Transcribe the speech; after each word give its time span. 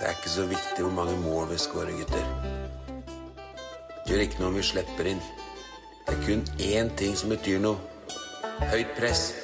Det 0.00 0.06
er 0.08 0.14
ikke 0.16 0.30
så 0.32 0.46
viktig 0.48 0.84
hvor 0.84 0.92
mange 0.92 1.20
mål 1.20 1.50
vi 1.52 1.58
skårer, 1.58 1.90
gutter. 1.92 2.24
Det 4.06 4.14
gjør 4.14 4.22
ikke 4.24 4.40
noe 4.40 4.48
om 4.48 4.56
vi 4.56 4.62
slipper 4.64 5.10
inn. 5.12 5.20
Det 6.06 6.14
er 6.16 6.22
kun 6.24 6.46
én 6.56 6.88
ting 6.96 7.12
som 7.20 7.28
betyr 7.28 7.60
noe. 7.60 7.76
Høyt 8.72 8.96
press. 8.96 9.34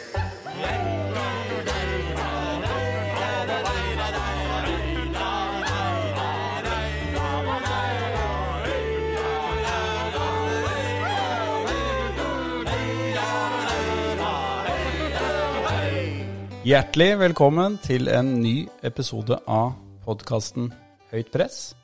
Hjertelig 16.64 17.18
velkommen 17.18 17.76
til 17.84 18.08
en 18.08 18.38
ny 18.40 18.62
episode 18.82 19.36
av 19.46 19.85
podkasten 20.06 20.70
Høyt 21.10 21.30
press. 21.34 21.74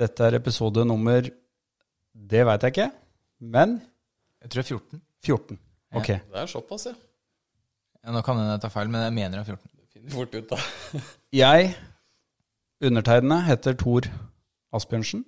Dette 0.00 0.24
er 0.24 0.38
episode 0.38 0.84
nummer 0.88 1.26
Det 2.12 2.44
veit 2.48 2.64
jeg 2.64 2.72
ikke, 2.72 2.86
men 3.52 3.80
Jeg 4.40 4.52
tror 4.52 4.62
det 4.62 4.64
er 4.64 4.76
14. 4.78 5.02
14. 5.22 5.58
Ok. 5.92 6.08
Det 6.08 6.40
er 6.40 6.48
såpass, 6.50 6.86
ja. 6.88 6.94
Ja, 8.02 8.14
nå 8.16 8.22
kan 8.24 8.40
hende 8.40 8.56
jeg 8.56 8.62
tar 8.64 8.72
feil, 8.74 8.88
men 8.90 9.04
jeg 9.04 9.14
mener 9.14 9.38
det 9.38 9.42
er 9.42 9.50
14. 9.54 9.68
Det 9.76 9.88
Finner 9.92 10.14
fort 10.16 10.34
ut, 10.34 10.48
da. 10.50 11.00
Jeg, 11.42 11.74
undertegnede, 12.82 13.44
heter 13.46 13.76
Tor 13.78 14.08
Asbjørnsen. 14.74 15.22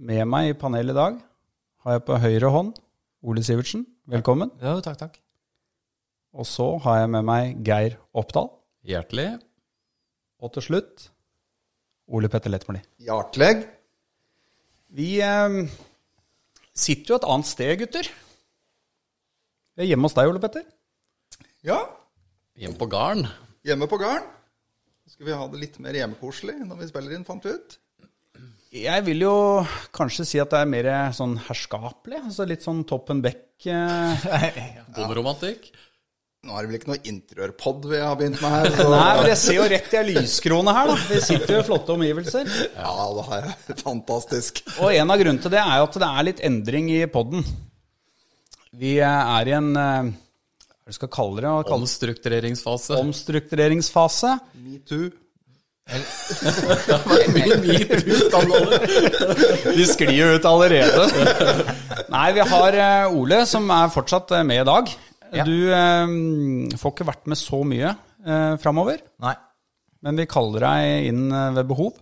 Med 0.00 0.24
meg 0.26 0.50
i 0.50 0.56
panelet 0.56 0.96
i 0.96 0.98
dag 0.98 1.20
har 1.84 1.96
jeg 1.98 2.04
på 2.08 2.16
høyre 2.20 2.50
hånd 2.52 2.72
Ole 3.22 3.44
Sivertsen. 3.44 3.84
Velkommen. 4.08 4.50
Ja, 4.64 4.74
takk, 4.84 4.98
takk. 5.00 5.20
Og 6.32 6.48
så 6.48 6.66
har 6.84 7.02
jeg 7.02 7.12
med 7.12 7.28
meg 7.28 7.60
Geir 7.66 7.98
Oppdal. 8.16 8.50
Hjertelig. 8.88 9.36
Og 10.40 10.52
til 10.56 10.64
slutt 10.64 11.08
Ole 12.10 12.30
Petter 12.32 12.50
Lettmoli. 12.50 12.80
Hjertelig. 13.06 13.66
Vi 14.96 15.10
eh, 15.22 15.58
sitter 16.74 17.12
jo 17.14 17.18
et 17.20 17.28
annet 17.30 17.46
sted, 17.50 17.74
gutter. 17.84 18.08
Vi 19.76 19.84
er 19.84 19.90
hjemme 19.92 20.08
hos 20.08 20.16
deg, 20.16 20.30
Ole 20.32 20.42
Petter. 20.42 20.64
Ja, 21.66 21.82
Hjemme 22.60 22.76
på 22.80 22.88
gården. 22.92 23.28
hjemme 23.64 23.86
på 23.88 23.96
gården. 24.00 24.26
Skal 25.08 25.26
vi 25.28 25.36
ha 25.36 25.46
det 25.48 25.60
litt 25.60 25.78
mer 25.82 25.96
hjemmekoselig 25.96 26.56
når 26.66 26.80
vi 26.82 26.88
spiller 26.90 27.14
inn, 27.16 27.24
fant 27.28 27.44
vi 27.46 27.54
ut. 27.56 27.76
Jeg 28.70 29.02
vil 29.06 29.24
jo 29.24 29.32
kanskje 29.96 30.26
si 30.28 30.38
at 30.42 30.52
det 30.52 30.60
er 30.62 30.68
mer 30.70 30.88
sånn 31.16 31.32
herskapelig. 31.48 32.20
Altså 32.28 32.44
litt 32.46 32.62
sånn 32.66 32.82
Toppen 32.88 33.22
Beck. 33.24 33.46
Eh. 33.66 34.26
Bonderomantikk. 34.96 35.70
Nå 36.40 36.54
er 36.56 36.64
det 36.64 36.70
vel 36.70 36.76
ikke 36.78 36.88
noe 36.88 37.02
interiørpod 37.04 37.82
vi 37.90 37.98
har 38.00 38.14
begynt 38.16 38.38
med 38.40 38.48
her. 38.54 38.70
Så, 38.78 38.84
Nei, 38.88 39.10
men 39.18 39.26
jeg 39.28 39.36
ser 39.42 39.56
jo 39.58 39.64
rett 39.68 39.90
i 39.92 39.98
ei 40.00 40.06
lyskrone 40.14 40.72
her, 40.72 40.88
da. 40.88 40.94
Vi 41.10 41.18
sitter 41.26 41.50
jo 41.52 41.58
i 41.60 41.66
flotte 41.66 41.92
omgivelser. 41.92 42.48
ja, 42.80 42.94
det 43.18 43.24
er 43.36 43.44
fantastisk. 43.82 44.62
Og 44.80 44.88
en 44.94 45.12
av 45.12 45.20
grunnene 45.20 45.42
til 45.44 45.52
det 45.52 45.60
er 45.60 45.76
jo 45.82 45.88
at 45.90 45.98
det 46.00 46.08
er 46.08 46.24
litt 46.30 46.40
endring 46.48 46.88
i 46.94 47.02
poden. 47.12 47.44
Vi 48.80 48.94
er 49.04 49.44
i 49.50 49.52
en 49.58 49.68
eh, 49.76 50.08
Hva 50.08 50.88
er 50.88 50.90
det 50.94 50.96
skal 50.96 51.12
kalle 51.12 51.36
det? 51.36 51.44
Kalle 51.44 51.60
det 51.68 51.76
Omstruktureringsfase. 51.76 52.96
omstruktureringsfase. 53.04 54.30
Metoo. 54.64 55.12
Vi 59.76 59.84
sklir 59.90 60.14
jo 60.14 60.28
ut 60.38 60.44
allerede. 60.46 61.02
Nei, 62.14 62.28
vi 62.36 62.42
har 62.52 62.70
eh, 62.78 63.10
Ole, 63.10 63.42
som 63.50 63.66
er 63.74 63.90
fortsatt 63.90 64.30
eh, 64.38 64.44
med 64.46 64.62
i 64.62 64.68
dag. 64.70 64.86
Ja. 65.30 65.44
Du 65.46 65.56
eh, 65.70 66.76
får 66.80 66.94
ikke 66.94 67.06
vært 67.06 67.28
med 67.30 67.38
så 67.38 67.60
mye 67.66 67.92
eh, 67.94 68.54
framover, 68.62 69.02
Nei. 69.22 69.34
men 70.02 70.18
vi 70.18 70.26
kaller 70.30 70.64
deg 70.66 71.10
inn 71.12 71.26
eh, 71.30 71.50
ved 71.58 71.68
behov. 71.70 72.00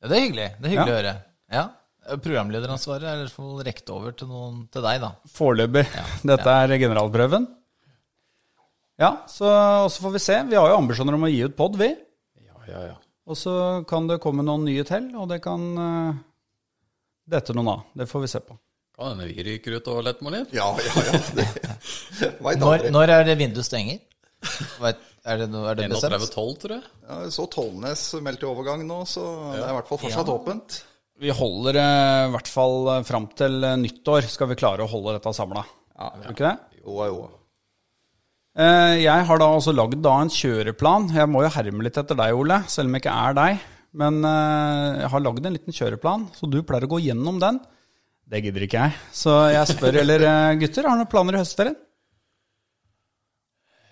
Ja, 0.00 0.08
det 0.08 0.16
er 0.16 0.24
hyggelig. 0.26 0.48
Det 0.56 0.64
er 0.70 0.72
hyggelig 0.72 0.86
Ja. 0.88 0.94
å 0.94 1.00
høre. 1.02 1.16
Ja. 1.52 1.66
Programlederansvaret 2.22 3.02
er 3.10 3.18
i 3.18 3.22
hvert 3.24 3.34
fall 3.34 3.62
rekt 3.66 3.90
over 3.90 4.14
til, 4.14 4.28
noen, 4.30 4.60
til 4.72 4.84
deg, 4.86 5.00
da. 5.02 5.10
Foreløpig. 5.36 5.84
Dette 6.30 6.56
er 6.62 6.76
generalprøven. 6.78 7.48
Ja, 8.96 9.10
så, 9.28 9.48
også 9.84 10.06
får 10.06 10.14
vi 10.14 10.22
se. 10.24 10.36
Vi 10.48 10.56
har 10.56 10.70
jo 10.70 10.78
ambisjoner 10.78 11.16
om 11.18 11.26
å 11.26 11.32
gi 11.32 11.42
ut 11.44 11.56
pod, 11.58 11.74
vi. 11.76 11.90
Ja, 12.46 12.56
ja, 12.70 12.84
ja. 12.92 12.94
Og 13.26 13.36
så 13.36 13.52
kan 13.90 14.06
det 14.08 14.20
komme 14.22 14.44
noen 14.46 14.64
nye 14.68 14.84
til, 14.86 15.10
og 15.18 15.26
det 15.32 15.40
kan 15.44 15.64
uh, 15.76 16.14
dette 17.28 17.52
noen 17.56 17.72
av. 17.74 17.82
Det 17.98 18.06
får 18.08 18.22
vi 18.22 18.30
se 18.30 18.40
på. 18.46 18.54
Kan 18.96 19.12
hende 19.12 19.26
vi 19.28 19.44
ryker 19.44 19.76
ut 19.76 19.88
og 19.92 20.02
lett 20.06 20.22
litt. 20.24 20.52
Ja, 20.56 20.70
ja, 20.80 21.02
ja. 21.04 21.18
Det, 21.36 22.30
Når, 22.40 22.86
når 22.94 23.12
er 23.12 23.26
det 23.28 23.34
vinduet 23.42 23.66
stenger? 23.68 23.98
Vet, 24.80 25.00
er 25.26 25.40
det, 25.42 25.48
er 25.52 25.78
det 25.82 25.88
bestemt? 25.92 26.16
31-12, 26.16 26.54
tror 26.62 26.74
jeg. 26.78 26.84
Ja, 27.04 27.18
jeg 27.26 27.34
så 27.34 27.44
Tollnes 27.52 28.04
meldte 28.24 28.48
overgang 28.48 28.84
nå, 28.88 29.02
så 29.10 29.24
det 29.52 29.60
er 29.64 29.72
i 29.74 29.76
hvert 29.80 29.90
fall 29.90 30.00
fortsatt 30.00 30.32
åpent. 30.32 30.78
Vi 31.20 31.32
holder 31.32 31.78
eh, 31.80 32.22
i 32.28 32.32
hvert 32.34 32.48
fall 32.52 32.90
eh, 32.94 33.02
fram 33.08 33.26
til 33.36 33.62
eh, 33.64 33.76
nyttår 33.80 34.26
skal 34.32 34.50
vi 34.52 34.58
klare 34.60 34.84
å 34.84 34.90
holde 34.90 35.14
dette 35.16 35.32
samla. 35.36 35.62
Ja, 35.96 36.10
ja. 36.22 36.32
ikke 36.32 36.44
det? 36.44 36.80
Jo, 36.82 36.96
jo. 37.08 37.20
Eh, 38.56 38.96
Jeg 39.04 39.28
har 39.28 39.40
da 39.40 39.48
også 39.56 39.72
lagd 39.76 40.00
da 40.04 40.16
en 40.24 40.32
kjøreplan. 40.32 41.08
Jeg 41.16 41.28
må 41.32 41.44
jo 41.44 41.52
herme 41.52 41.84
litt 41.84 41.96
etter 42.00 42.16
deg, 42.20 42.36
Ole, 42.36 42.62
selv 42.72 42.88
om 42.90 42.96
jeg 42.96 43.04
ikke 43.04 43.16
er 43.28 43.36
deg. 43.40 43.64
Men 43.96 44.20
eh, 44.28 45.00
jeg 45.04 45.12
har 45.14 45.24
lagd 45.24 45.48
en 45.48 45.56
liten 45.56 45.76
kjøreplan, 45.76 46.28
så 46.36 46.48
du 46.52 46.62
pleier 46.68 46.84
å 46.88 46.92
gå 46.96 47.00
gjennom 47.10 47.40
den. 47.44 47.60
Det 48.26 48.40
gidder 48.42 48.64
ikke 48.66 48.80
jeg. 48.82 48.94
Så 49.14 49.32
jeg 49.54 49.68
spør 49.70 50.00
heller 50.00 50.24
eh, 50.26 50.54
gutter, 50.58 50.82
har 50.88 50.96
dere 50.96 51.00
noen 51.04 51.10
planer 51.12 51.36
i 51.38 51.42
høstferien? 51.44 51.76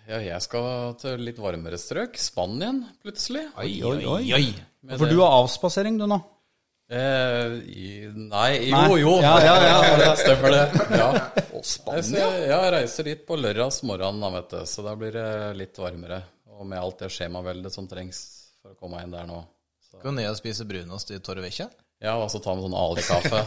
Ja, 0.04 0.18
jeg 0.20 0.42
skal 0.44 0.96
til 1.00 1.22
litt 1.24 1.38
varmere 1.40 1.78
strøk. 1.80 2.18
Spanien, 2.20 2.82
plutselig. 3.04 3.46
Oi, 3.56 3.70
oi, 3.88 3.98
oi. 4.04 4.24
oi. 4.36 4.46
For 4.98 5.06
det- 5.06 5.14
du 5.14 5.22
har 5.22 5.38
avspasering, 5.40 5.96
du 6.02 6.06
nå. 6.10 6.18
Eh, 6.92 7.54
i, 7.64 7.84
nei, 8.12 8.50
jo, 8.68 8.76
Nei. 8.76 8.98
jo. 9.00 9.12
Ja, 9.24 9.38
ja, 9.40 9.54
ja. 9.64 9.96
det 10.02 10.10
stemmer 10.20 10.52
det. 10.52 10.64
Ja. 10.98 11.06
Og 11.56 11.64
Spania. 11.64 12.26
jeg 12.44 12.72
reiser 12.74 13.08
dit 13.08 13.22
på 13.26 13.38
lørdags 13.40 13.80
morgen, 13.88 14.20
da, 14.20 14.28
vet 14.34 14.50
du, 14.52 14.58
så 14.68 14.84
da 14.84 14.92
blir 14.98 15.14
det 15.16 15.30
litt 15.56 15.80
varmere. 15.80 16.20
Og 16.58 16.66
med 16.68 16.78
alt 16.78 16.98
det 17.00 17.08
skjemaveldet 17.14 17.72
som 17.72 17.88
trengs 17.88 18.20
for 18.60 18.74
å 18.74 18.78
komme 18.82 19.00
inn 19.02 19.14
der 19.14 19.24
nå. 19.30 19.40
Skal 19.88 20.10
du 20.10 20.18
ned 20.18 20.28
og 20.28 20.36
spise 20.36 20.66
brunost 20.68 21.10
i 21.14 21.22
Torrevecchia? 21.24 21.70
Ja, 22.04 22.18
og 22.20 22.28
så 22.28 22.36
ta 22.44 22.52
en 22.52 22.60
sånn 22.60 22.74
Ali-kaffe. 22.76 23.38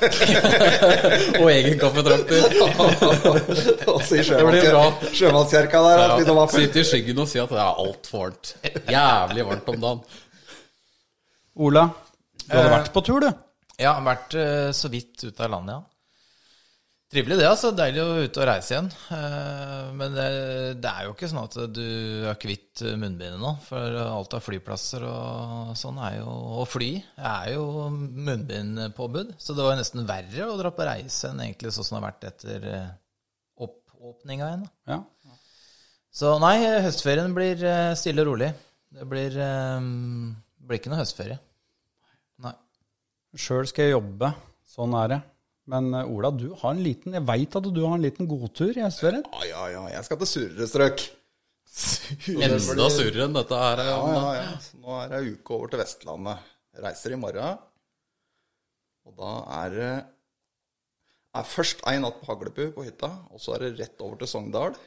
og 1.44 1.50
egen 1.52 1.76
kaffetrakter. 1.78 2.48
I 4.18 4.24
blir 4.26 4.70
bra. 4.72 4.86
sjømannskjerka 5.14 5.82
der. 5.86 6.02
Ja, 6.02 6.16
ja. 6.26 6.46
Sitte 6.56 6.82
i 6.82 6.88
skyggen 6.88 7.22
og 7.22 7.30
si 7.30 7.38
at 7.42 7.54
det 7.54 7.60
er 7.62 7.84
altfor 7.84 8.24
varmt. 8.24 8.56
Jævlig 8.90 9.46
varmt 9.52 9.70
om 9.74 9.78
dagen. 9.84 10.02
Ola, 11.68 11.84
du 12.48 12.56
hadde 12.56 12.74
vært 12.74 12.92
på 12.96 13.06
tur, 13.06 13.28
du. 13.28 13.30
Ja, 13.78 13.94
har 14.00 14.08
vært 14.08 14.34
eh, 14.42 14.72
så 14.74 14.90
vidt 14.90 15.28
ute 15.28 15.46
av 15.46 15.54
landet, 15.54 15.78
ja. 15.78 15.97
Trivelig 17.08 17.38
det, 17.40 17.46
altså. 17.48 17.70
Deilig 17.72 18.02
å 18.04 18.16
ut 18.20 18.38
og 18.42 18.46
reise 18.50 18.74
igjen. 18.74 18.88
Eh, 19.16 19.92
men 19.96 20.16
det, 20.16 20.26
det 20.84 20.90
er 20.92 21.06
jo 21.06 21.14
ikke 21.14 21.30
sånn 21.32 21.46
at 21.46 21.56
du 21.72 21.86
er 22.28 22.40
kvitt 22.42 22.84
munnbindet 23.00 23.40
nå. 23.40 23.54
For 23.64 24.00
alt 24.02 24.36
av 24.36 24.44
flyplasser 24.44 25.06
og 25.08 25.72
sånn 25.80 26.02
er 26.04 26.18
jo 26.18 26.34
Og 26.58 26.68
fly 26.68 26.90
er 27.16 27.54
jo 27.54 27.88
munnbindpåbud. 27.94 29.38
Så 29.40 29.56
det 29.56 29.64
var 29.64 29.80
nesten 29.80 30.08
verre 30.10 30.50
å 30.50 30.58
dra 30.60 30.74
på 30.76 30.88
reise 30.90 31.32
enn 31.32 31.40
egentlig 31.46 31.72
sånn 31.78 31.88
som 31.88 31.96
det 31.96 32.02
har 32.02 32.08
vært 32.10 32.28
etter 32.34 32.68
eh, 32.74 32.92
oppåpninga 33.70 34.52
igjen. 34.52 34.68
Ja. 34.92 35.00
Så 36.12 36.36
nei, 36.44 36.58
høstferien 36.84 37.32
blir 37.38 37.64
eh, 37.64 37.94
stille 37.96 38.26
og 38.26 38.34
rolig. 38.34 38.52
Det 38.98 39.08
blir, 39.08 39.34
blir 40.68 40.80
ikke 40.80 40.92
noe 40.92 41.02
høstferie. 41.06 41.40
Nei. 42.44 42.54
Sjøl 43.36 43.68
skal 43.70 43.88
jeg 43.88 43.96
jobbe. 43.96 44.36
Sånn 44.76 44.96
er 45.00 45.12
det. 45.16 45.24
Men 45.72 45.92
eh, 45.94 46.10
Ola, 46.10 46.32
du 46.32 46.50
har 46.62 46.74
en 46.74 46.84
liten 46.84 47.16
Jeg 47.18 47.28
veit 47.28 47.56
at 47.60 47.70
du 47.70 47.80
har 47.84 47.96
en 47.98 48.04
liten 48.06 48.30
godtur 48.30 48.72
i 48.72 48.84
høstferien. 48.84 49.26
Ja, 49.28 49.48
ja, 49.52 49.64
ja. 49.76 49.86
Jeg 49.98 50.08
skal 50.08 50.22
til 50.24 50.32
surere 50.34 50.68
strøk. 50.72 51.08
Enda 52.34 52.90
surere 52.90 53.26
enn 53.28 53.36
dette 53.36 53.64
her. 53.64 53.82
Ja, 53.90 53.98
ja, 54.16 54.28
ja. 54.40 54.52
Så 54.64 54.80
nå 54.82 55.00
er 55.02 55.10
det 55.12 55.22
ei 55.22 55.34
uke 55.36 55.58
over 55.58 55.74
til 55.74 55.84
Vestlandet. 55.84 56.54
Jeg 56.74 56.86
reiser 56.88 57.16
i 57.16 57.20
morgen. 57.20 57.66
Og 59.08 59.18
da 59.18 59.34
er 59.62 59.76
det 59.76 59.92
er 61.38 61.48
først 61.48 61.84
ei 61.90 61.98
natt 62.02 62.20
på 62.20 62.28
Haglebu 62.32 62.64
på 62.74 62.86
hytta, 62.88 63.12
og 63.30 63.42
så 63.42 63.56
er 63.56 63.68
det 63.68 63.82
rett 63.82 64.02
over 64.02 64.18
til 64.20 64.30
Sogndal. 64.32 64.78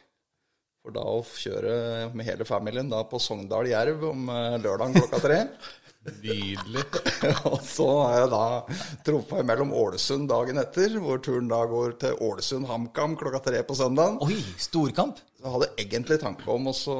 For 0.81 0.96
da 0.96 1.04
å 1.04 1.20
kjøre 1.22 1.75
med 2.16 2.26
hele 2.26 2.46
familien 2.49 2.88
da 2.90 3.02
på 3.06 3.20
Sogndal-Jerv 3.20 4.06
om 4.10 4.31
eh, 4.32 4.56
lørdagen 4.64 4.96
klokka 4.96 5.20
tre. 5.22 5.40
Nydelig. 6.00 6.82
og 7.50 7.58
så 7.61 7.87
er 8.06 8.14
jeg 8.23 8.29
da 8.32 8.44
trumfa 9.05 9.43
mellom 9.44 9.75
Ålesund 9.76 10.31
dagen 10.31 10.56
etter, 10.62 10.94
hvor 11.02 11.20
turen 11.20 11.50
da 11.50 11.58
går 11.69 11.99
til 12.00 12.23
Ålesund-HamKam 12.25 13.19
klokka 13.20 13.43
tre 13.50 13.61
på 13.69 13.76
søndagen. 13.76 14.17
Oi, 14.25 14.38
storkamp! 14.56 15.20
Så 15.37 15.44
jeg 15.44 15.52
hadde 15.56 15.69
egentlig 15.85 16.19
tanke 16.23 16.49
om 16.52 16.70
å 16.70 16.75
så 16.76 16.97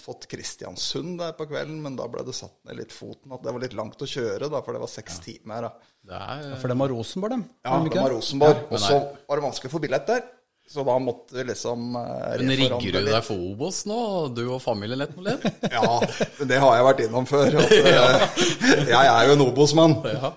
fått 0.00 0.24
Kristiansund 0.32 1.18
der 1.20 1.36
på 1.36 1.46
kvelden, 1.50 1.82
men 1.84 1.98
da 2.00 2.08
ble 2.08 2.24
det 2.24 2.36
satt 2.36 2.56
ned 2.68 2.80
litt 2.80 2.96
foten 2.96 3.36
at 3.36 3.44
det 3.44 3.52
var 3.56 3.64
litt 3.66 3.76
langt 3.76 4.00
å 4.00 4.08
kjøre, 4.08 4.48
da, 4.52 4.62
for 4.64 4.76
det 4.76 4.84
var 4.86 4.92
seks 4.94 5.20
timer. 5.24 5.68
Da. 5.68 5.92
Det 6.08 6.22
er 6.24 6.56
For 6.62 6.72
dem 6.72 6.84
har 6.84 6.92
Rosenborg, 6.96 7.36
dem. 7.36 7.44
Ja, 7.60 7.74
Har 7.76 7.84
de 7.84 7.92
det 7.92 8.06
var 8.08 8.16
Rosenborg. 8.16 8.64
og 8.70 8.80
så 8.80 8.96
var 9.28 9.40
det 9.40 9.46
vanskelig 9.50 9.72
å 9.72 9.76
få 9.76 9.84
billett 9.84 10.08
der. 10.08 10.24
Så 10.66 10.82
da 10.86 10.94
måtte 10.98 11.36
vi 11.36 11.44
liksom 11.44 11.96
eh, 11.96 12.40
Men 12.40 12.56
rigger 12.56 12.96
du 12.96 13.00
deg 13.10 13.24
for 13.26 13.40
Obos 13.52 13.82
nå, 13.88 13.98
du 14.32 14.46
og 14.46 14.62
familien 14.64 15.02
lett 15.02 15.12
med 15.16 15.28
lett? 15.28 15.44
Ja, 15.76 15.98
det 16.40 16.60
har 16.62 16.78
jeg 16.78 16.86
vært 16.88 17.02
innom 17.04 17.28
før. 17.28 17.58
At, 17.60 17.74
eh, 17.76 18.86
jeg 18.88 19.10
er 19.10 19.28
jo 19.28 19.36
en 19.36 19.44
Obos-mann. 19.44 19.98
Ja. 20.08 20.32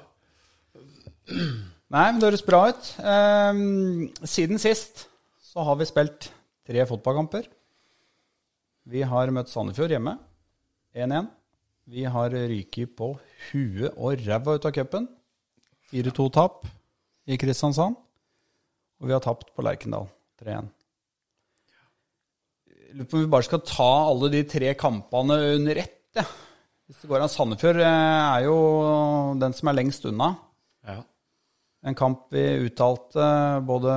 Nei, 1.88 2.04
men 2.12 2.20
det 2.20 2.28
høres 2.28 2.44
bra 2.44 2.66
ut. 2.72 2.90
Um, 3.00 4.10
siden 4.28 4.60
sist 4.60 5.06
så 5.48 5.64
har 5.64 5.80
vi 5.80 5.88
spilt 5.88 6.28
tre 6.68 6.84
fotballkamper. 6.90 7.48
Vi 8.88 9.04
har 9.08 9.32
møtt 9.36 9.52
Sandefjord 9.52 9.96
hjemme. 9.96 10.18
1-1. 10.96 11.32
Vi 11.88 12.04
har 12.12 12.36
ryket 12.36 12.92
på 13.00 13.14
huet 13.54 13.96
og 13.96 14.28
ræva 14.28 14.58
ut 14.60 14.68
av 14.68 14.76
cupen. 14.76 15.08
4-2-tap 15.94 16.68
i 17.32 17.40
Kristiansand. 17.40 17.96
Og 19.00 19.08
vi 19.08 19.16
har 19.16 19.24
tapt 19.24 19.56
på 19.56 19.64
Lerkendal 19.64 20.10
3-1. 20.42 20.68
Jeg 22.68 22.96
Lurer 22.98 23.10
på 23.12 23.18
om 23.20 23.24
vi 23.26 23.32
bare 23.36 23.48
skal 23.48 23.64
ta 23.68 23.90
alle 24.08 24.30
de 24.34 24.44
tre 24.48 24.74
kampene 24.80 25.38
under 25.58 25.82
ett. 25.84 25.98
Ja. 26.18 26.24
Hvis 26.88 27.02
det 27.04 27.10
går 27.12 27.26
an. 27.26 27.32
Sandefjord 27.32 27.82
eh, 27.84 27.88
er 27.88 28.46
jo 28.48 28.58
den 29.42 29.56
som 29.58 29.72
er 29.72 29.78
lengst 29.82 30.08
unna. 30.10 30.34
ja. 30.88 31.02
En 31.88 31.96
kamp 31.96 32.26
vi 32.34 32.42
uttalte, 32.66 33.24
både 33.64 33.94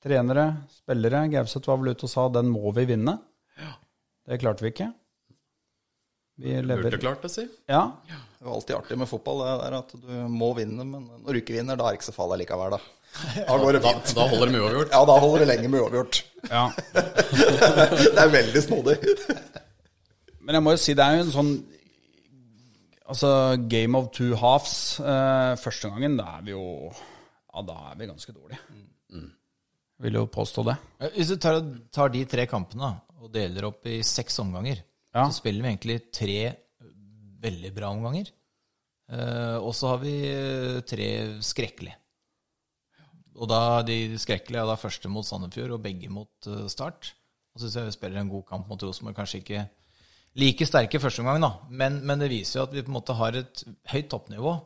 trenere, 0.00 0.44
spillere. 0.72 1.24
Gauseth 1.32 1.68
var 1.68 1.80
vel 1.80 1.90
ute 1.92 2.06
og 2.06 2.12
sa 2.12 2.28
den 2.32 2.48
må 2.48 2.70
vi 2.76 2.84
vinne. 2.88 3.16
Det 4.24 4.38
klarte 4.40 4.64
vi 4.64 4.70
ikke. 4.72 4.86
Vi 6.40 6.54
Burde 6.64 6.98
klart 7.02 7.22
det, 7.26 7.30
si. 7.34 7.44
Ja. 7.68 7.82
Det 8.08 8.46
er 8.46 8.54
alltid 8.54 8.76
artig 8.78 8.96
med 9.02 9.10
fotball, 9.10 9.42
det 9.42 9.56
der 9.60 9.76
at 9.82 9.92
du 10.00 10.14
må 10.32 10.48
vinne, 10.56 10.86
men 10.86 11.04
når 11.18 11.28
du 11.36 11.40
ikke 11.42 11.58
vinner, 11.58 11.76
da 11.76 11.86
er 11.86 11.94
det 11.94 12.00
ikke 12.00 12.08
så 12.08 12.16
farlig 12.16 12.40
likevel, 12.44 12.78
da. 12.78 13.03
Da 13.14 13.56
går 13.60 13.76
det 13.76 13.82
Da, 13.84 13.92
fint. 13.94 14.14
da 14.16 14.24
holder 14.28 14.50
de 14.52 14.60
uavgjort. 14.60 14.90
Ja, 14.94 15.02
da 15.08 15.14
holder 15.22 15.44
det 15.44 15.48
lenge 15.52 15.68
med 15.70 15.80
uavgjort. 15.84 16.22
ja. 16.50 16.64
Det 18.14 18.18
er 18.24 18.32
veldig 18.32 18.62
snodig. 18.64 18.96
Men 20.44 20.58
jeg 20.58 20.64
må 20.66 20.74
jo 20.74 20.80
si 20.82 20.94
det 20.98 21.04
er 21.06 21.16
jo 21.20 21.24
en 21.28 21.32
sånn 21.38 21.52
Altså, 23.04 23.28
game 23.68 23.98
of 23.98 24.06
two 24.16 24.32
halves. 24.40 24.98
Eh, 25.00 25.54
første 25.60 25.90
gangen, 25.92 26.14
da 26.16 26.38
er 26.38 26.44
vi 26.46 26.54
jo 26.54 26.62
Ja, 26.90 27.62
da 27.68 27.74
er 27.90 27.98
vi 28.00 28.06
ganske 28.08 28.32
dårlige. 28.32 28.60
Vil 30.04 30.16
jo 30.18 30.24
påstå 30.26 30.64
det. 30.66 30.74
Hvis 31.14 31.28
du 31.30 31.36
tar, 31.40 31.60
tar 31.94 32.08
de 32.10 32.24
tre 32.28 32.46
kampene 32.50 32.88
og 33.22 33.28
deler 33.32 33.68
opp 33.68 33.86
i 33.86 34.00
seks 34.04 34.40
omganger, 34.42 34.80
Ja. 35.14 35.28
så 35.28 35.36
spiller 35.38 35.62
vi 35.62 35.68
egentlig 35.70 35.98
tre 36.12 36.56
veldig 37.44 37.70
bra 37.76 37.92
omganger. 37.94 38.26
Eh, 39.12 39.56
og 39.60 39.70
så 39.76 39.92
har 39.92 39.98
vi 40.02 40.14
eh, 40.32 40.80
tre 40.88 41.08
skrekkelige. 41.44 41.94
Og 43.34 43.50
da 43.50 43.82
de 43.86 44.18
skrekkelige 44.20 44.62
er 44.62 44.68
da 44.70 44.78
første 44.78 45.10
mot 45.10 45.26
Sandefjord 45.26 45.76
og 45.76 45.84
begge 45.84 46.10
mot 46.12 46.50
uh, 46.50 46.66
Start. 46.70 47.12
Og 47.54 47.60
så 47.62 47.68
syns 47.68 47.80
jeg 47.80 47.90
vi 47.90 47.96
spiller 47.96 48.22
en 48.22 48.30
god 48.32 48.46
kamp 48.48 48.70
mot 48.70 48.82
Rosenborg. 48.82 49.16
Kanskje 49.18 49.40
ikke 49.42 49.66
like 50.40 50.66
sterke 50.66 51.00
første 51.02 51.22
omgang, 51.22 51.42
da. 51.42 51.52
Men, 51.70 52.00
men 52.06 52.22
det 52.22 52.32
viser 52.32 52.60
jo 52.60 52.66
at 52.66 52.74
vi 52.74 52.82
på 52.82 52.90
en 52.90 52.98
måte 52.98 53.16
har 53.18 53.38
et 53.38 53.62
høyt 53.92 54.10
toppnivå, 54.10 54.56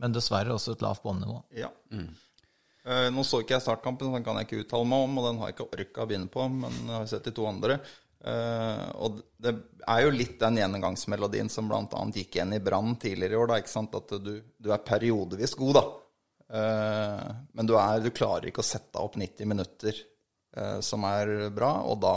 men 0.00 0.14
dessverre 0.14 0.54
også 0.54 0.76
et 0.76 0.84
lavt 0.84 1.04
båndnivå. 1.04 1.42
Ja. 1.58 1.70
Eh, 2.88 3.08
Nå 3.12 3.24
så 3.26 3.42
ikke 3.42 3.56
jeg 3.56 3.66
startkampen, 3.66 4.08
så 4.08 4.16
den 4.16 4.26
kan 4.26 4.38
jeg 4.40 4.48
ikke 4.48 4.62
uttale 4.64 4.88
meg 4.88 5.04
om, 5.04 5.16
og 5.20 5.28
den 5.28 5.40
har 5.40 5.50
jeg 5.50 5.58
ikke 5.58 5.68
orka 5.68 6.04
å 6.04 6.10
begynne 6.10 6.32
på, 6.32 6.46
men 6.52 6.78
jeg 6.78 6.94
har 6.94 7.08
sett 7.10 7.28
de 7.28 7.34
to 7.36 7.48
andre. 7.48 7.80
Uh, 8.18 8.88
og 8.98 9.20
det 9.38 9.52
er 9.86 10.00
jo 10.02 10.10
litt 10.10 10.40
den 10.40 10.56
gjennomgangsmelodien 10.58 11.46
som 11.52 11.68
bl.a. 11.70 12.00
gikk 12.10 12.34
igjen 12.34 12.56
i 12.56 12.58
Brann 12.58 12.96
tidligere 12.98 13.36
i 13.36 13.38
år, 13.38 13.52
da, 13.52 13.58
ikke 13.62 13.70
sant? 13.70 13.94
at 13.94 14.16
du, 14.24 14.32
du 14.58 14.72
er 14.74 14.82
periodevis 14.82 15.54
god, 15.58 15.78
da. 15.78 15.84
Eh, 16.48 17.24
men 17.52 17.68
du, 17.68 17.74
er, 17.76 18.00
du 18.00 18.10
klarer 18.14 18.48
ikke 18.50 18.62
å 18.64 18.66
sette 18.68 19.00
opp 19.02 19.18
90 19.20 19.48
minutter 19.50 19.96
eh, 20.56 20.78
som 20.84 21.04
er 21.08 21.50
bra, 21.54 21.74
og 21.84 21.98
da 22.04 22.14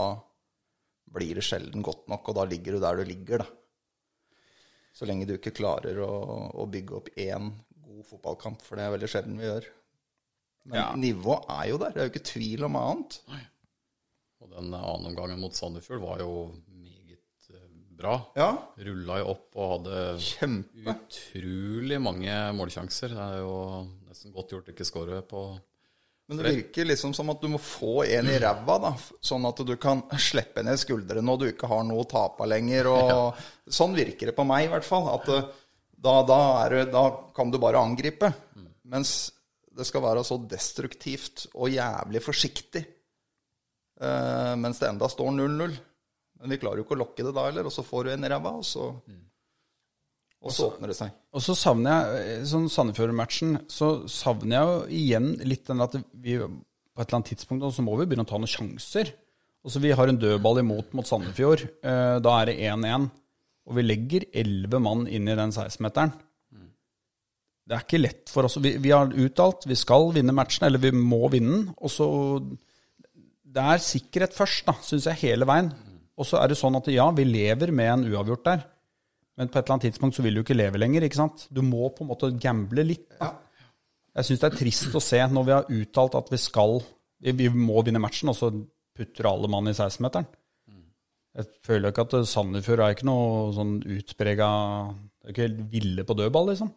blir 1.12 1.36
det 1.36 1.44
sjelden 1.44 1.84
godt 1.84 2.06
nok, 2.08 2.30
og 2.32 2.38
da 2.38 2.46
ligger 2.48 2.78
du 2.78 2.80
der 2.86 3.02
du 3.02 3.04
ligger, 3.04 3.42
da. 3.44 3.48
Så 4.96 5.04
lenge 5.08 5.24
du 5.28 5.34
ikke 5.38 5.52
klarer 5.56 5.98
å, 6.04 6.08
å 6.60 6.66
bygge 6.68 6.96
opp 6.98 7.08
én 7.20 7.50
god 7.84 8.04
fotballkamp, 8.08 8.60
for 8.64 8.76
det 8.80 8.86
er 8.86 8.94
veldig 8.96 9.08
sjelden 9.12 9.38
vi 9.40 9.48
gjør. 9.48 9.68
Men 10.68 10.78
Ja. 10.78 10.86
nivået 10.96 11.48
er 11.50 11.68
jo 11.72 11.78
der, 11.80 11.92
det 11.94 12.00
er 12.02 12.06
jo 12.08 12.12
ikke 12.12 12.28
tvil 12.32 12.64
om 12.68 12.76
annet. 12.78 13.16
Og 14.42 14.50
den 14.52 14.72
andre 14.74 15.08
omgangen 15.10 15.40
mot 15.42 15.54
Sandefjord 15.56 16.00
var 16.04 16.20
jo 16.22 16.32
meget 16.76 17.48
eh, 17.54 17.64
bra. 17.98 18.14
Ja, 18.38 18.50
Rulla 18.88 19.18
jo 19.22 19.30
opp 19.32 19.56
og 19.60 19.72
hadde 19.76 20.02
kjempe. 20.22 20.96
utrolig 20.96 21.98
mange 22.02 22.36
målsjanser. 22.58 23.12
Det 23.16 23.26
er 23.26 23.40
jo 23.42 23.56
nesten 24.12 24.34
godt 24.34 24.52
gjort 24.52 24.68
ikke 24.72 24.84
score 24.86 25.22
på 25.24 25.42
Men 26.28 26.38
det 26.38 26.52
virker 26.54 26.86
liksom 26.86 27.12
som 27.16 27.30
at 27.32 27.40
du 27.42 27.48
må 27.50 27.58
få 27.60 28.04
en 28.04 28.28
i 28.30 28.38
ræva, 28.40 28.76
da. 28.80 28.92
Sånn 29.24 29.44
at 29.48 29.58
du 29.66 29.72
kan 29.80 30.04
slippe 30.20 30.62
ned 30.64 30.78
skuldrene 30.80 31.32
og 31.32 31.42
du 31.42 31.48
ikke 31.50 31.68
har 31.68 31.82
noe 31.88 32.04
å 32.04 32.08
tape 32.08 32.46
lenger. 32.48 32.88
Og 32.92 33.40
Sånn 33.72 33.96
virker 33.96 34.30
det 34.30 34.36
på 34.36 34.46
meg, 34.48 34.68
i 34.68 34.72
hvert 34.72 34.86
fall. 34.86 35.10
At 35.16 35.28
eh, 35.34 35.48
da, 36.02 36.14
da, 36.28 36.38
er 36.62 36.76
det, 36.76 36.84
da 36.94 37.04
kan 37.36 37.50
du 37.52 37.58
bare 37.62 37.82
angripe. 37.82 38.30
Mens 38.92 39.32
det 39.72 39.86
skal 39.88 40.04
være 40.04 40.22
så 40.24 40.36
destruktivt 40.48 41.46
og 41.54 41.72
jævlig 41.72 42.20
forsiktig. 42.24 42.84
eh, 44.00 44.54
mens 44.60 44.80
det 44.82 44.88
enda 44.92 45.08
står 45.08 45.30
0-0. 45.36 45.76
Men 46.40 46.50
vi 46.54 46.58
klarer 46.62 46.80
jo 46.80 46.86
ikke 46.86 46.96
å 46.96 47.02
lokke 47.02 47.24
det 47.24 47.34
da 47.36 47.44
heller, 47.48 47.68
og 47.68 47.72
så 47.74 47.84
får 47.86 48.04
du 48.04 48.10
en 48.14 48.24
i 48.26 48.32
ræva, 48.32 48.56
og 48.58 48.66
så 48.66 48.88
Og 50.42 50.50
så 50.50 50.66
åpner 50.72 50.90
det 50.90 50.96
seg. 50.98 51.12
Og 51.32 51.42
så 51.44 51.54
savner 51.54 51.94
jeg, 51.94 52.22
eh, 52.40 52.44
sånn 52.50 52.68
Sandefjord-matchen, 52.72 53.60
så 53.70 53.92
savner 54.10 54.56
jeg 54.56 54.66
jo 54.66 54.78
igjen 54.98 55.28
litt 55.46 55.66
den 55.70 55.80
at 55.84 55.94
vi 56.12 56.38
på 56.42 57.00
et 57.00 57.06
eller 57.08 57.18
annet 57.20 57.30
tidspunkt 57.32 57.68
så 57.72 57.84
må 57.86 57.94
vi 58.00 58.06
begynne 58.10 58.26
å 58.26 58.28
ta 58.28 58.40
noen 58.40 58.50
sjanser. 58.50 59.12
Også 59.64 59.80
Vi 59.80 59.92
har 59.94 60.08
en 60.10 60.18
dødball 60.18 60.58
imot 60.60 60.92
mot 60.92 61.06
Sandefjord. 61.06 61.62
eh, 61.84 62.18
Da 62.18 62.40
er 62.40 62.46
det 62.50 62.58
1-1. 62.58 63.10
Og 63.70 63.76
vi 63.78 63.82
legger 63.86 64.26
11 64.34 64.80
mann 64.82 65.06
inn 65.06 65.28
i 65.28 65.36
den 65.38 65.52
16-meteren. 65.54 66.12
Det 67.62 67.76
er 67.76 67.84
ikke 67.86 68.00
lett 68.02 68.28
for 68.28 68.42
oss. 68.48 68.56
Vi, 68.58 68.72
vi 68.82 68.90
har 68.90 69.06
uttalt 69.06 69.62
vi 69.70 69.76
skal 69.78 70.10
vinne 70.12 70.34
matchen, 70.34 70.66
eller 70.66 70.82
vi 70.82 70.90
må 70.90 71.30
vinne 71.30 71.52
den. 71.60 71.68
Og 71.78 71.88
så 71.94 72.08
Det 73.46 73.62
er 73.62 73.78
sikkerhet 73.84 74.34
først, 74.34 74.64
da, 74.66 74.72
syns 74.82 75.06
jeg, 75.06 75.20
hele 75.22 75.46
veien. 75.46 75.70
Og 76.18 76.26
så 76.26 76.40
er 76.42 76.48
det 76.50 76.58
sånn 76.58 76.76
at 76.76 76.88
ja, 76.92 77.06
vi 77.14 77.24
lever 77.24 77.70
med 77.70 77.90
en 77.92 78.04
uavgjort 78.10 78.44
der. 78.44 78.64
Men 79.40 79.48
på 79.48 79.58
et 79.58 79.64
eller 79.64 79.78
annet 79.78 79.86
tidspunkt 79.88 80.16
så 80.16 80.24
vil 80.24 80.36
du 80.36 80.42
ikke 80.42 80.56
leve 80.56 80.80
lenger, 80.80 81.06
ikke 81.06 81.20
sant? 81.22 81.46
Du 81.48 81.62
må 81.64 81.88
på 81.94 82.04
en 82.04 82.10
måte 82.10 82.28
gamble 82.36 82.84
litt. 82.84 83.08
Da. 83.16 83.32
Jeg 84.18 84.28
syns 84.28 84.42
det 84.42 84.50
er 84.50 84.58
trist 84.58 84.98
å 84.98 85.00
se 85.00 85.22
når 85.32 85.46
vi 85.48 85.54
har 85.56 85.72
uttalt 85.72 86.18
at 86.18 86.28
vi 86.32 86.40
skal 86.40 86.82
Vi 87.22 87.46
må 87.54 87.80
vinne 87.86 88.02
matchen, 88.02 88.32
og 88.32 88.36
så 88.36 88.50
putter 88.98 89.28
alle 89.30 89.48
mann 89.48 89.70
i 89.70 89.74
16-meteren. 89.76 90.26
Jeg 91.32 91.48
føler 91.64 91.92
ikke 91.92 92.04
at 92.04 92.16
Sandefjord 92.28 92.82
er 92.84 92.92
ikke 92.92 93.08
noe 93.08 93.52
sånn 93.56 93.78
utprega 93.94 94.48
Det 94.92 95.30
er 95.30 95.32
ikke 95.32 95.46
helt 95.46 95.60
ville 95.72 96.04
på 96.04 96.16
dødball, 96.18 96.50
liksom. 96.52 96.72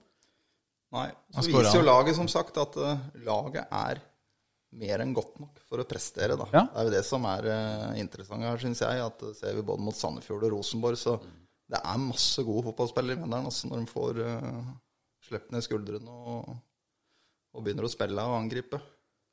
Nei. 0.95 1.09
Så 1.35 1.49
viser 1.49 1.81
jo 1.81 1.87
laget 1.87 2.15
som 2.15 2.29
sagt 2.31 2.55
at 2.61 2.77
eh, 2.79 3.01
laget 3.25 3.65
er 3.67 3.99
mer 4.79 5.01
enn 5.03 5.11
godt 5.15 5.39
nok 5.41 5.59
for 5.67 5.81
å 5.81 5.87
prestere. 5.87 6.37
Da. 6.39 6.47
Ja. 6.53 6.63
Det 6.69 6.79
er 6.79 6.87
jo 6.87 6.93
det 6.93 7.01
som 7.07 7.25
er 7.27 7.47
uh, 7.49 7.89
interessant 7.99 8.45
her, 8.47 8.61
syns 8.61 8.83
jeg. 8.83 9.01
At 9.03 9.25
eh, 9.25 9.33
ser 9.35 9.57
vi 9.57 9.65
både 9.65 9.83
mot 9.83 9.97
Sandefjord 9.97 10.45
og 10.47 10.55
Rosenborg, 10.55 10.99
så 10.99 11.17
det 11.71 11.81
er 11.81 12.01
masse 12.01 12.43
gode 12.45 12.67
fotballspillere 12.67 13.17
i 13.17 13.21
Mjøndalen 13.23 13.49
altså, 13.49 13.69
når 13.71 13.81
de 13.81 13.89
får 13.89 14.19
uh, 14.21 14.73
sluppet 15.25 15.55
ned 15.55 15.65
skuldrene 15.65 16.17
og, 16.35 16.51
og 17.55 17.65
begynner 17.65 17.87
å 17.87 17.91
spille 17.91 18.25
og 18.25 18.37
angripe. 18.37 18.81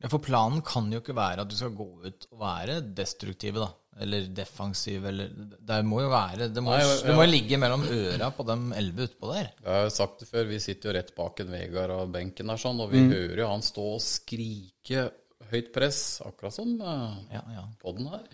Ja, 0.02 0.08
For 0.10 0.22
planen 0.22 0.64
kan 0.66 0.88
jo 0.90 0.98
ikke 1.02 1.14
være 1.14 1.44
at 1.44 1.50
du 1.50 1.54
skal 1.54 1.74
gå 1.78 1.86
ut 2.02 2.26
og 2.32 2.40
være 2.40 2.80
destruktive, 2.96 3.62
da. 3.62 3.70
Eller 4.02 4.30
defensive, 4.32 5.10
eller 5.10 5.34
Det 5.60 5.76
må 5.84 5.98
jo 6.00 6.08
være 6.08 6.46
Det 6.48 6.62
må, 6.64 6.70
Nei, 6.72 6.78
ja, 6.80 6.94
det 7.04 7.16
må 7.18 7.26
ligge 7.28 7.58
mellom 7.60 7.82
øra 7.84 8.30
på 8.32 8.46
dem 8.48 8.70
elleve 8.72 9.04
utpå 9.10 9.28
der. 9.34 9.50
Jeg 9.60 9.68
har 9.68 9.84
jo 9.84 9.92
sagt 9.92 10.22
det 10.24 10.30
før, 10.30 10.46
vi 10.48 10.60
sitter 10.64 10.88
jo 10.88 10.94
rett 10.96 11.12
bak 11.18 11.42
en 11.44 11.52
Vegard 11.52 11.92
og 11.98 12.14
benken 12.14 12.48
der 12.48 12.62
sånn, 12.62 12.80
og 12.80 12.88
vi 12.94 13.04
hører 13.04 13.44
jo 13.44 13.50
han 13.50 13.66
stå 13.66 13.84
og 13.98 14.00
skrike 14.02 15.10
høyt 15.52 15.68
press, 15.74 16.00
akkurat 16.24 16.56
som 16.56 16.72
uh, 16.80 17.20
Ja, 17.34 17.44
ja. 17.52 17.66
podden 17.84 18.08
her. 18.14 18.24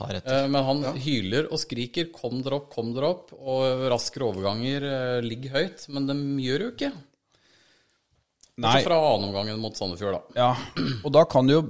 Eh, 0.00 0.48
Men 0.48 0.64
han 0.64 0.82
hyler 0.98 1.48
og 1.52 1.60
skriker 1.60 2.10
'kom 2.12 2.42
dere 2.42 2.60
opp, 2.60 2.70
kom 2.72 2.92
dere 2.94 3.10
opp', 3.12 3.32
og 3.36 3.88
raskere 3.92 4.28
overganger 4.30 4.82
eh, 4.88 5.20
ligger 5.22 5.50
høyt, 5.58 5.88
men 5.88 6.06
de 6.06 6.14
gjør 6.42 6.66
jo 6.66 6.70
ikke. 6.72 6.92
Nei. 8.52 8.68
Bortsett 8.68 8.86
fra 8.88 9.00
annenomgangen 9.14 9.60
mot 9.60 9.76
Sandefjord, 9.76 10.18
da. 10.18 10.22
Ja, 10.36 10.82
og 11.04 11.12
da 11.12 11.24
kan 11.24 11.46
det 11.46 11.56
jo 11.60 11.64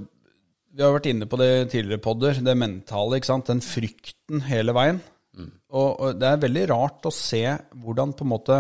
Vi 0.75 0.81
har 0.81 0.95
vært 0.95 1.11
inne 1.11 1.26
på 1.29 1.37
det 1.37 1.69
tidligere 1.69 2.00
podder, 2.00 2.38
det 2.41 2.57
mentale, 2.57 3.19
ikke 3.19 3.29
sant. 3.29 3.45
Den 3.45 3.61
frykten 3.61 4.41
hele 4.49 4.73
veien. 4.73 5.02
Og, 5.69 6.00
og 6.00 6.17
det 6.17 6.29
er 6.31 6.41
veldig 6.41 6.62
rart 6.71 7.05
å 7.05 7.12
se 7.12 7.43
hvordan 7.76 8.14
på 8.17 8.25
en 8.25 8.31
måte 8.33 8.57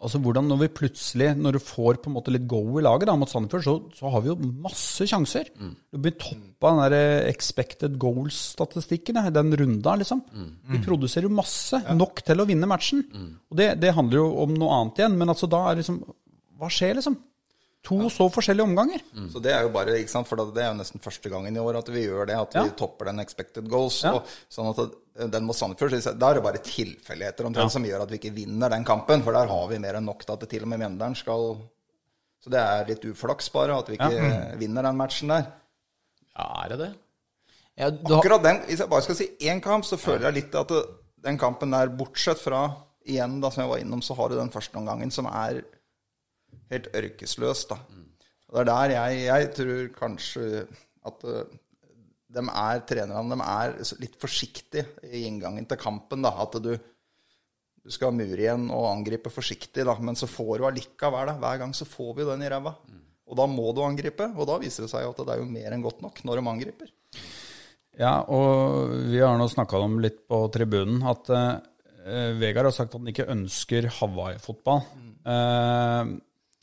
Altså 0.00 0.16
hvordan 0.24 0.46
når 0.48 0.58
vi 0.62 0.68
plutselig, 0.72 1.26
når 1.36 1.58
du 1.58 1.60
får 1.60 1.98
på 2.00 2.08
en 2.08 2.14
måte 2.16 2.32
litt 2.32 2.46
go 2.48 2.62
i 2.80 2.84
laget 2.86 3.04
da, 3.10 3.16
mot 3.20 3.28
Sandefjord, 3.28 3.64
så, 3.66 3.74
så 3.98 4.12
har 4.14 4.22
vi 4.24 4.30
jo 4.30 4.36
masse 4.64 5.04
sjanser. 5.10 5.50
Du 5.92 5.98
blir 6.00 6.14
toppa 6.16 6.70
den 6.72 6.80
der 6.86 6.96
eh, 6.96 7.28
expected 7.28 7.98
goals-statistikken 8.00 9.20
i 9.20 9.34
den 9.36 9.52
runda, 9.60 9.98
liksom. 10.00 10.22
Vi 10.72 10.80
produserer 10.86 11.28
jo 11.28 11.34
masse, 11.36 11.82
nok 12.00 12.22
til 12.24 12.40
å 12.40 12.48
vinne 12.48 12.68
matchen. 12.70 13.04
Og 13.50 13.60
det, 13.60 13.74
det 13.82 13.92
handler 13.96 14.22
jo 14.22 14.28
om 14.46 14.54
noe 14.56 14.78
annet 14.78 15.02
igjen, 15.02 15.18
men 15.20 15.28
altså 15.34 15.50
da 15.52 15.66
er 15.68 15.76
det 15.76 15.84
liksom 15.84 16.00
Hva 16.60 16.68
skjer, 16.72 16.96
liksom? 16.96 17.14
To 17.88 18.10
så 18.12 18.26
forskjellige 18.28 18.66
omganger. 18.68 19.02
Så 19.32 19.40
det 19.40 19.54
er 19.56 19.64
jo 19.64 19.70
bare, 19.72 19.94
ikke 20.02 20.12
sant, 20.12 20.28
for 20.28 20.36
det 20.52 20.60
er 20.60 20.68
jo 20.68 20.78
nesten 20.82 21.00
første 21.00 21.30
gangen 21.32 21.54
i 21.56 21.62
år 21.62 21.78
at 21.80 21.88
vi 21.88 22.02
gjør 22.04 22.28
det, 22.28 22.36
at 22.36 22.56
vi 22.58 22.74
topper 22.76 23.08
den 23.08 23.22
expected 23.22 23.70
goals. 23.72 24.02
Ja. 24.04 24.18
Og, 24.18 24.34
sånn 24.52 24.68
at 24.68 24.98
den 25.32 25.46
mot 25.48 25.56
Sandefjord, 25.56 25.96
så 26.04 26.12
da 26.16 26.30
er 26.30 26.38
det 26.38 26.44
bare 26.44 26.62
tilfeldigheter 26.64 27.48
omtrent 27.48 27.72
som 27.72 27.84
gjør 27.84 28.04
at 28.04 28.12
vi 28.12 28.20
ikke 28.20 28.34
vinner 28.36 28.72
den 28.72 28.84
kampen, 28.88 29.24
for 29.24 29.36
der 29.36 29.48
har 29.50 29.64
vi 29.72 29.80
mer 29.82 29.98
enn 29.98 30.06
nok 30.08 30.26
til 30.26 30.36
at 30.36 30.44
det 30.44 30.50
til 30.52 30.66
og 30.66 30.72
med 30.72 30.82
Mjøndalen 30.82 31.16
skal 31.18 31.56
Så 32.40 32.52
det 32.52 32.60
er 32.60 32.86
litt 32.88 33.04
uflaks 33.04 33.50
bare 33.52 33.80
at 33.80 33.88
vi 33.90 33.98
ikke 33.98 34.60
vinner 34.60 34.86
den 34.86 35.00
matchen 35.00 35.32
der. 35.32 35.50
Ja, 36.36 36.46
er 36.64 36.72
det 36.72 36.78
det? 36.84 36.92
Ja, 37.80 37.90
du 37.90 38.14
har, 38.14 38.20
Akkurat 38.20 38.44
den, 38.44 38.62
Hvis 38.68 38.80
jeg 38.80 38.92
bare 38.92 39.04
skal 39.04 39.16
si 39.18 39.26
én 39.48 39.60
kamp, 39.64 39.84
så 39.88 39.96
føler 40.00 40.28
jeg 40.28 40.42
litt 40.42 40.56
at 40.56 40.72
det, 40.72 40.84
den 41.24 41.40
kampen 41.40 41.72
der, 41.72 41.92
bortsett 41.96 42.40
fra 42.40 42.62
igjen, 43.08 43.40
da, 43.40 43.50
som 43.52 43.64
jeg 43.64 43.72
var 43.72 43.82
innom, 43.82 44.02
så 44.04 44.16
har 44.16 44.28
du 44.30 44.36
den 44.38 44.52
første 44.52 44.76
omgangen 44.76 45.12
som 45.12 45.28
er 45.28 45.62
helt 46.70 46.92
ørkesløs, 46.96 47.64
da. 47.70 47.80
Og 48.50 48.56
det 48.56 48.62
er 48.62 48.70
der 48.70 48.94
jeg, 48.96 49.18
jeg 49.26 49.50
tror 49.56 49.90
kanskje 49.96 50.46
at 51.06 51.26
uh, 51.26 51.42
de 52.30 52.44
er, 52.46 52.80
trenerne 52.86 53.36
de 53.36 53.46
er 53.46 53.76
litt 54.02 54.16
forsiktige 54.20 54.86
i 55.10 55.24
inngangen 55.26 55.66
til 55.66 55.80
kampen. 55.80 56.22
da, 56.22 56.32
At 56.44 56.58
du, 56.62 56.72
du 56.74 57.90
skal 57.90 58.14
mure 58.14 58.38
igjen 58.38 58.68
og 58.70 58.90
angripe 58.92 59.32
forsiktig, 59.34 59.86
da, 59.86 59.96
men 59.98 60.18
så 60.18 60.30
får 60.30 60.58
du 60.58 60.68
allikevel 60.68 61.32
det. 61.32 61.38
Hver 61.42 61.62
gang 61.62 61.74
så 61.76 61.88
får 61.88 62.16
vi 62.18 62.28
den 62.28 62.46
i 62.46 62.50
ræva. 62.52 62.74
Og 63.30 63.38
da 63.38 63.46
må 63.46 63.70
du 63.74 63.84
angripe, 63.86 64.26
og 64.34 64.46
da 64.50 64.58
viser 64.62 64.86
det 64.86 64.92
seg 64.92 65.06
at 65.06 65.22
det 65.22 65.34
er 65.34 65.42
jo 65.42 65.50
mer 65.50 65.74
enn 65.74 65.84
godt 65.84 66.02
nok 66.02 66.22
når 66.26 66.40
de 66.40 66.50
angriper. 66.50 66.94
Ja, 68.00 68.20
og 68.32 68.94
vi 69.10 69.20
har 69.22 69.36
nå 69.38 69.46
snakka 69.50 69.78
om 69.82 69.98
litt 70.02 70.22
på 70.30 70.40
tribunen 70.54 71.02
at 71.06 71.30
uh, 71.30 71.58
Vegard 72.40 72.70
har 72.70 72.74
sagt 72.74 72.94
at 72.94 72.98
han 72.98 73.10
ikke 73.10 73.28
ønsker 73.30 73.86
Hawaii-fotball. 74.00 74.80
Eh, 75.20 76.12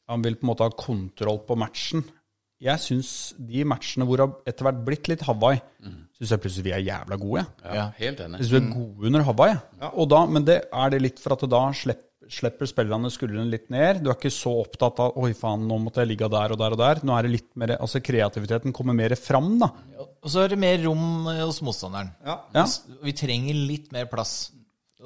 han 0.08 0.24
vil 0.24 0.38
på 0.40 0.46
en 0.48 0.52
måte 0.54 0.68
ha 0.68 0.74
kontroll 0.74 1.42
på 1.48 1.58
matchen. 1.60 2.06
Jeg 2.64 2.82
syns 2.82 3.10
de 3.38 3.62
matchene 3.70 4.06
hvor 4.08 4.18
det 4.18 4.26
har 4.26 4.50
etter 4.50 4.66
hvert 4.66 4.80
blitt 4.88 5.08
litt 5.12 5.24
Hawaii, 5.28 5.60
syns 6.18 6.32
jeg 6.34 6.42
plutselig 6.42 6.66
vi 6.66 6.74
er 6.74 6.86
jævla 6.88 7.20
gode. 7.22 7.44
Ja, 7.62 7.84
helt 8.00 8.24
enig. 8.24 8.40
Syns 8.42 8.50
synes 8.50 8.56
vi 8.56 8.62
er 8.64 8.74
gode 8.74 9.10
under 9.12 9.26
Hawaii. 9.28 9.58
Og 9.94 10.10
da, 10.10 10.22
men 10.26 10.48
det 10.48 10.58
er 10.66 10.94
det 10.94 11.04
litt 11.04 11.22
for 11.22 11.36
at 11.38 11.46
da 11.52 11.62
slipper, 11.78 12.04
slipper 12.28 12.68
spillerne 12.68 13.12
skuldrene 13.14 13.46
litt 13.52 13.70
ned. 13.72 14.02
Du 14.02 14.10
er 14.10 14.18
ikke 14.18 14.34
så 14.34 14.52
opptatt 14.64 14.98
av 15.00 15.14
'oi 15.16 15.30
faen, 15.38 15.68
nå 15.70 15.78
måtte 15.80 16.02
jeg 16.02 16.10
ligge 16.16 16.28
der 16.34 16.56
og 16.56 16.60
der 16.60 16.74
og 16.76 16.82
der'. 16.82 17.04
Nå 17.06 17.14
er 17.16 17.28
det 17.28 17.36
litt 17.36 17.52
mer, 17.56 17.78
altså 17.78 18.02
Kreativiteten 18.04 18.74
kommer 18.74 18.98
mer 18.98 19.14
fram, 19.16 19.54
da. 19.62 19.70
og 20.02 20.28
så 20.34 20.44
er 20.44 20.50
det 20.56 20.60
mer 20.60 20.82
rom 20.84 21.30
hos 21.30 21.62
motstanderen. 21.62 22.10
Ja. 22.26 22.42
Ja. 22.58 22.66
Vi 23.06 23.14
trenger 23.14 23.54
litt 23.54 23.94
mer 23.94 24.10
plass. 24.12 24.52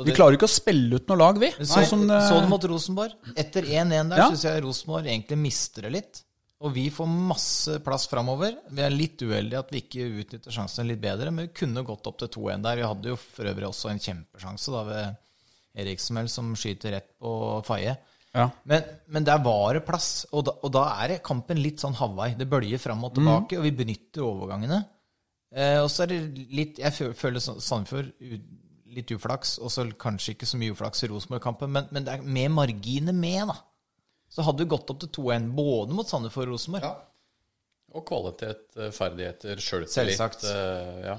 Vi 0.07 0.15
klarer 0.17 0.37
ikke 0.37 0.47
å 0.49 0.51
spille 0.51 0.97
ut 0.99 1.07
noe 1.11 1.17
lag, 1.21 1.39
vi. 1.41 1.49
Så, 1.59 1.67
Sånn 1.75 1.87
som 1.89 2.03
så 2.09 2.41
du 2.41 2.49
mot 2.51 2.63
Rosenborg? 2.71 3.13
Etter 3.35 3.63
1-1 3.67 4.09
der 4.13 4.17
Ja. 4.23 4.27
syns 4.31 4.43
jeg 4.47 4.63
Rosenborg 4.65 5.05
egentlig 5.07 5.37
mister 5.37 5.81
det 5.87 5.91
litt. 5.91 6.21
Og 6.61 6.73
vi 6.75 6.89
får 6.93 7.07
masse 7.09 7.79
plass 7.81 8.05
framover. 8.07 8.53
Vi 8.69 8.81
er 8.85 8.93
litt 8.93 9.17
uheldige 9.25 9.57
at 9.63 9.71
vi 9.73 9.81
ikke 9.81 10.05
utnytter 10.21 10.53
sjansene 10.53 10.91
litt 10.91 11.01
bedre, 11.01 11.31
men 11.33 11.47
vi 11.47 11.53
kunne 11.57 11.81
gått 11.83 12.05
opp 12.05 12.19
til 12.21 12.27
2-1 12.29 12.61
der. 12.61 12.75
Vi 12.77 12.85
hadde 12.85 13.09
jo 13.09 13.15
for 13.17 13.49
øvrig 13.49 13.65
også 13.65 13.89
en 13.89 13.99
kjempesjanse 14.03 14.71
da 14.75 14.83
ved 14.83 15.17
Eriksmel 15.81 16.29
som 16.29 16.53
skyter 16.53 16.91
rett 16.97 17.09
på 17.19 17.33
Faye. 17.65 17.97
Ja. 18.35 18.45
Men, 18.69 18.83
men 19.11 19.25
der 19.27 19.41
var 19.43 19.73
det 19.73 19.85
plass, 19.87 20.25
og 20.31 20.45
da, 20.47 20.53
og 20.63 20.71
da 20.71 20.85
er 21.03 21.17
kampen 21.25 21.59
litt 21.59 21.81
sånn 21.83 21.97
Hawaii. 21.97 22.35
Det 22.39 22.47
bølger 22.47 22.79
fram 22.79 23.03
og 23.03 23.15
tilbake, 23.17 23.57
og 23.57 23.65
vi 23.65 23.71
benytter 23.81 24.21
overgangene. 24.23 24.83
Eh, 25.51 25.79
og 25.81 25.89
så 25.91 26.05
er 26.05 26.13
det 26.13 26.19
litt 26.55 26.77
Jeg 26.79 26.93
føler 27.17 27.41
Sandefjord 27.43 28.13
litt 28.95 29.11
uflaks, 29.15 29.55
og 29.63 29.71
så 29.73 29.85
kanskje 29.99 30.35
ikke 30.35 30.49
så 30.49 30.59
mye 30.61 30.73
uflaks 30.75 31.03
i 31.05 31.09
Rosenborg-kampen, 31.11 31.71
men, 31.71 31.87
men 31.95 32.07
det 32.07 32.17
er 32.17 32.25
med 32.25 32.51
marginer 32.55 33.15
med, 33.15 33.47
da. 33.53 33.57
Så 34.31 34.45
hadde 34.47 34.63
vi 34.63 34.71
gått 34.71 34.89
opp 34.93 34.99
til 35.01 35.09
2-1 35.17 35.49
både 35.57 35.95
mot 35.95 36.07
Sandefjord 36.07 36.47
og 36.49 36.55
Rosenborg. 36.55 36.85
Ja. 36.87 36.93
Og 37.91 38.05
kvalitet, 38.07 38.69
eh, 38.79 38.91
ferdigheter, 38.95 39.59
sjøltillit. 39.59 39.95
Selvsagt. 40.15 40.45
eh, 40.47 41.03
Ja. 41.09 41.17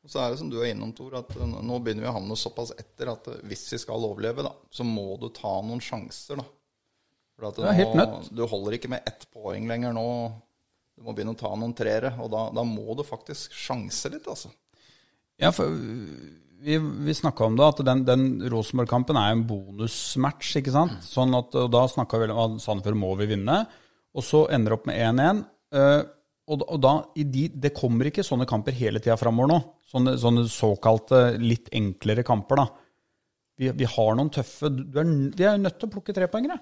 Og 0.00 0.08
så 0.08 0.22
er 0.22 0.30
det 0.32 0.38
som 0.40 0.48
du 0.48 0.56
er 0.62 0.70
innom, 0.72 0.94
Tor, 0.96 1.12
at 1.18 1.28
uh, 1.36 1.42
nå 1.44 1.76
begynner 1.84 2.06
vi 2.06 2.08
å 2.08 2.14
havne 2.16 2.36
såpass 2.40 2.70
etter 2.80 3.10
at 3.12 3.26
hvis 3.44 3.66
vi 3.74 3.78
skal 3.82 4.00
overleve, 4.08 4.40
da, 4.46 4.54
så 4.72 4.80
må 4.86 5.18
du 5.20 5.26
ta 5.36 5.58
noen 5.60 5.82
sjanser, 5.84 6.40
da. 6.40 6.46
For 7.36 7.50
at 7.50 7.60
nå, 7.60 7.74
helt 7.76 7.98
nødt. 7.98 8.30
du 8.32 8.40
holder 8.48 8.78
ikke 8.78 8.88
med 8.94 9.04
ett 9.06 9.26
poeng 9.34 9.68
lenger 9.68 9.92
nå. 9.92 10.06
Du 10.96 11.04
må 11.04 11.12
begynne 11.12 11.34
å 11.36 11.40
ta 11.42 11.52
noen 11.52 11.76
treere, 11.76 12.14
og 12.16 12.32
da, 12.32 12.46
da 12.56 12.64
må 12.64 12.96
du 12.96 13.04
faktisk 13.04 13.52
sjanse 13.52 14.08
litt, 14.12 14.24
altså. 14.24 14.48
Ja, 15.40 15.52
for 15.52 15.68
vi, 16.64 16.76
vi 17.06 17.14
snakka 17.16 17.46
om 17.48 17.56
det, 17.58 17.66
at 17.72 17.80
den, 17.86 18.04
den 18.08 18.24
Rosenborg-kampen 18.52 19.16
er 19.20 19.32
en 19.34 19.44
bonusmatch, 19.48 20.54
ikke 20.60 20.72
sant? 20.74 20.98
Sånn 21.06 21.32
at, 21.38 21.54
og 21.56 21.70
da 21.72 21.86
snakka 21.88 22.20
vi 22.22 22.28
om 22.32 22.40
at 22.44 22.62
Sandefjord 22.64 22.98
må 23.00 23.12
vi 23.20 23.28
vinne, 23.32 23.62
og 24.14 24.24
så 24.26 24.44
ender 24.52 24.74
opp 24.76 24.88
med 24.90 24.98
1-1. 25.00 25.44
eh, 25.76 26.00
og, 26.50 26.64
da- 26.82 27.04
de, 27.14 27.44
det 27.62 27.70
kommer 27.76 28.08
ikke 28.10 28.24
sånne 28.26 28.46
kamper 28.50 28.74
hele 28.74 28.98
tida 28.98 29.14
framover 29.20 29.52
nå. 29.52 29.58
Sånne, 29.92 30.16
sånne 30.18 30.46
såkalte 30.50 31.20
litt 31.38 31.68
enklere 31.78 32.24
kamper, 32.26 32.58
da. 32.64 32.64
Vi, 33.60 33.68
vi 33.76 33.86
har 33.92 34.16
noen 34.18 34.30
tøffe 34.34 34.70
du 34.72 34.98
er, 34.98 35.04
Vi 35.36 35.44
er 35.46 35.58
nødt 35.60 35.76
til 35.78 35.86
å 35.90 35.92
plukke 35.92 36.14
trepoengere. 36.16 36.56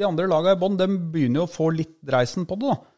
De 0.00 0.06
andre 0.06 0.28
laga 0.30 0.54
i 0.54 0.60
bånn 0.60 0.78
begynner 0.80 1.42
jo 1.42 1.44
å 1.48 1.50
få 1.52 1.68
litt 1.76 1.98
dreisen 2.06 2.46
på 2.48 2.56
det, 2.62 2.70
da. 2.72 2.89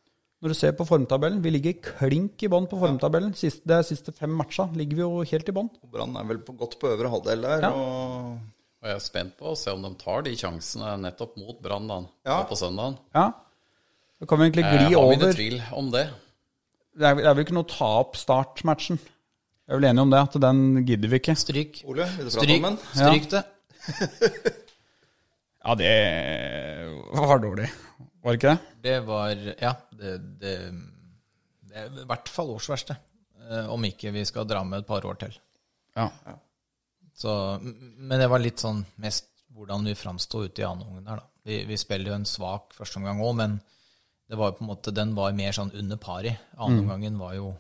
Når 0.42 0.50
du 0.50 0.56
ser 0.58 0.72
på 0.74 0.84
formtabellen, 0.88 1.38
vi 1.44 1.52
ligger 1.54 1.76
klink 2.00 2.42
i 2.42 2.48
bånn 2.50 2.64
på 2.66 2.78
formtabellen. 2.80 3.30
Siste, 3.38 3.62
er 3.70 3.84
siste 3.86 4.10
fem 4.16 4.32
matcha 4.34 4.64
ligger 4.74 4.98
vi 4.98 5.04
jo 5.04 5.20
helt 5.30 5.48
i 5.48 5.54
bånn. 5.54 5.68
Brann 5.92 6.16
er 6.18 6.26
vel 6.26 6.40
på, 6.42 6.56
godt 6.58 6.74
på 6.82 6.90
øvre 6.90 7.12
halvdel 7.12 7.44
der. 7.46 7.62
Ja. 7.68 7.70
og... 7.70 8.40
Og 8.82 8.88
jeg 8.90 8.96
er 8.98 9.02
spent 9.04 9.36
på 9.38 9.52
å 9.52 9.54
se 9.54 9.70
om 9.70 9.84
de 9.86 9.92
tar 10.00 10.24
de 10.26 10.32
sjansene 10.34 10.96
nettopp 11.04 11.36
mot 11.38 11.60
Brann 11.62 11.84
da, 11.86 12.00
Ja. 12.26 12.40
på 12.50 12.56
søndagen. 12.58 12.96
Ja. 13.14 13.28
Da 14.18 14.26
kan 14.26 14.40
vi 14.40 14.48
egentlig 14.48 14.64
Jeg 14.66 14.72
gli 14.72 14.96
har 14.96 15.06
mine 15.06 15.22
over. 15.22 15.36
tvil 15.38 15.54
om 15.78 15.90
det. 15.94 16.02
Det 16.98 17.06
er, 17.06 17.14
det 17.20 17.28
er 17.30 17.36
vel 17.38 17.44
ikke 17.46 17.54
noe 17.60 17.68
ta 17.70 17.92
opp 18.00 18.18
start-matchen. 18.18 18.98
Jeg 18.98 19.70
er 19.70 19.78
vel 19.78 19.86
enig 19.92 20.02
om 20.02 20.10
det, 20.10 20.18
at 20.26 20.34
den 20.42 20.64
gidder 20.88 21.12
vi 21.14 21.20
ikke. 21.22 21.36
Stryk. 21.38 21.78
Ole, 21.86 22.08
vil 22.16 22.26
du 22.26 22.32
prate 22.34 22.42
Stryk, 22.42 22.58
om 22.58 22.66
den? 22.66 22.80
stryk 22.98 23.30
det. 23.30 23.44
Ja, 25.62 25.74
det 25.78 25.94
var 27.14 27.38
dårlig. 27.38 27.68
Var 28.22 28.32
det 28.34 28.38
ikke 28.40 28.50
det? 28.50 28.58
Det 28.82 28.96
var 29.06 29.42
Ja, 29.62 29.70
det, 30.02 30.12
det, 30.42 30.52
det 31.70 31.78
er 31.86 32.00
i 32.02 32.06
hvert 32.10 32.28
fall 32.32 32.52
årsverste. 32.56 32.96
eh, 33.48 33.66
Om 33.72 33.88
ikke 33.88 34.12
vi 34.14 34.24
skal 34.28 34.48
dra 34.50 34.62
med 34.66 34.82
et 34.82 34.88
par 34.88 35.04
år 35.08 35.18
til. 35.22 35.36
Ja. 35.96 36.08
Så, 37.14 37.32
men 37.62 38.18
det 38.22 38.28
var 38.32 38.40
litt 38.42 38.62
sånn 38.62 38.84
mest 39.02 39.28
hvordan 39.52 39.84
vi 39.84 39.92
framsto 39.98 40.44
ute 40.46 40.62
i 40.62 40.64
andre 40.64 40.86
omgang 40.88 41.04
der, 41.10 41.20
da. 41.20 41.28
Vi, 41.44 41.58
vi 41.68 41.76
spiller 41.76 42.12
jo 42.12 42.14
en 42.16 42.24
svak 42.28 42.70
førsteomgang 42.76 43.18
òg, 43.20 43.34
men 43.36 43.56
det 44.30 44.38
var 44.38 44.52
jo 44.52 44.56
på 44.60 44.64
en 44.64 44.70
måte, 44.70 44.94
den 44.94 45.10
var 45.18 45.34
mer 45.36 45.52
sånn 45.52 45.72
under 45.76 45.98
pari. 46.00 46.30
Andre 46.56 46.78
omgangen 46.86 47.18
var 47.20 47.34
jo 47.36 47.50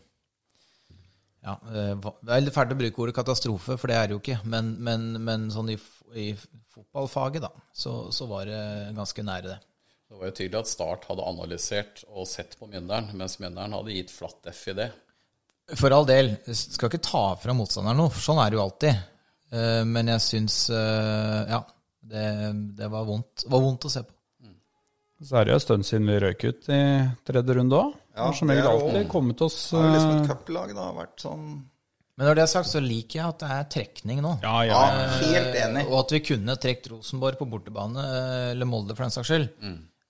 ja, 1.42 1.56
eh, 1.74 1.96
Det 2.22 2.30
er 2.36 2.44
litt 2.44 2.54
fælt 2.54 2.72
å 2.72 2.78
bruke 2.78 3.02
ordet 3.02 3.16
katastrofe, 3.18 3.76
for 3.76 3.90
det 3.90 3.96
er 3.98 4.06
det 4.08 4.14
jo 4.16 4.20
ikke. 4.22 4.38
Men, 4.48 4.72
men, 4.86 5.08
men 5.26 5.48
sånn 5.52 5.72
i, 5.74 5.76
i 6.14 6.28
fotballfaget, 6.72 7.42
da, 7.44 7.50
så, 7.74 7.96
så 8.14 8.28
var 8.30 8.46
det 8.48 8.60
ganske 8.96 9.24
nære 9.26 9.50
det. 9.50 9.58
Det 10.12 10.18
var 10.20 10.28
jo 10.28 10.34
tydelig 10.36 10.58
at 10.60 10.68
Start 10.68 11.06
hadde 11.08 11.24
analysert 11.24 12.02
og 12.12 12.26
sett 12.28 12.52
på 12.60 12.68
Mjøndalen, 12.68 13.14
mens 13.16 13.38
Mjøndalen 13.40 13.72
hadde 13.78 13.94
gitt 13.96 14.12
flatt 14.12 14.50
F 14.52 14.66
i 14.68 14.74
det. 14.76 14.90
For 15.78 15.94
all 15.96 16.04
del, 16.04 16.34
skal 16.52 16.90
ikke 16.90 17.00
ta 17.06 17.22
fra 17.40 17.54
motstanderen 17.56 17.96
noe, 18.02 18.12
for 18.12 18.20
sånn 18.20 18.40
er 18.42 18.52
det 18.52 18.58
jo 18.58 18.64
alltid. 18.66 18.98
Eh, 19.56 19.84
Men 19.88 20.10
jeg 20.12 20.20
syns 20.24 20.56
eh, 20.74 21.40
Ja, 21.54 21.62
det, 22.12 22.26
det 22.76 22.90
var 22.92 23.06
vondt. 23.08 23.46
Det 23.46 23.52
var 23.54 23.64
vondt 23.64 23.88
å 23.88 23.92
se 23.94 24.02
på. 24.04 24.12
Så 25.22 25.36
er 25.38 25.46
det 25.46 25.52
jo 25.52 25.58
en 25.60 25.62
stund 25.62 25.86
siden 25.86 26.08
vi 26.10 26.16
røyk 26.18 26.44
ut 26.50 26.68
i 26.74 26.80
tredje 27.28 27.54
runde 27.54 27.78
òg. 27.78 27.92
Ja, 28.18 28.26
som 28.36 28.50
regel 28.50 28.66
er 28.66 28.72
alltid 28.74 29.06
kommet 29.08 29.40
oss 29.46 29.54
Det 29.70 29.78
er 29.78 29.86
jo 29.86 29.92
liksom 29.94 30.10
eh, 30.12 30.18
et 30.18 30.32
cuplag, 30.32 30.72
da. 30.76 30.88
Har 30.90 30.96
vært 30.98 31.22
sånn 31.22 31.44
Men 32.18 32.26
når 32.28 32.36
det 32.36 32.42
er 32.44 32.50
sagt, 32.52 32.68
så 32.68 32.82
liker 32.84 33.20
jeg 33.20 33.28
at 33.30 33.38
det 33.44 33.50
er 33.54 33.68
trekning 33.76 34.20
nå. 34.24 34.34
Ja, 34.42 34.56
ja. 34.68 34.80
Ja, 34.82 35.06
helt 35.22 35.56
enig. 35.62 35.86
Og 35.88 36.00
at 36.02 36.12
vi 36.18 36.20
kunne 36.26 36.58
trukket 36.60 36.90
Rosenborg 36.92 37.38
på 37.40 37.48
bortebane, 37.54 38.04
eh, 38.18 38.50
eller 38.52 38.68
Molde 38.68 38.98
for 38.98 39.06
den 39.06 39.14
saks 39.14 39.30
skyld. 39.30 39.48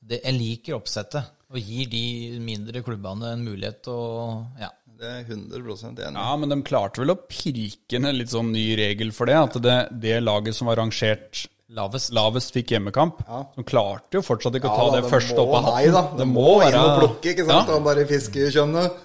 Det, 0.02 0.18
jeg 0.24 0.34
liker 0.38 0.76
oppsettet, 0.78 1.30
og 1.52 1.58
gir 1.62 1.90
de 1.92 2.04
mindre 2.42 2.82
klubbene 2.84 3.34
en 3.36 3.44
mulighet 3.46 3.82
til 3.86 3.98
å 3.98 4.14
Ja. 4.60 4.72
Det 5.02 5.08
er 5.10 5.24
100 5.26 5.98
enig. 5.98 6.14
Ja, 6.14 6.36
men 6.38 6.52
de 6.52 6.60
klarte 6.62 7.00
vel 7.02 7.10
å 7.10 7.16
pirke 7.26 7.98
ned 7.98 8.20
litt 8.20 8.30
sånn 8.30 8.52
ny 8.54 8.76
regel 8.78 9.10
for 9.10 9.26
det. 9.26 9.34
At 9.34 9.56
det, 9.58 9.78
det 9.98 10.20
laget 10.22 10.54
som 10.54 10.70
var 10.70 10.78
rangert 10.78 11.40
Lavest. 11.72 12.10
lavest, 12.12 12.52
fikk 12.52 12.74
hjemmekamp. 12.74 13.22
De 13.56 13.64
klarte 13.64 14.18
jo 14.18 14.22
fortsatt 14.22 14.58
ikke 14.58 14.68
å 14.68 14.74
ta 14.76 14.84
da, 14.92 15.00
det 15.00 15.10
første 15.10 15.38
må, 15.38 15.44
opp 15.46 15.54
av 15.56 15.68
Nei 15.72 15.86
da, 15.94 16.02
det 16.20 16.26
må 16.28 16.46
inn 16.66 16.76
og 16.76 16.90
plukke, 17.00 17.32
ikke 17.32 17.46
sant? 17.48 17.70
Ja. 17.72 17.78
Og 17.78 17.86
bare 17.86 18.04
fiske 18.10 18.42
i 18.44 18.50
kjønnet. 18.52 18.98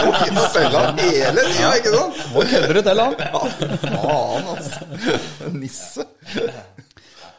Må 0.00 0.14
inn 0.24 0.40
og 0.40 0.48
selge 0.54 0.84
han 0.86 1.02
hele 1.04 1.44
tida, 1.50 1.72
ikke 1.82 1.92
sant? 1.94 2.22
Må 2.32 2.46
kødde 2.48 2.72
du 2.72 2.80
til, 2.88 3.02
han. 3.04 3.14
Ja, 3.20 3.42
faen, 4.00 4.48
altså. 4.56 5.50
Nisse. 5.60 6.08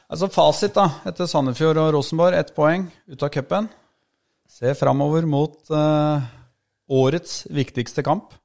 Altså 0.05 0.29
Fasit 0.29 0.75
da, 0.77 0.85
etter 1.09 1.27
Sandefjord 1.29 1.79
og 1.81 1.91
Rosenborg, 1.95 2.38
ett 2.38 2.53
poeng 2.55 2.85
ut 3.09 3.24
av 3.25 3.31
cupen. 3.33 3.69
Se 4.50 4.74
framover 4.77 5.25
mot 5.25 5.71
eh, 5.74 6.27
årets 6.93 7.45
viktigste 7.50 8.03
kamp. 8.05 8.35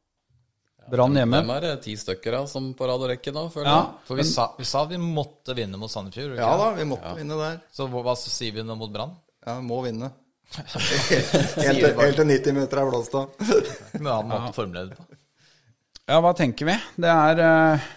Brann 0.91 1.15
hjemme. 1.15 1.43
Hvem 1.45 1.53
er 1.55 1.67
det 1.69 1.75
ti 1.85 1.93
stykker 2.01 2.41
av 2.41 2.49
som 2.51 2.73
på 2.75 2.89
rad 2.89 3.05
og 3.05 3.13
rekke 3.13 3.35
da, 3.35 3.45
føler 3.53 3.69
Ja. 3.69 3.83
For 4.09 4.19
vi 4.19 4.25
sa, 4.27 4.49
vi 4.59 4.67
sa 4.67 4.87
vi 4.91 4.99
måtte 4.99 5.55
vinne 5.55 5.79
mot 5.79 5.93
Sandefjord. 5.93 6.33
ikke 6.35 6.43
Ja 6.43 6.57
da, 6.59 6.73
vi 6.81 6.89
måtte 6.89 7.13
vinne 7.21 7.39
der. 7.39 7.61
Så 7.71 7.87
hva, 7.93 8.03
hva 8.09 8.17
sier 8.19 8.57
vi 8.57 8.65
nå 8.67 8.75
mot 8.81 8.91
Brann? 8.91 9.15
Ja, 9.45 9.61
vi 9.61 9.69
må 9.69 9.85
vinne. 9.85 10.11
helt, 10.57 11.87
helt 12.01 12.19
til 12.19 12.27
90 12.27 12.57
minutter 12.57 12.81
er 12.83 12.91
blåst 12.91 13.15
av. 13.21 13.31
En 14.01 14.09
annen 14.09 14.33
måte 14.33 14.51
å 14.51 14.57
formulere 14.57 14.91
det 14.91 14.99
på. 14.99 15.07
Ja, 16.11 16.19
hva 16.25 16.33
tenker 16.35 16.67
vi? 16.73 16.75
Det 17.05 17.13
er 17.13 17.45
eh, 17.45 17.91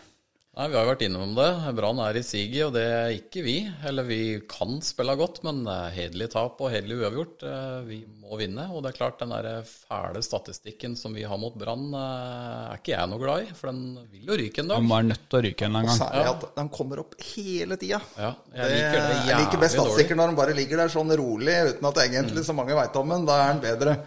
Nei, 0.53 0.67
Vi 0.69 0.75
har 0.77 0.83
jo 0.85 0.89
vært 0.91 1.01
innom 1.07 1.31
det. 1.33 1.47
Brann 1.73 1.97
er 2.05 2.17
i 2.19 2.21
siget, 2.21 2.67
og 2.67 2.75
det 2.75 2.81
er 2.85 3.13
ikke 3.15 3.41
vi. 3.41 3.55
Eller 3.89 4.05
vi 4.05 4.17
kan 4.45 4.75
spille 4.85 5.15
godt, 5.17 5.39
men 5.47 5.63
det 5.65 5.73
er 5.73 5.95
hederlig 5.95 6.27
tap 6.29 6.59
og 6.61 6.69
hederlig 6.69 6.99
uavgjort. 6.99 7.45
Eh, 7.49 7.79
Vi 7.87 7.97
må 8.21 8.37
vinne. 8.37 8.67
Og 8.69 8.83
det 8.85 8.91
er 8.91 8.97
klart, 8.99 9.17
den 9.23 9.33
der 9.33 9.63
fæle 9.65 10.21
statistikken 10.21 10.93
som 10.99 11.15
vi 11.17 11.23
har 11.25 11.39
mot 11.41 11.57
Brann, 11.57 11.87
eh, 11.97 12.69
er 12.69 12.77
ikke 12.77 12.93
jeg 12.93 13.09
noe 13.09 13.23
glad 13.23 13.47
i. 13.47 13.55
For 13.57 13.71
den 13.71 13.97
vil 14.11 14.29
jo 14.29 14.37
ryke 14.43 14.61
en 14.61 14.69
dag. 14.69 14.83
Den 14.83 14.91
var 14.93 15.07
nødt 15.07 15.23
til 15.25 15.39
å 15.39 15.43
ryke 15.47 15.65
en 15.65 15.73
gang. 15.79 15.89
Og. 15.89 15.97
Særlig 15.97 16.29
at 16.35 16.45
den 16.61 16.69
kommer 16.77 17.01
opp 17.01 17.15
hele 17.31 17.79
tida. 17.81 18.01
Ja, 18.21 18.31
jeg 18.53 18.75
liker 18.75 18.99
det 18.99 19.17
Jeg 19.31 19.39
liker 19.41 19.63
best 19.65 19.79
statistikker 19.79 20.15
når 20.21 20.27
den 20.27 20.35
bare 20.43 20.53
ligger 20.61 20.83
der 20.83 20.93
sånn 20.93 21.17
rolig 21.17 21.57
uten 21.73 21.89
at 21.89 22.03
egentlig 22.05 22.45
så 22.45 22.53
mange 22.53 22.77
veit 22.77 23.01
om 23.01 23.09
den. 23.09 23.25
Da 23.25 23.39
er 23.41 23.53
den 23.57 23.65
bedre. 23.65 23.97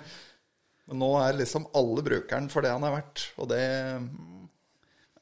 Men 0.87 1.03
nå 1.03 1.11
er 1.27 1.43
liksom 1.43 1.67
alle 1.75 2.07
brukeren 2.07 2.47
for 2.55 2.63
det 2.63 2.71
han 2.71 2.87
er 2.87 2.95
verdt. 3.01 3.27
Og 3.43 3.51
det 3.51 3.65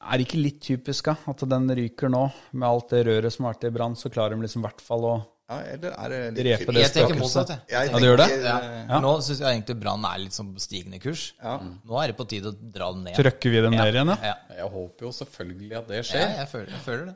Er 0.05 0.19
det 0.21 0.27
ikke 0.27 0.37
litt 0.41 0.59
typisk 0.61 1.07
da, 1.09 1.15
at 1.31 1.41
den 1.49 1.69
ryker 1.79 2.11
nå? 2.13 2.25
Med 2.53 2.67
alt 2.69 2.91
det 2.93 3.05
røret 3.07 3.33
som 3.33 3.45
har 3.47 3.55
vært 3.55 3.65
i 3.69 3.71
brann, 3.73 3.95
så 3.97 4.11
klarer 4.13 4.35
de 4.37 4.45
liksom 4.45 4.61
i 4.61 4.67
hvert 4.67 4.83
fall 4.85 5.07
å 5.09 5.15
Ja, 5.49 5.59
eller 5.75 5.91
er 5.93 6.09
det 6.09 6.19
litt 6.33 6.39
drepe 6.41 6.73
det 6.73 6.81
Jeg 6.83 6.91
tenker 6.93 7.15
spøkelset. 7.15 7.21
motsatt, 7.21 7.49
jeg. 7.49 7.59
Jeg 7.69 7.89
Ja, 7.91 7.99
det 7.99 8.07
gjør 8.09 8.17
det? 8.21 8.27
Ja. 8.45 8.55
Ja. 8.89 8.99
Nå 9.03 9.11
syns 9.25 9.39
jeg 9.43 9.49
egentlig 9.59 9.75
Brann 9.81 10.05
er 10.09 10.17
litt 10.23 10.33
sånn 10.37 10.53
stigende 10.61 10.99
kurs. 11.01 11.25
Ja. 11.41 11.57
Nå 11.59 11.99
er 12.01 12.07
det 12.13 12.17
på 12.17 12.25
tide 12.29 12.49
å 12.49 12.55
dra 12.77 12.91
den 12.93 13.03
ned. 13.09 13.17
Trøkker 13.17 13.53
vi 13.53 13.61
den 13.65 13.75
ned 13.77 13.93
igjen, 13.93 14.13
ja? 14.13 14.17
Ja, 14.33 14.35
Jeg 14.61 14.71
håper 14.73 15.05
jo 15.05 15.11
selvfølgelig 15.19 15.77
at 15.81 15.87
det 15.91 15.99
ja 16.01 16.07
skjer. 16.09 16.33
jeg, 16.39 16.47
føler, 16.53 16.71
jeg 16.73 16.83
føler 16.87 17.05
det. 17.11 17.15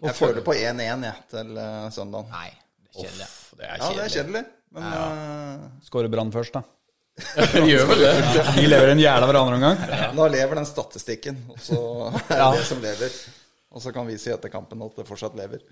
Jeg 0.00 0.14
føler 0.16 0.40
på 0.46 0.52
1-1 0.56 1.04
jeg, 1.04 1.14
til 1.34 1.56
uh, 1.58 1.88
søndag. 1.92 2.28
Nei, 2.32 2.48
det 2.80 2.88
er 2.88 3.02
kjedelig. 3.04 3.28
Uff, 3.28 3.54
det 3.58 3.64
er 3.64 3.76
Ja, 3.76 3.76
det 3.76 3.84
er 3.84 3.92
kjedelig. 3.92 4.14
kjedelig. 4.16 4.44
Men 4.70 4.82
uh, 4.94 5.68
Skårer 5.84 6.08
Brann 6.12 6.30
først, 6.32 6.52
da. 6.56 6.62
Vi 7.54 7.66
gjør 7.72 7.86
vel 7.90 8.02
det. 8.04 8.12
De 8.56 8.66
lever 8.70 8.92
en 8.94 9.02
jævla 9.02 9.28
hverandre 9.28 9.58
andre 9.58 9.70
Ja. 9.90 10.10
da 10.16 10.26
lever 10.32 10.60
den 10.60 10.68
statistikken, 10.68 11.40
og 11.52 11.58
så 11.62 11.78
er 12.30 12.40
det 12.40 12.50
det 12.60 12.66
som 12.68 12.82
lever. 12.82 13.16
Og 13.70 13.82
så 13.84 13.92
kan 13.94 14.06
vi 14.08 14.16
si 14.18 14.32
etter 14.32 14.50
kampen 14.52 14.82
at 14.82 14.96
det 14.98 15.06
fortsatt 15.08 15.36
lever. 15.38 15.62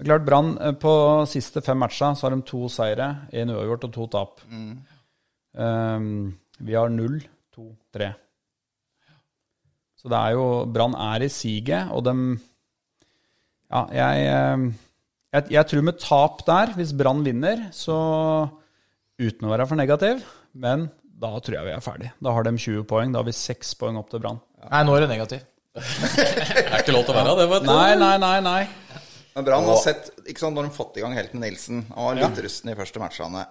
Er 0.00 0.08
klart, 0.08 0.24
Brann 0.26 0.56
eh, 0.58 0.74
på 0.82 0.92
siste 1.30 1.62
fem 1.64 1.78
matcha 1.80 2.10
så 2.16 2.26
har 2.26 2.34
de 2.34 2.42
to 2.48 2.66
seire, 2.72 3.08
én 3.32 3.52
uavgjort 3.52 3.86
og 3.88 3.94
to 3.94 4.06
tap. 4.12 4.42
Um, 5.52 6.32
vi 6.64 6.74
har 6.76 6.90
null, 6.92 7.20
to, 7.54 7.70
tre. 7.94 8.10
Så 10.00 10.10
det 10.10 10.18
er 10.18 10.34
jo 10.34 10.46
Brann 10.72 10.96
er 10.98 11.22
i 11.28 11.30
siget, 11.30 11.92
og 11.94 12.02
dem 12.08 12.24
Ja, 13.72 13.86
jeg, 13.94 14.24
eh, 14.26 14.64
jeg 15.32 15.52
Jeg 15.54 15.66
tror 15.70 15.82
med 15.86 16.00
tap 16.02 16.42
der, 16.48 16.74
hvis 16.76 16.92
Brann 16.98 17.22
vinner, 17.24 17.68
så 17.72 17.96
Uten 19.22 19.46
å 19.46 19.52
være 19.52 19.68
for 19.68 19.78
negativ, 19.78 20.24
men 20.54 20.90
da 21.22 21.30
tror 21.40 21.54
jeg 21.58 21.64
vi 21.68 21.72
er 21.76 21.80
ferdig. 21.84 22.10
Da 22.22 22.32
har 22.34 22.42
de 22.46 22.52
20 22.56 22.84
poeng. 22.90 23.12
Da 23.14 23.20
har 23.22 23.24
vi 23.28 23.32
6 23.36 23.74
poeng 23.78 23.96
opp 24.00 24.10
til 24.10 24.20
Brann. 24.24 24.40
Nei, 24.70 24.82
nå 24.86 24.94
er 24.96 25.04
det 25.06 25.10
negativ. 25.12 25.40
Det 25.72 26.68
er 26.68 26.82
ikke 26.82 26.92
lov 26.92 27.04
til 27.06 27.14
å 27.14 27.16
være 27.16 27.34
det, 27.38 27.46
vet 27.48 27.62
du. 27.64 27.68
Nei, 27.70 27.94
nei, 27.96 28.16
nei, 28.20 28.38
nei. 28.44 28.62
Men 29.32 29.46
Brann 29.46 29.64
har 29.64 29.78
sett 29.80 30.10
ikke 30.28 30.42
sant, 30.42 30.54
Når 30.58 30.66
de 30.68 30.74
fått 30.76 30.98
i 31.00 31.00
gang 31.00 31.14
Helten 31.16 31.40
Nilsen 31.40 31.78
Han 31.94 32.04
var 32.04 32.18
litt 32.18 32.40
rusten 32.44 32.68
i 32.68 32.74
første 32.76 33.00
matchene. 33.00 33.46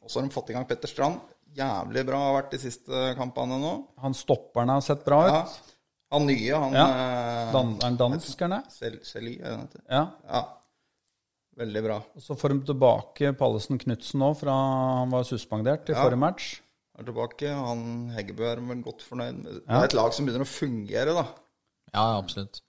Og 0.00 0.08
så 0.08 0.20
har 0.22 0.24
de 0.28 0.32
fått 0.32 0.48
i 0.52 0.56
gang 0.56 0.64
Petter 0.70 0.88
Strand. 0.88 1.18
Jævlig 1.56 2.04
bra 2.08 2.20
har 2.22 2.34
vært 2.38 2.54
de 2.54 2.60
siste 2.62 3.02
kampene 3.18 3.58
nå. 3.60 3.72
Han 4.04 4.14
stopperne 4.16 4.78
har 4.78 4.84
sett 4.86 5.04
bra 5.04 5.18
ut. 5.26 5.32
Ja. 5.34 5.74
Han 6.16 6.26
nye, 6.30 6.54
han 6.54 6.72
Ja. 6.78 6.86
eh, 6.86 7.52
Dan, 7.52 7.74
er 7.82 7.96
danskerne? 8.00 8.62
Sel- 8.72 9.00
Seli, 9.04 9.34
er 9.40 9.50
det 9.50 9.52
han 9.56 9.66
heter? 9.66 9.82
Ja. 9.90 10.02
Ja. 10.30 10.42
Veldig 11.56 11.82
bra. 11.86 11.96
Og 12.16 12.20
så 12.22 12.36
får 12.36 12.52
de 12.52 12.58
tilbake 12.72 13.30
Pallesen 13.38 13.78
Knutsen 13.80 14.20
nå, 14.20 14.30
fra 14.36 14.52
han 15.00 15.10
var 15.14 15.22
suspendert 15.24 15.88
i 15.88 15.94
Ja. 15.94 16.02
forrige 16.04 16.20
match. 16.20 16.60
Er 16.98 17.04
tilbake. 17.04 17.48
Han 17.48 18.10
Heggebø 18.12 18.44
er 18.52 18.56
vel 18.60 18.82
godt 18.82 19.02
fornøyd. 19.04 19.42
med- 19.42 19.44
Det 19.44 19.62
er 19.68 19.84
et 19.84 19.94
lag 19.94 20.12
som 20.12 20.26
begynner 20.26 20.44
å 20.44 20.48
fungere, 20.48 21.14
da. 21.14 21.26
Ja, 21.94 22.18
absolutt. 22.20 22.60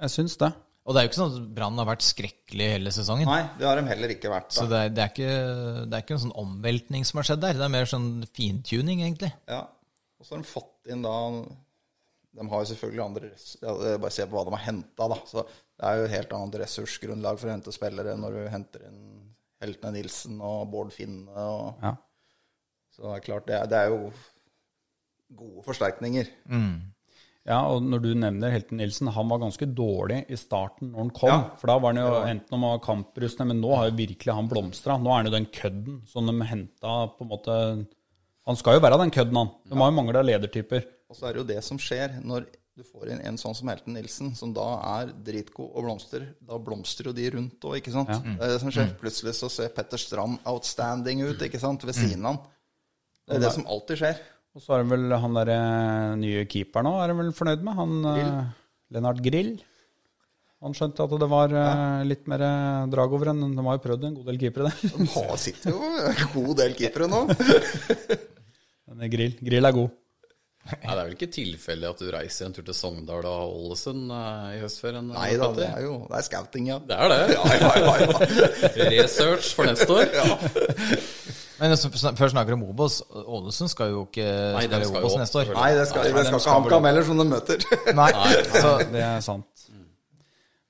Jeg 0.00 0.10
syns 0.10 0.36
det. 0.38 0.52
Og 0.86 0.94
det 0.94 1.00
er 1.00 1.06
jo 1.06 1.08
ikke 1.10 1.18
sånn 1.30 1.36
at 1.42 1.54
Brann 1.54 1.76
har 1.78 1.86
vært 1.86 2.02
skrekkelig 2.06 2.66
hele 2.70 2.90
sesongen. 2.90 3.26
Nei, 3.26 3.42
det 3.58 3.66
har 3.66 3.74
de 3.80 3.82
heller 3.88 4.08
ikke 4.08 4.30
vært. 4.30 4.52
Så 4.52 4.68
Da. 4.68 4.68
det 4.68 4.78
er, 4.78 4.88
det, 4.94 4.98
er 5.02 5.08
ikke, 5.10 5.90
det 5.90 5.94
er 5.94 6.02
ikke 6.02 6.14
en 6.14 6.30
sånn 6.30 6.36
omveltning 6.38 7.04
som 7.04 7.18
har 7.18 7.24
skjedd 7.24 7.40
der. 7.40 7.52
Det 7.54 7.62
er 7.62 7.68
mer 7.68 7.84
sånn 7.86 8.24
fintuning, 8.28 9.00
egentlig. 9.02 9.32
Ja. 9.48 9.66
Og 10.20 10.24
så 10.26 10.30
har 10.36 10.42
de 10.42 10.44
fått 10.48 10.86
inn 10.92 11.02
da 11.02 11.44
De 12.36 12.46
har 12.48 12.64
jo 12.64 12.74
selvfølgelig 12.74 13.04
andre 13.04 13.30
ja, 13.62 13.96
Bare 13.98 14.10
se 14.12 14.26
på 14.26 14.30
hva 14.36 14.44
de 14.44 14.50
har 14.56 14.64
henta, 14.72 15.08
da. 15.08 15.14
Så 15.26 15.46
det 15.76 15.86
er 15.88 15.98
jo 16.00 16.06
et 16.06 16.14
helt 16.16 16.32
annet 16.38 16.58
ressursgrunnlag 16.62 17.38
for 17.40 17.50
å 17.50 17.54
hente 17.56 17.74
spillere 17.74 18.16
når 18.18 18.36
du 18.38 18.42
henter 18.52 18.86
inn 18.88 19.00
Heltene 19.62 19.92
Nilsen 19.96 20.40
og 20.44 20.66
Bård 20.72 20.92
Finne 20.94 21.32
og 21.36 21.84
Ja. 21.84 21.94
Så 22.96 23.04
det 23.04 23.14
er 23.18 23.24
klart, 23.26 23.46
det 23.48 23.56
er, 23.58 23.66
det 23.68 23.76
er 23.76 23.90
jo 23.92 24.10
gode 25.36 25.64
forsterkninger. 25.66 26.30
Ja, 27.46 27.58
og 27.70 27.84
når 27.86 28.00
du 28.02 28.08
nevner 28.18 28.50
Helten 28.50 28.80
Nilsen, 28.80 29.10
han 29.14 29.28
var 29.30 29.42
ganske 29.42 29.68
dårlig 29.68 30.22
i 30.32 30.38
starten 30.40 30.90
når 30.90 31.02
han 31.04 31.10
kom. 31.14 31.30
Ja. 31.30 31.36
For 31.60 31.70
da 31.70 31.76
var 31.82 31.92
han 31.92 32.00
jo 32.00 32.22
enten 32.26 32.56
om 32.56 32.64
han 32.64 32.72
var 32.74 32.82
kamprustende, 32.86 33.52
men 33.52 33.60
nå 33.62 33.74
har 33.76 33.90
jo 33.90 33.98
virkelig 34.00 34.34
han 34.34 34.48
blomstra. 34.50 34.96
Nå 34.98 35.12
er 35.12 35.20
han 35.20 35.28
jo 35.28 35.34
den 35.36 35.46
kødden 35.54 36.00
som 36.10 36.26
de 36.26 36.48
henta 36.48 36.96
på 37.14 37.26
en 37.26 37.30
måte 37.30 37.58
Han 38.46 38.58
skal 38.58 38.76
jo 38.76 38.82
være 38.82 38.98
den 39.02 39.10
kødden, 39.10 39.38
han. 39.42 39.52
De 39.66 39.78
har 39.78 39.90
jo 39.90 39.94
mangla 39.98 40.22
ledertyper. 40.22 40.84
Og 41.10 41.18
så 41.18 41.26
er 41.26 41.34
det 41.34 41.40
jo 41.42 41.48
det 41.52 41.62
som 41.66 41.78
skjer 41.82 42.20
når 42.22 42.48
du 42.76 42.84
får 42.84 43.08
inn 43.14 43.22
en 43.24 43.38
sånn 43.40 43.54
som 43.56 43.70
Helten 43.72 43.94
Nilsen, 43.96 44.34
som 44.36 44.50
da 44.52 44.66
er 44.98 45.12
dritgod 45.24 45.70
og 45.70 45.86
blomster. 45.86 46.26
Da 46.44 46.58
blomstrer 46.60 47.08
jo 47.08 47.14
de 47.16 47.30
rundt 47.32 47.64
òg, 47.64 47.78
ikke 47.78 47.94
sant. 47.94 48.12
Det 48.12 48.36
er 48.36 48.52
det 48.52 48.58
som 48.60 48.72
skjer. 48.74 48.90
Plutselig 49.00 49.32
så 49.38 49.48
ser 49.52 49.72
Petter 49.72 50.02
Strand 50.02 50.42
outstanding 50.44 51.22
ut, 51.24 51.40
ikke 51.46 51.60
sant, 51.62 51.86
ved 51.88 51.96
siden 51.96 52.26
av 52.28 52.34
han. 52.34 52.52
Det 53.26 53.38
er 53.38 53.46
det 53.46 53.54
som 53.56 53.64
alltid 53.72 54.02
skjer. 54.02 54.20
Og 54.56 54.64
så 54.64 54.76
er 54.76 54.84
det 54.84 54.92
vel 54.92 55.16
han 55.24 55.40
derre 55.40 55.56
nye 56.20 56.44
keeperen 56.52 56.90
òg, 56.92 57.00
er 57.00 57.12
de 57.12 57.18
vel 57.22 57.32
fornøyd 57.40 57.64
med? 57.64 57.80
Han 57.80 57.96
Grill. 58.04 58.36
Lennart 58.96 59.24
Grill. 59.24 59.50
Han 60.64 60.76
skjønte 60.76 61.04
at 61.04 61.18
det 61.20 61.32
var 61.32 61.52
ja. 61.52 61.66
litt 62.04 62.28
mer 62.28 62.44
eh, 62.44 62.86
drag 62.92 63.12
over 63.12 63.32
enn 63.32 63.42
De 63.56 63.64
har 63.66 63.76
jo 63.76 63.82
prøvd 63.84 64.06
en 64.08 64.16
god 64.16 64.30
del 64.32 64.38
keepere 64.40 64.70
der. 64.70 64.96
De 64.96 65.36
sitter 65.40 65.72
jo 65.72 65.92
en 66.12 66.24
god 66.32 66.56
del 66.60 66.76
keepere 66.76 67.08
nå. 67.12 67.24
Men 68.92 69.12
Grill, 69.12 69.36
Grill 69.44 69.68
er 69.68 69.76
god. 69.76 70.02
Nei, 70.66 70.80
det 70.82 70.92
er 70.92 71.04
vel 71.04 71.14
ikke 71.14 71.28
tilfeldig 71.30 71.88
at 71.88 72.00
du 72.02 72.08
reiser 72.10 72.48
en 72.48 72.54
tur 72.56 72.64
til 72.66 72.74
Sogndal 72.74 73.26
og 73.30 73.54
Ålesund 73.60 74.10
eh, 74.10 74.48
i 74.56 74.60
høstferien? 74.64 75.12
Nei 75.14 75.28
da, 75.38 75.50
det 75.54 75.68
er 75.68 75.84
jo 75.84 75.98
det 76.08 76.18
er 76.18 76.26
scouting, 76.26 76.70
ja. 76.72 76.78
Det 76.82 76.96
er 76.96 77.12
det. 77.12 77.20
Ja, 77.36 77.44
ja, 77.54 77.70
ja, 77.78 77.94
ja. 78.02 78.88
Research 78.96 79.52
for 79.54 79.70
neste 79.70 79.86
år. 79.94 80.10
Men 81.56 81.76
før 82.18 82.32
snakker 82.34 82.56
om 82.58 82.66
Obos, 82.66 82.98
Ålesund 83.14 83.70
skal 83.72 83.94
jo 83.94 84.02
ikke 84.08 84.26
Nei, 84.26 84.66
spille 84.66 84.88
skal 84.90 84.98
Obos 85.00 85.14
opp, 85.14 85.22
neste 85.22 85.40
år. 85.42 85.52
Nei, 85.56 85.70
det 85.78 85.86
skal, 85.92 86.08
det 86.10 86.26
skal 86.26 86.40
ikke 86.42 86.56
HamKam 86.58 86.90
heller, 86.90 87.06
som 87.06 87.22
de 87.22 87.28
møter. 87.30 87.68
Nei, 87.96 88.10
så 88.58 88.74
Det 88.90 89.04
er 89.06 89.22
sant. 89.24 89.68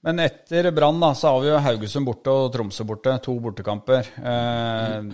Men 0.07 0.21
etter 0.23 0.69
Brann 0.71 1.01
da, 1.03 1.11
så 1.19 1.33
har 1.33 1.41
vi 1.43 1.49
jo 1.51 1.57
Haugesund 1.65 2.07
borte 2.07 2.31
og 2.31 2.53
Tromsø 2.55 2.85
borte. 2.87 3.17
To 3.25 3.33
bortekamper. 3.43 4.07
Eh, 4.23 5.09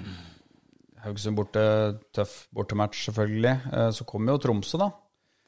Haugesund 1.03 1.35
borte, 1.39 1.63
tøff 2.15 2.35
bortematch 2.55 3.07
selvfølgelig. 3.09 3.55
Eh, 3.73 3.89
så 3.97 4.05
kommer 4.07 4.37
jo 4.37 4.43
Tromsø, 4.45 4.79
da. 4.79 4.91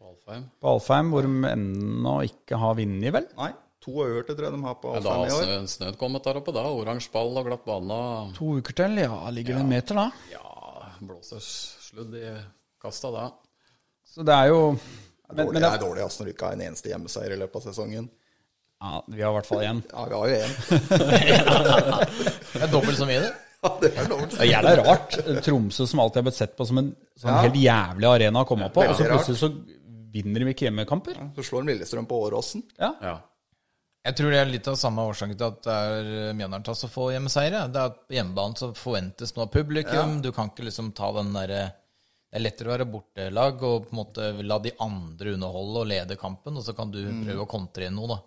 På 0.00 0.08
Alfheim. 0.10 0.48
På 0.60 0.72
Alfheim, 0.74 1.12
hvor 1.14 1.22
de 1.28 1.52
ennå 1.52 2.14
ikke 2.26 2.58
har 2.58 2.74
vunnet, 2.78 3.12
vel? 3.14 3.28
Nei, 3.38 3.52
to 3.84 3.94
øverte 4.02 4.34
tror 4.34 4.48
jeg 4.48 4.56
de 4.56 4.62
har 4.64 4.74
på 4.82 4.94
Ja, 4.96 5.00
da 5.04 5.14
Alfheim 5.14 5.28
i 5.28 5.30
har 5.30 5.38
år. 5.38 5.46
snø, 5.68 5.70
snøen 5.76 5.98
kommet 6.00 6.26
der 6.26 6.40
oppe, 6.42 6.54
da. 6.56 6.64
Oransje 6.74 7.12
ball 7.14 7.38
og 7.38 7.46
glatt 7.50 7.64
bane. 7.68 8.00
To 8.40 8.50
uker 8.58 8.78
til, 8.82 8.98
ja. 9.04 9.20
Ligger 9.30 9.58
det 9.60 9.62
en 9.66 9.72
meter, 9.76 9.94
da? 10.02 10.10
Ja, 10.32 10.90
blåser 11.04 11.40
sludd 11.44 12.14
i 12.18 12.26
kasta 12.82 13.10
da. 13.14 13.28
Så 14.14 14.22
det 14.26 14.34
er 14.34 14.50
jo 14.50 14.58
Det 14.74 15.30
er 15.30 15.34
men, 15.34 15.46
dårlig, 15.46 15.52
men 15.54 15.62
det, 15.62 15.70
er 15.72 15.80
dårlig 15.86 16.02
altså, 16.04 16.20
når 16.22 16.26
du 16.28 16.32
ikke 16.34 16.46
har 16.50 16.58
en 16.58 16.66
eneste 16.66 16.90
hjemmeseier 16.92 17.32
i 17.34 17.38
løpet 17.40 17.56
av 17.56 17.62
sesongen. 17.70 18.10
ja, 18.82 19.00
Vi 19.08 19.22
har 19.22 19.30
i 19.30 19.36
hvert 19.38 19.46
fall 19.48 19.62
én. 19.64 19.80
Ja, 19.90 20.04
vi 20.04 20.14
har 20.14 20.28
jo 20.28 20.34
én. 20.42 20.52
det 22.54 22.62
er 22.66 22.70
dobbelt 22.72 22.98
så 22.98 23.06
mye, 23.08 23.22
det. 23.24 23.32
Ja, 23.64 23.70
det 23.80 23.90
er. 23.96 24.08
Det 24.12 24.40
er 24.44 24.48
jævla 24.50 24.72
rart. 24.84 25.14
Tromsø 25.46 25.86
som 25.88 26.02
alltid 26.04 26.20
har 26.20 26.26
blitt 26.28 26.36
sett 26.40 26.56
på 26.58 26.66
som 26.68 26.78
en 26.82 26.90
sånn 27.16 27.30
Ja. 27.32 27.42
helt 27.46 27.56
jævlig 27.56 28.08
arena 28.10 28.42
å 28.44 28.48
komme 28.48 28.68
på, 28.74 28.84
og 28.84 28.96
så 28.98 29.06
plutselig 29.08 29.38
så 29.40 29.48
vinner 30.14 30.44
de 30.44 30.52
ikke 30.52 30.66
hjemmekamper. 30.68 31.16
Så 31.38 31.42
slår 31.48 31.64
Lillestrøm 31.70 32.06
på 32.06 32.18
Åråsen. 32.28 32.62
Ja. 32.78 32.92
Ja. 33.02 33.14
Jeg 34.04 34.16
tror 34.18 34.30
det 34.34 34.40
er 34.42 34.50
litt 34.52 34.66
av 34.68 34.76
samme 34.76 35.00
årsaken 35.08 35.38
til 35.40 35.46
at 35.48 35.62
det 35.64 35.72
er 35.72 36.34
Mjøndalen 36.36 36.64
tar 36.66 36.76
så 36.76 36.90
få 36.92 37.06
hjemmeseiere. 37.14 37.62
Det 37.72 37.80
er 37.80 37.88
at 37.88 38.02
på 38.04 38.14
hjemmebane 38.18 38.58
så 38.60 38.68
forventes 38.76 39.32
noe 39.34 39.46
av 39.46 39.50
publikum. 39.54 40.18
Du 40.20 40.28
kan 40.36 40.50
ikke 40.52 40.66
liksom 40.68 40.92
ta 40.94 41.08
den 41.16 41.32
derre 41.32 41.62
Det 42.34 42.40
er 42.40 42.44
lettere 42.50 42.66
å 42.68 42.72
være 42.74 42.90
bortelag 42.90 43.62
og 43.62 43.84
på 43.88 43.94
en 43.94 43.98
måte 44.04 44.28
la 44.44 44.58
de 44.58 44.72
andre 44.82 45.34
underholde 45.36 45.80
og 45.84 45.86
lede 45.86 46.16
kampen, 46.18 46.56
og 46.58 46.64
så 46.66 46.74
kan 46.76 46.90
du 46.90 46.98
prøve 47.24 47.44
å 47.44 47.48
kontre 47.48 47.86
inn 47.86 47.94
noe, 47.94 48.08
da. 48.10 48.18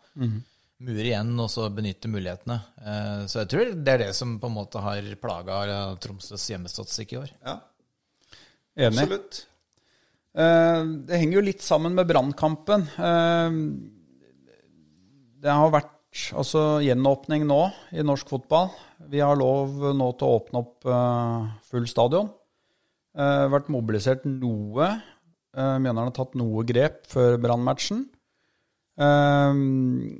Mure 0.86 1.08
igjen 1.10 1.32
og 1.42 1.48
så 1.50 1.66
benytte 1.74 2.10
mulighetene. 2.12 2.60
Eh, 2.86 3.22
Så 3.26 3.40
jeg 3.42 3.50
tror 3.50 3.72
det 3.84 3.94
er 3.96 4.02
det 4.06 4.12
som 4.16 4.36
på 4.40 4.46
en 4.50 4.54
måte 4.60 4.82
har 4.84 5.02
plaga 5.22 5.98
Tromsøs 6.04 6.44
hjemmestatistikk 6.52 7.14
i 7.16 7.22
år. 7.24 7.32
Ja, 7.44 7.56
Enig. 8.78 9.00
absolutt. 9.02 9.40
Eh, 10.38 10.84
Det 11.08 11.18
henger 11.20 11.34
jo 11.40 11.42
litt 11.48 11.62
sammen 11.66 11.96
med 11.98 12.08
brannkampen. 12.08 12.86
Eh, 12.98 13.50
Det 15.42 15.50
har 15.54 15.70
vært 15.72 15.94
altså, 16.34 16.80
gjenåpning 16.82 17.46
nå 17.46 17.72
i 17.94 18.02
norsk 18.06 18.28
fotball. 18.30 18.70
Vi 19.10 19.20
har 19.20 19.36
lov 19.36 19.70
nå 19.96 20.12
til 20.18 20.28
å 20.28 20.38
åpne 20.40 20.62
opp 20.62 20.86
eh, 20.86 21.52
full 21.72 21.86
stadion. 21.88 22.30
Det 23.18 23.24
har 23.26 23.50
vært 23.50 23.70
mobilisert 23.74 24.26
noe. 24.26 25.02
Mjøndalen 25.58 26.12
har 26.12 26.14
tatt 26.14 26.36
noe 26.38 26.62
grep 26.70 27.08
før 27.10 27.40
Brann-matchen. 27.42 28.04
Eh, 28.98 29.60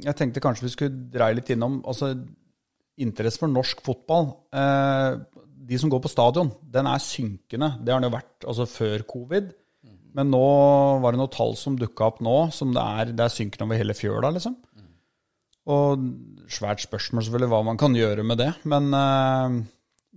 jeg 0.06 0.18
tenkte 0.20 0.44
kanskje 0.44 0.68
vi 0.68 0.74
skulle 0.74 1.08
dreie 1.14 1.40
litt 1.40 1.50
innom 1.54 1.80
altså, 1.88 2.14
interesse 3.02 3.42
for 3.42 3.52
norsk 3.52 3.82
fotball. 3.86 4.32
Eh, 4.54 5.18
de 5.68 5.80
som 5.82 5.92
går 5.92 6.04
på 6.04 6.12
stadion, 6.12 6.52
den 6.62 6.88
er 6.90 7.04
synkende. 7.04 7.74
Det 7.82 7.94
har 7.94 8.02
den 8.02 8.10
jo 8.10 8.18
vært 8.18 8.48
altså, 8.48 8.68
før 8.70 9.04
covid. 9.10 9.50
Men 10.18 10.32
nå 10.34 10.46
var 11.04 11.14
det 11.14 11.20
noen 11.22 11.34
tall 11.34 11.54
som 11.60 11.76
dukka 11.78 12.08
opp 12.08 12.22
nå, 12.26 12.38
som 12.56 12.72
det 12.74 12.82
er, 12.82 13.12
det 13.14 13.26
er 13.26 13.34
synkende 13.34 13.68
over 13.68 13.78
hele 13.78 13.96
fjøla, 13.98 14.32
liksom. 14.34 14.56
Og 15.68 16.06
svært 16.50 16.82
spørsmål 16.86 17.26
selvfølgelig 17.26 17.52
hva 17.52 17.60
man 17.68 17.80
kan 17.80 17.96
gjøre 17.96 18.24
med 18.26 18.40
det. 18.40 18.54
Men, 18.72 18.88
eh, 18.96 19.58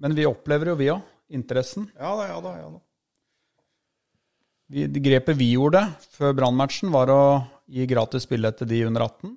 men 0.00 0.14
vi 0.16 0.28
opplever 0.28 0.72
jo, 0.72 0.78
vi 0.78 0.92
òg, 0.94 1.02
interessen. 1.36 1.90
Ja 1.98 2.14
da, 2.16 2.30
ja 2.30 2.38
da. 2.44 2.54
ja 2.62 2.70
da. 2.76 2.80
Vi, 4.70 4.86
det 4.86 5.02
grepet 5.02 5.34
vi 5.34 5.50
gjorde 5.56 5.82
før 6.14 6.36
Brann-matchen, 6.38 6.92
var 6.94 7.10
å 7.10 7.22
gi 7.70 7.86
gratis 7.90 8.26
billett 8.30 8.58
til 8.60 8.68
de 8.70 8.82
under 8.88 9.06
18. 9.06 9.36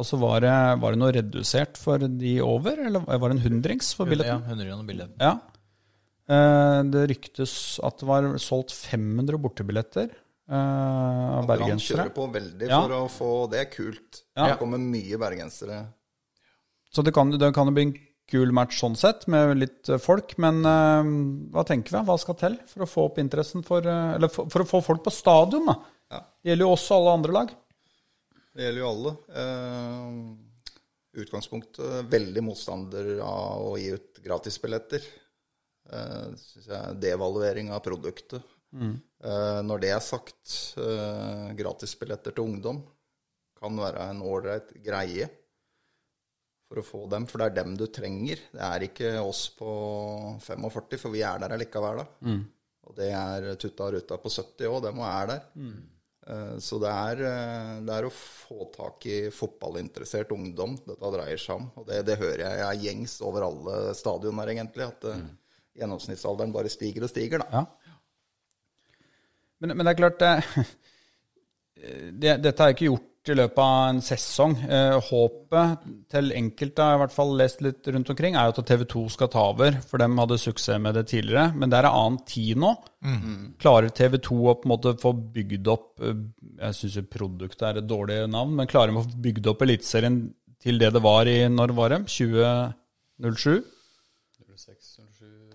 Og 0.00 0.06
så 0.06 0.16
var 0.20 0.40
det, 0.40 0.52
var 0.80 0.94
det 0.94 0.98
noe 1.02 1.12
redusert 1.12 1.76
for 1.76 1.98
de 2.00 2.36
over, 2.40 2.78
eller 2.88 3.02
var 3.04 3.28
det 3.28 3.36
en 3.36 3.44
hundrings 3.44 3.90
for 3.96 4.06
Ja, 4.08 4.14
billetten? 4.14 4.44
100 4.48 4.68
kroner 4.70 4.86
billett. 4.88 5.16
Ja. 5.20 5.32
Eh, 6.30 6.82
Det 6.94 7.02
ryktes 7.10 7.54
at 7.84 7.98
det 8.00 8.08
var 8.08 8.28
solgt 8.40 8.72
500 8.72 9.36
bortebilletter 9.42 10.08
eh, 10.50 10.56
av 10.56 11.44
Brann 11.44 11.50
bergensere. 11.58 12.06
kjører 12.06 12.14
på 12.16 12.28
veldig 12.32 12.68
Ja. 12.70 12.80
for 12.86 12.94
å 12.96 13.08
få 13.10 13.50
Det 13.50 13.60
er 13.60 13.70
kult. 13.74 14.22
Ja. 14.36 14.46
Det 14.52 14.58
kommer 14.62 14.78
mye 14.78 15.18
bergensere. 15.18 15.82
Så 16.90 17.04
det 17.04 17.12
kan, 17.14 17.30
det 17.30 17.52
kan 17.54 17.66
jo 17.66 17.72
bli 17.76 17.82
en 17.90 17.94
kul 18.30 18.52
match 18.54 18.80
sånn 18.80 18.96
sett, 18.96 19.26
med 19.28 19.56
litt 19.58 19.88
eh, 19.90 19.98
folk. 19.98 20.36
Men 20.38 20.64
eh, 20.64 21.50
hva 21.52 21.66
tenker 21.66 21.98
vi? 21.98 22.04
Hva 22.06 22.16
skal 22.18 22.34
til 22.40 22.58
for 22.66 22.86
å 22.86 22.88
få 22.88 23.04
opp 23.10 23.18
interessen 23.18 23.62
for 23.66 23.82
Eller 23.84 24.28
for, 24.32 24.48
for 24.48 24.62
å 24.64 24.70
få 24.70 24.80
folk 24.82 25.04
på 25.04 25.12
stadion, 25.12 25.66
da? 25.66 25.76
Det 26.40 26.52
gjelder 26.52 26.66
jo 26.66 26.74
også 26.74 26.96
alle 26.96 27.16
andre 27.18 27.36
lag. 27.36 27.56
Det 28.56 28.64
gjelder 28.64 28.82
jo 28.82 28.90
alle. 28.90 29.16
Eh, 29.40 31.20
utgangspunktet 31.20 32.06
veldig 32.10 32.44
motstander 32.46 33.18
av 33.24 33.66
å 33.72 33.74
gi 33.80 33.90
ut 33.96 34.22
gratisbilletter. 34.24 35.04
Uh, 35.90 36.30
synes 36.38 36.68
jeg 36.68 36.76
er 36.78 36.98
Devaluering 37.02 37.72
av 37.74 37.80
produktet. 37.82 38.44
Eh, 38.70 39.60
når 39.66 39.80
det 39.82 39.88
er 39.90 40.02
sagt, 40.04 40.52
uh, 40.78 41.50
gratisbilletter 41.58 42.36
til 42.36 42.46
ungdom 42.46 42.78
kan 43.58 43.74
være 43.76 44.06
en 44.12 44.22
ålreit 44.22 44.70
greie 44.84 45.26
for 46.70 46.80
å 46.80 46.86
få 46.86 47.00
dem, 47.10 47.26
for 47.26 47.42
det 47.42 47.48
er 47.50 47.56
dem 47.58 47.74
du 47.76 47.88
trenger. 47.90 48.44
Det 48.54 48.62
er 48.62 48.86
ikke 48.86 49.14
oss 49.18 49.48
på 49.58 49.70
45, 50.46 51.00
for 51.02 51.12
vi 51.12 51.24
er 51.26 51.42
der 51.42 51.56
allikevel, 51.56 52.04
da. 52.04 52.06
Og 52.86 52.94
det 52.96 53.10
er 53.14 53.48
tutta 53.60 53.88
og 53.88 53.96
ruta 53.96 54.18
på 54.22 54.30
70 54.30 54.70
òg, 54.70 54.78
dem 54.86 55.02
er 55.06 55.32
der. 55.32 55.42
Eh, 55.58 55.98
Så 56.60 56.78
det 56.78 56.90
er, 56.92 57.20
eh, 57.26 57.76
det 57.86 57.94
er 57.96 58.06
å 58.06 58.12
få 58.12 58.66
tak 58.74 59.06
i 59.08 59.16
fotballinteressert 59.34 60.30
ungdom 60.36 60.76
dette 60.84 61.12
dreier 61.14 61.40
seg 61.40 61.62
om. 61.62 61.68
Og 61.80 61.86
det, 61.88 62.02
det 62.06 62.18
hører 62.20 62.44
jeg 62.44 62.60
jeg 62.60 62.66
er 62.66 62.84
gjengs 62.84 63.14
over 63.26 63.46
alle 63.48 63.78
stadioner, 63.98 64.52
egentlig. 64.52 64.86
At 64.92 65.06
mm. 65.08 65.28
gjennomsnittsalderen 65.80 66.54
bare 66.54 66.72
stiger 66.72 67.06
og 67.06 67.12
stiger, 67.12 67.42
da. 67.42 67.62
Ja. 67.62 67.96
Men, 69.60 69.74
men 69.76 69.84
det 69.84 69.92
er 69.92 69.98
klart 69.98 70.20
det, 70.20 70.64
det, 72.22 72.36
Dette 72.44 72.66
er 72.66 72.76
ikke 72.76 72.88
gjort 72.88 73.09
i 73.28 73.34
løpet 73.36 73.60
av 73.60 73.88
en 73.90 73.98
sesong. 74.00 74.54
Eh, 74.64 74.96
håpet 75.10 75.84
til 76.10 76.32
enkelte, 76.32 76.80
jeg 76.80 76.94
har 76.94 76.96
i 76.96 77.00
hvert 77.02 77.14
fall 77.14 77.34
lest 77.36 77.60
litt 77.64 77.86
rundt 77.92 78.12
omkring, 78.14 78.36
er 78.38 78.48
jo 78.48 78.54
at 78.56 78.68
TV 78.70 78.84
2 78.88 79.02
skal 79.12 79.30
ta 79.32 79.42
over, 79.52 79.76
for 79.86 80.00
de 80.00 80.08
hadde 80.16 80.38
suksess 80.40 80.80
med 80.80 80.96
det 80.96 81.06
tidligere. 81.12 81.50
Men 81.54 81.70
det 81.70 81.78
er 81.80 81.88
en 81.90 81.98
annen 81.98 82.20
tid 82.24 82.60
nå. 82.60 82.72
Klarer 83.60 83.92
TV 83.92 84.18
2 84.24 84.38
å 84.40 84.56
på 84.60 84.68
en 84.68 84.72
måte 84.74 84.94
få 85.00 85.12
bygd 85.36 85.68
opp 85.72 86.00
eh, 86.04 86.16
Jeg 86.60 86.76
syns 86.76 87.10
produktet 87.12 87.66
er 87.68 87.82
et 87.82 87.90
dårlig 87.90 88.22
navn, 88.28 88.56
men 88.56 88.70
klarer 88.70 88.92
de 88.92 89.02
å 89.02 89.04
få 89.04 89.22
bygd 89.28 89.52
opp 89.52 89.62
Eliteserien 89.64 90.22
til 90.60 90.80
det 90.80 90.90
det 90.92 91.00
var 91.04 91.28
i 91.28 91.38
Når 91.48 91.76
var 91.76 91.94
det? 91.94 92.02
2007? 92.12 93.60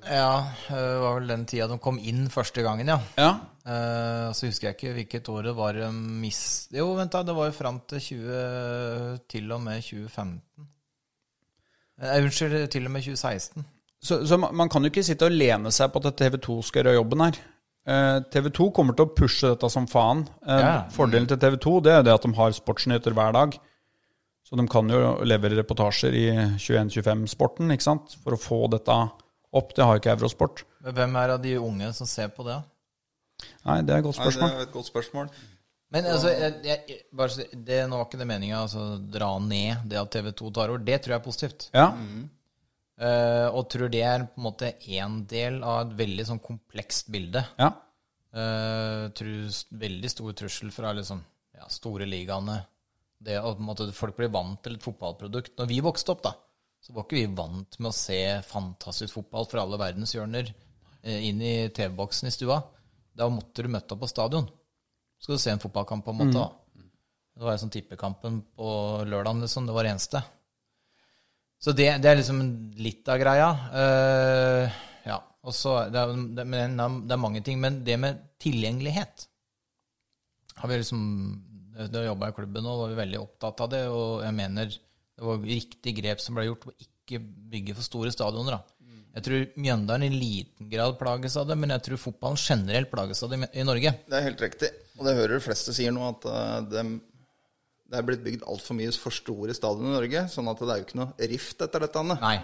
Ja, 0.05 0.45
det 0.69 0.81
var 1.01 1.15
vel 1.19 1.29
den 1.31 1.45
tida 1.49 1.67
de 1.71 1.77
kom 1.81 1.97
inn 1.99 2.27
første 2.33 2.61
gangen, 2.65 2.89
ja. 2.91 2.99
Ja. 3.17 3.31
Uh, 3.65 4.29
så 4.37 4.45
husker 4.49 4.69
jeg 4.69 4.77
ikke 4.77 4.93
hvilket 4.99 5.29
år 5.33 5.47
det 5.49 5.55
var 5.57 5.77
de 5.79 5.87
mis... 5.95 6.39
Jo, 6.73 6.91
vent 6.99 7.13
da, 7.15 7.23
det 7.25 7.33
var 7.37 7.49
jo 7.49 7.55
fram 7.57 7.79
til 7.89 8.03
20... 8.11 9.23
Til 9.31 9.55
og 9.55 9.63
med 9.65 9.81
2015. 9.81 10.67
Uh, 11.97 12.11
unnskyld, 12.21 12.59
til 12.75 12.85
og 12.85 12.93
med 12.93 13.07
2016. 13.07 13.65
Så, 14.05 14.19
så 14.29 14.37
man 14.37 14.69
kan 14.69 14.85
jo 14.85 14.91
ikke 14.93 15.05
sitte 15.07 15.25
og 15.25 15.33
lene 15.33 15.71
seg 15.73 15.89
på 15.93 16.03
at 16.03 16.17
TV 16.19 16.37
2 16.45 16.59
skal 16.67 16.83
gjøre 16.83 16.99
jobben 16.99 17.25
her. 17.25 17.41
Uh, 17.89 18.19
TV 18.33 18.51
2 18.53 18.69
kommer 18.77 18.97
til 18.97 19.07
å 19.07 19.13
pushe 19.17 19.49
dette 19.55 19.69
som 19.73 19.89
faen. 19.89 20.27
Eh, 20.45 20.61
Ja. 20.61 20.75
Fordelen 20.93 21.25
til 21.29 21.41
TV 21.41 21.57
2 21.65 21.79
det 21.85 21.93
er 21.95 22.05
det 22.05 22.13
at 22.13 22.25
de 22.25 22.33
har 22.37 22.53
sportsnyheter 22.53 23.17
hver 23.17 23.33
dag. 23.33 23.57
Så 24.45 24.57
de 24.59 24.67
kan 24.69 24.89
jo 24.93 25.15
levere 25.25 25.57
reportasjer 25.57 26.13
i 26.13 26.25
21-25-sporten 26.61 27.73
ikke 27.73 27.87
sant? 27.87 28.13
for 28.21 28.37
å 28.37 28.41
få 28.41 28.59
dette 28.69 28.93
opp. 29.55 29.73
Det 29.75 29.83
har 29.85 29.95
jo 29.97 30.01
ikke 30.03 30.13
Eurosport. 30.17 30.63
Hvem 30.85 31.15
er 31.21 31.33
av 31.35 31.41
de 31.43 31.55
unge 31.57 31.91
som 31.97 32.07
ser 32.09 32.29
på 32.35 32.45
det? 32.47 32.59
Nei, 33.65 33.81
det 33.83 33.95
er 33.95 33.99
et 34.01 34.05
godt 34.05 34.17
Nei, 34.19 34.25
det 34.25 34.33
spørsmål. 34.35 34.51
er 34.55 34.67
et 34.67 34.73
godt 34.75 34.89
spørsmål. 34.91 35.29
Men 35.95 36.07
altså, 36.11 36.29
jeg, 36.33 36.53
jeg, 36.65 36.99
bare, 37.15 37.45
det, 37.67 37.75
nå 37.87 37.97
var 37.99 38.07
ikke 38.09 38.19
det 38.19 38.27
meninga 38.27 38.61
altså, 38.65 38.85
dra 39.13 39.27
ned 39.39 39.85
det 39.91 39.99
at 40.01 40.09
TV 40.15 40.31
2 40.35 40.51
tar 40.57 40.71
over. 40.73 40.81
Det 40.87 40.97
tror 41.03 41.13
jeg 41.15 41.19
er 41.21 41.25
positivt. 41.27 41.67
Ja. 41.77 41.85
Eh, 42.95 43.47
og 43.51 43.65
tror 43.71 43.89
det 43.91 44.01
er 44.07 44.23
på 44.29 44.39
en 44.39 44.45
måte 44.47 44.69
én 44.87 45.17
del 45.27 45.57
av 45.67 45.81
et 45.85 45.97
veldig 45.99 46.25
sånn 46.31 46.43
komplekst 46.43 47.11
bilde. 47.13 47.45
ja. 47.61 47.71
Uh, 48.35 49.05
tror 49.15 49.45
s- 49.47 49.61
veldig 49.71 50.09
stor 50.11 50.33
trussel 50.35 50.67
fra 50.75 50.89
liksom, 50.91 51.21
ja, 51.55 51.69
store 51.71 52.03
ligaene. 52.03 52.57
Det 53.23 53.37
at 53.39 53.55
på 53.55 53.63
en 53.63 53.69
måte, 53.69 53.85
folk 53.95 54.17
blir 54.17 54.27
vant 54.33 54.57
til 54.65 54.73
et 54.75 54.83
fotballprodukt. 54.83 55.53
Når 55.55 55.69
vi 55.69 55.77
vokste 55.85 56.11
opp, 56.11 56.19
da, 56.25 56.33
så 56.85 56.93
var 56.93 57.07
ikke 57.07 57.17
vi 57.17 57.25
vant 57.37 57.79
med 57.81 57.89
å 57.89 57.95
se 57.97 58.19
fantastisk 58.45 59.15
fotball 59.17 59.47
fra 59.49 59.63
alle 59.65 59.79
verdens 59.81 60.13
hjørner 60.13 60.51
eh, 61.01 61.23
inn 61.31 61.39
i 61.41 61.53
TV-boksen 61.73 62.29
i 62.29 62.33
stua. 62.35 62.59
Da 63.17 63.25
måtte 63.31 63.65
du 63.65 63.71
møte 63.73 63.95
opp 63.95 64.03
på 64.03 64.09
stadion. 64.11 64.45
Skal 65.17 65.39
du 65.39 65.41
se 65.41 65.49
en 65.55 65.61
fotballkamp 65.63 66.05
på 66.05 66.13
en 66.13 66.19
måte. 66.19 66.37
da. 66.37 66.85
Det 67.35 67.43
var 67.43 67.57
sånn 67.59 67.73
tippekampen 67.73 68.37
på 68.55 68.69
lørdagen, 69.09 69.41
liksom. 69.43 69.65
Det 69.67 69.73
var 69.75 69.87
det 69.87 69.95
eneste. 69.95 70.21
Så 71.65 71.73
det, 71.73 71.87
det 72.03 72.11
er 72.11 72.19
liksom 72.19 72.41
litt 72.77 73.09
av 73.09 73.17
greia. 73.19 73.47
Uh, 73.73 74.77
ja, 75.07 75.17
og 75.41 75.55
så 75.57 75.73
det, 75.89 75.99
er- 76.03 76.29
det, 76.37 76.45
men 76.47 76.77
det 77.07 77.15
er 77.15 77.23
mange 77.23 77.41
ting. 77.43 77.57
Men 77.63 77.81
det 77.87 77.97
med 77.99 78.21
tilgjengelighet 78.43 79.25
har 80.61 80.71
vi 80.71 80.77
liksom 80.79 81.01
Da 81.91 82.05
jobba 82.05 82.29
i 82.31 82.35
klubben 82.37 82.63
nå, 82.63 82.71
var 82.79 82.91
vi 82.93 82.99
veldig 83.01 83.19
opptatt 83.19 83.65
av 83.65 83.71
det. 83.73 83.81
Og 83.91 84.21
jeg 84.23 84.35
mener 84.37 84.77
det 85.15 85.25
var 85.25 85.37
riktig 85.47 85.95
grep 86.01 86.19
som 86.23 86.35
ble 86.35 86.45
gjort 86.49 86.65
å 86.67 86.73
ikke 86.79 87.19
bygge 87.51 87.75
for 87.77 87.85
store 87.87 88.11
stadioner. 88.11 88.57
da. 88.57 88.63
Jeg 89.15 89.23
tror 89.23 89.43
Mjøndalen 89.63 90.03
i 90.09 90.15
liten 90.19 90.67
grad 90.69 90.97
plages 90.99 91.37
av 91.39 91.47
det, 91.47 91.55
men 91.57 91.69
jeg 91.71 91.83
tror 91.85 91.97
fotballen 92.01 92.35
generelt 92.41 92.89
plages 92.91 93.23
av 93.23 93.29
det 93.31 93.49
i- 93.53 93.63
Norge. 93.63 93.93
Det 94.09 94.17
er 94.17 94.25
helt 94.25 94.41
riktig. 94.41 94.69
Og 94.99 95.05
det 95.05 95.15
hører 95.15 95.39
de 95.39 95.45
fleste 95.45 95.73
sier 95.73 95.91
nå, 95.95 96.03
at 96.09 96.25
eh, 96.25 96.61
det 96.67 96.81
er 97.95 98.03
blitt 98.03 98.23
bygd 98.25 98.43
altfor 98.43 98.75
mye 98.75 98.91
for 98.99 99.11
store 99.15 99.53
stadioner 99.55 99.93
i 99.93 99.99
Norge. 100.01 100.25
Sånn 100.33 100.49
at 100.51 100.59
det 100.59 100.67
er 100.67 100.81
jo 100.81 100.87
ikke 100.89 100.99
noe 100.99 101.29
rift 101.31 101.61
etter 101.63 101.79
dette. 101.85 101.95
Anne. 102.01 102.17
Nei. 102.19 102.43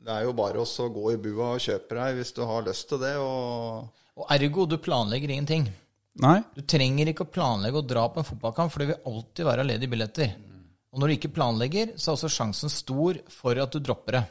Det 0.00 0.12
er 0.14 0.22
jo 0.28 0.32
bare 0.32 0.60
også 0.62 0.86
å 0.86 0.92
gå 0.94 1.12
i 1.12 1.16
bua 1.20 1.54
og 1.56 1.60
kjøpe 1.64 1.98
deg 1.98 2.20
hvis 2.20 2.32
du 2.36 2.44
har 2.46 2.62
lyst 2.62 2.88
til 2.88 2.98
det. 3.02 3.16
Og 3.20 3.88
Og 4.20 4.26
ergo, 4.30 4.66
du 4.68 4.76
planlegger 4.78 5.30
ingenting. 5.34 5.66
Nei. 6.20 6.38
Du 6.54 6.62
trenger 6.62 7.08
ikke 7.08 7.24
å 7.26 7.32
planlegge 7.32 7.80
å 7.82 7.86
dra 7.86 8.06
på 8.12 8.18
en 8.20 8.24
fotballkamp, 8.30 8.70
for 8.70 8.78
det 8.84 8.88
vil 8.94 9.02
alltid 9.10 9.46
være 9.46 9.64
ledige 9.66 9.90
billetter. 9.90 10.34
Og 10.90 11.00
når 11.00 11.10
du 11.10 11.16
ikke 11.16 11.34
planlegger, 11.34 11.94
så 11.94 12.10
er 12.10 12.18
også 12.18 12.32
sjansen 12.34 12.72
stor 12.72 13.20
for 13.30 13.58
at 13.62 13.74
du 13.74 13.78
dropper 13.82 14.18
det. 14.18 14.24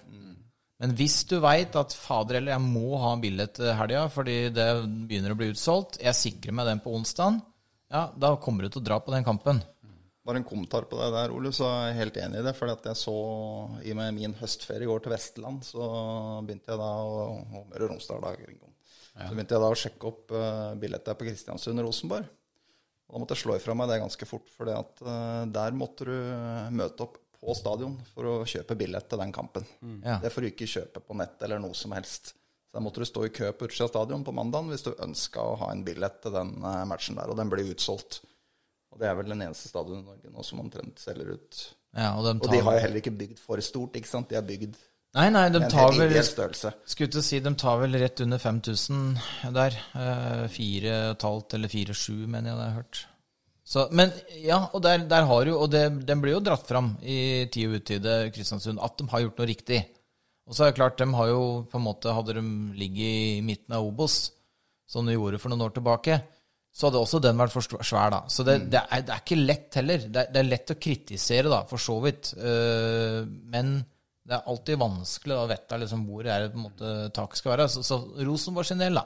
Men 0.79 0.93
hvis 0.95 1.25
du 1.27 1.35
veit 1.43 1.75
at 1.75 1.95
fader 1.95 2.39
eller 2.39 2.55
jeg 2.55 2.63
må 2.63 2.99
ha 3.01 3.11
en 3.11 3.23
billett 3.23 3.57
til 3.57 3.73
helga 3.75 4.05
fordi 4.11 4.37
det 4.55 4.67
begynner 5.09 5.35
å 5.35 5.39
bli 5.39 5.49
utsolgt, 5.51 5.99
jeg 5.99 6.15
sikrer 6.15 6.55
meg 6.55 6.69
den 6.69 6.79
på 6.83 6.93
onsdag, 6.95 7.41
ja, 7.91 8.05
da 8.15 8.31
kommer 8.39 8.63
du 8.63 8.71
til 8.71 8.83
å 8.83 8.87
dra 8.87 8.99
på 9.03 9.11
den 9.11 9.27
kampen. 9.27 9.59
bare 10.23 10.39
en 10.39 10.47
kommentar 10.47 10.85
på 10.85 10.99
det 10.99 11.09
der, 11.15 11.31
Ole, 11.33 11.51
så 11.55 11.65
er 11.67 11.87
jeg 11.89 11.99
helt 11.99 12.17
enig 12.21 12.39
i 12.39 12.45
det. 12.45 12.53
For 12.55 12.71
at 12.71 12.83
jeg 12.85 12.99
så 13.01 13.15
i 13.81 13.95
med 13.97 14.13
min 14.13 14.35
høstferie 14.39 14.85
i 14.85 14.89
går 14.89 15.03
til 15.03 15.15
Vestland, 15.15 15.63
så 15.65 15.87
begynte 16.45 16.71
jeg 16.71 16.79
da 16.79 16.91
å 17.01 17.29
Møre 17.49 17.87
og 17.87 17.95
Romsdal 17.95 18.21
da, 18.23 18.35
Så 19.17 19.31
begynte 19.33 19.57
jeg 19.57 19.63
da 19.65 19.71
å 19.73 19.79
sjekke 19.83 20.11
opp 20.11 20.35
uh, 20.35 20.75
billetter 20.79 21.17
på 21.17 21.27
Kristiansund 21.27 21.81
og 21.81 21.89
Rosenborg. 21.89 22.29
Og 23.09 23.15
da 23.15 23.23
måtte 23.23 23.35
jeg 23.35 23.43
slå 23.43 23.55
ifra 23.57 23.73
meg 23.73 23.89
det 23.89 24.01
ganske 24.03 24.27
fort, 24.29 24.49
for 24.53 24.69
der 24.69 25.77
måtte 25.77 26.05
du 26.05 26.13
møte 26.77 27.07
opp 27.07 27.17
på 27.39 27.55
stadion 27.55 27.95
for 28.13 28.27
å 28.27 28.33
kjøpe 28.47 28.75
billett 28.77 29.07
til 29.09 29.21
den 29.21 29.31
kampen. 29.33 29.65
Ja. 30.03 30.19
Det 30.21 30.29
får 30.33 30.45
du 30.45 30.49
ikke 30.51 30.67
kjøpe 30.69 31.01
på 31.01 31.17
nett 31.17 31.41
eller 31.45 31.61
noe 31.63 31.73
som 31.77 31.95
helst. 31.95 32.33
Så 32.69 32.77
da 32.77 32.83
måtte 32.85 33.01
du 33.01 33.07
stå 33.09 33.23
i 33.25 33.31
kø 33.33 33.49
på 33.57 33.65
utsida 33.65 33.87
av 33.87 33.93
stadion 33.95 34.25
på 34.27 34.33
mandagen 34.35 34.69
hvis 34.69 34.85
du 34.85 34.91
ønska 34.93 35.41
å 35.41 35.55
ha 35.63 35.71
en 35.73 35.81
billett 35.87 36.19
til 36.21 36.35
den 36.35 36.51
eh, 36.59 36.83
matchen 36.89 37.17
der, 37.17 37.31
og 37.31 37.39
den 37.39 37.49
ble 37.49 37.65
utsolgt. 37.71 38.19
Og 38.93 39.01
det 39.01 39.09
er 39.09 39.17
vel 39.17 39.31
den 39.31 39.41
eneste 39.45 39.71
stadion 39.71 40.03
i 40.03 40.05
Norge 40.05 40.29
nå 40.33 40.45
som 40.45 40.61
omtrent 40.61 41.01
selger 41.01 41.33
ut 41.37 41.63
Ja, 41.95 42.11
og 42.17 42.27
de 42.27 42.35
Og 42.37 42.51
de 42.51 42.61
har 42.61 42.77
jo 42.77 42.83
heller 42.83 43.01
ikke 43.01 43.15
bygd 43.17 43.41
for 43.41 43.61
stort, 43.65 43.97
ikke 43.97 44.09
sant. 44.09 44.29
De 44.29 44.37
har 44.37 44.45
bygd 44.45 44.77
Nei, 45.17 45.29
nei, 45.33 45.47
de 45.49 45.63
tar 45.71 45.95
vel. 45.97 46.11
Skulle 46.21 47.09
til 47.09 47.21
å 47.21 47.25
si 47.25 47.39
de 47.41 47.51
tar 47.57 47.79
vel 47.81 47.97
rett 47.97 48.21
under 48.21 48.41
5000 48.41 49.07
der. 49.55 49.77
Eh, 49.97 50.43
Fire 50.53 50.97
og 51.07 51.15
et 51.15 51.25
halvt 51.25 51.55
eller 51.57 51.71
fire 51.71 51.95
sju, 51.97 52.27
mener 52.27 52.51
jeg 52.51 52.59
det 52.59 52.67
har 52.67 52.77
hørt. 52.77 52.99
Så, 53.69 53.85
men 53.93 54.13
ja, 54.41 54.63
og 54.73 54.81
der, 54.81 55.03
der 55.09 55.25
har 55.29 55.49
jo, 55.49 55.59
og 55.63 55.69
det, 55.73 55.83
den 56.05 56.21
blir 56.21 56.37
jo 56.37 56.43
dratt 56.45 56.65
fram 56.65 56.95
i 57.01 57.45
tid 57.53 57.69
og 57.69 57.81
utide 57.81 58.15
Kristiansund, 58.33 58.81
at 58.81 58.97
de 58.97 59.05
har 59.11 59.25
gjort 59.25 59.41
noe 59.41 59.49
riktig. 59.49 59.83
Og 60.49 60.57
så 60.57 60.65
er 60.65 60.71
det 60.71 60.79
klart, 60.79 60.97
de 60.97 61.05
har 61.13 61.29
jo 61.29 61.43
på 61.69 61.77
en 61.77 61.85
måte, 61.85 62.13
hadde 62.13 62.37
de 62.39 62.43
ligget 62.77 63.37
i 63.37 63.43
midten 63.45 63.77
av 63.77 63.85
Obos, 63.85 64.31
som 64.89 65.05
de 65.05 65.13
gjorde 65.13 65.41
for 65.41 65.53
noen 65.53 65.67
år 65.67 65.75
tilbake, 65.75 66.17
så 66.73 66.87
hadde 66.87 67.01
også 67.01 67.21
den 67.21 67.37
vært 67.37 67.53
for 67.53 67.85
svær, 67.85 68.09
da. 68.13 68.23
Så 68.29 68.45
det, 68.45 68.59
det, 68.73 68.81
er, 68.81 69.05
det 69.05 69.13
er 69.13 69.21
ikke 69.21 69.37
lett 69.41 69.77
heller. 69.77 70.05
Det 70.05 70.23
er, 70.23 70.33
det 70.33 70.41
er 70.41 70.49
lett 70.49 70.73
å 70.73 70.81
kritisere, 70.81 71.53
da, 71.53 71.61
for 71.69 71.81
så 71.81 71.97
vidt. 72.01 72.33
Uh, 72.41 73.21
men 73.53 73.79
det 74.27 74.35
er 74.35 74.49
alltid 74.51 74.81
vanskelig 74.81 75.37
å 75.37 75.47
vite 75.49 75.79
liksom, 75.81 76.03
hvor 76.09 76.27
er 76.27 76.49
på 76.51 76.59
en 76.59 76.65
måte 76.67 76.91
taket 77.15 77.41
skal 77.41 77.53
være. 77.55 77.69
Så, 77.71 77.83
så 77.85 77.97
Rosenborg 78.27 78.69
sin 78.69 78.81
del, 78.81 78.99
da. 78.99 79.05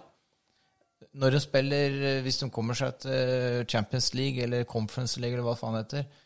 Når 1.19 1.35
de 1.35 1.41
spiller, 1.43 1.97
hvis 2.25 2.39
de 2.41 2.49
kommer 2.51 2.77
seg 2.77 2.97
til 3.03 3.65
Champions 3.69 4.13
League 4.17 4.43
eller 4.43 4.65
Conference 4.67 5.21
League 5.21 5.37
eller 5.37 5.45
hva 5.45 5.55
faen 5.59 5.77
det 5.77 5.83
heter, 5.83 6.21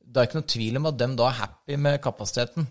det 0.00 0.20
er 0.20 0.28
ikke 0.28 0.40
noe 0.40 0.50
tvil 0.54 0.80
om 0.80 0.88
at 0.90 0.98
de 0.98 1.08
da 1.18 1.26
er 1.28 1.38
happy 1.42 1.76
med 1.78 1.98
kapasiteten. 2.02 2.66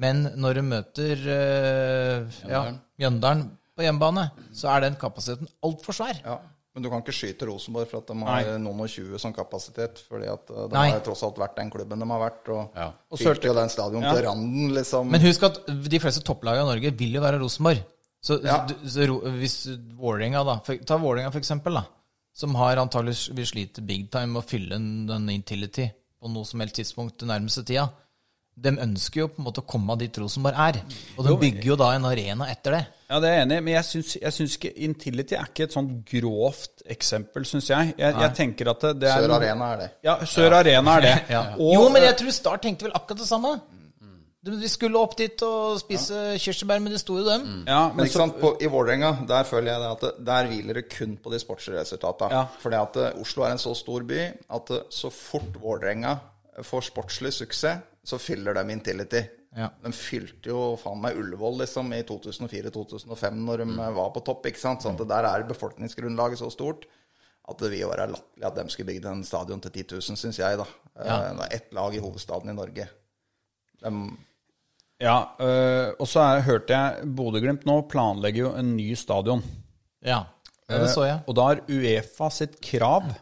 Men 0.00 0.24
når 0.40 0.58
de 0.58 0.64
møter 0.66 1.20
uh, 1.28 2.40
ja, 2.50 2.64
Mjøndalen 2.98 3.44
på 3.74 3.84
hjemmebane, 3.84 4.28
så 4.54 4.70
er 4.72 4.86
den 4.86 4.98
kapasiteten 4.98 5.50
altfor 5.66 5.96
svær. 5.96 6.18
Ja. 6.24 6.38
Men 6.74 6.82
du 6.82 6.88
kan 6.90 7.02
ikke 7.04 7.14
skyte 7.14 7.46
Rosenborg 7.46 7.86
for 7.86 8.00
at 8.02 8.08
de 8.10 8.14
har 8.26 8.58
noen 8.58 8.80
og 8.82 8.88
tjue 8.90 9.18
som 9.22 9.32
kapasitet. 9.32 10.00
fordi 10.08 10.26
at 10.26 10.50
eh, 10.50 10.64
de 10.68 10.74
Nei. 10.74 10.88
har 10.90 11.00
tross 11.06 11.22
alt 11.22 11.36
vært 11.38 11.54
den 11.56 11.70
klubben 11.70 12.00
de 12.02 12.08
har 12.10 12.20
vært. 12.30 12.48
Og, 12.50 12.70
Ja. 12.74 12.88
og 13.10 13.18
fylte 13.20 13.46
jo 13.46 13.54
den 13.54 13.68
stadion 13.70 14.02
til 14.02 14.24
randen, 14.26 14.74
liksom. 14.74 15.10
Men 15.10 15.20
husk 15.22 15.42
at 15.46 15.60
de 15.66 16.00
fleste 16.02 16.24
topplagene 16.26 16.66
i 16.66 16.72
Norge 16.74 16.90
vil 16.98 17.12
jo 17.14 17.20
være 17.22 17.38
Rosenborg. 17.40 17.84
Så, 18.24 18.40
Ja. 18.42 18.66
så, 18.66 18.74
så 18.88 19.20
hvis 19.38 19.56
Vålerenga, 20.00 20.42
da 20.44 20.58
for, 20.64 20.76
Ta 20.76 20.96
Vålerenga 20.98 21.30
for 21.30 21.38
eksempel, 21.38 21.74
da. 21.74 21.84
Som 22.34 22.54
har 22.56 22.76
antakeligvis 22.76 23.52
sliter 23.52 23.86
big 23.86 24.10
time 24.10 24.32
med 24.32 24.42
å 24.42 24.48
fylle 24.48 24.74
en- 24.74 25.06
den 25.06 25.28
Intility 25.30 25.92
på 26.20 26.28
noe 26.32 26.44
som 26.44 26.58
helst 26.58 26.74
tidspunkt 26.74 27.18
den 27.18 27.28
nærmeste 27.28 27.62
tida. 27.64 27.88
De 28.54 28.70
ønsker 28.70 29.24
jo 29.24 29.28
på 29.32 29.40
en 29.42 29.48
måte 29.48 29.62
å 29.64 29.66
komme 29.66 29.96
dit 29.98 30.18
Rosenborg 30.22 30.58
er. 30.68 30.78
Og 31.18 31.26
de 31.26 31.34
bygger 31.40 31.72
jo 31.72 31.76
da 31.80 31.90
en 31.96 32.06
arena 32.06 32.46
etter 32.52 32.76
det. 32.76 32.82
Ja, 33.10 33.18
det 33.20 33.28
er 33.28 33.34
jeg 33.34 33.46
enig 33.46 33.56
i, 33.58 33.64
men 33.66 33.74
jeg 33.74 33.86
syns, 33.88 34.14
jeg 34.22 34.34
syns 34.36 34.54
ikke 34.56 34.70
Intility 34.86 35.36
er 35.36 35.50
ikke 35.50 35.66
et 35.66 35.74
sånn 35.74 35.90
grovt 36.08 36.84
eksempel, 36.94 37.44
syns 37.46 37.68
jeg. 37.70 37.94
jeg. 37.98 38.16
Jeg 38.24 38.34
tenker 38.38 38.70
at 38.72 38.86
det, 38.86 38.92
det 39.02 39.10
er 39.10 39.22
Sør 39.24 39.36
Arena 39.36 39.70
er 39.74 39.82
det. 39.82 39.88
Ja, 40.06 40.16
Sør 40.30 40.58
Arena 40.60 40.98
er 40.98 41.06
det. 41.08 41.14
Og, 41.62 41.72
jo, 41.74 41.86
men 41.94 42.06
jeg 42.08 42.16
tror 42.22 42.36
Start 42.38 42.64
tenkte 42.64 42.88
vel 42.88 42.96
akkurat 42.96 43.22
det 43.24 43.28
samme. 43.28 43.54
De, 44.44 44.68
skulle 44.68 45.00
opp 45.00 45.14
dit 45.16 45.40
og 45.46 45.78
spise 45.80 46.34
kirsebær, 46.42 46.80
men 46.84 46.92
det 46.92 46.98
sto 47.00 47.16
jo 47.16 47.24
dem. 47.24 47.46
ja, 47.64 47.86
Men 47.88 47.96
men 47.96 48.08
ikke 48.10 48.12
så, 48.12 48.24
sant, 48.26 48.34
på, 48.42 48.50
I 48.60 48.68
Vålerenga 48.68 49.14
der 49.28 49.46
føler 49.48 49.72
jeg 49.72 49.80
det 49.80 49.88
at 49.94 50.02
det, 50.04 50.10
der 50.26 50.48
hviler 50.50 50.80
det 50.80 50.84
kun 50.92 51.14
på 51.16 51.32
de 51.32 51.40
sportsresultatene. 51.40 52.42
Ja. 52.42 52.42
Fordi 52.60 52.76
at 52.76 52.98
eh, 53.00 53.22
Oslo 53.22 53.46
er 53.46 53.54
en 53.54 53.62
så 53.62 53.72
stor 53.78 54.04
by 54.04 54.20
at 54.58 54.72
eh, 54.76 54.84
så 54.92 55.08
fort 55.14 55.56
Vålerenga 55.62 56.18
får 56.60 56.90
sportslig 56.90 57.32
suksess, 57.32 57.80
så 58.04 58.18
fyller 58.20 58.56
de 58.56 58.64
Intility. 58.72 59.22
Ja. 59.54 59.70
De 59.84 59.92
fylte 59.94 60.50
jo 60.50 60.74
faen 60.80 61.00
meg 61.02 61.16
Ullevål 61.18 61.60
liksom 61.62 61.92
i 61.94 62.02
2004-2005 62.06 63.38
når 63.46 63.62
de 63.62 63.68
mm. 63.70 63.80
var 63.96 64.10
på 64.14 64.22
topp. 64.26 64.48
ikke 64.50 64.60
sant? 64.60 64.84
Sånn 64.84 64.98
at 64.98 65.08
der 65.10 65.28
er 65.30 65.46
befolkningsgrunnlaget 65.48 66.42
så 66.42 66.50
stort 66.52 66.88
at 67.44 67.60
det 67.60 67.70
ville 67.74 67.88
være 67.90 68.08
latterlig 68.08 68.46
at 68.48 68.56
de 68.56 68.72
skulle 68.72 68.94
bygd 68.94 69.08
en 69.10 69.24
stadion 69.26 69.60
til 69.60 69.72
10 69.72 69.98
000, 69.98 70.18
syns 70.20 70.38
jeg. 70.40 70.60
da. 70.60 70.66
Ja. 70.96 71.16
Det 71.36 71.48
er 71.48 71.56
ett 71.58 71.74
lag 71.76 71.94
i 71.94 72.00
hovedstaden 72.02 72.50
i 72.50 72.56
Norge. 72.56 72.86
De, 73.84 73.92
ja, 75.02 75.18
øh, 75.44 75.90
og 76.00 76.08
så 76.08 76.24
hørte 76.46 76.72
jeg 76.72 77.10
Bodø-Glimt 77.18 77.66
nå 77.68 77.82
planlegger 77.90 78.46
jo 78.46 78.54
en 78.56 78.72
ny 78.78 78.94
stadion. 78.96 79.44
Ja, 80.04 80.24
det 80.70 80.88
så 80.92 81.04
jeg. 81.04 81.20
Og 81.28 81.36
da 81.36 81.50
er 81.52 81.62
Uefa 81.68 82.30
sitt 82.32 82.56
krav 82.64 83.12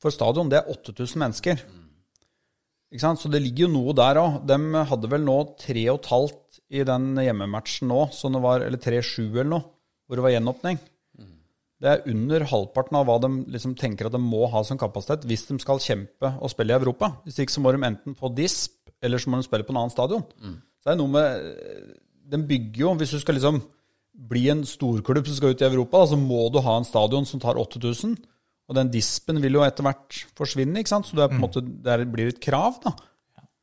for 0.00 0.14
stadion, 0.14 0.48
det 0.48 0.62
er 0.62 0.72
8000 0.72 1.20
mennesker. 1.20 1.60
Sant? 1.60 1.79
Så 2.98 3.30
det 3.30 3.42
ligger 3.42 3.68
jo 3.68 3.74
noe 3.74 3.94
der 3.94 4.18
òg. 4.18 4.40
De 4.50 4.56
hadde 4.90 5.10
vel 5.12 5.22
nå 5.22 5.36
3,5 5.62 6.32
i 6.70 6.82
den 6.86 7.12
hjemmematchen 7.22 7.90
nå, 7.90 8.08
så 8.14 8.30
det 8.30 8.40
var, 8.42 8.64
eller 8.66 8.78
3-7 8.78 9.28
eller 9.30 9.52
noe, 9.52 9.66
hvor 10.06 10.18
det 10.18 10.24
var 10.26 10.34
gjenåpning. 10.34 10.80
Det 11.80 11.88
er 11.88 12.02
under 12.12 12.44
halvparten 12.44 12.98
av 12.98 13.06
hva 13.08 13.16
de 13.22 13.30
liksom 13.54 13.72
tenker 13.78 14.06
at 14.06 14.12
de 14.12 14.20
må 14.20 14.44
ha 14.52 14.60
som 14.66 14.76
kapasitet 14.78 15.22
hvis 15.24 15.46
de 15.48 15.56
skal 15.62 15.80
kjempe 15.80 16.28
og 16.36 16.50
spille 16.52 16.74
i 16.74 16.76
Europa. 16.76 17.14
Hvis 17.24 17.38
ikke 17.40 17.54
så 17.54 17.62
må 17.64 17.72
de 17.72 17.80
enten 17.86 18.16
få 18.18 18.28
DISP, 18.36 18.92
eller 19.00 19.22
så 19.22 19.32
må 19.32 19.40
de 19.40 19.46
spille 19.46 19.64
på 19.64 19.72
en 19.72 19.80
annen 19.80 19.94
stadion. 19.94 20.26
Så 20.80 20.90
det 20.90 20.92
er 20.92 20.98
noe 21.00 21.12
med 21.12 21.96
De 22.30 22.38
bygger 22.38 22.80
jo 22.80 22.90
Hvis 22.96 23.10
du 23.12 23.18
skal 23.20 23.36
liksom 23.36 23.58
bli 24.30 24.46
en 24.52 24.62
storklubb 24.68 25.26
som 25.26 25.36
skal 25.36 25.54
ut 25.54 25.62
i 25.62 25.68
Europa, 25.70 26.02
da, 26.02 26.10
så 26.12 26.18
må 26.20 26.50
du 26.52 26.58
ha 26.60 26.76
en 26.76 26.84
stadion 26.84 27.24
som 27.24 27.40
tar 27.40 27.56
8000. 27.56 28.18
Og 28.70 28.76
den 28.78 28.90
dispen 28.94 29.40
vil 29.42 29.58
jo 29.58 29.64
etter 29.66 29.82
hvert 29.82 30.20
forsvinne, 30.38 30.78
ikke 30.78 30.92
sant? 30.92 31.08
så 31.08 31.18
det, 31.18 31.24
er 31.24 31.32
på 31.32 31.40
en 31.40 31.42
måte, 31.42 31.62
det 31.66 32.10
blir 32.12 32.30
et 32.30 32.42
krav. 32.42 32.78
da. 32.84 32.94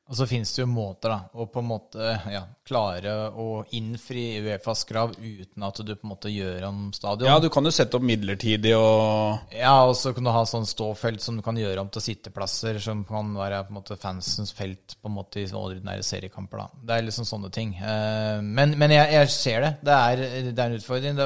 Og 0.07 0.15
så 0.15 0.23
finnes 0.29 0.53
det 0.55 0.61
jo 0.61 0.67
måter 0.71 1.11
da, 1.11 1.17
å 1.35 1.45
på 1.51 1.59
en 1.59 1.67
måte 1.67 2.11
ja, 2.31 2.45
klare 2.67 3.11
å 3.35 3.63
innfri 3.75 4.37
Uefas 4.39 4.85
krav 4.87 5.11
uten 5.19 5.65
at 5.67 5.81
du 5.83 5.91
på 5.97 6.05
en 6.07 6.11
måte 6.13 6.31
gjør 6.31 6.63
om 6.69 6.77
stadion. 6.95 7.27
Ja, 7.27 7.41
du 7.43 7.49
kan 7.51 7.67
jo 7.67 7.73
sette 7.75 7.99
opp 7.99 8.05
midlertidig 8.07 8.71
og 8.77 9.51
Ja, 9.51 9.73
og 9.89 9.97
så 9.99 10.13
kan 10.15 10.23
du 10.23 10.31
ha 10.31 10.45
sånn 10.47 10.67
ståfelt 10.69 11.19
som 11.23 11.35
du 11.39 11.43
kan 11.43 11.59
gjøre 11.59 11.83
om 11.83 11.89
til 11.91 12.05
sitteplasser, 12.05 12.79
som 12.83 13.03
kan 13.07 13.33
være 13.35 13.59
på 13.67 13.73
en 13.75 13.79
måte 13.81 13.99
fansens 13.99 14.55
felt 14.55 14.95
på 15.01 15.11
en 15.11 15.17
måte 15.17 15.43
i 15.43 15.49
ordinære 15.51 16.07
seriekamper. 16.07 16.63
da. 16.63 16.69
Det 16.87 16.97
er 17.01 17.07
liksom 17.09 17.27
sånne 17.27 17.51
ting. 17.51 17.75
Eh, 17.75 18.39
Men, 18.41 18.77
men 18.79 18.95
jeg, 18.95 19.11
jeg 19.11 19.33
ser 19.35 19.61
det. 19.67 19.73
Det 19.91 19.99
er, 19.99 20.23
det 20.53 20.55
er 20.55 20.65
en 20.71 20.79
utfordring. 20.79 21.19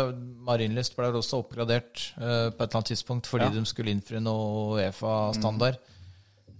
Marienlyst 0.49 0.97
ble 0.97 1.13
også 1.21 1.43
oppgradert 1.45 2.07
eh, 2.17 2.49
på 2.49 2.57
et 2.57 2.65
eller 2.65 2.81
annet 2.81 2.91
tidspunkt 2.95 3.29
fordi 3.29 3.51
de 3.59 3.65
skulle 3.69 3.93
innfri 3.93 4.17
noe 4.25 4.79
Uefa-standard. 4.81 5.77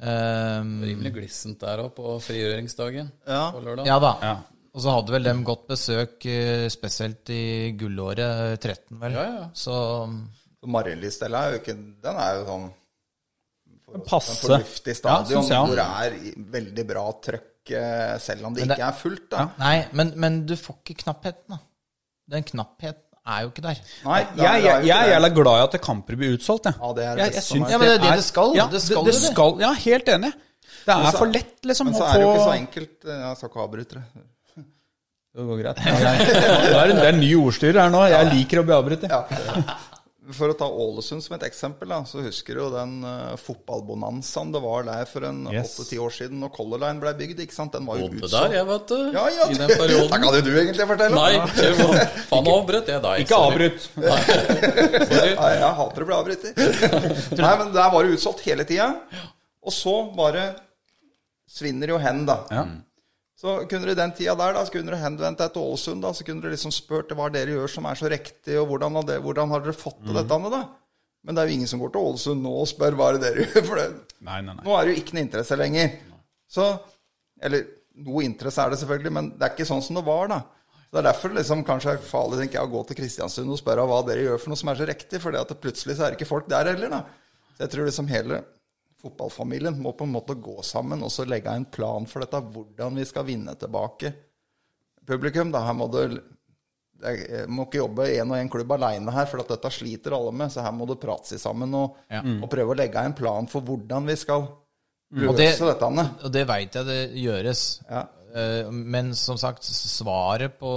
Eh, 0.01 0.61
Rimelig 0.61 1.11
glissent 1.13 1.59
der 1.61 1.83
òg 1.83 1.91
på 1.95 2.15
frigjøringsdagen 2.25 3.11
Ja. 3.27 3.51
på 3.53 3.61
lørdag. 3.61 3.85
Ja 3.85 3.99
da. 3.99 4.13
Og 4.73 4.81
så 4.81 4.93
hadde 4.95 5.11
vel 5.11 5.23
dem 5.27 5.43
godt 5.43 5.67
besøk, 5.67 6.25
eh, 6.25 6.67
spesielt 6.69 7.29
i 7.29 7.71
gullåret 7.77 8.57
13, 8.63 8.97
vel. 9.01 9.11
Ja, 9.13 9.23
ja. 9.23 9.49
Så 9.53 9.75
Marienlystella 10.65 11.45
er 11.47 11.51
jo 11.55 11.59
ikke 11.61 11.75
Den 12.01 12.15
er 12.21 12.35
jo 12.39 12.45
sånn 12.47 12.67
for 13.85 13.99
Passe. 14.07 14.35
En 14.45 14.61
fornuftig 14.61 14.95
stadion 14.95 15.43
ja, 15.49 15.61
hvor 15.65 15.75
det 15.75 15.87
er 16.05 16.35
veldig 16.55 16.85
bra 16.87 17.05
trøkk, 17.25 17.71
eh, 17.75 18.17
selv 18.23 18.45
om 18.47 18.53
det 18.53 18.67
det- 18.67 18.77
ikke 18.77 18.87
er 18.87 18.93
fullt. 19.01 19.29
da. 19.29 19.49
Nei, 19.59 19.87
men, 19.91 20.13
men 20.15 20.45
du 20.45 20.55
får 20.55 20.77
ikke 20.85 21.03
knappheten, 21.03 21.49
da. 21.49 21.59
Den 22.29 22.43
knappheten 22.43 23.10
er 23.35 23.41
jo 23.45 23.49
ikke 23.51 23.63
der. 23.65 23.81
Nei, 24.05 24.19
Jeg, 24.37 24.63
jeg, 24.65 24.85
jeg 24.91 25.11
er 25.17 25.29
glad 25.35 25.51
i 25.59 25.63
at 25.67 25.77
kamper 25.81 26.15
blir 26.19 26.35
utsolgt, 26.37 26.65
jeg. 26.69 26.75
Ja, 26.81 26.93
det 26.97 27.05
er 27.05 27.15
det 27.15 27.25
jeg, 27.25 27.33
jeg. 27.41 27.61
Ja, 27.71 27.77
men 27.77 27.87
det 27.87 27.95
er 27.97 28.03
det 28.05 28.15
det 28.21 28.25
skal. 28.27 28.55
Ja, 28.57 28.65
Det 28.71 28.81
skal 28.85 29.05
det, 29.05 29.13
det 29.13 29.21
skal, 29.31 29.55
ja, 29.65 29.71
helt 29.85 30.11
enig. 30.17 30.31
Det 30.81 30.93
er 30.95 31.11
så- 31.11 31.17
for 31.21 31.27
lett, 31.35 31.55
liksom, 31.69 31.85
Men 31.91 31.93
så 31.99 32.03
er 32.09 32.13
det 32.17 32.21
jo 32.25 32.33
ikke 32.33 32.45
så 32.49 32.57
enkelt. 32.57 32.95
eh, 33.05 33.19
Jeg 33.27 33.37
skal 33.37 33.49
ikke 33.49 33.63
avbryte 33.67 33.93
det. 33.99 34.03
Det 35.31 35.45
går 35.47 35.59
greit. 35.61 35.77
Ja, 35.85 35.93
jeg- 36.11 36.27
Det 36.27 36.75
er, 36.75 36.87
det 36.91 37.03
er 37.05 37.13
en 37.13 37.19
ny 37.21 37.31
ordstyrer 37.39 37.81
her 37.85 37.89
nå. 37.93 38.01
Jeg 38.09 38.31
liker 38.33 38.59
å 38.59 38.65
bli 38.67 38.73
avbrutt. 38.75 39.01
jeg. 39.07 39.63
For 40.37 40.51
å 40.51 40.53
ta 40.53 40.67
Ålesund 40.69 41.23
som 41.25 41.33
et 41.33 41.43
eksempel, 41.47 41.89
da, 41.89 42.03
så 42.05 42.21
husker 42.21 42.53
du 42.53 42.59
jo 42.61 42.65
den 42.69 42.91
uh, 43.01 43.31
fotballbonanzaen 43.41 44.51
det 44.53 44.59
var 44.61 44.83
der 44.85 45.07
for 45.09 45.25
en 45.25 45.39
Yes. 45.49 45.71
åtte-ti 45.79 45.97
år 45.97 46.13
siden 46.13 46.37
når 46.43 46.51
Color 46.53 46.83
Line 46.83 47.01
ble 47.01 47.13
bygd. 47.17 47.39
ikke 47.41 47.55
sant? 47.57 47.73
Den 47.73 47.87
var 47.89 47.97
jo 47.97 48.05
utsolgt. 48.11 48.35
der, 48.35 48.53
jeg, 48.59 48.67
vet 48.69 48.85
du. 48.91 48.99
Ja, 49.17 49.23
ja, 49.33 49.47
I 49.49 49.57
den 49.63 49.73
perioden. 49.81 50.09
Da 50.13 50.19
kan 50.21 50.37
jo 50.37 50.43
du 50.45 50.51
egentlig 50.61 50.87
fortelle. 50.91 51.17
Nei, 51.17 51.41
kjør. 51.57 51.81
Faen, 52.29 52.51
avbrøt 52.53 52.91
jeg 52.93 53.01
deg. 53.07 53.23
Ikke 53.25 53.39
avbryt. 53.47 53.89
Sorry. 55.09 55.33
Nei, 55.41 55.51
jeg 55.57 55.73
hater 55.81 56.05
å 56.05 56.09
bli 56.11 56.17
avbrutt. 56.19 56.45
Nei, 57.41 57.53
men 57.63 57.73
der 57.73 57.91
var 57.97 58.05
det 58.05 58.19
utsolgt 58.19 58.45
hele 58.45 58.67
tida. 58.69 58.91
Og 59.65 59.73
så 59.73 59.95
bare 60.21 60.51
svinner 61.49 61.95
jo 61.95 61.97
hen, 62.01 62.23
da. 62.29 62.37
Ja. 62.53 62.67
Så 63.41 63.55
kunne 63.65 63.89
du 63.89 63.95
den 63.97 64.11
tida 64.13 64.35
der, 64.37 64.53
da, 64.53 64.61
så 64.67 64.73
kunne 64.75 64.93
du 64.93 64.99
henvendt 65.01 65.39
deg 65.41 65.49
til 65.55 65.63
Ålesund, 65.65 66.03
da, 66.05 66.11
så 66.13 66.25
kunne 66.27 66.43
du 66.43 66.51
liksom 66.51 66.73
spurt 66.75 67.09
hva 67.17 67.25
dere 67.33 67.55
gjør 67.55 67.71
som 67.73 67.87
er 67.89 67.97
så 67.97 68.11
riktig, 68.11 68.53
og 68.61 68.67
hvordan 68.69 68.99
har, 68.99 69.07
det, 69.07 69.15
hvordan 69.25 69.49
har 69.55 69.63
dere 69.65 69.73
fått 69.73 69.97
til 70.05 70.13
dette, 70.19 70.37
da? 70.53 70.61
Men 71.25 71.37
det 71.37 71.41
er 71.41 71.49
jo 71.49 71.55
ingen 71.57 71.69
som 71.69 71.81
går 71.81 71.91
til 71.95 72.05
Ålesund 72.11 72.41
nå 72.45 72.51
og 72.61 72.69
spør 72.69 72.97
hva 72.99 73.07
er 73.09 73.17
det 73.17 73.23
dere 73.25 73.47
gjør, 73.47 73.65
for 73.71 73.81
det, 73.81 73.87
Nei, 74.21 74.37
nei, 74.45 74.53
nei. 74.53 74.65
nå 74.67 74.75
er 74.77 74.85
det 74.85 74.93
jo 74.93 75.01
ikke 75.01 75.17
noe 75.17 75.25
interesse 75.25 75.57
lenger. 75.57 75.91
Så, 76.51 76.67
eller 77.41 77.65
noe 78.05 78.23
interesse 78.27 78.61
er 78.61 78.73
det 78.75 78.79
selvfølgelig, 78.83 79.13
men 79.17 79.31
det 79.33 79.47
er 79.47 79.55
ikke 79.55 79.69
sånn 79.71 79.81
som 79.85 79.97
det 79.97 80.05
var, 80.05 80.29
da. 80.29 80.39
Så 80.77 80.93
Det 80.93 81.01
er 81.01 81.07
derfor 81.09 81.33
liksom 81.39 81.61
kanskje 81.65 81.95
er 81.95 82.01
farlig 82.05 82.41
tenker 82.43 82.59
jeg, 82.59 82.67
å 82.69 82.73
gå 82.75 82.85
til 82.89 82.97
Kristiansund 83.01 83.53
og 83.53 83.59
spørre 83.61 83.85
hva 83.89 84.01
dere 84.05 84.25
gjør 84.27 84.41
for 84.43 84.51
noe 84.53 84.59
som 84.61 84.69
er 84.73 84.81
så 84.83 84.87
riktig, 84.89 85.21
for 85.23 85.57
plutselig 85.65 85.97
så 85.97 86.05
er 86.05 86.13
det 86.13 86.19
ikke 86.21 86.29
folk 86.29 86.49
der 86.51 86.67
heller, 86.75 86.93
da. 86.93 87.01
Så 87.55 87.65
jeg 87.65 87.73
tror 87.73 87.89
liksom 87.89 88.09
hele 88.11 88.41
fotballfamilien 89.01 89.79
må 89.81 89.95
på 89.97 90.07
en 90.07 90.13
måte 90.15 90.37
gå 90.39 90.59
sammen 90.65 91.01
og 91.03 91.11
så 91.13 91.25
legge 91.27 91.53
en 91.53 91.65
plan 91.65 92.05
for 92.09 92.23
dette, 92.23 92.41
hvordan 92.53 93.01
vi 93.01 93.07
skal 93.09 93.27
vinne 93.27 93.55
tilbake 93.59 94.13
publikum. 95.07 95.51
da, 95.51 95.65
her 95.65 95.77
må 95.77 95.89
du 95.91 96.03
jeg 97.01 97.47
må 97.49 97.65
ikke 97.65 97.79
jobbe 97.79 98.05
én 98.13 98.29
og 98.29 98.37
én 98.37 98.49
klubb 98.51 98.75
aleine 98.75 99.13
her, 99.15 99.25
for 99.25 99.41
at 99.41 99.49
dette 99.55 99.71
sliter 99.73 100.13
alle 100.13 100.33
med. 100.37 100.51
Så 100.53 100.61
her 100.61 100.73
må 100.75 100.85
du 100.85 100.93
prate 101.01 101.39
sammen 101.41 101.73
og, 101.73 101.95
og 102.13 102.49
prøve 102.51 102.75
å 102.75 102.77
legge 102.77 103.01
en 103.01 103.15
plan 103.17 103.49
for 103.49 103.65
hvordan 103.65 104.05
vi 104.05 104.17
skal 104.21 104.45
Og 104.45 105.33
det, 105.35 105.47
løse 105.49 105.65
dette, 105.65 105.87
og 106.21 106.29
det 106.31 106.43
veit 106.47 106.77
jeg 106.77 106.87
det 106.87 106.99
gjøres. 107.19 107.63
Ja. 107.89 108.03
Eh, 108.37 108.69
Men 108.69 109.15
som 109.17 109.39
sagt, 109.41 109.65
svaret 109.65 110.59
på 110.59 110.71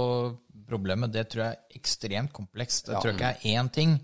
problemet, 0.65 1.13
det 1.13 1.27
tror 1.29 1.45
jeg 1.45 1.59
er 1.59 1.77
ekstremt 1.79 2.33
komplekst. 2.33 2.89
Det 2.89 2.97
tror 2.97 3.13
jeg 3.13 3.19
ikke 3.19 3.31
er 3.35 3.61
én 3.61 3.69
ting. 3.71 3.95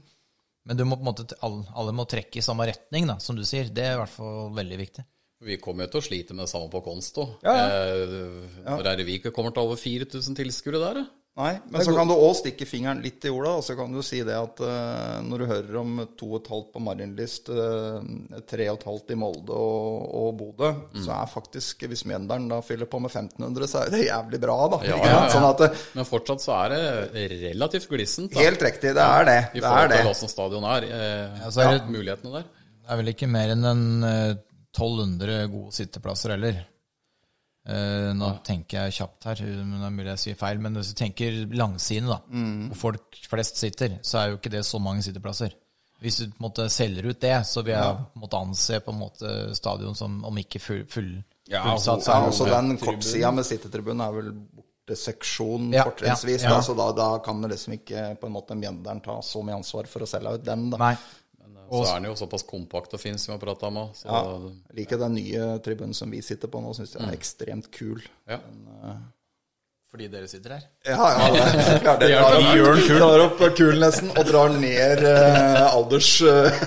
Men 0.67 0.78
du 0.78 0.84
må 0.86 0.97
på 1.00 1.02
en 1.06 1.10
måte, 1.10 1.26
alle, 1.41 1.93
må 1.95 2.06
trekke 2.10 2.38
i 2.38 2.45
samme 2.45 2.67
retning, 2.69 3.08
da, 3.10 3.15
som 3.24 3.36
du 3.36 3.41
sier. 3.47 3.71
Det 3.74 3.86
er 3.88 3.95
i 3.95 4.02
hvert 4.04 4.13
fall 4.13 4.52
veldig 4.58 4.78
viktig. 4.78 5.06
Vi 5.41 5.58
kommer 5.58 5.88
jo 5.88 5.95
til 5.95 6.02
å 6.04 6.06
slite 6.06 6.36
med 6.38 6.45
det 6.45 6.52
samme 6.52 6.69
på 6.69 6.84
Konsto. 6.86 7.24
Ja, 7.41 7.56
Eh, 7.65 8.12
ja. 8.62 8.76
er 8.78 9.00
det 9.00 9.08
vi 9.08 9.15
ikke 9.17 9.32
kommer 9.34 9.56
til 9.56 9.65
over 9.65 9.80
4000 9.82 10.38
tilskuere 10.38 10.82
der? 10.84 11.00
Nei, 11.39 11.54
men 11.72 11.80
så 11.88 11.94
kan 11.96 12.10
du 12.10 12.12
òg 12.12 12.34
stikke 12.36 12.65
fingeren 12.67 13.00
litt 13.02 13.24
i 13.24 13.30
jorda, 13.32 13.54
og 13.56 13.63
så 13.63 13.72
kan 13.80 13.94
du 13.96 14.02
si 14.04 14.17
det 14.28 14.36
at 14.36 14.58
uh, 14.60 15.22
når 15.24 15.39
du 15.39 15.46
hører 15.48 15.78
om 15.80 15.94
2,5 16.20 16.65
på 16.74 16.82
Marienlyst, 16.84 17.48
uh, 17.56 18.02
3,5 18.52 19.13
i 19.15 19.17
Molde 19.17 19.56
og, 19.56 20.10
og 20.20 20.34
Bodø, 20.41 20.74
så 21.00 21.13
er 21.15 21.32
faktisk, 21.32 21.86
hvis 21.88 22.04
Mjøndalen 22.12 22.50
da 22.52 22.60
fyller 22.67 22.89
på 22.91 23.00
med 23.00 23.15
1500, 23.15 23.70
så 23.72 23.86
er 23.86 23.94
det 23.96 24.02
jævlig 24.10 24.41
bra, 24.44 24.58
da. 24.76 24.82
Ja, 24.89 24.98
ja, 25.00 25.13
ja. 25.13 25.22
Sånn 25.32 25.48
at 25.48 25.63
det, 25.63 25.70
Men 25.96 26.10
fortsatt 26.12 26.44
så 26.44 26.58
er 26.65 26.76
det 26.76 27.26
relativt 27.48 27.88
glissent. 27.94 28.36
da. 28.36 28.44
Helt 28.44 28.67
riktig, 28.67 28.91
det 29.00 29.08
er 29.08 29.30
det. 29.32 29.39
I 29.56 29.62
Det 29.62 29.65
forhold 29.70 29.86
er 29.88 29.94
det. 29.96 30.02
til 30.04 30.12
åssen 30.12 30.34
stadion 30.36 30.67
er. 30.76 30.89
Eh, 30.91 31.48
så 31.48 31.63
er 31.63 31.70
ja, 31.72 31.78
det- 31.80 31.96
mulighetene 31.96 32.36
der. 32.41 32.52
Det 32.82 32.91
er 32.91 33.00
vel 33.06 33.13
ikke 33.15 33.32
mer 33.32 33.56
enn 33.56 33.65
en 33.72 33.88
eh, 34.04 34.36
1200 34.76 35.48
gode 35.56 35.72
sitteplasser 35.80 36.36
heller. 36.36 36.60
Eh, 37.69 38.10
nå 38.17 38.32
tenker 38.47 38.88
jeg 38.88 38.95
kjapt 39.02 39.28
her, 39.30 39.41
men 39.62 39.76
det 39.78 39.86
er 39.86 39.93
mulig 39.93 40.10
jeg 40.15 40.21
sier 40.24 40.39
feil. 40.39 40.62
Men 40.63 40.80
hvis 40.80 40.93
du 40.93 40.97
tenker 40.97 41.36
langsiden, 41.54 42.10
da, 42.10 42.17
hvor 42.71 42.80
folk 42.88 43.19
flest 43.30 43.62
sitter, 43.62 44.00
så 44.02 44.17
er 44.21 44.32
jo 44.32 44.39
ikke 44.39 44.54
det 44.56 44.63
så 44.65 44.82
mange 44.82 45.04
sitteplasser. 45.06 45.54
Hvis 46.02 46.17
du 46.17 46.24
på 46.32 46.39
en 46.39 46.47
måte 46.47 46.65
selger 46.74 47.06
ut 47.12 47.19
det, 47.21 47.36
så 47.45 47.62
vil 47.62 47.76
jeg 47.76 47.93
på 47.93 48.17
en 48.17 48.24
måte 48.24 48.39
anse 48.41 48.80
på 48.82 48.89
en 48.91 49.02
måte 49.04 49.34
stadion 49.54 49.93
som 49.95 50.24
om 50.26 50.38
ikke 50.41 50.60
full, 50.60 50.82
full, 50.89 51.12
Ja, 51.52 51.62
fullsatt. 51.67 52.02
Ja, 52.02 52.04
Så 52.06 52.12
ja, 52.12 52.26
altså 52.26 52.45
Den 52.50 52.78
kortsida 52.82 53.32
med 53.32 53.45
sittetribunen 53.45 54.02
er 54.08 54.15
vel 54.15 54.32
borteseksjon 54.32 55.71
Ja, 55.76 55.84
fortrinnsvis, 55.86 56.41
ja, 56.41 56.50
ja. 56.50 56.56
da, 56.56 56.62
så 56.65 56.74
da, 56.74 56.91
da 56.97 57.10
kan 57.24 57.41
liksom 57.45 57.76
ikke 57.78 58.15
på 58.21 58.28
en 58.30 58.34
måte 58.34 58.58
Mjøndalen 58.58 59.02
ta 59.06 59.19
så 59.21 59.43
mye 59.45 59.60
ansvar 59.60 59.86
for 59.91 60.02
å 60.02 60.10
selge 60.10 60.34
ut 60.39 60.45
den. 60.45 60.69
da. 60.74 60.80
Nei. 60.82 60.95
Så 61.72 61.86
er 61.88 62.02
den 62.02 62.10
jo 62.10 62.18
såpass 62.20 62.44
kompakt 62.48 62.94
og 62.98 63.00
fin 63.00 63.18
som 63.18 63.32
vi 63.32 63.38
har 63.38 63.46
prata 63.46 63.70
om 63.72 63.80
òg. 63.86 64.04
Ja, 64.04 64.22
jeg 64.68 64.82
liker 64.82 65.00
den 65.00 65.16
nye 65.16 65.48
tribunen 65.64 65.96
som 65.96 66.12
vi 66.12 66.20
sitter 66.26 66.52
på 66.52 66.60
nå, 66.64 66.74
syns 66.76 66.98
jeg 66.98 67.08
er 67.08 67.16
ekstremt 67.16 67.72
kul. 67.72 68.04
ja. 68.30 68.42
Fordi 69.92 70.06
dere 70.08 70.28
sitter 70.32 70.54
her? 70.56 70.62
Ja, 70.88 71.08
ja, 71.12 71.24
det 71.36 71.64
er 71.68 71.82
klart 71.84 72.00
det. 72.00 72.12
Drar 72.16 72.70
opp, 72.72 72.86
drar 72.88 73.24
opp 73.26 73.42
kulnessen 73.58 74.14
og 74.14 74.24
drar 74.30 74.54
ned 74.56 75.02
uh, 75.04 75.66
alders... 75.68 76.14
eh, 76.24 76.62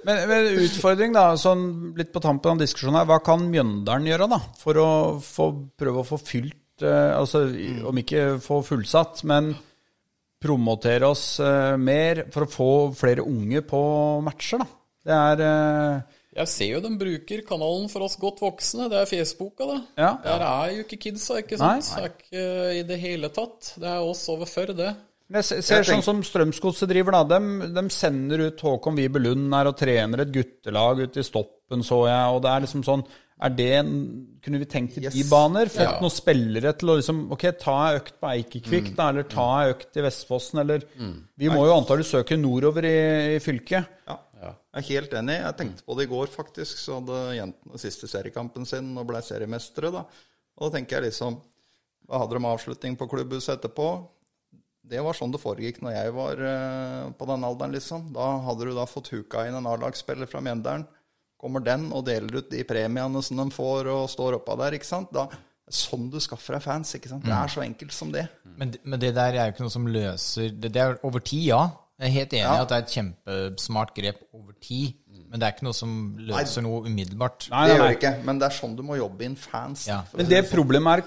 Men, 0.08 0.22
men 0.30 0.46
utfordring, 0.64 1.12
da, 1.12 1.26
sånn 1.36 1.92
litt 1.98 2.08
på 2.14 2.22
tampen 2.24 2.56
av 2.56 2.62
diskusjonen 2.62 3.02
her. 3.02 3.08
Hva 3.10 3.18
kan 3.22 3.44
Mjøndalen 3.52 4.08
gjøre, 4.08 4.30
da? 4.32 4.38
For 4.58 4.80
å 4.80 4.88
få, 5.20 5.50
prøve 5.78 6.00
å 6.00 6.06
få 6.08 6.16
fylt 6.16 6.80
uh, 6.80 7.12
Altså 7.18 7.44
om 7.86 8.00
ikke 8.00 8.38
få 8.40 8.62
fullsatt, 8.64 9.20
men 9.28 9.52
promotere 10.40 11.08
oss 11.10 11.24
uh, 11.42 11.76
mer 11.80 12.24
for 12.32 12.46
å 12.46 12.50
få 12.50 12.70
flere 12.96 13.24
unge 13.26 13.60
på 13.68 13.80
matcher, 14.24 14.62
da. 14.62 14.68
Det 15.10 15.16
er 15.16 15.42
uh, 15.44 16.16
Jeg 16.36 16.48
ser 16.52 16.72
jo 16.74 16.80
de 16.84 16.90
bruker 17.00 17.42
kanalen 17.48 17.88
for 17.92 18.04
oss 18.06 18.16
godt 18.20 18.40
voksne. 18.44 18.88
Det 18.92 18.98
er 19.00 19.08
Facebooka, 19.10 19.66
da. 19.68 19.78
Ja. 20.00 20.10
Der 20.24 20.44
er 20.48 20.74
jo 20.78 20.84
ikke 20.86 21.00
kidsa, 21.06 21.40
ikke 21.42 21.58
sant? 21.60 21.86
Nei, 21.92 22.00
Det 22.00 22.02
er 22.02 22.16
ikke 22.16 22.74
i 22.80 22.82
det 22.88 22.98
hele 23.04 23.30
tatt. 23.34 23.72
Det 23.80 23.88
er 23.90 24.04
oss 24.04 24.24
over 24.32 24.48
før, 24.48 24.74
det. 24.76 24.90
Jeg 25.30 25.46
se- 25.46 25.60
ser 25.62 25.84
Jeg 25.84 25.86
sånn 25.92 26.02
som 26.02 26.22
Strømsgodset 26.26 26.88
driver, 26.90 27.14
da. 27.20 27.36
De, 27.38 27.68
de 27.76 27.84
sender 27.94 28.46
ut 28.48 28.62
Håkon 28.66 28.96
Wibe 28.98 29.20
Lund 29.22 29.52
her 29.54 29.68
og 29.70 29.76
trener 29.78 30.24
et 30.24 30.32
guttelag 30.34 31.04
ute 31.04 31.20
i 31.22 31.26
Stoppen, 31.26 31.84
så 31.86 32.00
jeg. 32.08 32.32
Og 32.34 32.40
det 32.42 32.50
er 32.50 32.64
liksom 32.64 32.82
sånn 32.86 33.04
Er 33.40 33.50
det 33.56 33.68
en 33.78 33.92
Kunne 34.44 34.58
vi 34.60 34.66
tenkt 34.68 34.96
i 34.96 35.00
de 35.04 35.22
baner? 35.28 35.68
Fått 35.68 35.84
Ja. 35.84 35.98
noen 36.00 36.12
spillere 36.12 36.72
til 36.76 36.88
å 36.92 36.96
liksom 36.98 37.18
Ok, 37.32 37.44
ta 37.60 37.74
ei 37.90 37.98
økt 37.98 38.14
på 38.20 38.28
Eikekvikk, 38.34 38.94
da. 38.96 39.08
Eller 39.10 39.22
ta 39.28 39.46
ei 39.62 39.72
økt 39.72 39.96
i 39.96 40.04
Vestfossen, 40.04 40.60
eller 40.60 40.84
Vi 41.36 41.48
må 41.48 41.64
jo 41.66 41.74
antagelig 41.76 42.06
søke 42.08 42.36
nordover 42.40 42.84
i, 42.84 43.36
i 43.36 43.38
fylket. 43.38 43.86
Ja. 44.08 44.18
Jeg 44.40 44.84
er 44.84 44.88
helt 44.88 45.10
enig. 45.18 45.34
Jeg 45.42 45.56
tenkte 45.58 45.84
på 45.84 45.96
det 45.98 46.06
i 46.06 46.10
går, 46.14 46.26
faktisk. 46.32 46.78
Så 46.80 46.94
hadde 47.00 47.36
jentene 47.36 47.78
siste 47.82 48.08
seriekampen 48.08 48.64
sin 48.66 48.96
og 48.96 49.06
ble 49.08 49.20
seriemestere. 49.20 49.90
da. 49.92 50.04
Og 50.58 50.70
da 50.70 50.78
tenker 50.78 51.00
jeg 51.00 51.10
liksom 51.12 51.40
Da 52.08 52.18
hadde 52.18 52.38
de 52.38 52.44
avslutning 52.48 52.96
på 52.96 53.08
klubbhuset 53.08 53.60
etterpå. 53.60 54.08
Det 54.90 54.98
var 55.04 55.12
sånn 55.14 55.30
det 55.30 55.38
foregikk 55.40 55.80
når 55.84 55.92
jeg 55.94 56.12
var 56.16 56.40
eh, 56.42 57.10
på 57.12 57.26
den 57.28 57.44
alderen, 57.44 57.72
liksom. 57.76 58.12
Da 58.12 58.40
hadde 58.42 58.64
du 58.66 58.74
da 58.74 58.86
fått 58.86 59.10
huka 59.12 59.44
inn 59.46 59.54
en 59.54 59.66
A-lagsspiller 59.70 60.26
fra 60.26 60.40
Mjøndalen. 60.40 60.86
Kommer 61.40 61.62
den 61.64 61.86
og 61.96 62.04
deler 62.04 62.40
ut 62.42 62.50
de 62.52 62.62
premiene 62.68 63.22
som 63.24 63.38
de 63.40 63.46
får, 63.54 63.88
og 63.88 64.10
står 64.12 64.36
oppå 64.40 64.58
der, 64.60 64.76
ikke 64.76 64.88
sant. 64.88 65.08
Da, 65.16 65.26
sånn 65.70 66.10
du 66.12 66.18
skaffer 66.20 66.58
deg 66.58 66.64
fans, 66.66 66.90
ikke 66.98 67.08
sant. 67.08 67.24
Det 67.24 67.32
er 67.32 67.48
så 67.52 67.62
enkelt 67.64 67.94
som 67.96 68.10
det. 68.12 68.26
Men, 68.58 68.74
men 68.84 69.00
det 69.00 69.14
der 69.16 69.38
er 69.38 69.48
jo 69.48 69.54
ikke 69.54 69.64
noe 69.64 69.72
som 69.72 69.86
løser 69.88 70.50
Det, 70.52 70.72
det 70.74 70.82
er 70.82 70.98
over 71.06 71.22
tid, 71.24 71.46
ja. 71.52 71.62
Jeg 72.00 72.08
er 72.08 72.14
helt 72.16 72.32
enig 72.32 72.42
i 72.42 72.48
Ja. 72.48 72.62
at 72.64 72.68
det 72.72 72.76
er 72.76 72.84
et 72.86 72.92
kjempesmart 72.96 73.90
grep 73.96 74.20
over 74.36 74.52
tid. 74.60 74.94
Men 75.30 75.38
det 75.40 75.46
er 75.46 75.52
ikke 75.54 75.66
noe 75.68 75.76
som 75.76 75.90
løser 76.18 76.64
noe 76.64 76.80
umiddelbart. 76.88 77.48
Nei, 77.52 77.66
Det 77.68 77.74
nei, 77.74 77.76
gjør 77.76 77.84
nei. 77.84 77.90
det 77.92 77.98
ikke. 78.00 78.24
Men 78.26 78.38
det 78.40 78.46
er 78.48 78.54
sånn 78.56 78.72
du 78.76 78.82
må 78.82 78.96
jobbe 78.98 79.24
inn 79.28 79.36
fans. 79.38 79.84
Ja. 79.86 80.00
Men 80.16 80.26
det 80.28 80.40
sånn. 80.44 80.50
problemet 80.56 80.98
er 80.98 81.04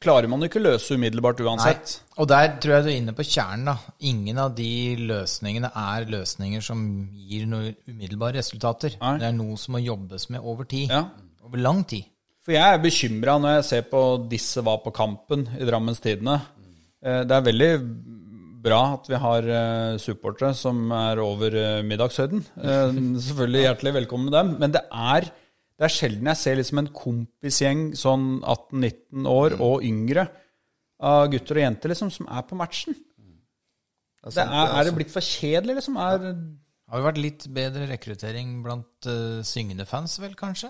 klarer 0.00 0.28
man 0.32 0.40
ikke 0.46 0.62
løse 0.62 0.96
umiddelbart 0.96 1.40
Nei. 1.42 1.46
uansett. 1.50 1.96
Og 2.20 2.28
der 2.30 2.54
tror 2.60 2.74
jeg 2.78 2.84
du 2.86 2.90
er 2.90 2.96
inne 3.00 3.14
på 3.16 3.24
kjernen. 3.26 3.66
da. 3.68 3.76
Ingen 4.10 4.38
av 4.40 4.54
de 4.56 4.70
løsningene 5.10 5.70
er 5.76 6.06
løsninger 6.08 6.62
som 6.64 6.80
gir 7.12 7.46
noen 7.50 7.74
umiddelbare 7.88 8.38
resultater. 8.40 8.96
Nei. 9.00 9.18
Det 9.20 9.28
er 9.28 9.36
noe 9.36 9.56
som 9.60 9.76
må 9.76 9.82
jobbes 9.84 10.28
med 10.32 10.40
over 10.40 10.64
tid. 10.64 10.88
Ja. 10.90 11.04
Over 11.44 11.58
lang 11.60 11.84
tid. 11.88 12.06
For 12.44 12.54
jeg 12.56 12.64
er 12.74 12.80
bekymra 12.80 13.34
når 13.40 13.58
jeg 13.58 13.66
ser 13.68 13.82
på 13.92 14.00
disse 14.30 14.62
var 14.64 14.80
på 14.84 14.92
kampen 14.96 15.44
i 15.60 15.66
Drammens 15.68 16.00
Tidende. 16.00 16.38
Eh, 17.04 17.22
Det 17.28 17.36
er 17.36 17.44
veldig 17.50 17.70
bra 18.64 18.80
at 18.94 19.06
vi 19.08 19.16
har 19.20 19.46
eh, 19.48 19.98
supportere 20.00 20.54
som 20.56 20.90
er 20.92 21.20
over 21.20 21.54
eh, 21.56 21.82
middagshøyden. 21.84 22.42
Selvfølgelig 23.20 23.62
hjertelig 23.66 23.94
velkommen 24.00 24.28
med 24.30 24.36
dem. 24.38 24.50
Men 24.60 24.72
det 24.76 24.82
er, 24.92 25.28
det 25.80 25.86
er 25.86 25.92
sjelden 25.94 26.28
jeg 26.28 26.36
ser 26.36 26.58
liksom 26.58 26.82
en 26.82 26.90
kompisgjeng 26.92 27.84
sånn 27.96 28.24
18-19 28.42 29.28
år 29.32 29.54
og 29.64 29.86
yngre 29.88 30.26
av 31.00 31.30
gutter 31.32 31.56
og 31.56 31.64
jenter 31.64 31.94
liksom, 31.94 32.10
som 32.12 32.28
er 32.28 32.44
på 32.44 32.58
matchen. 32.60 32.92
Det 34.20 34.28
er 34.28 34.28
Det 34.28 34.34
sant, 34.36 34.52
er, 34.52 34.74
er 34.76 34.84
det 34.84 34.92
blitt 34.98 35.14
for 35.14 35.24
kjedelig, 35.24 35.78
liksom? 35.78 35.96
Er, 35.96 36.26
Har 36.90 37.00
det 37.00 37.06
vært 37.06 37.22
litt 37.24 37.46
bedre 37.56 37.86
rekruttering 37.88 38.58
blant 38.66 39.08
uh, 39.08 39.40
syngende 39.46 39.86
fans, 39.88 40.18
vel, 40.20 40.36
kanskje? 40.36 40.68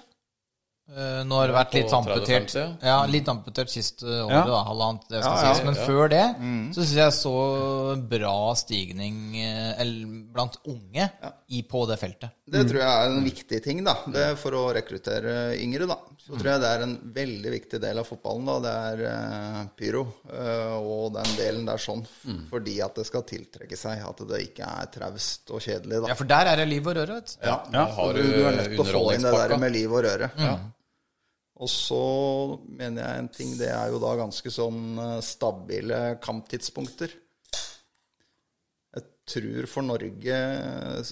Eh, 0.91 1.21
nå 1.23 1.37
har 1.39 1.47
det 1.47 1.55
vært 1.55 1.75
litt 1.77 1.93
amputert 1.95 2.55
ja. 2.57 2.65
Ja, 2.83 2.97
litt 3.07 3.29
amputert 3.31 3.71
siste 3.71 4.07
året, 4.09 4.35
Ja. 4.35 4.43
da, 4.49 4.63
halvannet, 4.67 5.05
det 5.07 5.21
skal 5.23 5.37
Ja, 5.37 5.45
ja, 5.45 5.55
sies. 5.55 5.65
Men 5.69 5.77
ja. 5.79 5.85
før 5.87 6.11
det 6.11 6.25
så 6.75 6.83
syns 6.83 6.97
jeg 6.99 7.15
så 7.15 7.35
bra 8.11 8.55
stigning 8.59 9.37
eh, 9.39 9.81
eller, 9.81 10.17
blant 10.35 10.59
unge 10.67 11.07
i, 11.47 11.63
på 11.63 11.85
det 11.87 11.99
feltet. 12.01 12.35
Det 12.51 12.65
tror 12.67 12.81
jeg 12.83 12.91
er 12.91 13.13
en 13.13 13.23
viktig 13.23 13.61
ting, 13.63 13.85
da. 13.87 13.95
Det 14.11 14.25
for 14.41 14.57
å 14.59 14.65
rekruttere 14.75 15.55
yngre, 15.63 15.87
da. 15.87 15.99
Så 16.19 16.35
tror 16.35 16.51
jeg 16.53 16.63
det 16.63 16.73
er 16.75 16.83
en 16.85 16.97
veldig 17.15 17.53
viktig 17.55 17.81
del 17.83 18.03
av 18.03 18.09
fotballen, 18.11 18.51
da. 18.51 18.57
Det 18.65 18.75
er 18.91 19.05
uh, 19.07 19.61
pyro 19.79 20.03
uh, 20.31 20.75
og 20.79 21.15
den 21.15 21.31
delen 21.39 21.71
der 21.71 21.83
sånn. 21.83 22.03
Fordi 22.51 22.77
at 22.83 22.99
det 22.99 23.07
skal 23.07 23.25
tiltrekke 23.27 23.79
seg 23.79 24.03
at 24.07 24.25
det 24.31 24.43
ikke 24.49 24.67
er 24.67 24.91
traust 24.95 25.55
og 25.55 25.63
kjedelig, 25.63 26.03
da. 26.03 26.11
Ja, 26.11 26.19
for 26.19 26.31
der 26.35 26.51
er 26.51 26.63
det 26.65 26.69
liv 26.71 26.91
og 26.91 26.99
røre, 26.99 27.21
vet 27.21 27.37
du. 27.37 27.47
Ja, 27.47 27.57
ja. 27.79 27.87
har 28.01 28.19
du, 28.19 28.23
du 28.27 28.43
er 28.43 28.59
nødt 28.59 28.75
til 28.75 28.85
å 28.85 28.91
få 28.91 29.07
inn 29.15 29.27
det 29.27 29.35
der 29.39 29.59
med 29.63 29.75
liv 29.79 29.95
og 29.95 30.07
røre. 30.09 30.31
Og 31.61 31.69
så 31.69 32.03
mener 32.65 33.05
jeg 33.05 33.21
en 33.21 33.33
ting, 33.35 33.51
det 33.61 33.69
er 33.69 33.91
jo 33.93 33.99
da 34.01 34.15
ganske 34.17 34.53
sånn 34.53 34.97
eh, 34.97 35.19
stabile 35.25 35.99
kamptidspunkter. 36.25 37.13
Jeg 38.97 39.05
tror 39.31 39.67
for 39.71 39.87
Norge 39.87 40.39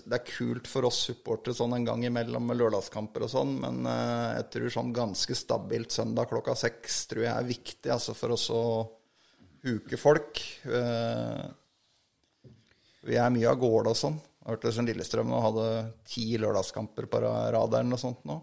Det 0.02 0.16
er 0.16 0.24
kult 0.26 0.66
for 0.66 0.88
oss 0.88 1.04
supportere 1.06 1.54
sånn 1.54 1.76
en 1.76 1.84
gang 1.86 2.02
imellom 2.08 2.48
med 2.48 2.58
lørdagskamper 2.58 3.28
og 3.28 3.30
sånn, 3.30 3.52
men 3.62 3.84
eh, 3.86 4.38
jeg 4.40 4.48
tror 4.54 4.74
sånn 4.78 4.94
ganske 4.96 5.36
stabilt 5.38 5.94
søndag 5.94 6.32
klokka 6.32 6.56
seks 6.58 7.04
tror 7.12 7.26
jeg 7.28 7.34
er 7.34 7.52
viktig 7.52 7.92
altså 7.94 8.16
for 8.18 8.34
oss 8.34 8.48
å 8.50 8.64
huke 9.68 10.00
folk. 10.00 10.40
Eh, 10.64 11.46
Vi 13.08 13.16
er 13.20 13.30
mye 13.32 13.52
av 13.52 13.60
gårde 13.60 13.92
og 13.92 13.96
sånn. 13.96 14.16
Jeg 14.40 14.54
hørte 14.56 14.72
som 14.74 14.86
Lillestrøm 14.88 15.28
nå 15.28 15.38
hadde 15.44 15.66
ti 16.08 16.30
lørdagskamper 16.40 17.06
på 17.12 17.20
radaren 17.20 17.92
og 17.92 18.00
sånt 18.00 18.24
nå. 18.28 18.40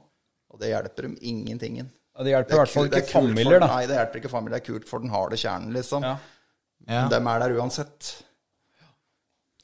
Og 0.56 0.62
det 0.64 0.70
hjelper 0.72 1.10
dem 1.10 1.18
ingentingen. 1.20 1.89
Ja, 2.16 2.24
det 2.24 2.32
hjelper 2.32 2.56
i 2.56 2.60
hvert 2.62 2.72
fall 2.72 2.88
ikke 2.88 3.01
er 3.03 3.10
familier, 3.12 3.60
da. 3.60 3.68
Nei, 3.74 3.82
det 3.91 3.97
hjelper 3.99 4.22
ikke 4.22 4.32
familier. 4.32 4.56
Det 4.56 4.64
er 4.64 4.70
kult 4.72 4.88
for 4.88 5.03
den 5.03 5.12
harde 5.12 5.36
kjernen, 5.41 5.74
liksom. 5.76 6.06
Ja. 6.08 6.16
Ja. 6.88 7.01
Dem 7.12 7.28
er 7.28 7.41
der 7.43 7.56
uansett. 7.60 8.14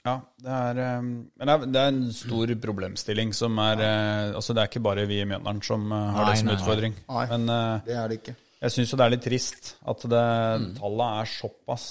Ja, 0.01 0.15
det 0.41 0.49
er, 0.49 0.79
eh, 0.81 1.01
men 1.05 1.51
det 1.71 1.77
er, 1.79 1.91
en 1.91 2.07
stor 2.17 2.49
problemstilling 2.63 3.35
som 3.37 3.59
er 3.61 3.83
eh, 3.85 4.31
Altså, 4.33 4.55
det 4.57 4.63
er 4.63 4.69
ikke 4.71 4.81
bare 4.81 5.03
vi 5.05 5.19
i 5.21 5.27
Mjøndalen 5.29 5.59
som 5.63 5.83
eh, 5.93 6.07
har 6.15 6.25
Nei, 6.25 6.31
det 6.31 6.39
som 6.41 6.49
nei, 6.49 6.55
utfordring. 6.57 6.95
Nei. 7.07 7.25
Men 7.29 7.45
eh, 7.53 7.83
Det 7.85 7.97
er 8.01 8.07
det 8.09 8.17
ikke. 8.17 8.33
jeg 8.65 8.73
syns 8.75 8.91
jo 8.93 8.97
det 8.97 9.05
er 9.05 9.13
litt 9.13 9.25
trist 9.27 9.73
at 9.93 10.07
det, 10.09 10.23
Mm. 10.61 10.71
tallet 10.79 11.19
er 11.21 11.29
såpass 11.37 11.85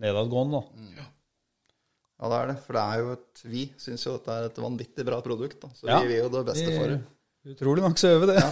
nedadgående. 0.00 0.62
da. 0.62 1.04
Ja, 2.22 2.28
det 2.32 2.38
er 2.40 2.46
det. 2.54 2.56
For 2.64 2.72
det 2.78 2.82
er 2.82 2.98
jo 3.02 3.12
et 3.18 3.42
Vi 3.52 3.62
syns 3.84 4.06
jo 4.06 4.16
dette 4.16 4.32
er 4.38 4.48
et 4.48 4.56
vanvittig 4.64 5.04
bra 5.04 5.20
produkt, 5.20 5.60
da. 5.60 5.68
Så 5.76 5.86
Ja. 5.92 6.00
vi 6.00 6.08
vil 6.08 6.22
jo 6.24 6.28
det 6.30 6.46
beste 6.54 6.72
for 6.78 6.88
det. 6.96 7.00
Utrolig 7.42 7.82
nok 7.82 7.98
så 7.98 8.06
gjør 8.12 8.20
vi 8.22 8.26
det. 8.30 8.42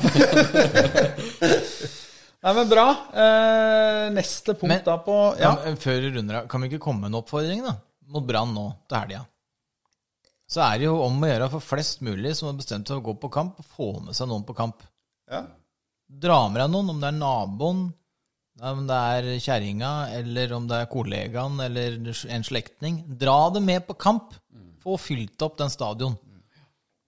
Nei, 2.40 2.52
men 2.56 2.68
bra. 2.70 2.84
Eh, 3.12 4.06
neste 4.16 4.54
punkt 4.56 4.70
Men- 4.72 4.84
da 4.86 4.94
på 5.04 5.16
Ja. 5.38 5.50
Ja. 5.64 5.74
Før 5.76 6.00
vi 6.00 6.10
runder 6.16 6.34
av, 6.40 6.46
kan 6.48 6.60
vi 6.64 6.68
ikke 6.70 6.80
komme 6.82 7.00
med 7.04 7.10
en 7.12 7.18
oppfordring 7.20 7.62
da? 7.66 7.74
mot 8.10 8.24
Brann 8.26 8.50
nå 8.54 8.64
til 8.90 8.98
helga? 8.98 9.20
Så 10.50 10.58
er 10.64 10.78
det 10.80 10.86
jo 10.88 10.96
om 11.04 11.20
å 11.22 11.28
gjøre 11.30 11.46
for 11.52 11.60
flest 11.62 12.00
mulig 12.02 12.32
som 12.34 12.48
har 12.48 12.56
bestemt 12.58 12.88
seg 12.88 12.96
for 12.96 13.02
å 13.04 13.08
gå 13.12 13.20
på 13.22 13.28
kamp, 13.30 13.60
å 13.60 13.62
få 13.76 13.90
med 14.02 14.16
seg 14.18 14.26
noen 14.26 14.42
på 14.48 14.54
kamp. 14.58 14.80
Ja. 15.30 15.44
Dra 16.10 16.40
med 16.50 16.58
deg 16.64 16.70
noen, 16.72 16.90
om 16.90 16.98
det 16.98 17.06
er 17.12 17.18
naboen, 17.20 17.84
om 18.60 18.80
det 18.88 18.96
er 19.12 19.22
kjerringa, 19.38 19.92
eller 20.18 20.52
om 20.56 20.66
det 20.66 20.76
er 20.82 20.90
kollegaen, 20.90 21.54
eller 21.62 22.00
en 22.34 22.42
slektning. 22.48 22.98
Dra 23.20 23.36
det 23.54 23.62
med 23.62 23.86
på 23.86 23.94
kamp. 23.94 24.34
Få 24.82 24.96
fylt 24.98 25.38
opp 25.46 25.54
den 25.60 25.70
stadion. 25.70 26.18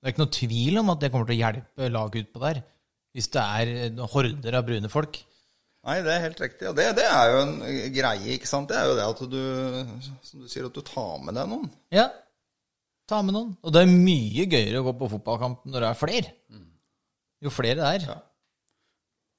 Det 0.02 0.08
er 0.08 0.14
ikke 0.16 0.24
noe 0.24 0.34
tvil 0.34 0.78
om 0.80 0.88
at 0.90 1.02
det 1.02 1.12
kommer 1.12 1.28
til 1.28 1.36
å 1.36 1.42
hjelpe 1.44 1.88
laget 1.94 2.24
utpå 2.26 2.40
der. 2.42 2.58
Hvis 3.14 3.28
det 3.30 3.42
er 3.42 4.00
horder 4.10 4.56
av 4.58 4.64
brune 4.66 4.88
folk. 4.90 5.20
Nei, 5.86 5.94
det 6.02 6.10
er 6.10 6.24
helt 6.24 6.40
riktig. 6.42 6.66
Og 6.70 6.74
det, 6.78 6.88
det 6.98 7.04
er 7.06 7.30
jo 7.30 7.38
en 7.44 7.54
greie, 7.94 8.34
ikke 8.34 8.50
sant. 8.50 8.70
Det 8.70 8.80
er 8.80 8.90
jo 8.90 8.96
det 8.98 9.06
at 9.06 9.22
du, 9.30 9.38
som 10.26 10.42
du 10.42 10.50
sier, 10.50 10.66
at 10.66 10.74
du 10.74 10.82
tar 10.86 11.22
med 11.22 11.38
deg 11.38 11.46
noen. 11.50 11.70
Ja, 11.94 12.08
ta 13.10 13.20
med 13.22 13.36
noen. 13.36 13.54
Og 13.62 13.74
det 13.74 13.84
er 13.84 13.94
mye 13.94 14.48
gøyere 14.50 14.82
å 14.82 14.88
gå 14.88 14.96
på 15.04 15.10
fotballkamp 15.14 15.66
når 15.70 15.84
det 15.84 15.90
er 15.92 16.00
flere. 16.02 16.34
Jo 17.42 17.54
flere 17.54 17.78
det 17.78 17.94
er. 18.00 18.08
Ja. 18.10 18.18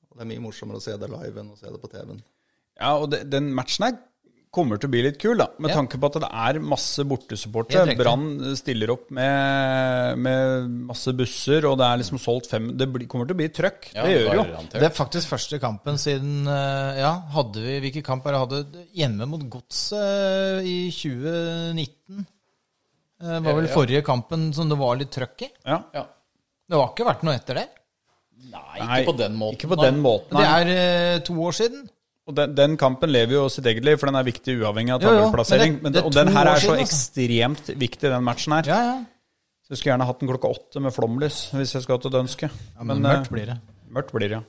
Og 0.07 0.15
det 0.15 0.23
er 0.23 0.31
mye 0.31 0.45
morsommere 0.45 0.79
å 0.79 0.83
se 0.83 0.95
det 0.99 1.11
live 1.11 1.43
enn 1.43 1.51
å 1.51 1.59
se 1.59 1.67
det 1.67 1.83
på 1.83 1.91
TV-en. 1.91 2.23
Ja, 2.79 2.95
og 2.95 3.09
det, 3.11 3.25
den 3.31 3.51
matchen 3.55 3.87
her 3.89 3.99
kommer 4.53 4.77
til 4.77 4.89
å 4.89 4.93
bli 4.93 5.01
litt 5.01 5.17
kul, 5.21 5.37
da. 5.39 5.47
Med 5.57 5.71
Ja. 5.71 5.77
tanke 5.79 5.97
på 5.97 6.09
at 6.11 6.17
det 6.21 6.29
er 6.29 6.59
masse 6.61 7.01
bortesupportere. 7.09 7.95
Brann 7.97 8.55
stiller 8.55 8.91
opp 8.93 9.09
med, 9.09 10.19
med 10.21 10.69
masse 10.91 11.13
busser, 11.17 11.65
og 11.65 11.79
det 11.81 11.87
er 11.87 12.01
liksom 12.03 12.19
solgt 12.21 12.51
fem 12.51 12.69
Det 12.77 12.87
blir, 12.91 13.07
kommer 13.09 13.25
til 13.25 13.33
å 13.33 13.41
bli 13.41 13.49
trøkk. 13.49 13.89
Ja, 13.95 14.03
det 14.05 14.13
gjør 14.13 14.29
det 14.29 14.37
jo. 14.37 14.67
Det 14.75 14.83
er 14.89 14.93
faktisk 14.93 15.33
første 15.33 15.59
kampen 15.63 15.97
siden 15.97 16.45
eh, 16.47 17.01
Ja, 17.01 17.13
hadde 17.33 17.63
vi 17.65 17.79
Hvilke 17.87 18.03
det? 18.05 18.39
hadde 18.43 18.63
hjemme 18.93 19.27
mot 19.27 19.41
Godset 19.49 20.61
i 20.69 20.77
2019? 20.93 22.25
Det 23.23 23.39
var 23.45 23.55
vel 23.55 23.69
forrige 23.71 24.03
kampen 24.05 24.51
som 24.53 24.69
det 24.69 24.77
var 24.77 24.97
litt 24.99 25.11
trøkk 25.15 25.45
i? 25.47 25.49
Ja. 25.65 25.81
Ja. 25.95 26.05
Det 26.69 26.77
har 26.77 26.91
ikke 26.91 27.07
vært 27.07 27.23
noe 27.25 27.35
etter 27.37 27.59
det. 27.61 27.67
Nei, 28.53 28.79
ikke 28.99 29.11
på 29.11 29.17
den 29.17 29.35
måten. 29.39 29.57
Ikke 29.57 29.71
på 29.71 29.81
den 29.81 29.99
måten, 30.03 30.37
Det 30.37 30.45
er 30.45 30.71
eh, 30.73 31.19
to 31.25 31.35
år 31.41 31.55
siden. 31.55 31.85
Og 32.23 32.35
den, 32.37 32.53
den 32.55 32.75
kampen 32.79 33.11
lever 33.11 33.35
jo 33.35 33.47
sitt 33.51 33.65
eget 33.67 33.83
liv, 33.83 33.97
for 33.99 34.07
den 34.07 34.15
er 34.15 34.23
viktig 34.23 34.55
uavhengig 34.61 34.93
av 34.95 35.01
tabellplassering. 35.03 35.81
er 35.89 36.05
og 36.05 36.13
den 36.15 36.31
her 36.31 36.47
er 36.53 36.61
så 36.61 36.69
siden, 36.69 36.79
altså. 36.79 36.87
ekstremt 36.87 37.71
viktig, 37.81 38.07
den 38.13 38.23
matchen 38.23 38.55
her. 38.55 38.69
Ja, 38.71 38.79
ja. 38.87 38.95
Så 39.63 39.73
jeg 39.73 39.79
skulle 39.79 39.91
gjerne 39.93 40.07
hatt 40.07 40.23
den 40.23 40.31
klokka 40.31 40.51
åtte 40.51 40.81
med 40.83 40.95
flomlys, 40.95 41.37
hvis 41.55 41.75
jeg 41.75 41.83
skulle 41.83 41.99
hatt 41.99 42.07
et 42.07 42.19
ønske. 42.19 42.47
ja 42.51 42.83
men, 42.83 43.01
Men, 43.01 43.09
mørkt 43.09 43.27
eh, 43.27 43.33
blir 43.35 43.51
det. 43.51 43.57
Mørkt 43.95 44.15
blir 44.15 44.31
det, 44.31 44.39
ja. 44.39 44.43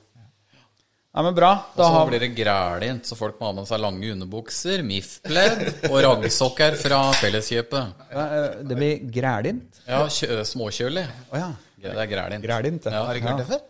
Nei, 1.15 1.23
men 1.23 1.35
bra. 1.35 1.49
Og 1.71 1.79
så 1.79 1.89
har 1.93 2.07
blir 2.09 2.19
det 2.19 2.31
grælint, 2.35 3.07
så 3.07 3.15
folk 3.15 3.37
må 3.39 3.47
ha 3.47 3.55
med 3.55 3.67
seg 3.69 3.79
lange 3.79 4.09
underbukser, 4.11 4.81
MIF-pledd 4.83 5.85
og 5.87 5.95
raggsokker 6.03 6.75
fra 6.79 6.97
Felleskjøpet. 7.21 8.01
Det 8.67 8.75
blir 8.75 9.05
grælint. 9.15 9.79
Ja, 9.87 10.01
kjø 10.11 10.41
småkjølig. 10.51 11.05
Oh, 11.29 11.37
ja. 11.39 11.53
Det 11.85 11.95
er 11.95 12.11
grælint. 12.11 12.43
Grælint, 12.43 12.89
ja. 12.89 12.97
Ja, 12.97 13.05
Har 13.07 13.15
du 13.15 13.21
ikke 13.21 13.31
hørt 13.31 13.45
det 13.45 13.47
før? 13.53 13.63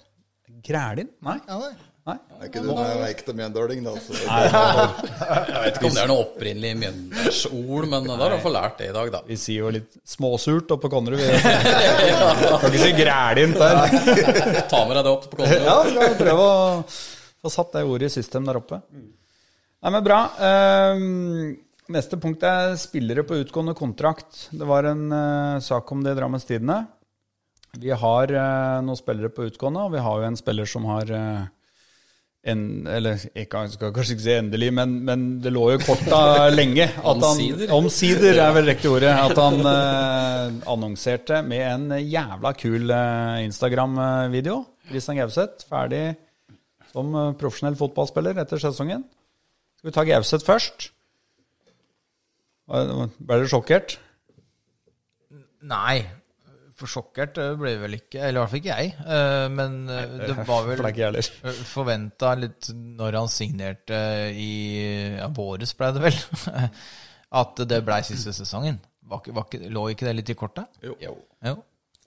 Grælint? 0.66 1.14
Nei. 1.26 1.38
Ja, 1.46 1.60
det. 1.68 1.92
Nei. 2.06 2.16
Er 2.38 2.50
ikke 2.52 2.62
du 2.62 2.68
noen 2.70 3.00
ekte 3.08 3.34
mjøndøling, 3.34 3.80
da? 3.82 3.96
Så 3.98 4.14
Jeg 4.14 5.62
vet 5.64 5.80
ikke 5.80 5.90
om 5.90 5.96
det 5.96 6.04
er 6.04 6.10
noe 6.12 6.22
opprinnelig 6.28 6.74
mjøndersord, 6.84 7.88
men 7.90 8.06
da 8.12 8.18
har 8.20 8.36
jeg 8.36 8.44
fått 8.44 8.54
lært 8.54 8.78
det 8.78 8.90
i 8.92 8.94
dag, 8.94 9.10
da. 9.16 9.22
Vi 9.26 9.38
sier 9.42 9.64
jo 9.64 9.72
litt 9.74 9.98
småsurt 10.06 10.70
oppe 10.76 10.86
på 10.86 10.92
Konnerud. 10.94 11.18
vi. 11.18 11.32
Kan 12.62 12.70
ikke 12.70 12.84
si 12.84 12.92
grælint 13.00 13.58
der. 13.58 13.82
Ta 14.70 14.84
med 14.86 15.00
deg 15.00 15.02
det 15.02 15.14
opp 15.16 15.26
på 15.32 15.40
Konnerud. 15.42 15.66
Ja, 15.66 15.78
skal 15.90 16.18
prøve 16.22 16.46
å 16.46 16.64
få 16.86 17.54
satt 17.58 17.74
det 17.74 17.86
ordet 17.90 18.12
i 18.12 18.16
system 18.20 18.46
der 18.52 18.62
oppe. 18.62 18.84
Nei, 18.86 19.90
men 19.94 20.06
bra. 20.06 20.20
Ehm, 20.46 21.56
Neste 21.94 22.18
punkt 22.18 22.42
er 22.42 22.72
spillere 22.82 23.22
på 23.26 23.36
utgående 23.44 23.76
kontrakt. 23.78 24.48
Det 24.50 24.66
var 24.66 24.88
en 24.90 25.04
eh, 25.14 25.60
sak 25.62 25.92
om 25.94 26.02
det 26.02 26.16
i 26.16 26.18
Drammens 26.18 26.48
Tidende. 26.50 26.80
Vi 27.78 27.92
har 27.94 28.32
eh, 28.34 28.78
noen 28.82 28.98
spillere 28.98 29.30
på 29.30 29.46
utgående, 29.46 29.84
og 29.86 29.94
vi 29.94 30.02
har 30.02 30.22
jo 30.22 30.26
en 30.32 30.40
spiller 30.40 30.66
som 30.70 30.88
har 30.90 31.12
eh, 31.14 31.44
en, 32.46 32.62
Eller 32.88 33.24
jeg 33.34 33.48
skal 33.50 33.94
kanskje 33.94 34.16
ikke 34.16 34.24
si 34.24 34.34
endelig, 34.36 34.70
men, 34.78 34.92
men 35.08 35.24
det 35.42 35.54
lå 35.54 35.64
jo 35.74 35.80
korta 35.82 36.50
lenge. 36.54 36.86
At 37.02 37.24
han, 37.24 37.24
Omsider. 37.32 37.74
omsider 37.74 38.42
er 38.44 38.54
vel 38.56 38.70
riktig 38.70 38.92
ordet. 38.92 39.14
At 39.14 39.40
han 39.42 39.60
eh, 39.74 40.60
annonserte 40.76 41.42
med 41.48 41.64
en 41.66 41.98
jævla 42.00 42.54
kul 42.60 42.94
eh, 42.94 43.44
Instagram-video. 43.48 44.60
Christian 44.92 45.18
Gauseth, 45.18 45.66
ferdig 45.70 46.04
som 46.94 47.16
eh, 47.18 47.32
profesjonell 47.40 47.78
fotballspiller 47.80 48.38
etter 48.44 48.62
sesongen. 48.62 49.08
Skal 49.80 49.90
vi 49.90 49.96
ta 49.98 50.06
Gauseth 50.08 50.46
først? 50.48 50.92
Ble 52.66 53.42
du 53.42 53.50
sjokkert? 53.50 53.98
Nei. 55.66 56.06
For 56.76 56.92
sjokkert 56.92 57.38
eh, 57.40 57.54
ble 57.56 57.76
vel 57.80 57.94
ikke. 57.96 58.20
Eller 58.20 58.36
i 58.36 58.42
hvert 58.42 58.52
fall 58.52 58.60
ikke 58.60 58.76
jeg. 58.82 58.90
Eh, 59.06 59.46
Men 59.56 59.78
eh, 59.88 60.16
det 60.26 60.34
var 60.42 60.48
For 60.50 60.90
det 60.90 60.96
vel 61.14 61.62
forventa 61.70 62.34
litt 62.36 62.68
når 62.76 63.16
han 63.22 63.32
signerte 63.32 64.00
i 64.36 64.50
ja, 65.16 65.30
våres, 65.32 65.72
ble 65.80 65.94
det 65.96 66.04
vel, 66.10 66.18
at 67.42 67.64
det 67.72 67.80
blei 67.88 68.02
siste 68.08 68.34
sesongen. 68.36 68.82
Var, 69.06 69.22
ikke- 69.24 69.36
var, 69.38 69.48
ikke- 69.48 69.72
lå 69.72 69.86
ikke 69.94 70.08
det 70.10 70.16
litt 70.20 70.34
i 70.34 70.38
kortet? 70.40 70.68
Jo. 70.84 70.98
Jo. 71.00 71.16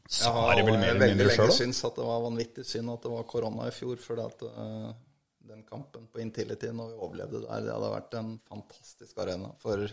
Jeg 0.09 0.33
har 0.33 0.53
er 0.59 0.65
vel 0.65 0.79
mer 0.81 0.89
eller 0.95 1.03
veldig 1.05 1.25
lenge 1.27 1.35
selv, 1.37 1.53
syntes 1.53 1.83
at 1.85 1.97
det 2.01 2.05
var 2.09 2.23
vanvittig 2.25 2.63
synd 2.65 2.91
at 2.95 3.03
det 3.05 3.11
var 3.13 3.27
korona 3.29 3.67
i 3.69 3.75
fjor, 3.77 3.99
at 4.25 4.45
eh, 4.49 4.93
den 5.49 5.63
kampen 5.69 6.07
på 6.13 6.21
Intility 6.21 6.71
når 6.73 6.93
vi 6.95 7.01
overlevde 7.09 7.43
der, 7.45 7.61
det 7.67 7.73
hadde 7.75 7.91
vært 7.93 8.15
en 8.21 8.31
fantastisk 8.49 9.21
arena 9.25 9.51
for 9.61 9.85
det 9.85 9.91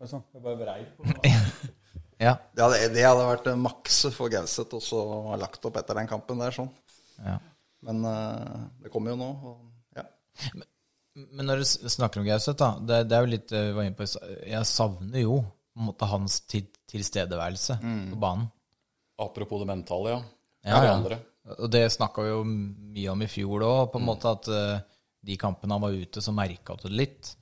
er 0.00 0.08
Sånn, 0.08 0.24
jeg 0.32 0.42
bare 0.44 0.56
vrei 0.60 0.80
på 0.96 1.04
Ja. 2.20 2.34
Det 2.52 2.64
hadde, 2.64 2.88
det 2.92 3.04
hadde 3.06 3.28
vært 3.30 3.46
maks 3.56 4.02
for 4.12 4.32
Gauseth 4.32 4.76
å 4.76 4.82
så 4.84 5.00
ha 5.30 5.38
lagt 5.40 5.64
opp 5.64 5.78
etter 5.80 5.96
den 5.96 6.10
kampen 6.10 6.42
der, 6.42 6.52
sånn. 6.54 6.68
ja. 7.24 7.38
Men 7.80 8.02
uh, 8.04 8.66
det 8.84 8.90
kommer 8.92 9.14
jo 9.14 9.16
nå, 9.16 9.28
og 9.48 9.96
ja. 9.96 10.04
Men 11.16 11.48
når 11.48 11.62
du 11.62 11.88
snakker 11.88 12.20
om 12.20 12.26
Gauseth, 12.28 12.58
da, 12.60 12.74
det, 12.76 12.98
det 13.08 13.16
er 13.16 13.24
jo 13.24 13.30
litt 13.32 13.54
eh, 13.56 13.70
vi 13.70 13.72
var 13.78 13.86
inne 13.88 13.96
på, 13.96 14.04
Jeg 14.44 14.68
savner 14.68 15.24
jo 15.24 15.38
på 15.40 15.80
en 15.80 15.88
måte 15.88 16.08
hans 16.10 16.36
til, 16.44 16.68
tilstedeværelse 16.92 17.78
på 17.80 18.20
banen. 18.20 18.50
Apropos 19.20 19.64
det 19.64 19.70
mentale, 19.72 20.12
ja. 20.12 20.20
Ja, 20.68 20.82
ja. 20.90 21.18
Og 21.56 21.72
det 21.72 21.86
snakka 21.96 22.26
vi 22.26 22.34
jo 22.34 22.44
mye 22.44 23.14
om 23.14 23.24
i 23.24 23.30
fjor 23.32 23.64
òg, 23.64 23.82
på 23.94 24.00
en 24.00 24.06
måte 24.06 24.36
at 24.36 24.52
uh, 24.52 25.00
de 25.24 25.36
kampene 25.40 25.76
han 25.76 25.84
var 25.88 25.96
ute, 25.96 26.22
så 26.24 26.36
merka 26.36 26.76
du 26.76 26.86
det 26.88 26.96
litt. 27.00 27.32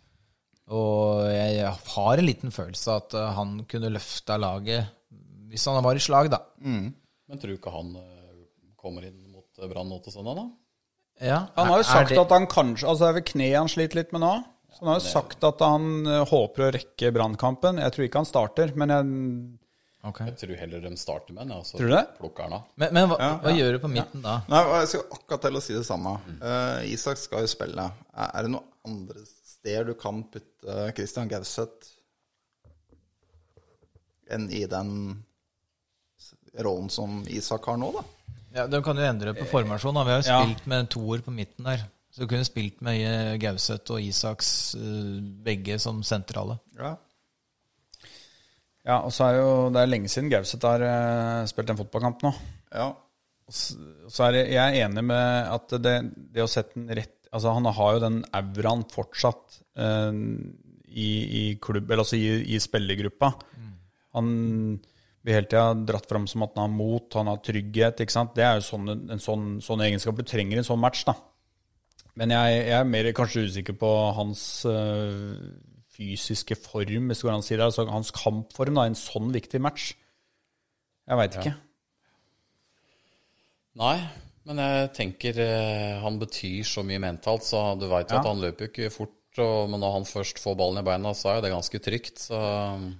Og 0.68 1.24
jeg 1.32 1.64
har 1.94 2.20
en 2.20 2.26
liten 2.28 2.52
følelse 2.52 2.90
av 2.92 3.02
at 3.06 3.14
eh, 3.16 3.28
han 3.38 3.54
kunne 3.70 3.90
løfta 3.94 4.36
laget 4.40 4.94
hvis 5.48 5.64
han 5.64 5.78
var 5.82 5.96
i 5.96 6.02
slag, 6.04 6.28
da. 6.28 6.42
Men 6.60 7.38
tror 7.40 7.54
du 7.54 7.56
ikke 7.56 7.72
han 7.72 7.94
eh, 7.96 8.42
kommer 8.76 9.06
inn 9.08 9.16
mot 9.32 9.46
eh, 9.62 9.68
Brann 9.70 9.88
nå 9.88 9.96
til 10.04 10.12
søndag, 10.12 10.36
da? 10.42 10.48
Ja, 11.24 11.38
Han 11.56 11.70
har 11.72 11.80
jo 11.80 11.86
sagt 11.88 12.12
det- 12.12 12.18
at 12.20 12.30
han 12.30 12.44
kanskje 12.46 12.86
Altså 12.86 13.00
det 13.02 13.08
er 13.08 13.16
vel 13.16 13.24
kneet 13.32 13.56
han 13.58 13.68
sliter 13.72 13.96
litt 13.98 14.12
med 14.14 14.20
nå. 14.22 14.34
Så 14.70 14.84
han 14.84 14.90
har 14.92 14.98
jo 15.00 15.06
sagt 15.08 15.42
at 15.48 15.64
han 15.64 15.86
håper 16.28 16.66
å 16.68 16.72
rekke 16.76 17.10
brannkampen. 17.16 17.80
Jeg 17.82 17.94
tror 17.96 18.04
ikke 18.06 18.20
han 18.22 18.28
starter, 18.28 18.74
men 18.76 18.92
jeg 18.94 19.58
Okay. 20.08 20.28
Jeg 20.30 20.36
tror 20.38 20.56
heller 20.60 20.80
de 20.84 20.90
starter 20.96 21.34
med 21.34 21.48
den, 21.48 21.56
ja, 21.56 21.64
så 21.66 21.74
Tror 21.76 21.88
du 21.90 21.94
det? 21.96 22.04
plukker 22.20 22.44
han 22.46 22.52
av. 22.60 22.68
Men, 22.78 22.92
men 22.94 23.08
hva, 23.10 23.16
hva 23.42 23.50
gjør 23.52 23.72
du 23.74 23.78
på 23.82 23.88
midten 23.90 24.22
da? 24.22 24.36
Nei, 24.48 24.60
Jeg 24.78 24.88
skal 24.92 25.02
akkurat 25.16 25.42
til 25.42 25.58
å 25.58 25.62
si 25.64 25.74
det 25.74 25.82
samme. 25.88 26.12
Eh, 26.38 26.84
Isak 26.94 27.18
skal 27.18 27.42
jo 27.42 27.50
spille. 27.50 27.88
Er 28.14 28.30
er 28.38 28.46
det 28.46 28.52
noen 28.54 28.68
andre 28.86 29.24
steder 29.58 29.84
du 29.90 29.94
kan 29.98 30.22
putte 30.32 30.76
Christian 30.96 31.28
Gauseth 31.30 31.94
enn 34.30 34.48
i 34.52 34.64
den 34.68 34.90
rollen 36.60 36.90
som 36.92 37.22
Isak 37.32 37.64
har 37.70 37.78
nå, 37.80 37.90
da? 37.94 38.02
Ja, 38.54 38.66
De 38.66 38.80
kan 38.84 38.96
jo 38.98 39.04
endre 39.04 39.34
på 39.36 39.46
formasjon. 39.48 39.94
Da. 39.96 40.04
Vi 40.04 40.10
har 40.14 40.22
jo 40.22 40.28
Ja. 40.30 40.38
spilt 40.44 40.66
med 40.66 40.88
toer 40.90 41.20
på 41.24 41.30
midten 41.32 41.64
der. 41.64 41.84
Så 42.10 42.20
du 42.24 42.26
kunne 42.26 42.44
spilt 42.48 42.80
med 42.82 43.00
eh, 43.04 43.36
Gauseth 43.38 43.92
og 43.92 44.00
Isaks 44.02 44.74
eh, 44.74 45.20
begge 45.44 45.78
som 45.78 46.02
sentrale. 46.02 46.58
Ja. 46.76 46.96
Ja, 48.88 49.00
og 49.04 49.12
så 49.12 49.26
er 49.28 49.34
jo 49.42 49.70
Det 49.70 49.82
er 49.82 49.86
lenge 49.90 50.08
siden 50.08 50.30
Gauseth 50.32 50.64
har 50.64 50.80
eh, 50.80 51.46
spilt 51.46 51.70
en 51.70 51.76
fotballkamp 51.76 52.22
nå. 52.24 52.32
ja. 52.74 52.94
Så 53.50 54.26
er 54.26 54.32
jeg, 54.42 54.50
jeg 54.52 54.60
er 54.76 54.84
enig 54.84 55.02
med 55.08 55.46
at 55.54 55.70
det, 55.80 55.94
det 56.34 56.42
å 56.44 56.48
sette 56.52 56.74
den 56.76 56.90
rett 56.98 57.17
Altså 57.34 57.52
Han 57.52 57.68
har 57.76 57.94
jo 57.94 58.04
den 58.06 58.22
auraen 58.32 58.84
fortsatt 58.92 59.60
eh, 59.76 60.20
i, 60.88 61.08
i 61.40 61.42
klubb, 61.60 61.90
eller 61.90 62.04
altså 62.04 62.16
i, 62.16 62.28
i 62.54 62.60
spillergruppa. 62.62 63.34
Han 64.16 64.30
blir 65.22 65.36
hele 65.36 65.50
tida 65.50 65.74
dratt 65.88 66.08
fram 66.08 66.26
som 66.30 66.44
at 66.46 66.54
han 66.56 66.64
har 66.64 66.74
mot, 66.74 67.08
han 67.18 67.30
har 67.30 67.40
trygghet. 67.44 68.00
ikke 68.00 68.14
sant? 68.14 68.34
Det 68.36 68.46
er 68.46 68.58
jo 68.58 68.68
sånne, 68.70 68.96
en 69.12 69.22
sånn, 69.22 69.48
sånne 69.64 69.88
egenskap 69.88 70.16
du 70.18 70.24
trenger 70.26 70.56
i 70.58 70.62
en 70.62 70.68
sånn 70.68 70.80
match. 70.80 71.04
da. 71.08 71.16
Men 72.18 72.34
jeg, 72.34 72.60
jeg 72.70 72.76
er 72.80 72.88
mer 72.88 73.10
kanskje 73.14 73.44
usikker 73.46 73.76
på 73.78 73.90
hans 74.16 74.42
øh, 74.66 75.36
fysiske 75.94 76.56
form, 76.58 77.10
hvis 77.10 77.20
det 77.20 77.28
går 77.28 77.34
an 77.34 77.44
å 77.44 77.46
si 77.46 77.56
det. 77.56 77.66
Altså 77.66 77.86
hans 77.90 78.14
kampform 78.14 78.78
da, 78.78 78.86
i 78.86 78.94
en 78.94 78.98
sånn 78.98 79.30
viktig 79.34 79.60
match. 79.62 79.92
Jeg 81.08 81.20
veit 81.20 81.38
ikke. 81.38 81.54
Nei, 83.78 83.98
men 84.48 84.58
jeg 84.64 84.90
tenker 84.96 85.38
eh, 85.44 86.00
han 86.02 86.18
betyr 86.20 86.64
så 86.66 86.82
mye 86.86 87.00
mentalt, 87.04 87.44
så 87.46 87.62
du 87.78 87.86
veit 87.90 88.08
jo 88.10 88.16
Ja. 88.18 88.24
at 88.24 88.28
han 88.32 88.40
løper 88.42 88.66
jo 88.66 88.72
ikke 88.72 88.90
fort. 88.94 89.14
Og, 89.38 89.68
men 89.70 89.78
når 89.78 89.92
han 89.94 90.06
først 90.08 90.40
får 90.42 90.56
ballen 90.58 90.80
i 90.80 90.82
beina, 90.82 91.12
så 91.14 91.28
er 91.30 91.36
jo 91.36 91.42
det 91.44 91.50
ganske 91.52 91.78
trygt. 91.84 92.18
Så 92.24 92.38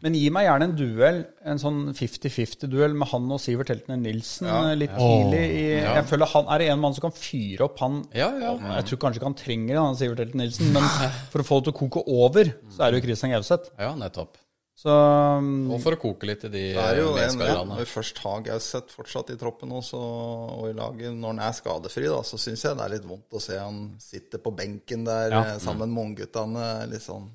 Men 0.05 0.14
gi 0.14 0.28
meg 0.30 0.44
gjerne 0.46 0.68
en 0.68 0.74
duell, 0.78 1.18
en 1.42 1.59
sånn 1.59 1.80
50-50-duell 1.99 2.94
med 2.94 3.11
han 3.11 3.26
og 3.34 3.40
Sivert 3.42 3.72
Heltner 3.72 3.99
Nilsen 3.99 4.46
ja. 4.46 4.61
litt 4.78 4.94
tidlig. 4.94 5.40
I, 5.51 5.64
Jeg 5.82 6.05
føler 6.07 6.30
han 6.30 6.53
Er 6.55 6.66
en 6.68 6.78
mann 6.84 6.94
som 6.94 7.09
kan 7.09 7.16
fyre 7.16 7.66
opp 7.66 7.82
han 7.82 8.05
ja, 8.14 8.28
ja. 8.38 8.53
Jeg 8.76 8.86
tror 8.92 9.01
kanskje 9.03 9.18
ikke 9.18 9.30
han 9.32 9.40
trenger 9.40 9.80
han 9.82 9.99
Sivert 9.99 10.22
Heltner 10.22 10.44
Nilsen, 10.44 10.70
men 10.76 10.86
for 11.32 11.42
å 11.42 11.49
få 11.49 11.59
det 11.59 11.72
til 11.72 11.74
å 11.74 11.80
koke 11.80 12.05
over, 12.07 12.53
så 12.70 12.84
er 12.86 12.92
det 12.94 13.01
jo 13.01 13.09
Christian 13.09 13.34
Gauseth. 13.34 13.72
Ja, 13.80 13.90
nettopp. 13.99 14.38
Så 14.78 14.92
um, 14.94 15.72
Og 15.74 15.80
for 15.82 15.96
å 15.96 15.98
koke 15.98 16.28
litt 16.28 16.44
i 16.46 16.50
de 16.52 16.60
Det 16.76 16.82
er 16.84 17.00
jo 17.00 17.08
en, 17.10 17.16
medspillerne. 17.18 17.66
når 17.72 17.80
vi 17.82 17.86
først 17.90 18.20
har 18.22 18.42
Gauseth 18.46 18.94
fortsatt 18.94 19.32
i 19.34 19.36
troppen 19.40 19.72
også, 19.74 19.98
og 19.98 20.68
i 20.70 20.76
laget, 20.78 21.16
når 21.18 21.32
han 21.34 21.40
er 21.48 21.56
skadefri, 21.56 22.04
da, 22.06 22.20
så 22.22 22.38
syns 22.38 22.62
jeg 22.62 22.78
det 22.78 22.84
er 22.86 22.92
litt 22.94 23.08
vondt 23.08 23.34
å 23.34 23.42
se 23.42 23.58
han 23.58 23.80
sitte 23.98 24.38
på 24.38 24.52
benken 24.54 25.02
der 25.08 25.34
Ja. 25.34 25.40
eh, 25.42 25.58
sammen 25.58 25.90
med 25.90 26.04
ungguttene. 26.12 26.68
Litt 26.92 27.02
sånn 27.02 27.26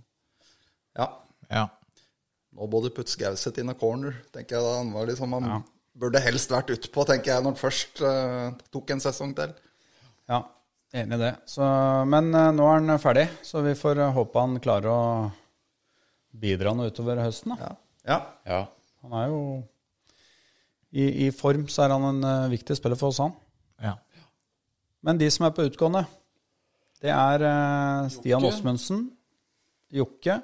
Ja, 0.95 1.09
Ja. 1.51 1.65
nå 2.55 2.69
både 2.69 2.93
putte 2.95 3.17
Gauseth 3.19 3.59
in 3.59 3.69
a 3.69 3.73
corner, 3.75 4.15
tenker 4.31 4.55
jeg 4.55 4.63
da. 4.63 4.77
Han 4.79 4.93
var 4.95 5.05
liksom 5.11 5.33
Han 5.35 5.63
burde 5.99 6.21
helst 6.23 6.49
vært 6.49 6.71
utpå, 6.71 7.03
tenker 7.05 7.33
jeg, 7.35 7.43
når 7.43 7.51
han 7.51 7.59
først 7.59 8.01
uh, 8.01 8.51
tok 8.71 8.89
en 8.95 8.99
sesong 9.03 9.35
til. 9.35 9.51
ja, 10.29 10.39
enig 10.95 11.19
i 11.19 11.23
det. 11.27 11.35
Så, 11.45 11.61
men 12.07 12.31
uh, 12.33 12.51
nå 12.55 12.63
er 12.71 12.79
han 12.87 12.99
ferdig, 13.03 13.27
så 13.43 13.61
vi 13.67 13.75
får 13.75 13.99
håpe 14.15 14.39
han 14.39 14.59
klarer 14.63 14.87
å 14.89 15.31
bidra 16.33 16.73
noe 16.75 16.89
utover 16.91 17.21
høsten. 17.21 17.53
da. 17.53 17.69
Ja. 17.69 17.75
ja. 18.09 18.17
Ja. 18.49 18.61
Han 19.03 19.15
er 19.19 19.29
jo 19.31 19.39
i, 20.93 21.27
I 21.27 21.31
form 21.33 21.67
så 21.71 21.85
er 21.85 21.93
han 21.95 22.05
en 22.09 22.25
uh, 22.25 22.51
viktig 22.51 22.77
spiller 22.77 22.99
for 22.99 23.13
oss, 23.13 23.21
han. 23.23 23.33
ja. 23.81 23.97
Men 25.03 25.17
de 25.19 25.27
som 25.33 25.47
er 25.47 25.55
på 25.55 25.65
utgående, 25.67 26.05
det 27.03 27.11
er 27.11 27.43
uh, 27.43 28.09
Stian 28.13 28.45
Åsmundsen, 28.47 29.07
Jokke, 29.93 30.37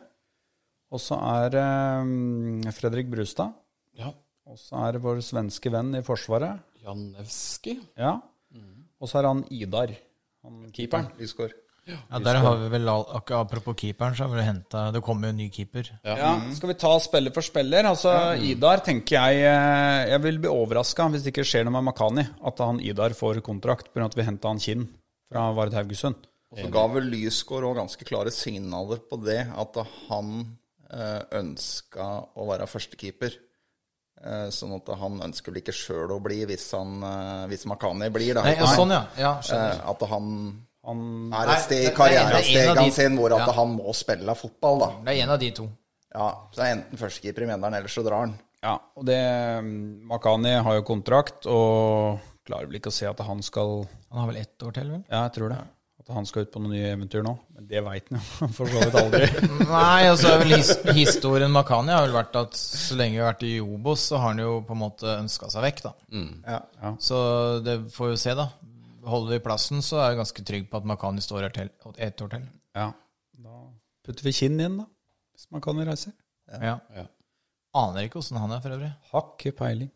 og 0.90 1.02
så 1.02 1.20
er 1.22 1.56
eh, 1.62 2.72
Fredrik 2.74 3.12
Brustad. 3.12 3.54
ja. 3.98 4.10
Og 4.50 4.58
så 4.58 4.80
er 4.82 4.96
det 4.96 5.04
vår 5.04 5.20
svenske 5.22 5.70
venn 5.70 5.92
i 5.94 6.02
Forsvaret. 6.02 6.58
Janewski. 6.82 7.76
Ja. 7.94 8.16
Og 8.98 9.10
så 9.12 9.20
er 9.20 9.28
han 9.30 9.44
Idar. 9.54 9.92
Han, 10.42 10.64
Keeperen. 10.74 11.12
Lysgård. 11.20 11.54
Ja 11.98 12.20
der 12.24 12.40
har 12.44 12.58
vi 12.62 12.70
vel 12.74 12.90
all, 12.92 13.06
akkurat 13.18 13.48
Apropos 13.48 13.76
keeperen, 13.80 14.16
så 14.16 14.26
har 14.26 14.36
vi 14.36 14.46
hentet, 14.46 14.94
det 14.94 15.02
kommer 15.06 15.30
jo 15.30 15.34
en 15.34 15.40
ny 15.42 15.50
keeper. 15.54 15.90
Ja, 16.06 16.34
Skal 16.56 16.74
vi 16.74 16.78
ta 16.82 16.92
spiller 17.02 17.34
for 17.36 17.46
spiller? 17.46 17.88
Altså, 17.90 18.14
Idar 18.46 18.84
tenker 18.86 19.18
jeg 19.18 19.44
eh, 19.48 20.10
Jeg 20.14 20.24
vil 20.26 20.42
bli 20.44 20.52
overraska 20.52 21.08
hvis 21.10 21.26
det 21.26 21.34
ikke 21.34 21.48
skjer 21.48 21.68
noe 21.68 21.78
med 21.80 21.90
Makani. 21.90 22.26
At 22.46 22.62
han 22.64 22.82
Idar 22.84 23.16
får 23.18 23.42
kontrakt 23.46 23.94
pga. 23.94 24.10
at 24.10 24.18
vi 24.18 24.28
henta 24.28 24.52
han 24.52 24.62
Kinn 24.62 24.88
fra 25.30 25.50
Vard 25.56 25.76
Haugesund. 25.78 26.28
Og 26.50 26.64
så 26.64 26.70
ga 26.74 26.86
vel 26.90 27.12
Lysgård 27.12 27.68
òg 27.68 27.78
ganske 27.78 28.06
klare 28.10 28.32
signaler 28.34 29.04
på 29.06 29.20
det, 29.22 29.44
at 29.54 29.76
han 30.08 30.40
eh, 30.90 31.22
ønska 31.38 32.08
å 32.34 32.48
være 32.50 32.70
førstekeeper. 32.70 33.36
Eh, 34.20 34.48
sånn 34.52 34.74
at 34.76 34.90
han 35.00 35.22
ønsker 35.30 35.54
vel 35.54 35.62
ikke 35.62 35.76
sjøl 35.78 36.16
å 36.16 36.24
bli 36.24 36.42
hvis, 36.50 36.72
han, 36.74 37.06
hvis 37.52 37.68
Makani 37.70 38.10
blir, 38.14 38.34
da. 38.40 38.48
Nei, 38.48 38.58
ja, 38.58 38.74
sånn, 38.74 38.98
ja. 38.98 39.06
ja 39.22 39.78
at 39.94 40.10
han 40.10 40.34
Han 40.90 41.34
er 41.34 41.54
et 41.54 41.64
sted 41.66 41.78
i 41.78 41.86
det- 41.86 41.96
det 41.96 42.00
er- 42.00 42.10
er 42.10 42.18
en 42.18 42.26
av 42.26 42.32
karrierestegene 42.34 42.84
de- 42.86 42.92
sin 42.98 43.18
hvor 43.20 43.36
at 43.38 43.46
ja. 43.48 43.54
han 43.60 43.76
må 43.78 43.94
spille 43.96 44.36
fotball, 44.36 44.80
da. 44.80 44.90
Det 45.06 45.16
er 45.18 45.24
en 45.24 45.30
av 45.38 45.40
de 45.40 45.52
to. 45.52 45.70
Ja, 46.16 46.30
Så 46.52 46.62
er 46.66 46.76
enten 46.76 46.98
førstekeeper 46.98 47.44
i 47.44 47.50
Mjøndalen, 47.52 47.76
eller 47.78 47.88
så 47.94 48.04
drar 48.04 48.20
han. 48.26 48.38
Ja, 48.64 48.78
og 48.98 49.06
det 49.06 49.16
mm, 49.64 50.02
Makani 50.10 50.56
har 50.64 50.74
jo 50.80 50.82
kontrakt, 50.84 51.46
og 51.48 52.20
klarer 52.46 52.66
vel 52.68 52.80
ikke 52.82 52.90
å 52.92 52.96
se 52.96 53.06
at 53.08 53.20
han 53.20 53.42
skal 53.46 53.88
Han 54.12 54.20
har 54.24 54.28
vel 54.34 54.42
ett 54.42 54.58
år 54.66 54.74
til, 54.74 54.90
vel? 54.90 55.04
Ja, 55.10 55.28
jeg 55.30 55.34
tror 55.38 55.50
det. 55.54 55.60
At 56.00 56.16
han 56.16 56.26
skal 56.26 56.42
ut 56.42 56.52
på 56.52 56.60
noen 56.64 56.72
nye 56.74 56.96
eventyr 56.96 57.22
nå. 57.24 57.38
Men 57.54 57.68
det 57.68 57.84
veit 57.86 58.10
han 58.10 58.20
jo 58.20 58.48
for 58.58 58.66
så 58.66 58.80
vidt 58.82 58.96
aldri. 58.96 59.28
Nei, 59.70 60.08
altså 60.10 60.32
er 60.34 60.40
vel 60.42 60.56
his 60.58 60.72
historien 60.98 61.52
Makani 61.54 61.94
har 61.94 62.08
vel 62.08 62.16
vært 62.18 62.36
at 62.42 62.58
så 62.58 62.98
lenge 62.98 63.14
vi 63.14 63.22
har 63.22 63.34
vært 63.36 63.44
i 63.46 63.60
Obos, 63.62 64.08
så 64.10 64.18
har 64.18 64.30
han 64.34 64.40
jo 64.40 64.62
på 64.66 64.72
en 64.74 64.82
måte 64.82 65.06
ønska 65.20 65.52
seg 65.54 65.62
vekk, 65.68 65.84
da. 65.84 65.94
Ja. 66.82 66.96
Så 67.00 67.64
det 67.64 67.78
får 67.94 68.10
vi 68.10 68.16
jo 68.18 68.22
se, 68.26 68.34
da. 68.42 68.50
Holder 69.10 69.36
vi 69.38 69.44
plassen, 69.46 69.82
så 69.86 70.00
er 70.04 70.12
jeg 70.14 70.20
ganske 70.22 70.44
trygg 70.48 70.68
på 70.72 70.80
at 70.82 70.88
Makani 70.90 71.22
står 71.26 71.46
her 71.48 71.54
til 71.56 71.70
et 71.98 72.22
år 72.26 72.34
til. 72.36 72.48
Ja, 72.78 72.90
Da 73.40 73.60
putter 74.06 74.26
vi 74.28 74.34
Kinn 74.36 74.60
inn, 74.60 74.78
da. 74.82 74.86
Hvis 75.36 75.48
Makani 75.54 75.86
reiser. 75.88 76.14
Ja. 76.50 76.76
Ja. 76.96 77.06
Aner 77.80 78.08
ikke 78.08 78.20
åssen 78.22 78.40
han 78.42 78.52
er, 78.52 78.62
for 78.64 78.74
øvrig. 78.76 78.90
Har 79.12 79.28
ikke 79.38 79.56
peiling. 79.60 79.92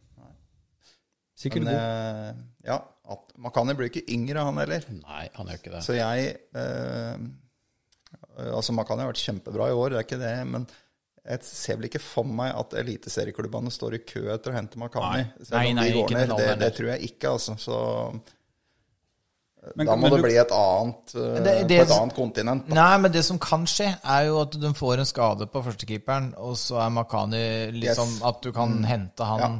Sikkert 1.44 1.64
Men 1.66 1.74
god. 1.74 1.82
eh, 1.82 2.44
ja, 2.70 2.76
at 3.16 3.32
Makani 3.42 3.74
blir 3.76 3.90
ikke 3.90 4.04
yngre, 4.14 4.44
han 4.46 4.60
heller. 4.62 4.84
Nei, 5.02 5.24
han 5.34 5.50
gjør 5.50 5.58
ikke 5.60 5.72
det. 5.74 5.82
Så 5.84 5.96
jeg 5.98 6.36
eh, 6.56 7.24
Altså, 8.54 8.74
Makani 8.78 9.04
har 9.04 9.10
vært 9.12 9.22
kjempebra 9.26 9.68
i 9.70 9.76
år, 9.78 9.90
det 9.94 9.98
er 10.00 10.06
ikke 10.08 10.20
det, 10.22 10.34
men 10.50 10.68
jeg 11.24 11.46
ser 11.48 11.78
vel 11.80 11.88
ikke 11.88 12.02
for 12.04 12.28
meg 12.28 12.54
at 12.58 12.74
eliteserieklubbene 12.82 13.72
står 13.74 13.98
i 13.98 14.02
kø 14.06 14.24
etter 14.34 14.54
å 14.54 14.56
hente 14.58 14.80
Makani. 14.82 15.24
Nei. 15.24 15.50
Nei, 15.54 15.68
nei, 15.78 15.86
de 15.94 16.02
ikke 16.04 16.24
Det, 16.38 16.48
det 16.62 16.70
tror 16.78 16.90
jeg 16.94 17.10
ikke, 17.10 17.34
altså. 17.34 17.56
Så 17.62 17.78
Men- 19.76 19.86
da 19.88 19.96
må 19.96 20.02
men 20.02 20.12
det 20.12 20.18
du- 20.18 20.24
bli 20.24 20.38
et 20.42 20.52
annet 20.52 21.16
eh, 21.16 21.44
Det- 21.44 21.68
det- 21.68 21.78
på 21.88 21.92
et 21.92 22.00
annet 22.02 22.16
kontinent. 22.16 22.68
Da. 22.68 22.76
Nei, 22.76 22.98
men 22.98 23.12
det 23.12 23.24
som 23.26 23.40
kan 23.40 23.66
skje, 23.66 23.98
er 24.04 24.26
jo 24.26 24.42
at 24.42 24.52
de 24.60 24.74
får 24.74 25.00
en 25.00 25.06
skade 25.06 25.48
på 25.52 25.64
førstekeeperen, 25.64 26.34
og 26.38 26.56
så 26.56 26.82
er 26.86 26.90
Makani 26.90 27.72
liksom 27.72 28.08
Yes. 28.08 28.22
At 28.24 28.42
du 28.42 28.52
kan 28.52 28.84
hente 28.84 29.24
han 29.24 29.40
Ja. 29.40 29.60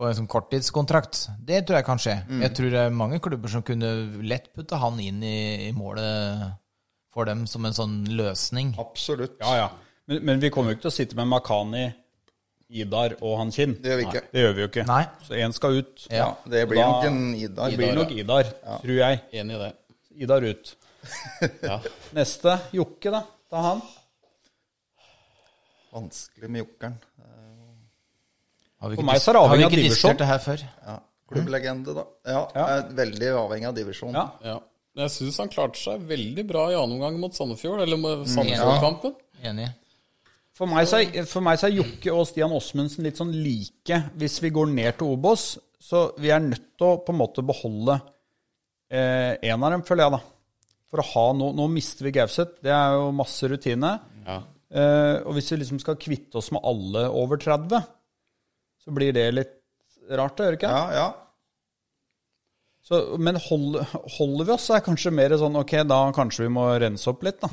på 0.00 0.08
en 0.08 0.14
sånn 0.14 0.28
korttidskontrakt. 0.28 1.28
Det 1.44 1.66
tror 1.66 1.76
jeg 1.76 1.84
kan 1.84 1.98
skje. 1.98 2.24
Jeg 2.40 2.54
tror 2.54 2.70
det 2.70 2.80
er 2.86 2.90
mange 2.90 3.20
klubber 3.20 3.48
som 3.48 3.62
kunne 3.62 4.22
lett 4.22 4.52
putte 4.54 4.76
han 4.78 4.98
inn 5.00 5.22
i, 5.22 5.68
i 5.68 5.72
målet 5.72 6.52
for 7.12 7.24
dem 7.24 7.46
som 7.46 7.64
en 7.64 7.72
sånn 7.72 8.06
løsning. 8.08 8.74
Absolutt. 8.78 9.38
Ja, 9.40 9.54
ja. 9.56 9.68
Men, 10.08 10.24
men 10.24 10.40
vi 10.40 10.50
kommer 10.50 10.70
jo 10.72 10.76
ikke 10.76 10.82
til 10.82 10.90
å 10.90 10.98
sitte 11.06 11.16
med 11.16 11.26
Makani, 11.28 11.94
Idar 12.70 13.14
og 13.22 13.36
han 13.38 13.50
Kinn. 13.54 13.76
Det 13.82 13.92
gjør 13.92 13.96
vi 14.00 14.04
ikke. 14.08 14.22
Det 14.32 14.42
gjør 14.42 14.54
vi 14.56 14.60
jo 14.64 14.68
ikke. 14.72 14.86
Nei. 14.88 15.02
Så 15.26 15.36
én 15.38 15.52
skal 15.54 15.76
ut. 15.78 16.06
Ja, 16.10 16.32
det 16.50 16.64
blir 16.68 16.80
Da- 16.82 16.86
nok 16.90 17.04
en 17.04 17.34
Idar. 17.38 17.70
Det 17.70 17.76
blir 17.78 17.94
nok 17.94 18.10
Idar, 18.10 18.50
tror 18.82 18.96
jeg. 18.98 19.20
Enig 19.32 19.54
i 19.54 19.58
det. 19.58 19.72
Idar 20.26 20.42
ut. 20.42 20.74
Ja. 21.62 21.78
Neste. 22.16 22.56
Jokke, 22.74 23.10
da. 23.14 23.22
Ta 23.50 23.60
han. 23.62 23.82
Vanskelig 25.94 26.50
med 26.50 26.64
jokkeren. 26.64 26.96
Har 28.80 28.90
vi 28.90 28.96
For 28.96 29.02
ikke, 29.02 29.06
meg 29.08 29.20
så 29.22 29.30
er 29.30 29.36
det 29.38 29.42
har 29.48 29.56
vi 29.56 29.64
ikke 29.64 29.82
diskutert 29.88 30.18
det 30.20 30.26
her 30.28 30.40
før? 30.44 30.64
Ja. 30.86 30.96
Klubblegende, 31.30 31.94
da. 31.96 32.04
Ja, 32.26 32.42
Ja. 32.54 32.66
er 32.76 32.90
veldig 32.98 33.30
avhengig 33.40 33.66
av 33.70 33.74
divisjon. 33.78 34.12
Ja. 34.14 34.26
ja. 34.44 34.58
Jeg 34.96 35.10
syns 35.10 35.38
han 35.38 35.48
klarte 35.52 35.76
seg 35.80 36.00
veldig 36.08 36.44
bra 36.48 36.66
i 36.70 36.74
annen 36.76 36.96
omgang 36.98 37.18
mot 37.20 37.34
Sandefjord, 37.34 37.80
eller 37.84 37.96
med 38.00 38.26
Sandefjord-kampen. 38.28 39.14
Enig. 39.44 39.70
For 40.56 40.70
meg, 40.70 40.86
så 40.88 41.02
for 41.28 41.44
meg 41.44 41.58
så 41.60 41.68
er 41.68 41.76
Jokke 41.76 42.12
og 42.14 42.24
Stian 42.30 42.54
Åsmundsen 42.56 43.04
litt 43.04 43.18
sånn 43.20 43.34
like. 43.34 43.98
Hvis 44.16 44.38
vi 44.40 44.52
går 44.56 44.70
ned 44.72 44.96
til 44.96 45.12
Obos, 45.12 45.50
så 45.76 46.08
vi 46.20 46.30
er 46.32 46.40
nødt 46.40 46.70
til 46.78 46.86
å 46.88 47.00
på 47.04 47.12
en 47.12 47.18
måte 47.20 47.44
beholde 47.44 47.98
eh, 48.88 49.36
en 49.36 49.66
av 49.66 49.74
dem, 49.74 49.84
føler 49.84 50.06
jeg, 50.06 50.16
da. 50.16 50.22
For 50.86 51.02
å 51.02 51.08
ha 51.10 51.24
noe 51.36 51.56
nå 51.58 51.66
mister 51.74 52.08
vi 52.08 52.14
Gauseth. 52.16 52.56
Det 52.64 52.72
er 52.72 52.96
jo 52.96 53.10
masse 53.16 53.50
rutine. 53.50 53.90
Ja. 54.24 54.38
Eh, 54.66 55.18
og 55.26 55.36
hvis 55.36 55.52
vi 55.52 55.60
liksom 55.60 55.82
skal 55.82 55.98
kvitte 56.00 56.40
oss 56.40 56.48
med 56.54 56.64
alle 56.66 57.04
over 57.12 57.40
30, 57.42 57.84
så 58.80 58.96
blir 58.96 59.12
det 59.16 59.26
litt 59.34 59.54
rart, 60.16 60.40
gjør 60.40 60.54
det 60.54 60.60
ikke? 60.60 60.72
Ja, 60.72 61.02
ja. 61.02 61.06
Så, 62.86 63.02
men 63.18 63.36
hold, 63.48 63.80
holder 64.16 64.46
vi 64.46 64.54
oss, 64.54 64.70
så 64.70 64.78
er 64.78 64.86
kanskje 64.86 65.12
mer 65.12 65.34
sånn 65.36 65.58
ok, 65.58 65.80
da 65.90 66.00
kanskje 66.14 66.46
vi 66.46 66.52
må 66.54 66.68
rense 66.80 67.10
opp 67.10 67.26
litt, 67.26 67.42
da. 67.42 67.50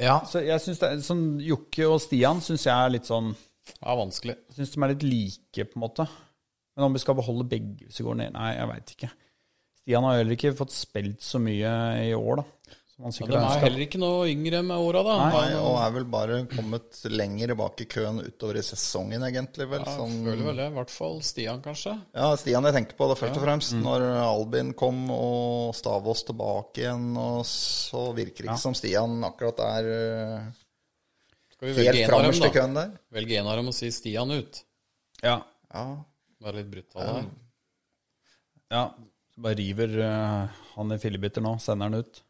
Ja. 0.00 0.20
Så 0.28 0.40
jeg 0.44 0.60
synes 0.64 0.80
det 0.80 0.88
er 0.88 1.02
sånn 1.04 1.24
Jokke 1.44 1.88
og 1.90 1.98
Stian 2.02 2.40
syns 2.44 2.66
jeg 2.68 2.74
er 2.74 2.94
litt 2.94 3.08
sånn 3.08 3.32
ja, 3.32 3.94
vanskelig. 3.94 4.36
Jeg 4.48 4.58
syns 4.58 4.74
de 4.74 4.82
er 4.82 4.92
litt 4.94 5.04
like, 5.06 5.66
på 5.68 5.78
en 5.78 5.84
måte. 5.84 6.06
Men 6.76 6.88
om 6.88 6.96
vi 6.96 7.02
skal 7.02 7.18
beholde 7.18 7.48
begge 7.48 7.86
hvis 7.86 8.00
vi 8.00 8.06
går 8.06 8.18
ned 8.22 8.32
Nei, 8.34 8.54
jeg 8.56 8.70
veit 8.70 8.94
ikke. 8.96 9.10
Stian 9.82 10.06
har 10.06 10.20
heller 10.20 10.38
ikke 10.38 10.54
fått 10.56 10.74
spilt 10.74 11.24
så 11.24 11.40
mye 11.42 11.72
i 12.06 12.12
år, 12.16 12.42
da. 12.42 12.76
Ja, 13.02 13.10
de 13.26 13.34
er 13.34 13.40
ønsker. 13.40 13.62
heller 13.64 13.82
ikke 13.82 13.98
noe 13.98 14.26
yngre 14.30 14.60
med 14.62 14.78
åra, 14.78 15.02
da. 15.02 15.16
Nei, 15.18 15.40
Han- 15.50 15.58
og 15.58 15.76
er 15.82 15.90
vel 15.96 16.04
bare 16.04 16.46
kommet 16.46 17.00
lenger 17.10 17.54
bak 17.58 17.80
i 17.80 17.86
køen 17.90 18.20
utover 18.22 18.56
i 18.56 18.62
sesongen, 18.62 19.22
egentlig. 19.26 19.68
vel. 19.68 19.82
Ja, 19.84 19.96
Sånn, 19.96 20.24
føler 20.24 20.44
vel 20.46 20.56
det. 20.56 20.66
I 20.70 20.74
hvert 20.76 20.90
fall 20.90 21.20
Stian, 21.20 21.60
kanskje. 21.60 22.00
ja, 22.14 22.36
Stian 22.36 22.62
jeg 22.64 22.74
tenker 22.74 22.96
på 22.96 23.08
det 23.10 23.18
først 23.18 23.36
og 23.36 23.42
fremst. 23.42 23.72
Når 23.74 24.00
Albin 24.22 24.72
kom 24.74 25.10
og 25.10 25.74
Stavås 25.74 26.24
tilbake 26.24 26.84
igjen, 26.84 27.16
og 27.16 27.44
så 27.44 28.14
virker 28.14 28.44
det 28.46 28.50
ikke 28.52 28.58
som 28.58 28.74
Stian 28.74 29.22
akkurat 29.24 29.58
er 29.58 29.84
eh, 29.92 30.52
helt 31.60 32.12
en 32.12 32.42
i 32.42 32.50
køen 32.50 32.74
der. 32.74 32.98
Velge 33.12 33.38
en 33.38 33.46
av 33.46 33.56
dem 33.56 33.68
og 33.68 33.74
si 33.74 33.90
Stian 33.90 34.30
ut. 34.30 34.62
Ja. 35.22 35.42
Ja, 35.72 36.04
Være 36.42 36.58
litt 36.60 36.70
brutal 36.70 37.02
der. 37.06 37.30
ja. 38.70 38.82
ja. 38.82 38.94
bare 39.38 39.56
river 39.56 39.94
uh, 40.02 40.48
han 40.74 40.92
i 40.92 40.98
fillebiter 40.98 41.40
nå, 41.44 41.54
sender 41.62 41.88
han 41.88 42.02
ut. 42.02 42.22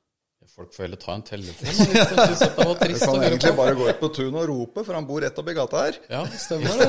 Folk 0.52 0.74
får 0.74 0.82
heller 0.84 0.98
ta 1.00 1.14
en 1.16 1.22
telefon 1.24 1.68
hvis 1.72 1.88
de 1.88 2.16
dette 2.42 2.64
var 2.68 2.74
trist 2.80 3.02
å 3.02 3.06
kan 3.06 3.14
høre 3.22 3.28
egentlig 3.30 3.52
på. 3.52 3.56
bare 3.60 3.74
gå 3.78 3.86
ut 3.88 4.00
på 4.02 4.08
tunet 4.16 4.38
og 4.42 4.48
rope, 4.50 4.82
for 4.84 4.98
han 4.98 5.06
bor 5.08 5.22
rett 5.24 5.38
oppi 5.40 5.54
gata 5.56 5.84
her. 5.86 5.98
Ja, 6.12 6.22
stemmer 6.42 6.82
det. 6.82 6.88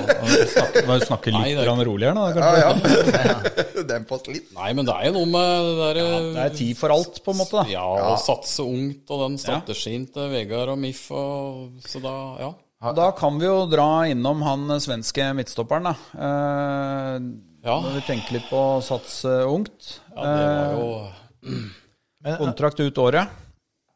Må 0.90 0.98
snakke 0.98 1.06
snakke 1.08 1.32
Nei, 1.36 1.44
litt 1.46 1.54
det 1.54 1.62
er- 1.62 1.68
grann 1.70 1.84
roligere 1.88 2.16
nå, 2.18 2.26
Ja, 2.34 2.74
kanskje. 2.74 3.22
ja. 3.78 3.84
Demp 3.94 4.12
oss 4.18 4.28
litt. 4.28 4.50
Nei, 4.58 4.74
men 4.74 4.86
det 4.90 4.96
er 4.98 5.06
jo 5.08 5.14
noe 5.20 5.30
med 5.32 5.70
det 5.70 5.78
derre 5.84 6.06
Det 6.34 6.44
er 6.48 6.58
tid 6.60 6.78
for 6.82 6.96
alt, 6.98 7.22
på 7.24 7.32
en 7.36 7.40
måte. 7.44 7.62
da. 7.62 7.66
Ja, 7.72 7.86
å 8.12 8.18
satse 8.20 8.66
ungt 8.68 9.14
og 9.16 9.24
den 9.28 9.38
strategien 9.42 10.10
til 10.12 10.30
Vegard 10.34 10.74
og 10.76 10.80
Miff 10.84 11.06
og 11.12 11.80
Så 11.88 12.02
da, 12.04 12.16
ja. 12.44 12.52
Da 12.98 13.12
kan 13.16 13.38
vi 13.40 13.46
jo 13.48 13.62
dra 13.72 14.04
innom 14.12 14.42
han 14.44 14.68
svenske 14.84 15.30
midtstopperen, 15.38 15.88
da. 15.94 15.96
Eh, 16.20 17.18
Ja. 17.64 17.78
Når 17.80 17.94
vi 17.96 18.02
tenker 18.10 18.34
litt 18.36 18.50
på 18.52 18.60
å 18.60 18.82
satse 18.84 19.38
ungt. 19.48 20.02
ja 20.12 20.26
det 20.28 20.48
var 20.52 20.74
jo 20.76 20.90
Kontrakt 22.44 22.80
ut 22.80 22.98
året. 23.04 23.28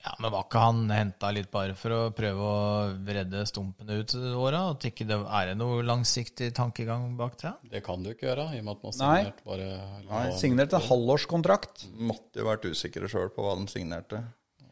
Ja, 0.07 0.13
men 0.23 0.31
var 0.31 0.45
ikke 0.45 0.61
han 0.63 0.81
henta 0.93 1.29
litt 1.35 1.49
bare 1.51 1.75
for 1.77 1.91
å 1.91 1.99
prøve 2.15 2.47
å 2.47 2.61
redde 3.03 3.43
stumpene 3.49 3.99
ut 3.99 4.15
åra? 4.39 4.63
At 4.71 4.87
ikke 4.87 5.07
det 5.09 5.17
er 5.19 5.51
det 5.51 5.57
noe 5.59 5.83
langsiktig 5.85 6.53
tankegang 6.55 7.09
bak 7.19 7.35
det? 7.41 7.53
Det 7.73 7.83
kan 7.85 8.03
du 8.03 8.13
ikke 8.13 8.29
gjøre, 8.29 8.47
i 8.55 8.61
og 8.61 8.67
med 8.69 8.77
at 8.77 8.87
man 8.87 8.97
signerte 8.97 9.47
bare 9.47 9.69
Nei, 10.07 10.23
signerte 10.39 10.81
halvårskontrakt. 10.87 11.87
Måtte 11.99 12.41
jo 12.41 12.47
vært 12.47 12.67
usikre 12.71 13.11
sjøl 13.11 13.31
på 13.35 13.43
hva 13.43 13.57
de 13.59 13.67
signerte. 13.71 14.23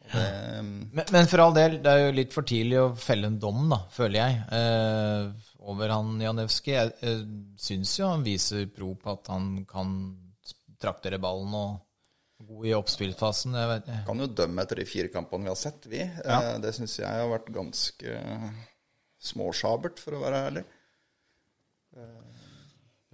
Det, 0.06 0.26
Men, 0.62 1.04
men 1.12 1.28
for 1.28 1.42
all 1.42 1.56
del, 1.56 1.80
det 1.82 1.92
er 1.92 2.04
jo 2.04 2.14
litt 2.14 2.34
for 2.34 2.46
tidlig 2.46 2.78
å 2.78 2.92
felle 2.98 3.28
en 3.30 3.40
dom, 3.42 3.64
da, 3.72 3.80
føler 3.92 4.20
jeg, 4.20 4.36
eh, 4.54 5.56
over 5.66 5.92
han 5.92 6.20
Janewski. 6.22 6.76
Jeg 6.76 6.94
eh, 7.02 7.24
syns 7.60 7.96
jo 7.98 8.12
han 8.12 8.24
viser 8.26 8.68
pro 8.70 8.94
på 8.94 9.16
at 9.16 9.32
han 9.34 9.66
kan 9.68 9.96
traktere 10.80 11.18
ballen 11.22 11.56
og 11.56 11.82
god 12.38 12.66
i 12.68 12.74
oppspillfasen. 12.76 13.56
Jeg 13.56 13.70
vet, 13.72 13.90
kan 14.06 14.22
jo 14.22 14.30
dømme 14.42 14.64
etter 14.64 14.82
de 14.82 14.88
fire 14.88 15.12
kampene 15.12 15.46
vi 15.46 15.52
har 15.52 15.60
sett, 15.60 15.86
vi. 15.90 16.02
Ja. 16.02 16.56
Det 16.62 16.74
syns 16.76 16.98
jeg 17.00 17.08
har 17.08 17.30
vært 17.32 17.52
ganske 17.54 18.18
småsjabert, 19.30 20.02
for 20.02 20.18
å 20.18 20.22
være 20.22 20.42
ærlig. 20.50 20.64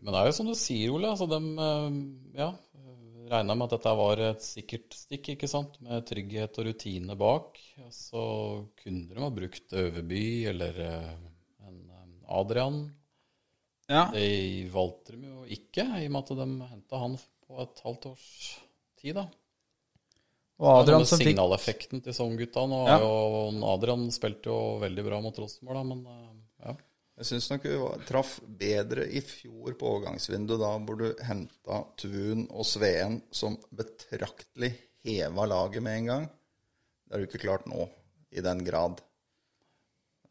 Men 0.02 0.10
det 0.10 0.18
er 0.18 0.28
jo 0.28 0.34
som 0.34 0.48
du 0.50 0.56
sier, 0.58 0.90
Ole. 0.90 1.12
Altså, 1.12 1.28
de 1.30 1.38
ja, 2.34 2.50
regna 3.32 3.54
med 3.56 3.68
at 3.68 3.76
dette 3.76 3.92
var 3.98 4.22
et 4.30 4.44
sikkert 4.44 4.96
stikk, 4.96 5.32
ikke 5.34 5.50
sant? 5.50 5.78
med 5.84 6.06
trygghet 6.08 6.58
og 6.58 6.68
rutine 6.68 7.16
bak. 7.18 7.60
Så 7.94 8.24
kunne 8.82 9.12
de 9.12 9.22
ha 9.22 9.30
brukt 9.34 9.76
Øverby 9.78 10.24
eller 10.50 10.82
eh, 10.86 11.12
en 11.68 11.78
eh, 11.86 12.10
Adrian. 12.40 12.82
Ja. 13.90 14.08
Det 14.14 14.72
valgte 14.72 15.16
de 15.16 15.30
jo 15.30 15.46
ikke, 15.46 15.86
i 16.00 16.08
og 16.08 16.14
med 16.14 16.22
at 16.22 16.36
de 16.42 16.68
henta 16.72 17.00
han 17.02 17.16
på 17.46 17.62
et 17.62 17.82
halvt 17.84 18.12
års 18.12 18.36
tid. 19.02 19.18
da. 19.18 19.26
Og 20.62 20.70
Adrian 20.70 21.04
som 21.08 21.18
fikk 21.18 21.32
signaleffekten 21.32 22.02
til 22.04 22.14
Sogngutta. 22.14 22.64
Nå 22.70 22.80
Ja. 22.86 22.98
Adrian 23.72 24.06
spilte 24.14 24.50
jo 24.52 24.78
veldig 24.82 25.04
bra 25.08 25.20
mot 25.24 25.38
Rosenborg, 25.42 25.80
da, 25.80 25.84
men 25.90 26.06
eh, 26.06 26.66
ja. 26.68 26.76
Jeg 27.18 27.28
syns 27.28 27.50
nok 27.50 27.66
vi 27.68 27.78
traff 28.08 28.36
bedre 28.46 29.04
i 29.04 29.20
fjor 29.20 29.74
på 29.78 29.90
overgangsvinduet, 29.90 30.62
da 30.62 30.70
hvor 30.80 30.98
du 30.98 31.08
henta 31.26 31.82
Tun 32.00 32.46
og 32.48 32.64
Sveen 32.66 33.20
som 33.34 33.58
betraktelig 33.70 34.72
heva 35.04 35.46
laget 35.50 35.84
med 35.84 35.98
en 35.98 36.08
gang. 36.12 36.28
Det 37.04 37.14
har 37.14 37.20
du 37.20 37.28
ikke 37.28 37.42
klart 37.42 37.66
nå, 37.68 37.88
i 38.32 38.40
den 38.40 38.62
grad. 38.64 39.02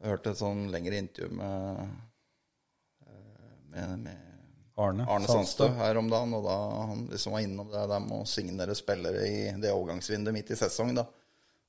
Jeg 0.00 0.16
hørte 0.16 0.32
et 0.32 0.40
sånn 0.40 0.66
lengre 0.72 0.98
intervju 0.98 1.30
med, 1.38 1.92
eh, 3.06 3.56
med, 3.70 3.98
med 4.08 4.31
Arne, 4.80 5.04
Arne 5.04 5.28
Sandstø 5.28 5.68
her 5.76 5.98
om 6.00 6.08
dagen, 6.08 6.32
og 6.38 6.46
da 6.46 6.58
han 6.88 7.02
liksom 7.10 7.34
var 7.36 7.42
innom 7.44 7.72
det 7.72 7.82
der 7.90 8.04
med 8.04 8.22
å 8.22 8.28
signere 8.28 8.76
spillere 8.76 9.26
i 9.28 9.42
det 9.60 9.72
overgangsvinduet 9.74 10.36
midt 10.38 10.54
i 10.54 10.58
sesong, 10.58 10.94
da. 10.96 11.04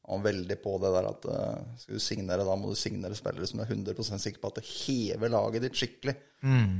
Han 0.07 0.19
var 0.19 0.33
veldig 0.33 0.55
på 0.59 0.71
det 0.83 0.89
der 0.91 1.05
at 1.07 1.25
uh, 1.31 1.75
skal 1.79 1.95
du 1.95 2.03
signere, 2.03 2.43
da 2.43 2.55
må 2.59 2.71
du 2.71 2.75
signere 2.75 3.15
spillere 3.15 3.47
som 3.47 3.61
du 3.61 3.63
er 3.63 3.69
100 3.71 4.19
sikker 4.19 4.41
på 4.41 4.49
at 4.51 4.57
det 4.59 4.65
hever 4.67 5.31
laget 5.31 5.63
ditt 5.63 5.79
skikkelig. 5.79 6.15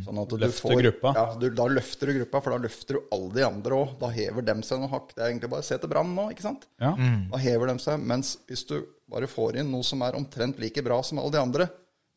Sånn 0.03 0.19
at 0.19 0.33
du 0.33 0.41
Løfter 0.41 0.75
gruppa. 0.75 1.13
Ja, 1.15 1.23
du, 1.39 1.45
da 1.55 1.67
løfter 1.71 2.11
du 2.11 2.17
gruppa, 2.17 2.41
for 2.43 2.55
da 2.55 2.65
løfter 2.65 2.99
du 2.99 3.13
alle 3.15 3.31
de 3.37 3.45
andre 3.47 3.77
òg. 3.79 3.93
Da 4.01 4.09
hever 4.11 4.43
dem 4.43 4.63
seg 4.67 4.81
noen 4.81 4.91
hakk. 4.91 5.13
Det 5.15 5.23
er 5.23 5.29
egentlig 5.29 5.53
bare 5.53 5.63
å 5.63 5.69
se 5.69 5.77
til 5.79 5.91
Brann 5.93 6.11
nå, 6.17 6.25
ikke 6.35 6.43
sant? 6.43 6.67
Ja. 6.83 6.91
Da 7.31 7.39
hever 7.45 7.71
de 7.71 7.77
seg. 7.85 8.03
Mens 8.11 8.33
hvis 8.49 8.65
du 8.67 8.75
bare 9.13 9.31
får 9.31 9.61
inn 9.61 9.71
noe 9.71 9.87
som 9.87 10.03
er 10.03 10.19
omtrent 10.19 10.59
like 10.59 10.83
bra 10.83 10.99
som 11.07 11.23
alle 11.23 11.31
de 11.37 11.43
andre, 11.45 11.69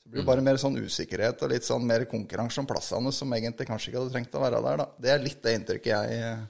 så 0.06 0.12
blir 0.12 0.22
det 0.22 0.28
bare 0.28 0.42
mer 0.46 0.58
sånn 0.62 0.76
usikkerhet 0.78 1.40
og 1.42 1.50
litt 1.50 1.64
sånn 1.66 1.82
mer 1.86 2.04
konkurranse 2.06 2.60
om 2.62 2.66
plassene 2.70 3.10
som 3.12 3.32
egentlig 3.34 3.66
kanskje 3.66 3.90
ikke 3.90 3.98
hadde 4.04 4.12
trengt 4.14 4.36
å 4.38 4.42
være 4.44 4.60
der. 4.62 4.76
da. 4.84 4.86
Det 5.02 5.10
er 5.10 5.24
litt 5.24 5.40
det 5.42 5.54
inntrykket 5.58 5.90
jeg 5.90 6.20
eh, 6.22 6.44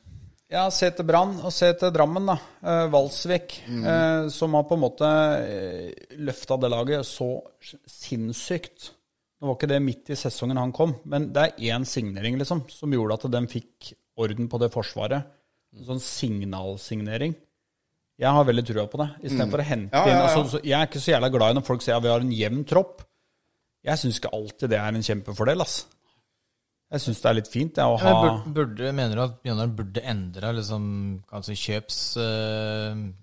Ja, 0.53 0.67
se 0.71 0.91
til 0.93 1.09
Brann 1.09 1.39
og 1.41 1.55
se 1.57 1.71
til 1.81 1.95
Drammen, 1.97 2.29
da. 2.29 2.37
Eh, 2.61 2.83
Valsvik, 2.93 3.57
eh, 3.73 4.29
som 4.31 4.53
har 4.59 4.67
på 4.69 4.77
en 4.77 4.83
måte 4.85 5.09
eh, 5.41 6.13
løfta 6.21 6.59
det 6.61 6.69
laget 6.75 7.09
så 7.09 7.31
sinnssykt. 7.89 8.91
Nå 9.41 9.49
var 9.49 9.57
ikke 9.59 9.73
det 9.73 9.81
midt 9.85 10.13
i 10.13 10.19
sesongen 10.21 10.61
han 10.61 10.75
kom, 10.77 10.95
men 11.09 11.31
det 11.33 11.49
er 11.49 11.73
én 11.73 11.89
signering 11.89 12.39
liksom, 12.41 12.63
som 12.73 12.93
gjorde 12.93 13.19
at 13.19 13.27
de 13.35 13.43
fikk 13.57 13.91
orden 14.21 14.47
på 14.53 14.61
det 14.63 14.71
forsvaret. 14.77 15.27
En 15.77 15.89
sånn 15.91 16.01
signalsignering. 16.05 17.35
Jeg 18.17 18.33
har 18.33 18.47
veldig 18.49 18.65
trua 18.65 18.87
på 18.89 19.01
det. 19.03 19.11
Istedenfor 19.29 19.61
å 19.61 19.67
hente 19.69 19.93
Ja, 19.93 20.07
ja, 20.09 20.15
inn 20.15 20.41
altså, 20.41 20.61
Jeg 20.65 20.77
er 20.79 20.87
ikke 20.89 21.03
så 21.05 21.11
jævla 21.13 21.29
glad 21.35 21.53
i 21.53 21.59
når 21.59 21.67
folk 21.67 21.83
sier 21.85 21.99
at 21.99 22.05
vi 22.07 22.09
har 22.15 22.23
en 22.25 22.33
jevn 22.33 22.63
tropp. 22.69 23.03
Jeg 23.87 24.03
syns 24.03 24.19
ikke 24.19 24.35
alltid 24.35 24.73
det 24.73 24.81
er 24.81 24.97
en 24.97 25.07
kjempefordel, 25.07 25.63
ass. 25.63 25.77
Jeg 26.93 27.03
syns 27.03 27.21
det 27.23 27.29
er 27.31 27.37
litt 27.41 27.51
fint 27.51 27.75
det, 27.75 27.83
å 27.83 27.99
ha 27.99 28.11
Men 28.23 28.55
burde, 28.55 28.93
mener 28.95 29.19
du 29.19 29.23
at 29.25 29.39
Bjørnar 29.43 29.71
burde 29.79 30.03
endre 30.07 30.53
liksom, 30.55 30.85
kanskje 31.31 31.57
kjøpsmåten, 31.65 33.15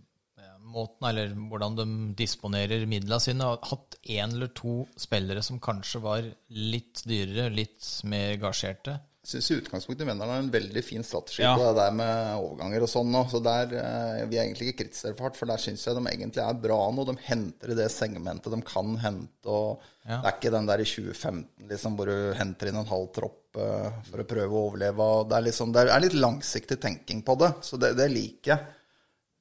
eller 1.10 1.32
hvordan 1.52 1.78
de 1.80 1.86
disponerer 2.20 2.84
midlene 2.92 3.22
sine? 3.24 3.44
og 3.48 3.64
Hatt 3.72 3.96
én 4.04 4.36
eller 4.36 4.52
to 4.56 4.82
spillere 5.00 5.44
som 5.46 5.62
kanskje 5.64 6.04
var 6.04 6.28
litt 6.52 7.06
dyrere, 7.08 7.48
litt 7.56 7.88
mer 8.12 8.36
gasjerte? 8.44 9.00
Jeg 9.24 9.38
syns 9.38 9.46
i 9.54 9.56
utgangspunktet 9.62 10.04
Mjøndalen 10.04 10.34
har 10.34 10.42
en 10.44 10.50
veldig 10.52 10.82
fin 10.84 11.04
strategi 11.08 11.46
Ja. 11.46 11.54
på 11.56 11.64
det 11.64 11.76
der 11.78 11.94
med 11.96 12.34
overganger 12.44 12.84
og 12.84 12.90
sånn 12.92 13.08
nå. 13.14 13.22
Så 13.32 13.40
der 13.40 13.72
eh, 13.72 14.26
Vi 14.28 14.36
er 14.36 14.44
egentlig 14.44 14.68
ikke 14.74 14.82
kritisere 14.84 15.16
for 15.16 15.30
hardt, 15.30 15.38
for 15.40 15.48
der 15.48 15.62
syns 15.64 15.86
jeg 15.88 15.96
de 15.96 16.04
egentlig 16.12 16.44
er 16.44 16.58
bra 16.66 16.80
nå. 16.92 17.06
De 17.08 17.16
henter 17.30 17.72
i 17.72 17.78
det 17.80 17.88
segmentet 17.94 18.52
de 18.52 18.60
kan 18.68 18.98
hente. 19.00 19.48
og 19.48 19.80
Ja. 20.04 20.18
Det 20.20 20.28
er 20.28 20.36
ikke 20.36 20.52
den 20.52 20.68
der 20.68 20.84
i 20.84 20.90
2015 20.90 21.70
liksom, 21.70 21.96
hvor 21.96 22.12
du 22.12 22.34
henter 22.36 22.68
inn 22.68 22.82
en 22.82 22.92
halv 22.92 23.08
tropp 23.16 23.56
eh, 23.64 23.90
for 24.10 24.20
å 24.20 24.28
prøve 24.28 24.52
å 24.52 24.68
overleve. 24.68 25.08
Det 25.30 25.38
er, 25.40 25.48
liksom, 25.48 25.72
det 25.72 25.88
er 25.88 26.04
litt 26.04 26.20
langsiktig 26.20 26.82
tenking 26.84 27.24
på 27.24 27.38
det, 27.40 27.54
så 27.64 27.80
det, 27.80 27.94
det 27.96 28.12
liker 28.12 28.58
jeg. 28.58 28.60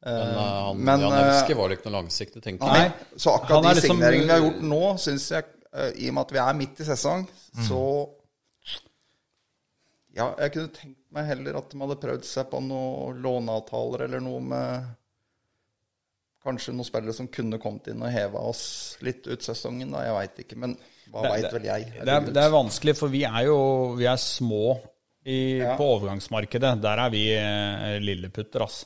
Men 0.06 0.30
eh, 0.30 0.46
han, 0.62 0.78
men, 0.78 1.00
Jan 1.08 1.18
Elske 1.26 1.58
var 1.58 1.68
det 1.70 1.80
ikke 1.80 1.90
noe 1.90 1.98
langsiktig 2.04 2.42
tenking. 2.42 2.70
Nei. 2.70 2.86
Så 3.18 3.34
akkurat 3.34 3.66
de 3.74 3.82
signeringene 3.82 4.22
liksom- 4.22 4.30
vi 4.30 4.32
har 4.38 4.46
gjort 4.46 4.62
nå, 4.70 4.82
syns 5.02 5.28
jeg, 5.34 5.44
eh, 5.74 5.90
i 6.06 6.08
og 6.08 6.14
med 6.14 6.22
at 6.28 6.32
vi 6.38 6.38
er 6.46 6.54
midt 6.62 6.80
i 6.80 6.84
sesong, 6.94 7.26
så 7.66 7.82
Ja, 10.14 10.34
jeg 10.38 10.52
kunne 10.52 10.72
tenkt 10.76 10.98
meg 11.14 11.24
heller 11.30 11.56
at 11.62 11.70
de 11.72 11.78
hadde 11.80 11.96
prøvd 12.02 12.24
seg 12.28 12.50
på 12.52 12.58
noen 12.60 13.22
låneavtaler 13.24 14.04
eller 14.08 14.20
noe 14.20 14.40
med 14.44 14.90
Kanskje 16.42 16.72
noen 16.74 16.86
spillere 16.88 17.14
som 17.14 17.28
kunne 17.30 17.58
kommet 17.62 17.86
inn 17.92 18.00
og 18.02 18.10
heva 18.10 18.40
oss 18.50 18.96
litt 19.06 19.28
ut 19.30 19.44
sesongen, 19.46 19.92
da. 19.94 20.00
Jeg 20.08 20.14
veit 20.16 20.40
ikke, 20.42 20.56
men 20.58 20.72
hva 21.12 21.22
veit 21.30 21.46
vel 21.54 21.68
jeg? 21.68 21.84
Det 22.00 22.10
er, 22.16 22.24
det 22.34 22.42
er 22.42 22.50
vanskelig, 22.50 22.94
for 22.98 23.12
vi 23.12 23.20
er 23.28 23.44
jo 23.46 23.58
vi 23.94 24.08
er 24.10 24.18
små 24.18 24.74
i, 25.22 25.36
Ja. 25.60 25.76
på 25.78 25.86
overgangsmarkedet. 26.00 26.72
Der 26.82 26.98
er 27.04 27.12
vi 27.14 27.20
eh, 27.36 28.00
lilleputter, 28.02 28.64
ass. 28.66 28.80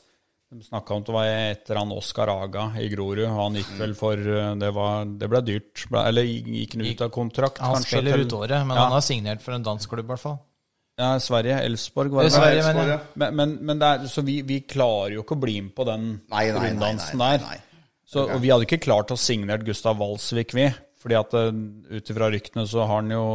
De 0.53 0.61
snakka 0.63 0.93
om 0.93 1.01
at 1.01 1.07
det 1.09 1.15
var 1.17 1.25
etter 1.33 1.79
han 1.81 1.95
Oskar 1.97 2.29
Aga 2.31 2.67
i 2.79 2.85
Grorud. 2.93 3.25
Han 3.25 3.57
gikk 3.57 3.73
vel 3.81 3.95
for 3.97 4.21
eh, 4.21 4.53
Det, 4.61 4.69
var, 4.77 5.09
det 5.17 5.27
ble 5.33 5.41
dyrt. 5.49 5.87
Ble, 5.89 6.05
eller 6.11 6.29
gikk 6.29 6.77
han 6.77 6.85
ut 6.85 7.01
av 7.07 7.09
kontrakt, 7.17 7.57
Han 7.65 7.79
kanskje? 7.79 7.89
spiller 7.97 8.21
til- 8.21 8.27
ut 8.29 8.37
året, 8.37 8.61
men 8.69 8.77
Ja. 8.77 8.83
han 8.85 8.91
har 8.99 9.01
signert 9.09 9.41
for 9.41 9.57
en 9.57 9.65
dansk 9.65 9.89
klubb, 9.89 10.05
i 10.05 10.13
hvert 10.13 10.21
fall. 10.27 10.37
Ja, 10.97 11.11
Sverige. 11.21 11.59
Elfsborg, 11.61 12.09
var 12.09 12.25
Det 12.25 12.31
er? 12.31 12.35
Sverige, 12.39 12.61
men, 12.61 12.65
Elfsborg, 12.65 12.89
ja. 12.89 12.97
ja. 12.97 13.13
Men, 13.21 13.35
men, 13.37 13.55
men 13.69 13.81
det 13.81 13.87
er, 13.87 14.09
så 14.09 14.23
vi, 14.25 14.39
vi 14.47 14.63
klarer 14.65 15.13
jo 15.13 15.23
ikke 15.23 15.37
å 15.37 15.41
bli 15.43 15.59
med 15.67 15.75
på 15.77 15.85
den 15.85 16.07
Nei, 16.33 16.47
nei, 16.49 16.63
runddansen 16.63 17.21
nei, 17.21 17.35
der. 17.37 17.61
Så, 18.07 18.23
og 18.23 18.39
vi 18.41 18.49
hadde 18.49 18.65
ikke 18.65 18.79
klart 18.81 19.13
å 19.13 19.17
signere 19.19 19.61
Gustav 19.67 19.99
Walsvik, 20.01 20.55
vi. 20.57 20.65
Fordi 20.97 21.17
at 21.19 21.35
uh, 21.37 21.51
ut 21.93 22.09
ifra 22.09 22.31
ryktene 22.33 22.63
så 22.65 22.87
har 22.87 23.03
han 23.03 23.13
jo 23.13 23.25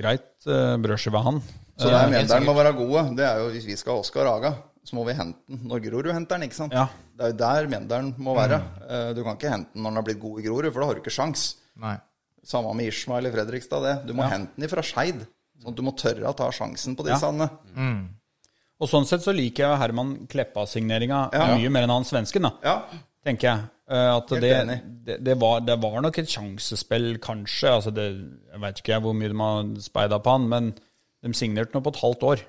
greit 0.00 0.32
uh, 0.50 0.74
brødskive, 0.82 1.22
han. 1.28 1.38
Så 1.78 1.92
det 1.92 2.00
er 2.00 2.10
medlemmene 2.16 2.50
må 2.50 2.56
være 2.58 2.74
gode. 2.80 3.04
Det 3.20 3.28
er 3.28 3.38
jo 3.44 3.52
Hvis 3.54 3.68
vi 3.68 3.78
skal 3.78 3.94
ha 3.94 4.02
Oskar 4.02 4.26
Aga, 4.32 4.54
så 4.82 4.98
må 4.98 5.06
vi 5.06 5.14
hente 5.14 5.38
den 5.46 5.62
når 5.70 5.84
Grorud 5.86 6.10
henter 6.10 6.40
den, 6.40 6.48
ikke 6.48 6.58
sant? 6.58 6.74
Ja. 6.74 6.88
Det 7.14 7.28
er 7.28 7.34
jo 7.36 7.38
der 7.44 7.70
Mjendalen 7.70 8.12
må 8.18 8.34
være. 8.34 8.58
Mm. 8.82 9.14
Du 9.14 9.22
kan 9.22 9.38
ikke 9.38 9.54
hente 9.54 9.76
den 9.76 9.84
når 9.84 9.92
den 9.92 10.00
har 10.00 10.10
blitt 10.10 10.22
god 10.26 10.42
i 10.42 10.48
Grorud, 10.48 10.72
for 10.72 10.82
da 10.82 10.90
har 10.90 10.98
du 10.98 11.04
ikke 11.04 11.14
sjans. 11.14 11.48
Nei. 11.78 11.94
Samme 12.48 12.72
med 12.74 12.90
Ishmael 12.90 13.30
i 13.30 13.34
Fredrikstad, 13.34 13.84
det. 13.84 13.96
Du 14.08 14.16
må 14.16 14.26
hente 14.26 14.56
den 14.56 14.66
ifra 14.66 14.82
Skeid. 14.82 15.22
Sånn 15.58 15.72
at 15.72 15.76
du 15.76 15.82
må 15.86 15.92
tørre 15.98 16.30
å 16.30 16.36
ta 16.38 16.48
sjansen 16.54 16.94
på 16.98 17.04
disse. 17.06 17.28
Ja. 17.34 17.48
Og 18.78 18.86
sånn 18.90 19.06
sett 19.10 19.24
så 19.24 19.32
liker 19.34 19.64
jeg 19.64 19.78
Herman 19.80 20.12
Kleppa-signeringa 20.30 21.24
Ja. 21.34 21.46
mye 21.56 21.70
mer 21.74 21.82
enn 21.88 21.90
han 21.96 22.04
svensken, 22.06 22.42
da. 22.46 22.52
ja. 22.62 22.76
Tenker 23.26 23.48
jeg. 23.48 23.64
Eh, 23.90 24.10
At 24.16 24.28
det, 24.28 24.52
det, 25.04 25.16
det, 25.26 25.34
var, 25.40 25.60
det 25.66 25.74
var 25.82 26.00
nok 26.04 26.18
et 26.22 26.28
sjansespill, 26.30 27.18
kanskje. 27.18 27.72
Altså 27.74 27.90
det, 27.92 28.04
jeg 28.52 28.60
veit 28.62 28.78
ikke 28.82 29.00
hvor 29.02 29.16
mye 29.18 29.28
de 29.32 29.38
har 29.40 29.72
speida 29.82 30.20
på 30.22 30.30
han, 30.36 30.46
men 30.48 30.68
de 31.24 31.32
signerte 31.34 31.74
nå 31.74 31.82
på 31.82 31.90
et 31.90 32.00
halvt 32.04 32.22
år. 32.28 32.44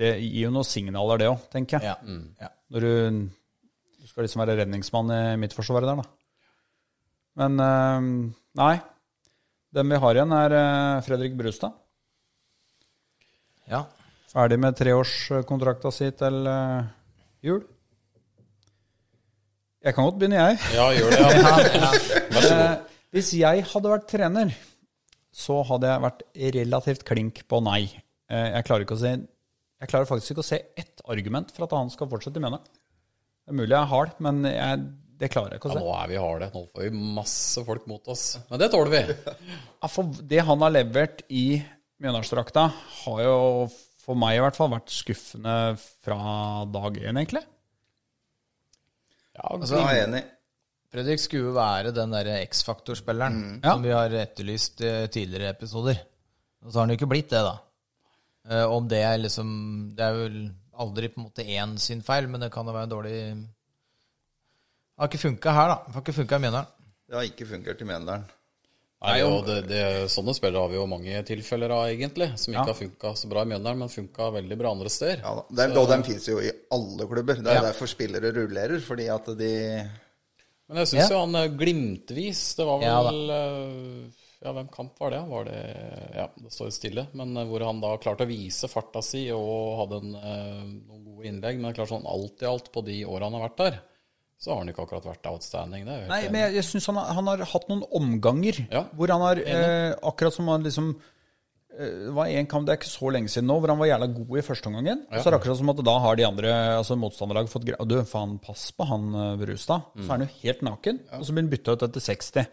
Det 0.00 0.10
gir 0.18 0.48
jo 0.48 0.50
noen 0.54 0.66
signaler, 0.66 1.18
det 1.22 1.28
òg, 1.30 1.44
tenker 1.52 1.78
jeg. 1.78 1.92
Ja. 1.94 2.18
Ja. 2.42 2.50
Når 2.74 2.80
du 2.86 3.28
du 4.00 4.06
skal 4.08 4.24
liksom 4.24 4.40
være 4.42 4.56
redningsmann 4.62 5.10
i 5.12 5.36
midtforsvaret 5.38 5.86
der, 5.86 6.00
da. 6.02 6.08
Men 7.38 7.60
eh, 7.62 8.34
nei. 8.58 8.74
Den 9.76 9.92
vi 9.92 9.98
har 10.02 10.18
igjen, 10.18 10.32
er 10.34 10.54
eh, 10.58 11.02
Fredrik 11.06 11.36
Brustad. 11.38 11.76
Ja. 13.70 13.84
Ferdig 14.30 14.58
med 14.62 14.76
treårskontrakta 14.78 15.90
si 15.94 16.08
til 16.18 16.46
eh, 16.46 16.88
jul. 17.46 17.62
Jeg 19.80 19.96
kan 19.96 20.04
godt 20.06 20.18
begynne, 20.20 20.42
jeg. 20.44 20.58
Ja, 20.76 20.86
gjør 20.92 21.14
det, 21.14 21.20
ja. 21.24 21.90
ja. 22.36 22.42
Eh, 22.44 22.74
hvis 23.16 23.30
jeg 23.38 23.64
hadde 23.72 23.90
vært 23.94 24.08
trener, 24.12 24.52
så 25.34 25.60
hadde 25.66 25.88
jeg 25.88 26.04
vært 26.04 26.24
relativt 26.58 27.04
klink 27.08 27.42
på 27.48 27.62
nei. 27.64 27.84
Eh, 28.30 28.48
jeg 28.58 28.66
klarer 28.68 28.84
ikke 28.86 28.98
å 28.98 29.02
se 29.02 29.14
Jeg 29.80 29.88
klarer 29.90 30.06
faktisk 30.10 30.34
ikke 30.34 30.44
å 30.44 30.50
se 30.50 30.58
ett 30.78 31.00
argument 31.10 31.50
for 31.56 31.64
at 31.64 31.72
han 31.78 31.88
skal 31.90 32.10
fortsette 32.10 32.36
i 32.36 32.42
Mjøndalen. 32.44 32.66
Det 32.68 33.54
er 33.54 33.56
mulig 33.56 33.72
jeg 33.72 33.80
er 33.80 33.88
hard, 33.94 34.10
men 34.22 34.42
jeg, 34.46 34.82
det 35.22 35.30
klarer 35.32 35.54
jeg 35.56 35.62
ikke 35.62 35.70
å 35.70 35.72
Ja, 35.72 35.78
se. 35.78 35.84
nå 35.86 35.94
er 35.96 36.10
vi 36.12 36.18
harde. 36.20 36.50
Nå 36.52 36.64
får 36.68 36.84
vi 36.84 37.04
masse 37.16 37.64
folk 37.66 37.86
mot 37.90 38.10
oss. 38.12 38.24
Men 38.50 38.60
det 38.60 38.68
tåler 38.74 38.92
vi. 38.92 39.00
Ja, 39.40 39.88
for 39.90 40.12
det 40.34 40.44
han 40.46 40.60
har 40.66 40.74
levert 40.76 41.24
i 41.32 41.46
Mjøndalsdrakta, 42.00 42.66
har 43.04 43.22
jo 43.26 43.38
for 44.00 44.16
meg 44.18 44.38
i 44.38 44.42
hvert 44.42 44.56
fall 44.56 44.70
vært 44.72 44.92
skuffende 44.92 45.54
fra 46.04 46.20
dag 46.72 47.00
én, 47.00 47.18
egentlig. 47.20 47.42
Ja, 49.36 49.50
Altså, 49.54 49.76
Jeg 49.76 49.98
er 49.98 50.06
enig. 50.08 50.22
Fredrik 50.90 51.20
skulle 51.22 51.50
jo 51.50 51.54
være 51.54 51.92
den 51.94 52.10
der 52.10 52.32
X-faktor-spilleren 52.48 53.36
mm. 53.36 53.58
som 53.62 53.84
vi 53.84 53.92
har 53.94 54.10
etterlyst 54.10 54.80
i 54.82 54.94
tidligere 55.12 55.52
episoder. 55.54 56.00
Og 56.64 56.72
så 56.72 56.78
har 56.80 56.86
han 56.86 56.94
jo 56.94 56.98
ikke 56.98 57.10
blitt 57.12 57.30
det, 57.30 57.44
da. 57.46 57.54
Eh, 58.50 58.64
om 58.66 58.88
det 58.88 58.98
er 59.04 59.20
liksom 59.20 59.48
Det 59.94 60.02
er 60.02 60.16
vel 60.16 60.40
aldri 60.80 61.10
på 61.12 61.20
en 61.20 61.26
måte 61.28 61.44
én 61.44 61.76
sin 61.78 62.02
feil, 62.02 62.26
men 62.26 62.40
det 62.40 62.50
kan 62.52 62.66
jo 62.66 62.72
være 62.74 62.88
en 62.88 62.94
dårlig 62.94 63.16
Det 63.36 64.98
har 64.98 65.12
ikke 65.12 65.24
funka 65.28 65.54
her, 65.56 65.68
da. 65.68 65.78
Det 65.86 65.94
har 65.94 66.04
ikke 66.04 66.18
funka 66.18 66.36
i 66.36 66.44
Mjøndalen. 66.46 66.76
Det 67.06 67.18
har 67.18 67.28
ikke 67.28 67.46
fungert 67.52 67.80
i 67.80 67.88
Mjøndalen. 67.88 68.26
Nei, 69.00 69.22
og 69.24 69.46
det, 69.46 69.54
det, 69.70 69.82
Sånne 70.12 70.34
spillere 70.36 70.60
har 70.60 70.68
vi 70.68 70.76
jo 70.76 70.82
mange 70.90 71.22
tilfeller 71.24 71.72
av, 71.72 71.86
egentlig. 71.88 72.26
Som 72.36 72.52
ikke 72.52 72.66
har 72.68 72.76
funka 72.76 73.14
så 73.16 73.30
bra 73.30 73.46
i 73.46 73.48
Mjøndalen, 73.48 73.80
men 73.80 73.88
funka 73.92 74.26
veldig 74.34 74.58
bra 74.60 74.74
andre 74.76 74.90
steder. 74.92 75.22
Ja. 75.24 75.32
Det 75.48 75.64
er, 75.64 75.72
og 75.80 75.88
de 75.88 75.96
finnes 76.04 76.26
jo 76.28 76.36
i 76.44 76.50
alle 76.76 77.06
klubber. 77.08 77.40
Det 77.40 77.48
er 77.48 77.60
Ja. 77.62 77.66
derfor 77.70 77.88
spillere 77.88 78.32
rullerer. 78.36 78.80
Fordi 78.84 79.08
at 79.08 79.30
de 79.40 79.52
Men 80.68 80.82
jeg 80.84 80.90
syns 80.92 81.08
Ja. 81.08 81.08
jo 81.16 81.20
han 81.24 81.34
eh, 81.34 81.48
glimtvis 81.48 82.42
Det 82.60 82.66
var 82.68 82.78
vel 82.78 83.30
eh, 83.30 84.10
Ja, 84.44 84.52
hvem 84.52 84.68
kamp 84.70 84.92
var 85.00 85.10
det? 85.10 85.22
Var 85.28 85.44
det 85.48 85.62
Ja, 86.14 86.28
det 86.36 86.52
står 86.52 86.70
stille. 86.70 87.06
Men 87.14 87.36
eh, 87.36 87.44
hvor 87.48 87.64
han 87.64 87.80
da 87.80 87.96
klarte 87.96 88.28
å 88.28 88.28
vise 88.28 88.68
farta 88.68 89.00
si 89.02 89.30
og 89.32 89.78
hadde 89.80 90.02
en, 90.04 90.12
noen 90.86 91.04
gode 91.08 91.24
innlegg. 91.26 91.56
Men 91.56 91.70
det 91.70 91.72
er 91.72 91.80
klart 91.80 91.94
sånn 91.96 92.06
alt 92.06 92.42
i 92.44 92.46
alt 92.52 92.70
på 92.70 92.84
de 92.84 93.00
åra 93.06 93.24
han 93.30 93.40
har 93.40 93.48
vært 93.48 93.56
der, 93.64 93.80
så 94.40 94.54
har 94.54 94.62
han 94.62 94.70
ikke 94.72 94.86
akkurat 94.86 95.04
vært 95.10 95.26
outstanding. 95.28 95.82
Det 95.84 95.94
er 95.98 96.06
Nei, 96.08 96.20
men 96.32 96.40
jeg, 96.46 96.54
jeg 96.58 96.64
syns 96.70 96.86
han, 96.88 96.96
har- 96.96 97.10
han 97.18 97.26
har 97.28 97.42
hatt 97.52 97.66
noen 97.68 97.82
omganger 97.98 98.62
Ja, 98.72 98.86
hvor 98.96 99.12
han 99.12 99.20
har 99.26 99.40
eh, 99.44 99.90
Akkurat 100.10 100.32
som 100.32 100.48
han 100.48 100.64
liksom 100.64 100.94
eh, 101.76 102.06
var 102.16 102.30
en 102.32 102.48
kamp, 102.50 102.64
det 102.66 102.72
er 102.72 102.78
ikke 102.80 102.88
så 102.90 103.10
lenge 103.12 103.28
siden 103.32 103.46
nå, 103.50 103.58
hvor 103.60 103.68
han 103.74 103.78
var 103.82 103.90
jævla 103.90 104.08
god 104.16 104.38
i 104.40 104.44
første 104.46 104.70
omgangen. 104.70 105.02
Så 105.12 105.26
er 105.28 105.34
det 105.34 105.40
akkurat 105.42 105.60
som 105.60 105.72
at 105.74 105.82
da 105.90 105.96
har 106.06 106.16
de 106.16 106.24
andre 106.30 106.54
altså 106.78 106.96
motstanderlaget 106.98 107.52
fått 107.52 107.66
greie 107.68 107.86
Du, 107.92 107.98
faen, 108.08 108.38
pass 108.42 108.64
på 108.72 108.86
han 108.88 109.10
Brustad. 109.12 109.44
Brustad. 109.44 109.90
Så 110.00 110.08
er 110.08 110.16
han 110.16 110.24
jo 110.26 110.32
helt 110.42 110.64
naken, 110.70 111.02
og 111.18 111.26
så 111.28 111.34
blir 111.36 111.44
han 111.46 111.52
bytta 111.52 111.76
ut 111.76 111.84
etter 111.90 112.06
60. 112.08 112.48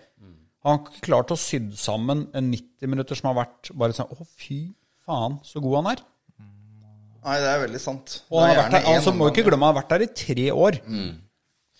Han 0.67 0.73
har 0.75 0.83
ikke 0.91 1.05
klart 1.07 1.31
å 1.31 1.37
sydd 1.39 1.71
sammen 1.79 2.25
en 2.35 2.51
90 2.51 2.89
minutter 2.91 3.15
som 3.15 3.29
har 3.31 3.37
vært 3.45 3.69
bare 3.77 3.95
sånn 3.95 4.09
Å, 4.11 4.25
fy 4.35 4.57
faen, 5.07 5.37
så 5.47 5.61
god 5.63 5.77
han 5.79 5.91
er. 5.93 6.01
Nei, 7.27 7.37
det 7.43 7.47
er 7.53 7.61
veldig 7.63 7.79
sant. 7.83 8.17
Og 8.31 8.41
han 8.43 8.49
har 8.51 8.59
vært 8.61 8.75
der, 8.77 8.85
altså, 8.97 9.13
må 9.15 9.29
ikke 9.31 9.43
glemme, 9.47 9.65
han 9.67 9.73
har 9.75 9.81
vært 9.81 9.93
der 9.95 10.03
i 10.05 10.09
tre 10.19 10.45
år. 10.51 10.77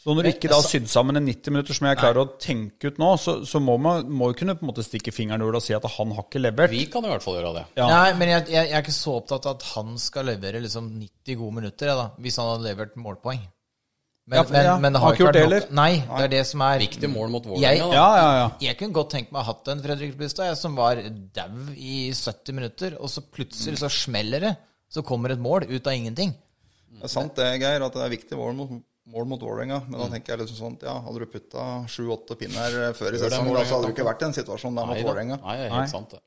Så 0.07 0.13
når 0.15 0.23
du 0.23 0.29
ikke 0.29 0.47
da 0.47 0.55
har 0.55 0.63
sydd 0.63 0.85
sammen 0.87 1.19
en 1.19 1.25
90 1.27 1.51
minutter 1.51 1.75
som 1.75 1.87
jeg 1.89 1.97
klarer 1.99 2.21
å 2.21 2.29
tenke 2.39 2.87
ut 2.93 2.99
nå, 3.01 3.09
så, 3.19 3.33
så 3.43 3.59
må 3.59 3.73
man 3.83 4.05
må 4.07 4.29
jo 4.31 4.37
kunne 4.39 4.53
på 4.55 4.63
en 4.63 4.69
måte 4.71 4.85
stikke 4.87 5.11
fingeren 5.11 5.43
i 5.43 5.47
jorda 5.49 5.59
og 5.59 5.65
si 5.65 5.75
at 5.75 5.83
han 5.97 6.13
har 6.15 6.23
ikke 6.29 6.39
levert. 6.39 6.71
Vi 6.71 6.85
kan 6.93 7.03
i 7.03 7.11
hvert 7.11 7.25
fall 7.25 7.35
gjøre 7.41 7.51
det. 7.57 7.63
Ja. 7.75 7.89
Nei, 7.91 8.13
men 8.21 8.31
jeg, 8.31 8.45
jeg, 8.53 8.69
jeg 8.71 8.77
er 8.79 8.85
ikke 8.85 8.95
så 8.95 9.17
opptatt 9.19 9.49
av 9.51 9.57
at 9.57 9.65
han 9.73 9.97
skal 9.99 10.29
levere 10.31 10.61
liksom 10.63 10.87
90 11.01 11.37
gode 11.43 11.57
minutter, 11.59 11.91
jeg, 11.91 11.99
da, 11.99 12.07
hvis 12.23 12.39
han 12.39 12.51
hadde 12.53 12.69
levert 12.69 12.95
målpoeng. 13.03 13.43
Men, 14.27 14.35
Ja, 14.39 14.43
for- 14.47 14.55
ja, 14.59 14.71
men, 14.75 14.81
men 14.87 14.95
det 14.95 14.99
har 15.03 15.07
har 15.07 15.13
ikke 15.15 15.23
gjort 15.25 15.35
vært 15.35 15.51
det 15.51 15.59
nok. 15.67 15.75
Nei, 15.81 15.91
det 16.07 16.23
er 16.23 16.31
det 16.37 16.41
som 16.47 16.63
er 16.65 16.81
Viktig 16.87 17.09
mål 17.11 17.29
mot 17.35 17.45
Vålerenga, 17.51 17.85
da. 17.91 17.93
Ja, 17.99 18.07
ja, 18.23 18.31
ja. 18.39 18.47
Jeg 18.67 18.79
kunne 18.79 18.95
godt 18.97 19.11
tenkt 19.13 19.31
meg 19.31 19.39
å 19.39 19.43
ha 19.45 19.51
hatt 19.53 19.69
en 19.75 19.83
Fredrik 19.85 20.17
Blystad 20.19 20.57
som 20.59 20.75
var 20.79 20.99
dau 21.35 21.61
i 21.75 21.99
70 22.15 22.55
minutter, 22.57 22.97
og 22.99 23.11
så 23.11 23.23
plutselig 23.23 23.79
så 23.83 23.91
smeller 23.91 24.43
det. 24.49 24.55
Så 24.91 25.03
kommer 25.03 25.31
et 25.35 25.39
mål 25.43 25.67
ut 25.67 25.87
av 25.87 25.95
ingenting. 25.95 26.31
Det 26.97 27.03
er 27.07 27.11
sant 27.11 27.35
det, 27.39 27.47
Geir, 27.61 27.83
at 27.83 27.95
det 27.95 28.03
er 28.07 28.11
viktig 28.15 28.37
mål 28.39 28.53
mot, 28.57 28.69
mål 29.07 29.25
mot 29.31 29.39
Vålerenga. 29.41 29.81
Men 29.87 29.99
Mm. 29.99 30.03
da 30.03 30.07
tenker 30.15 30.33
jeg 30.35 30.39
liksom 30.43 30.57
sånn 30.59 30.77
ja, 30.83 30.95
Hadde 31.01 31.19
du 31.19 31.25
putta 31.31 31.63
sju-åtte 31.87 32.35
pinner 32.37 32.93
før 32.93 33.13
i 33.15 33.21
sesongen, 33.21 33.55
så 33.65 33.77
hadde 33.77 33.87
du 33.87 33.93
ikke 33.93 34.05
vært 34.07 34.21
i 34.21 34.25
en 34.25 34.33
situasjon 34.33 34.75
der 34.75 34.85
mot. 34.85 34.97
Vålerenga. 34.97 35.39
Nei, 35.43 35.55
det 35.57 35.65
er 35.71 35.75
helt 35.79 35.89
sant, 35.93 36.09
det. 36.11 36.19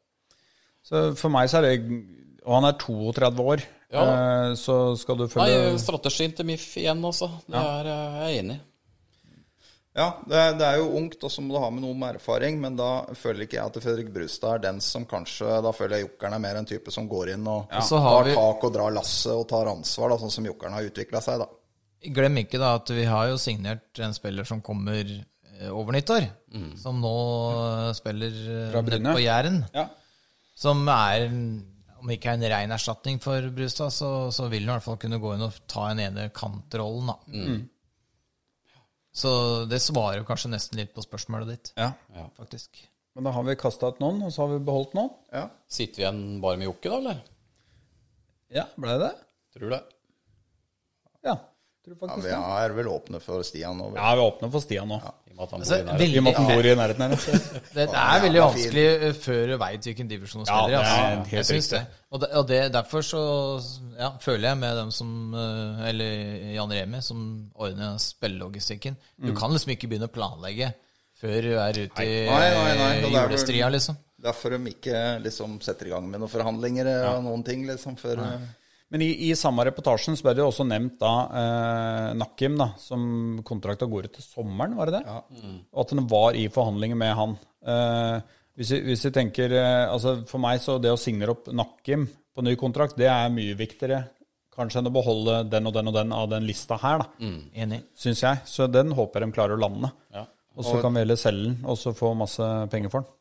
Så 0.82 1.16
for 1.20 1.28
meg 1.30 1.48
så 1.50 1.58
er 1.60 1.68
det 1.76 2.04
Og 2.46 2.54
han 2.56 2.64
er 2.64 2.72
32 2.78 3.44
år, 3.44 3.60
Ja. 3.92 4.00
eh, 4.00 4.54
så 4.56 4.96
skal 4.96 5.16
du 5.16 5.26
følge 5.28 5.70
Nei, 5.72 5.76
strategien 5.76 6.32
til 6.34 6.46
MIF 6.46 6.74
igjen 6.80 7.02
også. 7.04 7.28
Det 7.46 7.54
er 7.60 7.86
eh, 7.86 8.16
jeg 8.16 8.38
er 8.38 8.42
enig 8.42 8.56
i. 8.56 8.60
Ja, 9.94 10.06
det 10.26 10.58
det 10.58 10.62
er 10.66 10.76
jo 10.78 10.96
ungt, 10.96 11.22
og 11.22 11.30
så 11.30 11.42
må 11.42 11.52
du 11.52 11.58
ha 11.60 11.68
med 11.68 11.82
noe 11.82 11.94
med 11.98 12.14
erfaring. 12.14 12.58
Men 12.62 12.76
da 12.76 13.04
føler 13.18 13.42
ikke 13.44 13.58
jeg 13.58 13.66
at 13.66 13.78
Fredrik 13.82 14.12
Brustad 14.14 14.54
er 14.54 14.58
den 14.70 14.80
som 14.80 15.04
kanskje 15.04 15.60
Da 15.62 15.72
føler 15.72 15.98
jeg 15.98 16.06
jokeren 16.08 16.32
er 16.34 16.38
mer 16.38 16.56
en 16.56 16.64
type 16.64 16.90
som 16.94 17.08
går 17.08 17.34
inn 17.34 17.46
og 17.46 17.66
ja. 17.70 17.80
har 17.80 18.24
tar 18.24 18.34
tak 18.34 18.64
og 18.64 18.72
drar 18.72 18.90
lasset 18.94 19.32
og 19.34 19.48
tar 19.48 19.66
ansvar, 19.66 20.08
da, 20.14 20.16
sånn 20.22 20.30
som 20.30 20.44
jokeren 20.46 20.72
har 20.72 20.82
utvikla 20.86 21.20
seg, 21.20 21.40
da. 21.40 21.48
Glem 22.01 22.38
ikke 22.40 22.59
da 22.61 22.74
at 22.78 22.88
vi 22.96 23.03
har 23.05 23.26
jo 23.28 23.36
signert 23.40 23.98
en 24.01 24.14
spiller 24.16 24.46
som 24.48 24.62
kommer 24.64 25.03
eh, 25.05 25.68
over 25.68 25.92
nyttår. 25.92 26.28
Som 26.80 27.03
nå 27.05 27.11
eh, 27.61 27.90
spiller 27.98 28.38
eh, 28.72 28.78
på 29.11 29.20
Jæren. 29.20 29.59
Ja. 29.76 29.84
Som 30.57 30.86
er, 30.92 31.26
om 32.01 32.12
ikke 32.12 32.32
er 32.32 32.38
en 32.38 32.46
rein 32.53 32.72
erstatning 32.72 33.20
for 33.20 33.44
Brustad, 33.53 33.92
så, 33.92 34.30
så 34.32 34.48
vil 34.53 34.64
han 34.64 34.72
i 34.72 34.78
hvert 34.78 34.86
fall 34.88 34.98
kunne 35.01 35.20
gå 35.20 35.34
inn 35.36 35.44
og 35.44 35.61
ta 35.68 35.90
en 35.92 36.01
ene 36.07 36.30
kantrollen, 36.36 37.12
da. 37.12 37.18
Så 39.12 39.30
det 39.66 39.80
svarer 39.82 40.20
jo 40.20 40.26
kanskje 40.28 40.53
nesten 40.53 40.78
litt 40.78 40.92
på 40.94 41.03
spørsmålet 41.05 41.48
ditt, 41.51 41.72
Ja. 41.80 41.92
faktisk. 42.38 42.78
Men 43.16 43.26
da 43.26 43.32
har 43.34 43.42
vi 43.48 43.57
kasta 43.59 43.88
ut 43.90 43.98
noen, 44.01 44.20
og 44.22 44.30
så 44.32 44.44
har 44.44 44.53
vi 44.53 44.61
beholdt 44.64 44.92
noen. 44.94 45.11
Ja. 45.34 45.48
Sitter 45.68 45.98
vi 45.98 46.05
igjen 46.05 46.20
bare 46.44 46.61
med 46.61 46.68
Jokke, 46.68 46.92
da, 46.92 46.98
eller? 47.01 47.22
Ja, 48.55 48.64
ble 48.78 48.94
det? 49.03 49.11
Tror 49.57 49.74
det. 49.74 49.80
Ja. 51.80 51.94
Tror 51.96 52.26
ja, 52.28 52.40
Vi 52.60 52.64
er 52.64 52.72
vel 52.76 52.88
åpne 52.92 53.18
for 53.24 53.42
Stian 53.42 53.78
nå. 53.80 53.86
vel? 53.90 53.96
Ja, 53.96 54.10
vi 54.14 54.20
er 54.20 54.26
åpne 54.30 54.50
for 54.52 54.60
Stian 54.60 54.88
nå. 54.88 54.98
I 55.00 55.30
og 55.32 55.36
med 55.36 55.44
at 55.46 55.50
han 55.50 55.60
Altså, 55.60 55.74
bor 55.74 55.80
i 55.80 55.84
nærheten. 55.86 56.00
veldig- 56.00 56.14
I 56.14 56.18
og 56.18 56.24
med 56.24 56.32
at 56.32 56.36
han 56.40 56.46
bor 56.50 56.66
i 56.66 56.74
nærheten 56.76 57.00
her. 57.00 57.10
altså. 57.10 57.32
Det, 57.74 57.86
det 57.88 58.00
er 58.00 58.20
veldig 58.24 58.42
vanskelig 58.44 58.84
eh, 59.08 59.12
før 59.24 59.46
du 59.46 59.56
veit 59.62 59.80
hvilken 59.88 60.08
divisjon 60.10 60.44
du 60.44 60.50
Ja, 60.52 60.58
spiller 60.60 60.70
i. 60.70 60.82
er 60.82 60.84
Altså. 60.84 61.30
helt 61.30 61.32
Jeg 61.32 61.44
syns 61.48 61.68
det. 61.72 61.80
Og, 62.10 62.20
det, 62.20 62.28
og 62.36 62.46
det, 62.48 62.60
derfor 62.74 63.00
så 63.06 63.22
ja, 63.98 64.10
føler 64.20 64.48
jeg 64.50 64.58
med 64.58 64.76
dem 64.76 64.90
som 64.90 65.34
eh, 65.34 65.88
Eller 65.88 66.52
Jan 66.58 66.70
Remi, 66.76 67.00
som 67.02 67.50
ordner 67.56 67.96
spillelogistikken. 67.98 68.96
Du 69.24 69.32
kan 69.34 69.50
liksom 69.56 69.72
ikke 69.72 69.88
begynne 69.88 70.08
å 70.10 70.12
planlegge 70.12 70.74
før 71.20 71.40
du 71.42 71.50
er 71.60 71.80
ute 71.86 72.04
i 72.04 72.14
Nei, 72.28 72.46
nei, 72.54 72.76
nei, 72.76 72.92
vel- 73.02 73.18
julestria, 73.24 73.68
liksom. 73.72 73.96
Derfor 74.20 74.50
de 74.52 74.68
ikke 74.74 75.00
liksom 75.24 75.58
setter 75.64 75.86
i 75.88 75.90
gang 75.94 76.04
med 76.10 76.20
noen 76.20 76.28
forhandlinger 76.28 76.88
og 77.14 77.22
noen 77.24 77.42
ting, 77.44 77.64
liksom, 77.66 77.96
før 77.96 78.20
Men 78.91 79.05
i, 79.07 79.11
i 79.30 79.34
samme 79.38 79.64
reportasjen 79.68 80.16
så 80.18 80.26
ble 80.26 80.34
det 80.34 80.43
jo 80.43 80.49
også 80.51 80.66
nevnt 80.66 80.97
da 80.99 81.12
eh, 81.41 82.07
Nakim, 82.18 82.57
da, 82.59 82.72
som 82.82 83.03
kontrakta 83.47 83.86
går 83.91 84.09
ut 84.09 84.16
til 84.18 84.26
sommeren, 84.26 84.74
var 84.78 84.91
det 84.91 84.99
det? 84.99 85.05
Ja. 85.07 85.51
Og 85.70 85.84
at 85.84 85.95
den 85.95 86.09
var 86.11 86.38
i 86.38 86.49
forhandlinger 86.51 86.99
med 86.99 87.14
han. 87.14 87.36
Eh, 87.62 88.16
hvis, 88.59 88.72
vi, 88.74 88.80
hvis 88.88 89.05
vi 89.07 89.12
tenker 89.14 89.55
eh, 89.55 89.84
altså 89.86 90.16
For 90.28 90.43
meg 90.43 90.59
så 90.64 90.78
det 90.82 90.91
å 90.91 90.99
signere 90.99 91.36
opp 91.36 91.53
Nakim 91.55 92.09
på 92.34 92.43
ny 92.47 92.57
kontrakt, 92.59 92.99
det 92.99 93.07
er 93.11 93.30
mye 93.32 93.55
viktigere 93.59 94.03
kanskje 94.61 94.82
enn 94.82 94.91
å 94.91 94.93
beholde 94.93 95.36
den 95.49 95.70
og 95.70 95.74
den 95.76 95.88
og 95.88 95.95
den 95.95 96.12
av 96.12 96.26
den 96.32 96.45
lista 96.49 96.76
her, 96.82 97.05
da, 97.05 97.30
Enig. 97.62 97.84
syns 97.97 98.24
jeg. 98.26 98.43
Så 98.51 98.66
den 98.68 98.91
håper 98.97 99.22
jeg 99.22 99.30
de 99.30 99.36
klarer 99.38 99.55
å 99.57 99.62
lande. 99.62 99.93
Ja. 100.12 100.26
Og 100.59 100.66
så 100.66 100.80
kan 100.82 100.93
vi 100.93 101.05
heller 101.05 101.16
selge 101.16 101.47
den, 101.47 101.61
og 101.64 101.78
så 101.78 101.95
få 101.97 102.11
masse 102.18 102.47
penger 102.72 102.93
for 102.93 103.07
den. 103.07 103.14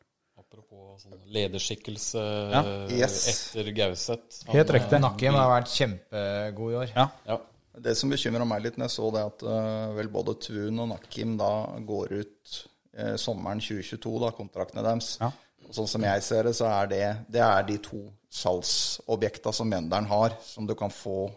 Lederskikkelse 1.30 2.22
Ja. 2.52 2.62
Yes. 2.90 3.20
etter 3.30 3.70
Gauseth. 3.76 4.42
Helt 4.50 4.72
riktig. 4.74 5.00
Nakkim 5.02 5.38
har 5.38 5.50
vært 5.54 5.72
kjempegod 5.72 6.74
i 6.74 6.78
år. 6.82 6.92
Ja. 6.96 7.08
Ja. 7.28 7.38
Det 7.80 7.94
som 7.96 8.10
bekymra 8.12 8.44
meg 8.44 8.64
litt 8.64 8.76
når 8.76 8.90
jeg 8.90 8.96
så 8.96 9.10
det, 9.14 9.22
at 9.30 9.44
uh, 9.46 9.92
vel 9.96 10.10
både 10.12 10.34
Tvun 10.42 10.82
og 10.82 10.90
Nakkim 10.90 11.36
da 11.40 11.52
går 11.86 12.16
ut 12.18 12.56
uh, 12.98 13.14
sommeren 13.20 13.62
2022, 13.62 14.16
da, 14.24 14.32
kontraktene 14.36 14.84
deres. 14.84 15.14
Ja. 15.22 15.30
Og 15.68 15.76
sånn 15.76 15.88
som 15.88 16.04
jeg 16.04 16.24
ser 16.26 16.48
det, 16.50 16.56
så 16.58 16.66
er 16.66 16.90
det, 16.90 17.04
det 17.30 17.44
er 17.46 17.62
de 17.68 17.78
to 17.84 18.02
salgsobjekta 18.30 19.52
som 19.54 19.70
Mjøndalen 19.70 20.10
har, 20.10 20.34
som 20.44 20.66
du 20.66 20.74
kan 20.78 20.92
få 20.92 21.30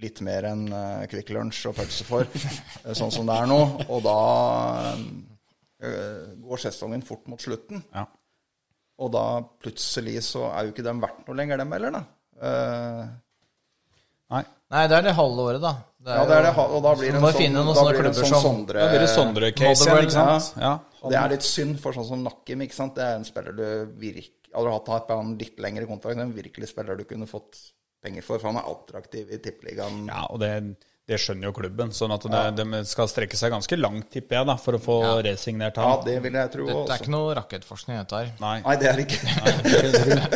litt 0.00 0.20
mer 0.24 0.46
enn 0.50 0.66
uh, 0.68 1.04
Kvikk 1.10 1.32
Lunsj 1.34 1.70
og 1.70 1.78
pølse 1.78 2.06
for, 2.06 2.28
eh, 2.84 2.92
sånn 2.96 3.12
som 3.14 3.28
det 3.28 3.36
er 3.40 3.48
nå. 3.50 3.60
Og 3.88 4.02
da 4.04 4.18
uh, 4.92 6.24
går 6.44 6.62
sesongen 6.66 7.04
fort 7.06 7.26
mot 7.30 7.40
slutten. 7.42 7.82
Ja. 7.94 8.06
Og 8.96 9.12
da 9.12 9.26
plutselig 9.60 10.22
så 10.24 10.46
er 10.50 10.66
jo 10.66 10.72
ikke 10.72 10.84
dem 10.86 11.02
verdt 11.02 11.26
noe 11.26 11.36
lenger, 11.36 11.60
dem 11.60 11.74
heller, 11.76 11.96
da. 11.98 12.02
Uh, 12.36 13.02
Nei. 14.32 14.42
Nei, 14.72 14.86
det 14.90 14.96
er 14.96 15.04
det 15.06 15.12
halve 15.14 15.44
året, 15.50 15.62
da. 15.62 15.74
Det 16.06 16.16
Ja, 16.16 16.24
det 16.26 16.36
er 16.36 16.42
det, 16.46 16.52
og 16.62 16.80
da 16.82 16.94
blir 16.94 17.12
det 17.12 17.18
en 17.18 17.22
sånn, 17.24 17.36
finne 17.38 17.60
noen 17.60 17.68
da 17.68 17.74
sånne 17.80 17.92
blir 17.92 18.02
det 18.02 18.10
en 18.10 18.16
sånn 18.16 18.32
som- 18.32 18.42
Sondre 18.46 18.80
Da 18.80 18.88
blir 18.90 19.02
det 19.04 19.10
Sondre-case 19.12 19.86
igjen, 19.86 20.02
ikke 20.06 20.16
sant? 20.16 20.48
Ja. 20.56 20.72
ja. 21.02 21.08
det 21.10 21.18
er 21.20 21.28
litt 21.34 21.46
synd, 21.46 21.80
for 21.80 21.92
sånn 21.92 22.08
som 22.08 22.22
Nakim, 22.24 22.62
ikke 22.62 22.74
sant? 22.74 22.94
det 22.94 23.04
er 23.04 23.14
en 23.16 23.24
spiller 23.24 23.52
du 23.52 23.86
virkelig 23.98 24.32
Hadde 24.56 24.72
du 24.86 24.90
hatt 24.90 25.10
en 25.10 25.36
litt 25.36 25.58
lengre 25.58 25.84
kontrakt, 25.84 26.16
er 26.16 26.22
en 26.22 26.32
virkelig 26.32 26.68
spiller 26.70 26.96
du 26.96 27.04
kunne 27.04 27.26
fått 27.28 27.58
penger 28.02 28.22
for, 28.22 28.38
for 28.38 28.48
han 28.48 28.56
er 28.56 28.70
attraktiv 28.70 29.32
i 29.34 29.38
tippeligaen. 29.42 30.06
Ja, 30.08 30.22
og 30.30 30.40
det, 30.40 30.76
det 31.06 31.20
skjønner 31.22 31.46
jo 31.46 31.52
klubben. 31.54 31.92
Sånn 31.94 32.10
at 32.14 32.24
det, 32.26 32.38
de 32.58 32.64
skal 32.90 33.06
strekke 33.10 33.36
seg 33.38 33.50
ganske 33.54 33.76
langt, 33.78 34.08
tipper 34.10 34.36
jeg, 34.40 34.46
da, 34.48 34.56
for 34.58 34.74
å 34.74 34.80
få 34.82 34.96
resignert 35.22 35.76
Ja, 35.78 35.92
det 36.02 36.16
vil 36.24 36.34
jeg 36.34 36.50
tro 36.54 36.64
Dette 36.66 36.92
er 36.96 37.00
ikke 37.04 37.12
noe 37.14 37.34
rakettforskning, 37.38 37.94
dette 38.02 38.16
her. 38.22 38.28
Nei, 38.42 38.56
Nei, 38.64 38.74
det 38.80 38.86
er 38.90 38.94
det 38.98 39.04
ikke. 39.06 39.20
det 39.62 39.76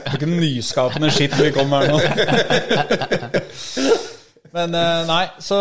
er 0.04 0.14
ikke 0.20 0.30
nyskapende 0.30 1.10
skitt 1.14 1.34
vi 1.40 1.50
kommer 1.56 1.76
her 1.82 1.90
nå. 1.90 1.98
Men 4.54 4.74
eh, 4.74 5.06
nei, 5.06 5.26
så 5.42 5.56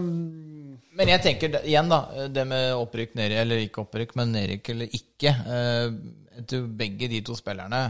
Men 0.00 1.08
jeg 1.12 1.22
tenker 1.24 1.58
igjen, 1.64 1.88
da. 1.92 1.98
Det 2.32 2.44
med 2.48 2.74
opprykk, 2.76 3.14
ned, 3.18 3.32
eller 3.42 3.56
ikke 3.64 3.80
opprykk, 3.84 4.14
men 4.20 4.32
nedrykk 4.36 4.64
eller 4.74 4.88
ikke. 5.00 5.30
eh, 5.56 5.88
Begge 6.80 7.06
de 7.12 7.18
to 7.24 7.34
spillerne 7.36 7.82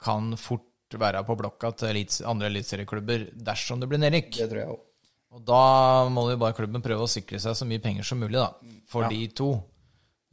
kan 0.00 0.22
fort 0.40 0.64
være 0.96 1.20
på 1.26 1.34
blokka 1.36 1.68
til 1.82 1.96
andre 2.28 2.46
eliteserieklubber 2.48 3.20
dersom 3.44 3.80
det 3.82 3.88
blir 3.90 4.00
nedrykk. 4.00 4.30
Det 4.38 4.46
tror 4.48 4.60
jeg 4.62 4.70
òg. 4.72 4.80
Og 5.36 5.42
da 5.44 6.08
må 6.12 6.28
jo 6.30 6.38
bare 6.40 6.56
klubben 6.56 6.84
prøve 6.84 7.04
å 7.04 7.10
sikre 7.10 7.40
seg 7.42 7.56
så 7.58 7.66
mye 7.68 7.82
penger 7.84 8.06
som 8.06 8.20
mulig, 8.22 8.38
da. 8.40 8.52
For 8.88 9.08
de 9.12 9.26
to. 9.36 9.50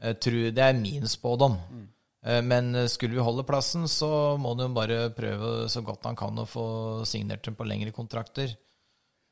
Jeg 0.02 0.20
tror 0.24 0.52
det 0.56 0.64
er 0.64 0.78
min 0.80 1.08
spådom. 1.08 1.58
Mm. 1.72 1.88
Men 2.48 2.72
skulle 2.90 3.14
vi 3.14 3.22
holde 3.22 3.44
plassen, 3.46 3.84
så 3.92 4.08
må 4.42 4.56
han 4.56 4.64
jo 4.66 4.70
bare 4.74 5.10
prøve 5.14 5.68
så 5.70 5.84
godt 5.86 6.08
han 6.08 6.18
kan 6.18 6.40
å 6.42 6.48
få 6.50 6.66
signert 7.06 7.44
dem 7.46 7.58
på 7.60 7.68
lengre 7.68 7.92
kontrakter. 7.94 8.56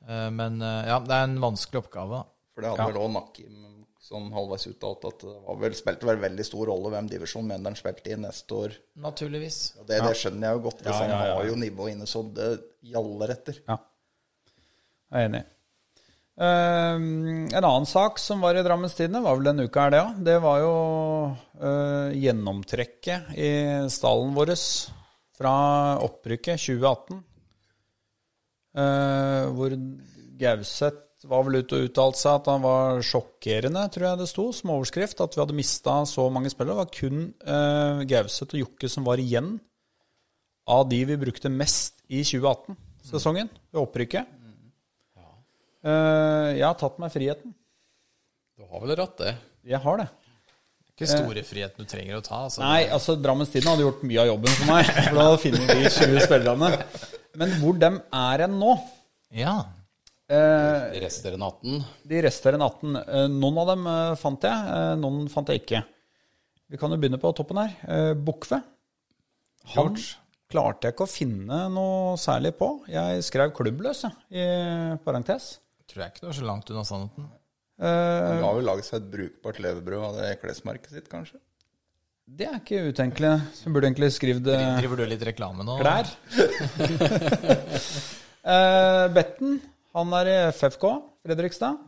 Eh, 0.07 0.29
Men 0.35 0.61
eh, 0.61 0.89
ja, 0.91 0.99
det 1.03 1.15
er 1.15 1.29
en 1.29 1.39
vanskelig 1.41 1.83
oppgave. 1.85 2.23
For 2.53 2.61
det 2.65 2.73
hadde 2.73 2.89
vel 2.91 3.01
òg 3.01 3.13
Nakim 3.15 3.61
sånn 4.03 4.27
halvveis 4.35 4.67
uttalt 4.67 5.05
at 5.07 5.21
det 5.23 5.33
var 5.45 5.59
vel, 5.61 5.75
spilte 5.79 6.07
vel 6.09 6.19
veldig 6.21 6.43
stor 6.45 6.67
rolle 6.69 6.89
hvem 6.91 7.07
divisjon 7.09 7.45
Mjøndalen 7.47 7.77
spilte 7.79 8.11
i 8.11 8.17
neste 8.19 8.57
år. 8.59 8.75
Naturligvis. 8.99 9.59
Og 9.79 9.87
det, 9.87 10.01
det 10.03 10.11
skjønner 10.19 10.49
jeg 10.49 10.59
jo 10.59 10.63
godt, 10.67 10.83
hvis 10.83 10.91
Ja, 10.91 10.99
ja, 10.99 11.07
ja. 11.07 11.19
han 11.23 11.37
har 11.39 11.47
jo 11.47 11.55
nivået 11.61 11.95
inne 11.95 12.09
så 12.09 12.21
det 12.35 12.49
gjaller 12.93 13.33
etter. 13.37 13.61
Ja. 13.63 13.79
Jeg 15.13 15.21
er 15.23 15.29
enig. 15.29 15.43
Eh, 16.33 16.95
en 16.95 17.59
annen 17.59 17.85
sak 17.85 18.17
som 18.17 18.41
var 18.41 18.57
i 18.57 18.63
Drammens 18.65 18.95
Tidende, 18.97 19.21
var 19.21 19.37
vel 19.37 19.51
denne 19.51 19.67
uka 19.67 19.85
her, 19.85 19.93
det 19.93 20.01
òg. 20.01 20.23
Det 20.25 20.37
var 20.41 20.63
jo 20.63 20.73
uh, 21.61 22.09
gjennomtrekket 22.17 23.35
i 23.37 23.51
stallen 23.93 24.33
vår 24.33 24.55
fra 25.37 25.53
opprykket 26.01 26.57
2018. 26.57 27.21
Uh, 28.73 29.53
hvor 29.53 29.77
Gauseth 30.41 31.27
var 31.29 31.45
vel 31.45 31.61
ute 31.61 31.77
og 31.77 31.85
uttalte 31.87 32.19
seg 32.19 32.39
at 32.39 32.49
han 32.49 32.63
var 32.65 33.03
sjokkerende, 33.05 33.85
tror 33.93 34.09
jeg 34.09 34.21
det 34.23 34.29
sto, 34.31 34.49
som 34.57 34.73
overskrift. 34.73 35.21
At 35.21 35.37
vi 35.37 35.43
hadde 35.43 35.57
mista 35.57 36.01
så 36.09 36.25
mange 36.33 36.49
spillere. 36.51 36.73
Det 36.73 36.81
var 36.81 36.95
kun 36.97 37.27
uh, 37.45 38.01
Gauseth 38.09 38.57
og 38.57 38.65
Jokke 38.65 38.89
som 38.89 39.05
var 39.05 39.21
igjen 39.21 39.59
av 40.73 40.87
de 40.89 41.03
vi 41.05 41.19
brukte 41.19 41.51
mest 41.51 42.01
i 42.09 42.23
2018-sesongen, 42.25 43.51
ved 43.69 43.83
opprykket. 43.83 44.39
Eh, 45.83 46.49
jeg 46.59 46.65
har 46.65 46.77
tatt 46.79 46.99
meg 47.01 47.11
friheten. 47.13 47.53
Du 48.57 48.63
har 48.69 48.83
vel 48.83 48.95
rett, 48.99 49.17
det. 49.19 49.33
Jeg 49.67 49.81
har 49.83 49.99
det. 49.99 50.07
Ikke 50.93 51.07
store 51.09 51.41
friheten 51.45 51.83
du 51.83 51.89
trenger 51.89 52.19
å 52.19 52.23
ta. 52.23 52.43
Altså. 52.45 52.61
Nei, 52.61 52.83
altså 52.93 53.15
Drammens 53.17 53.49
Tidende 53.49 53.73
hadde 53.73 53.85
gjort 53.87 54.03
mye 54.05 54.19
av 54.21 54.27
jobben 54.29 54.51
for 54.59 54.69
meg. 54.69 54.91
For 55.07 55.17
da 55.17 55.37
finner 55.41 55.63
vi 55.65 55.77
de 55.81 55.89
20 55.95 56.19
spillerne. 56.27 56.69
Men 57.41 57.55
hvor 57.63 57.79
dem 57.81 57.97
er 58.13 58.43
hen 58.45 58.59
nå 58.61 58.75
Ja. 59.33 59.55
De 60.33 60.37
rester 61.01 61.33
resterende 61.33 61.47
18 61.49 61.81
De 62.09 62.19
resterende 62.23 62.67
18. 62.69 62.93
eh, 63.01 63.25
noen 63.33 63.57
av 63.63 63.67
dem 63.73 63.87
eh, 63.89 64.13
fant 64.21 64.45
jeg, 64.47 64.69
eh, 64.77 64.93
noen 65.01 65.25
fant 65.33 65.49
jeg 65.51 65.63
ikke. 65.63 65.81
Vi 66.71 66.79
kan 66.79 66.93
jo 66.93 66.99
begynne 67.01 67.19
på 67.21 67.33
toppen 67.37 67.59
her. 67.59 67.73
Eh, 67.89 68.13
Bukve. 68.17 68.61
Han 69.73 69.97
klarte 70.53 70.87
jeg 70.87 70.95
ikke 70.95 71.05
å 71.07 71.11
finne 71.11 71.59
noe 71.73 72.15
særlig 72.21 72.53
på. 72.57 72.69
Jeg 72.89 73.25
skrev 73.25 73.51
klubbløs, 73.57 74.05
jeg, 74.05 74.15
i 74.37 74.47
parentes. 75.05 75.55
Tror 75.91 76.03
jeg 76.05 76.13
ikke 76.13 76.23
du 76.23 76.29
er 76.31 76.37
så 76.37 76.45
langt 76.47 76.69
unna 76.71 76.83
sannheten. 76.87 77.25
Eh, 77.83 78.27
Han 78.29 78.45
har 78.45 78.55
vel 78.59 78.67
laget 78.69 78.87
seg 78.87 79.01
et 79.01 79.09
brukbart 79.13 79.59
levebrød 79.63 80.05
av 80.07 80.19
det 80.21 80.29
klesmerket 80.43 80.93
sitt, 80.95 81.09
kanskje? 81.11 81.39
det 82.23 82.45
er 82.47 82.55
ikke 82.61 82.85
utenkelig. 82.87 83.31
Så 83.57 83.69
burde 83.73 83.89
egentlig 83.89 84.07
skrevet 84.15 84.47
eh, 84.47 84.77
Driver 84.79 85.01
du 85.01 85.05
litt 85.11 85.23
reklame 85.27 85.65
nå? 85.67 85.75
klær. 85.81 86.07
uh, 88.47 89.07
Betten, 89.15 89.57
han 89.93 90.15
er 90.21 90.29
i 90.31 90.37
FFK, 90.55 90.85
Fredrikstad. 91.27 91.81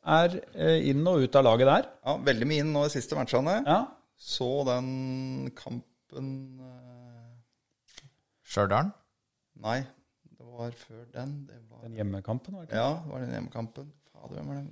Er 0.00 0.38
eh, 0.56 0.88
inn 0.90 1.04
og 1.06 1.20
ut 1.26 1.36
av 1.36 1.44
laget 1.44 1.68
der. 1.68 1.84
Ja, 2.08 2.16
veldig 2.24 2.46
mye 2.48 2.64
inn 2.64 2.72
nå 2.72 2.86
i 2.88 2.92
siste 2.92 3.18
matchene. 3.18 3.58
Ja. 3.66 3.82
Så 4.16 4.48
den 4.68 5.50
kampen 5.56 6.30
uh... 6.56 7.28
Stjørdal? 8.48 8.88
Nei, 9.60 9.78
det 10.40 10.46
var 10.56 10.72
før 10.80 11.04
den. 11.14 11.36
Det 11.46 11.60
var, 11.68 11.69
Den 11.82 11.96
hjemmekampen, 11.98 12.54
var 12.54 12.66
det 12.66 12.70
ikke? 12.70 12.82
ja, 12.82 12.90
det 13.04 13.12
var 13.12 13.20
den 13.24 13.34
hjemmekampen. 13.36 13.90
Fader, 14.12 14.34
hvem 14.36 14.48
var 14.52 14.54
den? 14.60 14.68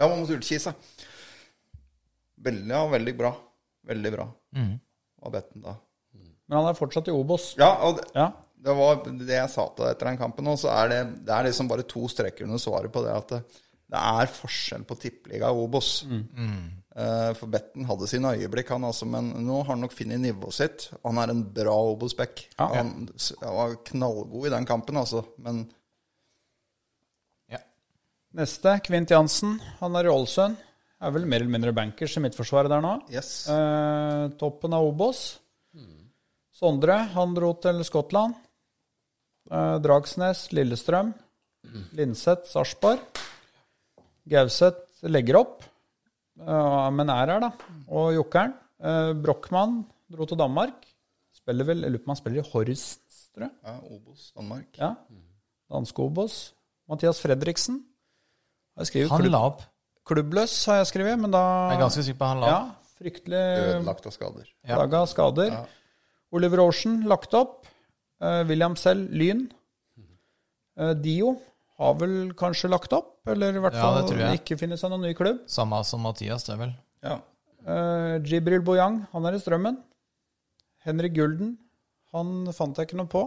Ja, 0.00 0.08
mot 0.10 0.30
Ullkisa. 0.34 0.74
Veldig, 2.44 2.70
ja, 2.74 2.82
veldig 2.90 3.14
bra. 3.18 3.32
Veldig 3.88 4.12
bra. 4.14 4.26
Var 5.24 5.30
Betten 5.34 5.62
da. 5.64 5.76
Men 6.46 6.58
han 6.60 6.68
er 6.70 6.76
fortsatt 6.76 7.08
i 7.08 7.14
Obos. 7.14 7.54
Ja, 7.58 7.70
og 7.86 7.96
det, 8.00 8.08
Ja. 8.14 8.26
det 8.64 8.74
var 8.76 8.98
det 9.04 9.28
jeg 9.38 9.50
sa 9.50 9.68
til 9.72 9.84
deg 9.86 9.94
etter 9.94 10.10
den 10.10 10.18
kampen 10.20 10.48
òg, 10.50 10.58
så 10.60 10.68
er 10.74 10.88
det, 10.92 10.98
det 11.24 11.32
er 11.32 11.44
liksom 11.48 11.68
bare 11.70 11.86
to 11.88 12.06
streker 12.08 12.44
under 12.44 12.58
svaret 12.60 12.92
på 12.92 13.02
det 13.04 13.14
at 13.16 13.28
det, 13.32 13.38
det 13.94 14.00
er 14.00 14.26
forskjell 14.32 14.84
på 14.88 14.96
tippeliga 15.00 15.50
og 15.52 15.62
Obos. 15.68 16.02
Eh, 16.04 17.30
for 17.38 17.46
Betten 17.50 17.86
hadde 17.88 18.06
sine 18.10 18.34
øyeblikk, 18.36 18.68
han 18.74 18.84
altså, 18.84 19.06
men 19.08 19.32
nå 19.46 19.62
har 19.62 19.72
han 19.72 19.80
nok 19.86 19.92
funnet 19.96 20.20
nivået 20.20 20.54
sitt. 20.58 20.90
Han 21.04 21.18
er 21.18 21.32
en 21.32 21.42
bra 21.56 21.74
Obos-back. 21.94 22.44
Ja. 22.58 22.68
Han 22.74 23.08
han 23.40 23.54
var 23.56 23.74
knallgod 23.88 24.46
i 24.46 24.52
den 24.58 24.66
kampen, 24.68 24.96
altså. 25.00 25.24
Men 25.38 25.64
Ja. 25.64 25.72
Neste, 28.34 28.78
Kvint 28.82 29.12
Jansen. 29.14 29.58
Han 29.78 29.94
er 29.98 30.08
i 30.08 30.10
Ålesund. 30.10 30.56
Er 31.04 31.12
vel 31.14 31.26
mer 31.28 31.42
eller 31.42 31.52
mindre 31.54 31.74
bankers 31.76 32.16
i 32.18 32.22
midtforsvaret 32.24 32.72
der 32.72 32.82
nå. 32.82 32.94
yes. 33.12 33.44
Eh, 33.50 34.24
toppen 34.40 34.74
av 34.74 34.86
Obos. 34.88 35.20
Sondre, 36.54 36.96
han 37.12 37.34
dro 37.34 37.52
til 37.62 37.82
Skottland. 37.86 38.34
Eh, 39.50 39.76
Dragsnes, 39.84 40.48
Lillestrøm. 40.54 41.12
Linseth, 41.98 42.48
Sarpsborg. 42.50 43.02
Gauseth 44.30 45.04
legger 45.10 45.38
opp, 45.42 45.62
eh, 46.40 46.90
men 46.96 47.10
er 47.12 47.34
her, 47.34 47.40
da. 47.46 47.52
Og 47.90 48.14
Jokkeren. 48.16 48.54
Eh, 48.84 49.12
Brochmann 49.14 49.82
dro 50.10 50.26
til 50.26 50.38
Danmark. 50.40 50.86
Spiller 51.34 51.66
vel, 51.70 51.82
jeg 51.84 51.92
lurer 51.92 52.02
på 52.02 52.08
om 52.10 52.14
han 52.16 52.22
spiller 52.22 52.42
i 52.42 52.50
Horst, 52.50 53.02
tror 53.34 53.46
jeg. 53.46 53.54
Ja, 53.62 53.78
Obos, 53.94 54.30
Danmark. 54.34 54.70
Ja. 54.78 54.94
Danske 55.70 56.02
Obos. 56.02 56.54
Mathias 56.88 57.20
Fredriksen. 57.22 57.82
Han 58.76 59.30
la 59.30 59.40
opp. 59.46 59.62
klubbløs, 60.04 60.54
har 60.66 60.80
jeg 60.82 60.86
skrevet, 60.92 61.18
men 61.20 61.30
da 61.30 61.42
Jeg 61.70 61.78
er 61.78 61.82
ganske 61.84 62.02
sikker 62.04 62.18
på 62.18 62.26
han 62.28 62.40
la 62.42 62.46
Ja, 62.50 62.58
opp. 62.64 62.92
fryktelig 62.98 63.42
Ødelagt 63.78 64.06
av 64.06 64.12
skader. 64.12 64.48
Ja. 64.66 64.76
Laga 64.80 65.04
skader. 65.06 65.66
Oliver 66.34 66.58
Aarsen 66.64 67.04
lagt 67.06 67.34
opp. 67.34 67.66
Uh, 68.20 68.42
William 68.48 68.74
Sell 68.76 69.06
Lyn. 69.12 69.44
Uh, 70.78 70.92
Dio 70.94 71.36
har 71.78 71.94
vel 72.00 72.32
kanskje 72.38 72.68
lagt 72.70 72.92
opp, 72.92 73.20
eller 73.30 73.54
i 73.54 73.60
hvert 73.62 73.74
Ja, 73.74 73.82
fall 74.02 74.34
ikke 74.38 74.56
finner 74.58 74.76
seg 74.78 74.90
noen 74.90 75.02
ny 75.02 75.14
klubb. 75.14 75.42
Samme 75.50 75.80
som 75.84 76.00
Mathias, 76.02 76.44
det 76.46 76.54
er 76.54 76.60
vel. 76.64 76.74
Ja. 77.02 77.16
Uh, 77.66 78.18
Jibril 78.26 78.62
Boyang, 78.62 79.06
han 79.12 79.26
er 79.26 79.34
i 79.34 79.40
Strømmen. 79.42 79.78
Henrik 80.84 81.14
Gulden, 81.16 81.56
han 82.12 82.50
fant 82.52 82.76
jeg 82.76 82.88
ikke 82.88 82.98
noe 83.00 83.10
på. 83.10 83.24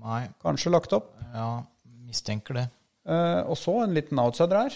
Nei, 0.00 0.28
Kanskje 0.42 0.70
lagt 0.72 0.92
opp. 0.96 1.12
ja, 1.34 1.62
mistenker 2.06 2.54
det. 2.54 2.66
Eh, 3.08 3.40
og 3.48 3.56
så 3.56 3.76
en 3.84 3.94
liten 3.96 4.18
outsider 4.20 4.58
her. 4.66 4.74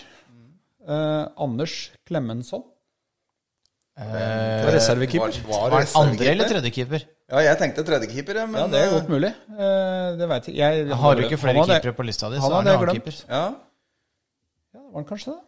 Uh, 0.85 1.27
Anders 1.41 1.91
Klemensson. 2.05 2.63
Eh, 3.97 4.65
reservekeeper. 4.75 5.37
Var, 5.47 5.71
var 5.71 5.81
reserve 5.81 6.01
andre 6.11 6.27
eller 6.33 6.49
tredjekeeper? 6.51 7.05
Ja, 7.31 7.41
jeg 7.47 7.59
tenkte 7.61 7.85
tredjekeeper, 7.87 8.41
men 8.51 8.59
Ja, 8.59 8.67
det 8.69 8.81
er 8.83 8.89
eh, 8.91 8.95
godt 8.99 9.09
mulig. 9.13 9.31
Uh, 9.49 10.09
det 10.19 10.29
veit 10.29 10.49
jeg. 10.51 10.57
jeg. 10.59 10.89
Har 11.05 11.15
du 11.17 11.23
ikke 11.25 11.39
flere 11.41 11.63
hadde- 11.63 11.79
keepere 11.79 11.97
på 12.01 12.07
lista 12.09 12.29
di, 12.33 12.41
så 12.43 12.51
er 12.51 12.51
det 12.51 12.59
en 12.59 12.67
jeg 12.73 12.81
annen 12.83 12.99
keeper. 12.99 13.21
Ja. 13.31 13.45
Ja, 14.75 14.81
var 14.91 14.99
han 15.01 15.09
kanskje 15.09 15.33
det? 15.37 15.41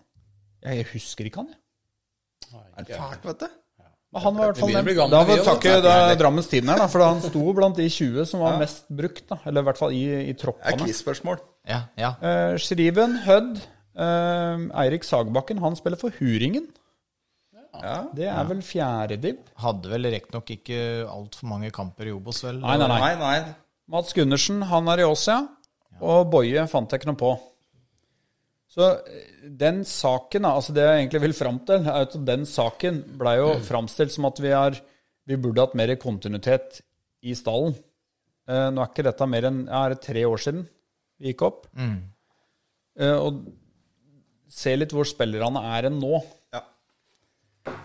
Jeg 0.70 0.87
husker 0.93 1.29
ikke 1.29 1.43
han, 1.43 1.49
jeg. 1.53 2.87
Det 2.87 2.95
er 2.97 3.01
fælt, 3.03 3.24
vet 3.27 3.41
du. 3.45 3.49
Men 4.15 4.23
han 4.23 4.37
var 4.39 4.45
i 4.45 4.49
hvert 4.53 4.61
fall 4.63 4.73
nevnt. 4.77 5.11
Da 5.13 5.21
får 5.27 5.37
vi 5.41 5.45
takke 5.49 5.73
Drammens 6.21 6.49
Tidende 6.49 6.73
her, 6.77 6.83
da, 6.85 6.89
for 6.93 7.03
han 7.05 7.21
sto 7.27 7.43
blant 7.57 7.77
de 7.77 7.89
20 7.91 8.25
som 8.31 8.41
var 8.45 8.59
mest 8.63 8.87
brukt. 8.89 9.25
da, 9.29 9.39
Eller 9.45 9.65
i 9.65 9.69
hvert 9.69 9.81
fall 9.83 9.93
i, 9.97 10.03
i 10.07 10.31
Det 10.31 10.37
er 10.37 10.41
troppene. 10.45 10.79
quiz-spørsmål. 10.85 11.41
Ja, 11.69 11.81
ja. 12.01 12.13
Eh, 12.23 12.55
Skriven, 12.63 13.19
Hødd, 13.27 13.59
eh, 13.99 14.67
Eirik 14.85 15.05
Sagbakken, 15.05 15.59
han 15.65 15.77
spiller 15.77 16.01
for 16.01 16.15
Huringen. 16.21 16.69
Ja. 17.77 17.97
Det 18.17 18.25
er 18.33 18.47
vel 18.49 18.63
fjerde 18.65 19.19
div. 19.21 19.41
Hadde 19.61 19.91
vel 19.93 20.09
riktignok 20.15 20.49
ikke 20.55 20.79
altfor 21.13 21.51
mange 21.51 21.69
kamper 21.75 22.09
i 22.09 22.15
Obos, 22.15 22.39
vel? 22.47 22.63
Nei, 22.63 22.79
nei, 22.81 22.87
nei. 22.89 23.01
Nei, 23.03 23.17
nei. 23.21 23.55
Mats 23.93 24.15
Gundersen, 24.17 24.63
han 24.71 24.89
er 24.95 25.03
i 25.03 25.05
Åsia. 25.11 25.43
Og 26.01 26.31
Boje 26.33 26.65
fant 26.73 26.89
jeg 26.93 27.03
ikke 27.03 27.11
noe 27.11 27.21
på. 27.21 27.35
Så 28.77 28.91
eh, 29.09 29.49
den 29.57 29.83
saken, 29.89 30.47
altså 30.49 30.74
det 30.77 30.85
jeg 30.85 31.03
egentlig 31.03 31.22
vil 31.24 31.37
fram 31.39 31.61
til, 31.68 31.87
er 31.89 32.07
at 32.07 32.16
den 32.29 32.45
saken 32.49 33.03
blei 33.20 33.39
jo 33.41 33.55
framstilt 33.64 34.12
som 34.14 34.29
at 34.29 34.41
vi, 34.43 34.53
er, 34.53 34.79
vi 35.27 35.41
burde 35.41 35.64
hatt 35.64 35.77
mer 35.79 35.95
kontinuitet 36.01 36.83
i 37.24 37.35
stallen. 37.39 37.77
Eh, 38.47 38.68
nå 38.70 38.83
er 38.83 38.91
ikke 38.93 39.07
dette 39.07 39.29
mer 39.31 39.49
enn 39.49 39.64
ja, 39.64 39.85
er 39.87 39.95
det 39.97 40.03
tre 40.05 40.27
år 40.29 40.43
siden 40.43 40.66
vi 41.16 41.33
gikk 41.33 41.47
opp. 41.49 41.64
Eh, 43.01 43.16
og 43.16 43.47
se 44.53 44.74
litt 44.77 44.93
hvor 44.95 45.09
spillerne 45.09 45.62
er 45.77 45.89
enn 45.89 45.97
nå. 46.01 46.20
Ja. 46.55 46.62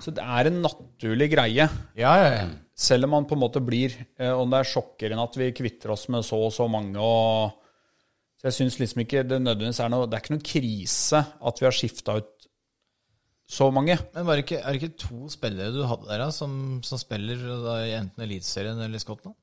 Så 0.03 0.13
det 0.13 0.23
er 0.23 0.49
en 0.49 0.59
naturlig 0.61 1.31
greie. 1.33 1.65
Ja, 1.97 2.11
ja, 2.19 2.27
ja. 2.35 2.43
Selv 2.81 3.07
om 3.07 3.15
man 3.15 3.27
på 3.29 3.35
en 3.37 3.43
måte 3.43 3.61
blir 3.61 3.93
eh, 3.93 4.31
Om 4.33 4.49
det 4.49 4.61
er 4.61 4.69
sjokkerende 4.71 5.25
at 5.27 5.35
vi 5.37 5.51
kvitter 5.53 5.91
oss 5.93 6.07
med 6.09 6.25
så 6.25 6.39
og 6.47 6.53
så 6.55 6.65
mange 6.71 6.97
og 6.97 7.57
Så 8.41 8.49
jeg 8.49 8.57
syns 8.57 8.79
liksom 8.81 9.03
ikke 9.03 9.21
det 9.29 9.37
nødvendigvis 9.37 9.79
er 9.85 9.91
noe 9.93 10.07
Det 10.09 10.17
er 10.17 10.23
ikke 10.23 10.33
noen 10.33 10.47
krise 10.49 11.19
at 11.21 11.59
vi 11.61 11.67
har 11.67 11.75
skifta 11.77 12.15
ut 12.17 12.47
så 13.51 13.67
mange. 13.75 13.97
Men 14.15 14.25
var 14.25 14.39
det 14.39 14.45
ikke, 14.45 14.61
er 14.63 14.73
det 14.73 14.79
ikke 14.81 14.97
to 15.03 15.27
spillere 15.29 15.73
du 15.75 15.83
hadde 15.85 16.07
der 16.07 16.23
da, 16.23 16.29
som, 16.33 16.53
som 16.87 16.97
spiller 16.97 17.37
da, 17.65 17.75
i 17.83 17.91
enten 17.99 18.23
Eliteserien 18.23 18.79
eller 18.81 19.01
Skottland? 19.03 19.35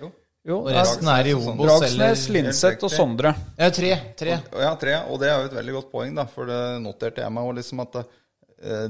Jo. 0.00 0.10
Jo, 0.48 0.62
Og 0.64 0.70
resten 0.72 1.08
er 1.12 1.28
i 1.28 1.34
Obos 1.36 1.52
eller 1.60 1.68
Dragsnes, 1.76 2.22
Linseth 2.32 2.86
og 2.88 2.92
Sondre. 2.94 3.34
Ja, 3.60 3.68
tre. 3.76 3.90
tre. 4.16 4.38
Ja, 4.56 4.70
tre. 4.80 4.94
Og 5.12 5.20
det 5.20 5.28
er 5.28 5.42
jo 5.42 5.50
et 5.50 5.56
veldig 5.58 5.74
godt 5.76 5.90
poeng, 5.92 6.14
da, 6.16 6.24
for 6.32 6.48
det 6.48 6.60
noterte 6.80 7.20
jeg 7.20 7.34
meg. 7.36 7.44
òg, 7.50 7.58
liksom 7.58 7.82
at 7.84 7.98
eh, 8.00 8.08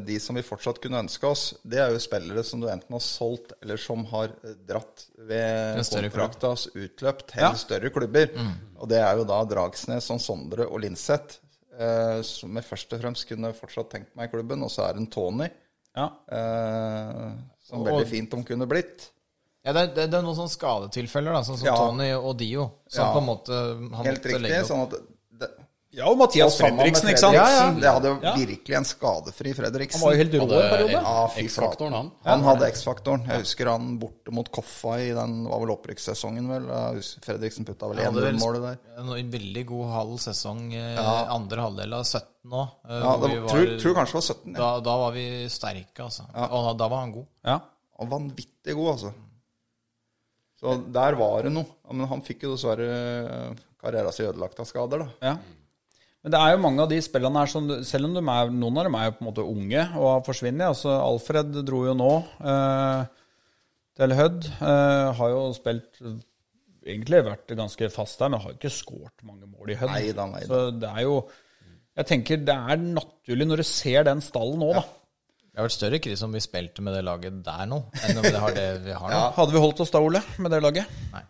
de 0.02 0.16
som 0.18 0.34
vi 0.34 0.42
fortsatt 0.42 0.80
kunne 0.82 0.98
ønske 1.04 1.26
oss, 1.28 1.54
det 1.62 1.78
er 1.78 1.92
jo 1.94 1.98
spillere 2.02 2.42
som 2.44 2.60
du 2.60 2.66
enten 2.68 2.90
har 2.96 3.02
solgt, 3.04 3.52
eller 3.62 3.76
som 3.78 4.02
har 4.10 4.32
eh, 4.42 4.56
dratt 4.66 5.04
ved 5.28 5.78
kontraktas 5.86 6.66
utløp 6.74 7.22
til 7.30 7.40
Ja. 7.44 7.52
større 7.54 7.90
klubber. 7.94 8.30
Og 8.80 8.88
det 8.90 8.98
er 8.98 9.16
jo 9.20 9.24
da 9.24 9.44
Dragsnes, 9.44 10.02
som 10.10 10.18
Sondre 10.18 10.66
og 10.66 10.80
Linseth, 10.82 11.38
eh, 11.78 12.20
som 12.26 12.54
jeg 12.58 12.64
først 12.66 12.92
og 12.92 13.00
fremst 13.04 13.28
kunne 13.28 13.52
fortsatt 13.54 13.90
tenkt 13.94 14.16
meg 14.16 14.28
i 14.28 14.32
klubben. 14.34 14.62
Og 14.66 14.70
så 14.74 14.88
er 14.88 14.94
det 14.94 15.02
en 15.04 15.06
Tony, 15.14 15.48
Ja. 15.96 16.08
eh, 16.30 17.30
som 17.68 17.84
veldig 17.86 18.06
fint 18.10 18.30
de 18.30 18.42
kunne 18.44 18.66
blitt. 18.66 19.08
Ja, 19.64 19.74
det, 19.76 19.94
det, 19.94 20.06
det 20.10 20.16
er 20.16 20.22
noen 20.24 20.36
sånne 20.38 20.54
skadetilfeller, 20.54 21.34
da, 21.36 21.42
sånn 21.44 21.58
som 21.60 21.66
Ja. 21.68 21.76
Tony 21.76 22.10
og 22.16 22.36
Dio. 22.40 22.62
Som 22.88 23.12
på 23.12 23.18
en 23.20 23.26
måte 23.28 23.52
han 23.52 24.06
Helt 24.06 24.18
måtte 24.22 24.30
riktig. 24.32 24.40
legge 24.46 24.62
opp. 24.62 24.68
sånn 24.70 24.84
at 24.86 24.94
ja, 25.92 26.04
og 26.06 26.16
Mathias 26.20 26.54
og 26.54 26.60
Fredriksen, 26.62 27.08
ikke 27.10 27.18
sant? 27.22 27.34
Fredriksen, 27.34 27.80
Det 27.82 27.90
hadde 27.90 28.08
jo 28.12 28.18
Ja. 28.22 28.32
virkelig 28.36 28.76
en 28.78 28.84
skadefri 28.86 29.54
Fredriksen. 29.58 29.98
Han 30.00 30.06
var 30.06 30.14
jo 30.14 30.20
helt 30.20 30.34
rå 30.34 30.42
en 30.42 30.70
periode. 30.70 30.92
Ja, 30.92 31.26
fy 31.34 31.44
X-faktoren, 31.48 31.92
han. 31.98 32.10
Han 32.24 32.42
hadde 32.46 32.68
X-faktoren. 32.70 33.24
Jeg 33.26 33.40
husker 33.44 33.70
han 33.72 33.98
borte 33.98 34.30
mot 34.32 34.50
Koffa 34.54 34.94
i 35.00 35.08
den 35.16 35.44
var 35.50 35.58
vel 35.64 35.72
opprykkssesongen, 35.76 36.48
vel. 36.48 36.68
Fredriksen 37.26 37.64
putta 37.66 37.88
vel 37.90 37.98
én 37.98 38.12
mål 38.12 38.22
vel 38.22 38.34
1-0-målet 38.34 38.62
der. 38.62 38.78
en 39.20 39.30
veldig 39.30 39.66
god 39.66 39.86
halv 39.92 40.18
sesong 40.18 40.72
eh, 40.74 40.94
Ja. 40.94 41.26
andre 41.34 41.60
halvdel 41.60 41.92
av 41.94 42.04
17 42.04 42.52
òg. 42.52 42.68
Ja, 42.88 43.16
det 43.16 43.40
var, 43.42 43.48
tror, 43.48 43.78
tror 43.80 43.94
kanskje 43.94 44.12
det 44.12 44.20
var 44.20 44.28
17. 44.28 44.52
Ja. 44.54 44.58
da, 44.58 44.80
da 44.80 44.96
var 44.96 45.12
vi 45.12 45.26
sterke, 45.48 45.98
altså. 46.06 46.22
Og 46.34 46.64
da, 46.68 46.72
da 46.84 46.88
var 46.88 47.00
han 47.00 47.12
god. 47.12 47.26
Ja. 47.44 47.58
Var 47.98 48.06
vanvittig 48.06 48.74
god, 48.74 48.92
altså. 48.94 49.12
Så 50.60 50.74
der 50.92 51.14
var 51.16 51.42
det 51.42 51.52
noe. 51.52 51.66
Men 51.90 52.06
han 52.06 52.20
fikk 52.22 52.42
jo 52.44 52.54
dessverre 52.54 53.56
karrieren 53.80 54.12
sin 54.12 54.26
ødelagt 54.28 54.60
av 54.60 54.66
skader, 54.68 54.98
da. 54.98 55.08
Ja. 55.30 55.36
Men 56.20 56.34
det 56.34 56.40
er 56.40 56.52
jo 56.52 56.60
mange 56.60 56.84
av 56.84 56.90
de 56.90 56.98
spillene 57.00 57.40
her 57.40 57.48
som, 57.48 57.68
selv 57.86 58.10
om 58.10 58.16
de 58.18 58.20
er, 58.20 58.50
noen 58.52 58.80
av 58.80 58.88
dem 58.88 58.96
er 58.98 59.06
jo 59.08 59.14
på 59.16 59.24
en 59.24 59.28
måte 59.30 59.44
unge 59.46 59.84
og 59.96 60.08
har 60.10 60.24
forsvunnet. 60.26 60.66
Altså 60.66 60.92
Alfred 61.00 61.54
dro 61.64 61.84
jo 61.86 61.94
nå 61.96 62.10
eh, 62.44 63.04
til 64.00 64.16
Hødd. 64.18 64.50
Eh, 64.60 65.06
har 65.20 65.32
jo 65.36 65.46
spilt 65.56 66.02
Egentlig 66.80 67.18
vært 67.26 67.50
ganske 67.52 67.90
fast 67.92 68.22
der, 68.22 68.30
men 68.32 68.40
har 68.40 68.54
ikke 68.54 68.70
skåret 68.72 69.24
mange 69.28 69.44
mål 69.44 69.74
i 69.74 69.74
Hødd. 69.76 69.90
Neida, 69.92 70.24
neida. 70.30 70.46
Så 70.48 70.60
det 70.72 70.88
er 70.88 71.04
jo 71.04 71.18
Jeg 72.00 72.08
tenker 72.08 72.40
det 72.40 72.54
er 72.56 72.80
naturlig 72.80 73.46
når 73.50 73.60
du 73.60 73.66
ser 73.68 74.06
den 74.08 74.22
stallen 74.24 74.62
nå, 74.64 74.70
da. 74.78 74.84
Det 75.50 75.60
har 75.60 75.66
vært 75.66 75.76
større 75.76 75.98
krise 76.00 76.24
om 76.24 76.32
vi 76.36 76.40
spilte 76.40 76.84
med 76.84 76.96
det 76.96 77.02
laget 77.04 77.40
der 77.44 77.68
nå, 77.68 77.82
enn 78.06 78.20
om 78.22 78.24
vi 78.24 78.40
har 78.44 78.56
det 78.56 78.68
vi 78.86 78.96
har 78.96 79.12
nå. 79.12 79.20
Hadde 79.36 79.56
vi 79.56 79.60
holdt 79.60 79.82
oss 79.84 79.92
da, 79.92 80.00
Ole, 80.00 80.22
med 80.40 80.54
det 80.54 80.60
laget? 80.64 80.96
Nei. 81.12 81.24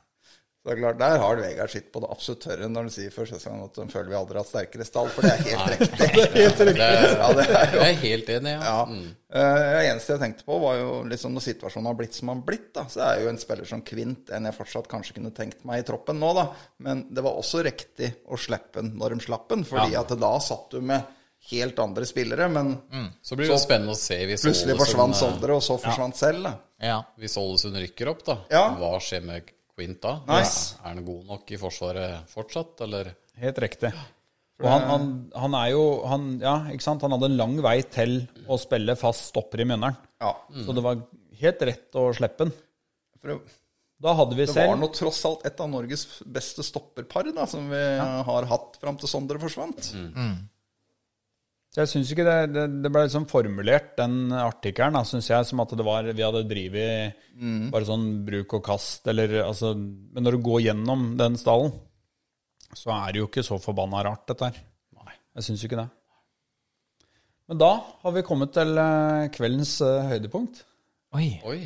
Så 0.60 0.68
det 0.68 0.74
er 0.74 0.80
klart, 0.82 0.98
Der 1.00 1.18
har 1.22 1.38
Vegard 1.40 1.70
sitt 1.72 1.86
på 1.88 2.02
det 2.04 2.08
absolutt 2.12 2.42
tørre 2.44 2.66
når 2.68 2.82
han 2.84 2.90
sier 2.92 3.12
før 3.14 3.28
sesongen 3.30 3.62
at 3.64 3.78
de 3.78 3.84
føler 3.88 4.10
vi 4.12 4.16
aldri 4.18 4.36
har 4.36 4.42
hatt 4.44 4.50
sterkere 4.50 4.84
stall, 4.84 5.06
for 5.08 5.24
det 5.24 5.30
er 5.32 5.46
helt 5.46 5.70
riktig. 5.72 6.08
Det, 6.60 6.66
Ja, 6.76 7.28
det 7.38 7.46
er 7.48 7.72
jo 7.72 7.78
jeg 7.80 7.94
er 7.94 8.00
helt 8.02 8.28
enig, 8.34 8.52
ja. 8.52 8.64
Ja. 8.66 8.82
Mm. 8.90 9.06
Eh, 9.32 9.60
Det 9.70 9.86
eneste 9.88 10.12
jeg 10.12 10.20
tenkte 10.20 10.44
på, 10.44 10.58
var 10.60 10.74
jo 10.76 10.90
liksom 11.08 11.32
når 11.32 11.46
situasjonen 11.46 11.88
har 11.88 11.96
blitt 12.02 12.18
som 12.18 12.28
den 12.28 12.42
har 12.42 12.48
blitt, 12.50 12.66
da, 12.76 12.84
så 12.92 13.00
er 13.06 13.22
jo 13.22 13.30
en 13.32 13.40
spiller 13.40 13.70
som 13.70 13.80
Kvint 13.88 14.34
en 14.36 14.48
jeg 14.50 14.56
fortsatt 14.58 14.90
kanskje 14.92 15.16
kunne 15.16 15.32
tenkt 15.38 15.64
meg 15.64 15.80
i 15.80 15.86
troppen 15.88 16.20
nå, 16.20 16.32
da. 16.36 16.44
Men 16.84 17.06
det 17.08 17.24
var 17.24 17.38
også 17.40 17.62
riktig 17.64 18.10
å 18.28 18.36
slippe 18.36 18.82
den 18.82 18.92
når 19.00 19.16
de 19.16 19.24
slapp 19.30 19.48
den, 19.54 19.64
fordi 19.64 19.96
at 19.96 20.12
da 20.20 20.34
satt 20.44 20.76
du 20.76 20.84
med 20.84 21.08
helt 21.54 21.78
andre 21.80 22.04
spillere, 22.04 22.50
men 22.52 22.74
Så 23.24 23.32
blir 23.38 23.48
det 23.48 23.54
jo 23.54 23.62
spennende 23.62 23.94
å 23.96 23.98
se 23.98 24.18
hvis 24.28 24.44
plutselig 24.44 24.76
forsvant 24.76 25.16
eh, 25.16 25.22
Sondre, 25.22 25.56
og 25.56 25.64
så 25.64 25.78
forsvant 25.80 26.20
selv, 26.20 26.44
da. 26.44 26.52
Ja. 26.84 26.98
Hvis 27.16 27.38
Ålesund 27.40 27.80
rykker 27.80 28.12
opp, 28.12 28.20
da. 28.28 28.36
Ja. 28.52 28.66
Hva 28.76 28.92
skjer 29.00 29.24
med 29.24 29.48
Quint 29.80 30.00
da? 30.04 30.18
Nice. 30.28 30.76
Er 30.84 30.92
han 30.92 31.04
god 31.06 31.24
nok 31.32 31.52
i 31.56 31.58
Forsvaret 31.60 32.28
fortsatt, 32.28 32.76
eller? 32.84 33.14
Helt 33.40 33.60
riktig. 33.64 33.90
Og 34.60 34.68
han, 34.68 34.82
han, 34.90 35.04
han 35.40 35.56
er 35.56 35.70
jo 35.72 35.84
han, 36.04 36.26
Ja, 36.42 36.58
ikke 36.68 36.84
sant. 36.84 37.04
Han 37.06 37.14
hadde 37.16 37.30
en 37.30 37.38
lang 37.40 37.56
vei 37.64 37.78
til 37.88 38.18
å 38.44 38.58
spille 38.60 38.96
fast 39.00 39.30
stopper 39.30 39.62
i 39.64 39.66
Mjøndalen. 39.70 39.96
Ja. 40.20 40.34
Så 40.66 40.76
det 40.76 40.84
var 40.84 41.00
helt 41.40 41.64
rett 41.70 41.96
å 41.96 42.10
slippe. 42.16 42.50
Det, 43.24 43.38
Da 44.00 44.14
hadde 44.16 44.36
vi 44.36 44.46
det 44.48 44.66
var 44.68 44.76
nå 44.80 44.90
tross 44.96 45.22
alt 45.28 45.46
et 45.48 45.60
av 45.60 45.68
Norges 45.72 46.04
beste 46.28 46.64
stopperpar 46.64 47.32
da, 47.36 47.46
som 47.48 47.72
vi 47.72 47.80
har 48.28 48.48
hatt 48.52 48.76
fram 48.80 49.00
til 49.00 49.08
Sondre 49.12 49.40
forsvant. 49.40 49.92
Så 51.70 51.84
jeg 51.84 51.90
syns 51.92 52.08
ikke 52.10 52.24
det, 52.26 52.38
det, 52.50 52.64
det 52.82 52.90
ble 52.90 53.04
liksom 53.06 53.28
formulert, 53.30 53.92
den 54.00 54.32
artikkelen, 54.34 54.98
syns 55.06 55.28
jeg, 55.30 55.46
som 55.46 55.62
at 55.62 55.74
det 55.78 55.86
var 55.86 56.08
vi 56.08 56.24
hadde 56.24 56.42
drevet 56.50 57.20
bare 57.70 57.86
sånn 57.86 58.08
bruk 58.26 58.56
og 58.58 58.64
kast, 58.66 59.06
eller 59.12 59.36
altså 59.44 59.76
Men 59.78 60.26
når 60.26 60.34
du 60.36 60.42
går 60.48 60.64
gjennom 60.66 61.12
den 61.20 61.38
stallen, 61.38 61.70
så 62.74 62.90
er 62.96 63.14
det 63.14 63.22
jo 63.22 63.30
ikke 63.30 63.46
så 63.46 63.58
forbanna 63.62 64.02
rart, 64.06 64.26
dette 64.30 64.50
her. 64.50 64.58
Nei. 64.98 65.14
Jeg 65.38 65.46
syns 65.46 65.64
ikke 65.66 65.78
det. 65.78 65.86
Men 67.50 67.58
da 67.62 67.70
har 68.02 68.14
vi 68.14 68.26
kommet 68.26 68.52
til 68.54 68.78
eh, 68.78 69.28
kveldens 69.34 69.76
eh, 69.82 70.10
høydepunkt. 70.10 70.64
Oi. 71.18 71.28
Oi. 71.50 71.60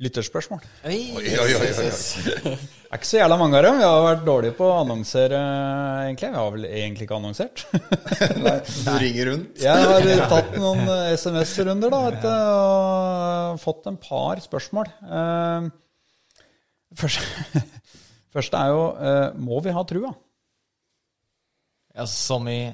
Lytterspørsmål. 0.00 0.62
Oi. 0.88 0.98
oi, 1.18 1.24
oi, 1.42 1.48
oi, 1.58 1.66
Det 1.76 2.54
er 2.54 2.96
ikke 2.96 3.08
så 3.08 3.18
jævla 3.18 3.36
mange 3.36 3.58
av 3.58 3.66
dem. 3.66 3.80
Vi 3.82 3.84
har 3.84 4.04
vært 4.06 4.22
dårlige 4.24 4.56
på 4.56 4.64
å 4.64 4.78
annonsere, 4.80 5.40
egentlig. 6.06 6.30
Vi 6.32 6.40
har 6.40 6.54
vel 6.54 6.64
egentlig 6.70 7.04
ikke 7.06 7.18
annonsert. 7.18 7.66
Du 8.86 8.90
ringer 9.02 9.28
rundt. 9.28 9.60
Jeg 9.60 9.90
har 9.90 10.24
tatt 10.32 10.56
noen 10.56 10.82
eh, 10.88 11.12
SMS-runder 11.18 11.92
da, 11.92 12.00
etter 12.14 12.48
og 12.54 13.60
fått 13.60 13.90
en 13.92 14.00
par 14.00 14.40
spørsmål. 14.40 14.88
Eh, 15.04 15.68
Først, 16.98 17.20
Første 18.34 18.58
er 18.58 18.72
jo 18.72 18.80
eh, 18.98 19.36
Må 19.38 19.60
vi 19.62 19.74
ha 19.74 19.84
trua? 19.86 20.10
Ja, 21.94 22.06
som 22.06 22.48
i 22.50 22.70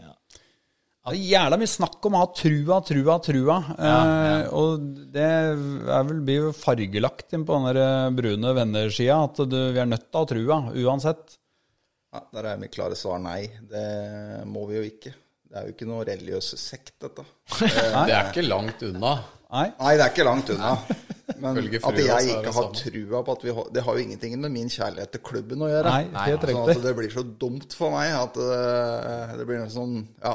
Det 1.07 1.15
er 1.15 1.27
jævla 1.31 1.57
mye 1.61 1.71
snakk 1.71 2.07
om 2.09 2.17
å 2.19 2.21
ha 2.25 2.27
trua, 2.35 2.77
trua, 2.83 3.15
trua. 3.23 3.57
Eh, 3.79 4.47
og 4.59 4.87
det 5.15 5.23
er 5.23 5.53
vel, 6.09 6.23
blir 6.27 6.49
jo 6.49 6.55
fargelagt 6.57 7.37
inn 7.37 7.45
på 7.47 7.55
den 7.55 7.69
der 7.69 7.79
eh, 7.79 8.15
brune 8.17 8.55
vennesida 8.57 9.21
at 9.29 9.39
du, 9.47 9.55
vi 9.71 9.83
er 9.85 9.87
nødt 9.87 10.09
til 10.09 10.19
å 10.19 10.25
ha 10.25 10.29
trua 10.33 10.57
uansett. 10.75 11.37
Ja, 12.11 12.25
der 12.35 12.49
er 12.51 12.59
mitt 12.59 12.75
klare 12.75 12.99
svar 12.99 13.23
nei. 13.23 13.45
Det 13.71 13.85
må 14.51 14.65
vi 14.67 14.81
jo 14.81 14.83
ikke. 14.89 15.13
Det 15.47 15.61
er 15.61 15.69
jo 15.69 15.77
ikke 15.77 15.89
noe 15.93 16.09
religiøs 16.09 16.49
sekt, 16.59 16.97
dette. 17.05 17.23
Det 17.61 18.11
er 18.11 18.33
ikke 18.33 18.47
langt 18.49 18.83
unna. 18.89 19.15
Nei? 19.47 19.69
Nei, 19.79 19.93
det 19.95 20.03
er 20.09 20.11
ikke 20.11 20.27
langt 20.27 20.51
unna. 20.57 20.75
Men 21.43 21.59
at 21.61 22.01
jeg 22.03 22.35
ikke 22.35 22.57
har 22.57 22.69
trua 22.75 23.21
på 23.27 23.35
at 23.35 23.45
vi 23.45 23.53
har 23.55 23.71
Det 23.75 23.83
har 23.83 23.97
jo 23.99 24.03
ingenting 24.03 24.37
med 24.41 24.53
min 24.55 24.69
kjærlighet 24.71 25.15
til 25.15 25.23
klubben 25.27 25.63
å 25.63 25.71
gjøre. 25.71 25.95
Nei, 26.11 26.27
helt 26.33 26.51
Sånn 26.51 26.75
at 26.75 26.83
det 26.83 26.95
blir 26.99 27.15
så 27.15 27.23
dumt 27.47 27.79
for 27.79 27.95
meg 27.95 28.11
at 28.15 28.35
det, 28.39 29.39
det 29.39 29.47
blir 29.49 29.63
noe 29.63 29.71
sånn 29.71 30.01
Ja. 30.23 30.35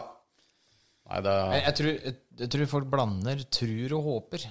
Nei, 1.11 1.21
det 1.25 1.35
Jeg, 1.51 1.61
jeg, 1.65 1.75
tror, 1.77 1.93
jeg, 2.07 2.15
jeg 2.39 2.49
tror 2.55 2.69
folk 2.71 2.89
blander 2.93 3.41
tror 3.51 3.95
og 3.97 4.03
håper. 4.09 4.45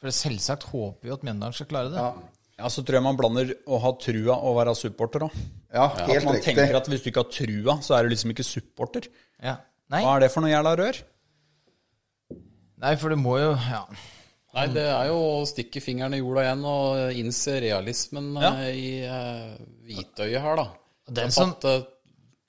For 0.00 0.08
selvsagt 0.16 0.62
håper 0.72 1.04
vi 1.04 1.12
at 1.12 1.24
Mjøndalen 1.26 1.52
skal 1.58 1.68
klare 1.68 1.90
det. 1.92 2.00
Ja, 2.00 2.12
Ja, 2.60 2.68
Så 2.72 2.82
tror 2.84 2.96
jeg 2.98 3.04
man 3.04 3.16
blander 3.16 3.50
å 3.68 3.78
ha 3.80 3.90
trua 4.00 4.34
og 4.36 4.56
være 4.58 4.74
supporter 4.76 5.22
òg. 5.28 5.36
ja 5.72 5.84
At 5.90 6.00
helt 6.08 6.24
man 6.26 6.34
riktig. 6.36 6.54
tenker 6.56 6.76
at 6.76 6.88
hvis 6.92 7.02
du 7.04 7.08
ikke 7.10 7.22
har 7.24 7.30
trua, 7.32 7.76
så 7.84 7.96
er 7.98 8.02
du 8.04 8.10
liksom 8.14 8.32
ikke 8.34 8.44
supporter. 8.44 9.06
Ja. 9.42 9.58
Nei, 9.92 10.02
Hva 10.04 10.16
er 10.16 10.20
det 10.24 10.30
for 10.32 10.40
noe 10.44 10.50
jævla 10.52 10.74
rør? 10.80 10.98
nei, 12.80 12.94
for 12.96 13.12
det 13.12 13.18
må 13.20 13.36
jo 13.40 13.52
ja. 13.54 13.82
Nei, 14.54 14.66
det 14.74 14.82
er 14.90 15.06
jo 15.12 15.18
å 15.20 15.46
stikke 15.46 15.80
fingeren 15.84 16.16
i 16.16 16.20
jorda 16.20 16.42
igjen 16.46 16.64
og 16.66 17.18
innse 17.20 17.56
realismen 17.62 18.32
Ja. 18.40 18.50
eh, 18.64 18.74
i 18.74 18.90
uh, 19.06 19.56
hvitøyet 19.86 20.40
her, 20.42 20.56
da. 20.56 20.66
Den 21.20 21.30
som- 21.30 21.54
tatt 21.54 21.86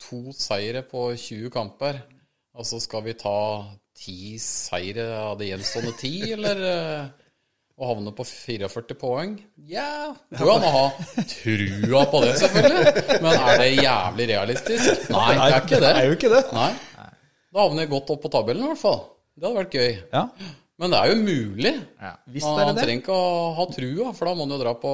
to 0.02 0.32
seire 0.34 0.82
på 0.82 1.12
20 1.16 1.52
kamper. 1.54 2.02
Altså, 2.52 2.82
skal 2.84 3.06
vi 3.06 3.16
ta 3.16 3.38
ti 3.96 4.36
seire 4.42 5.08
av 5.22 5.38
det 5.40 5.52
gjenstående 5.52 5.92
ti, 6.00 6.14
eller 6.36 6.64
eh, 6.68 7.28
å 7.80 7.90
havne 7.94 8.12
på 8.16 8.26
44 8.28 8.98
poeng? 9.00 9.38
Ja, 9.72 10.12
yeah. 10.12 10.40
går 10.42 10.52
an 10.58 10.66
å 10.68 10.72
ha 10.76 10.86
trua 11.32 12.02
på 12.12 12.24
det, 12.26 12.34
selvfølgelig. 12.42 13.06
Men 13.24 13.38
er 13.38 13.62
det 13.62 13.70
jævlig 13.78 14.28
realistisk? 14.34 15.06
Nei, 15.16 15.30
det 15.38 15.46
er 15.46 15.60
ikke 15.62 15.80
det. 15.80 15.84
Det 15.86 16.02
er 16.02 16.10
jo 16.10 16.18
ikke 16.18 16.34
det. 16.34 16.42
Nei. 16.58 16.72
Da 17.52 17.64
havner 17.66 17.84
jeg 17.84 17.92
godt 17.92 18.12
opp 18.16 18.22
på 18.26 18.32
tabellen, 18.32 18.66
i 18.66 18.72
hvert 18.74 18.82
fall. 18.82 19.00
Det 19.36 19.48
hadde 19.48 19.62
vært 19.62 19.78
gøy. 19.80 19.96
Ja, 20.12 20.26
Men 20.82 20.94
det 20.94 21.00
er 21.00 21.12
jo 21.12 21.16
mulig. 21.22 21.72
visst 22.34 22.48
er 22.48 22.52
han 22.52 22.60
det 22.60 22.68
man 22.68 22.82
trenger 22.82 23.04
ikke 23.04 23.16
å 23.16 23.32
ha 23.58 23.66
trua, 23.72 24.12
for 24.18 24.28
da 24.28 24.36
må 24.36 24.48
han 24.48 24.54
jo 24.56 24.60
dra 24.60 24.76
på 24.82 24.94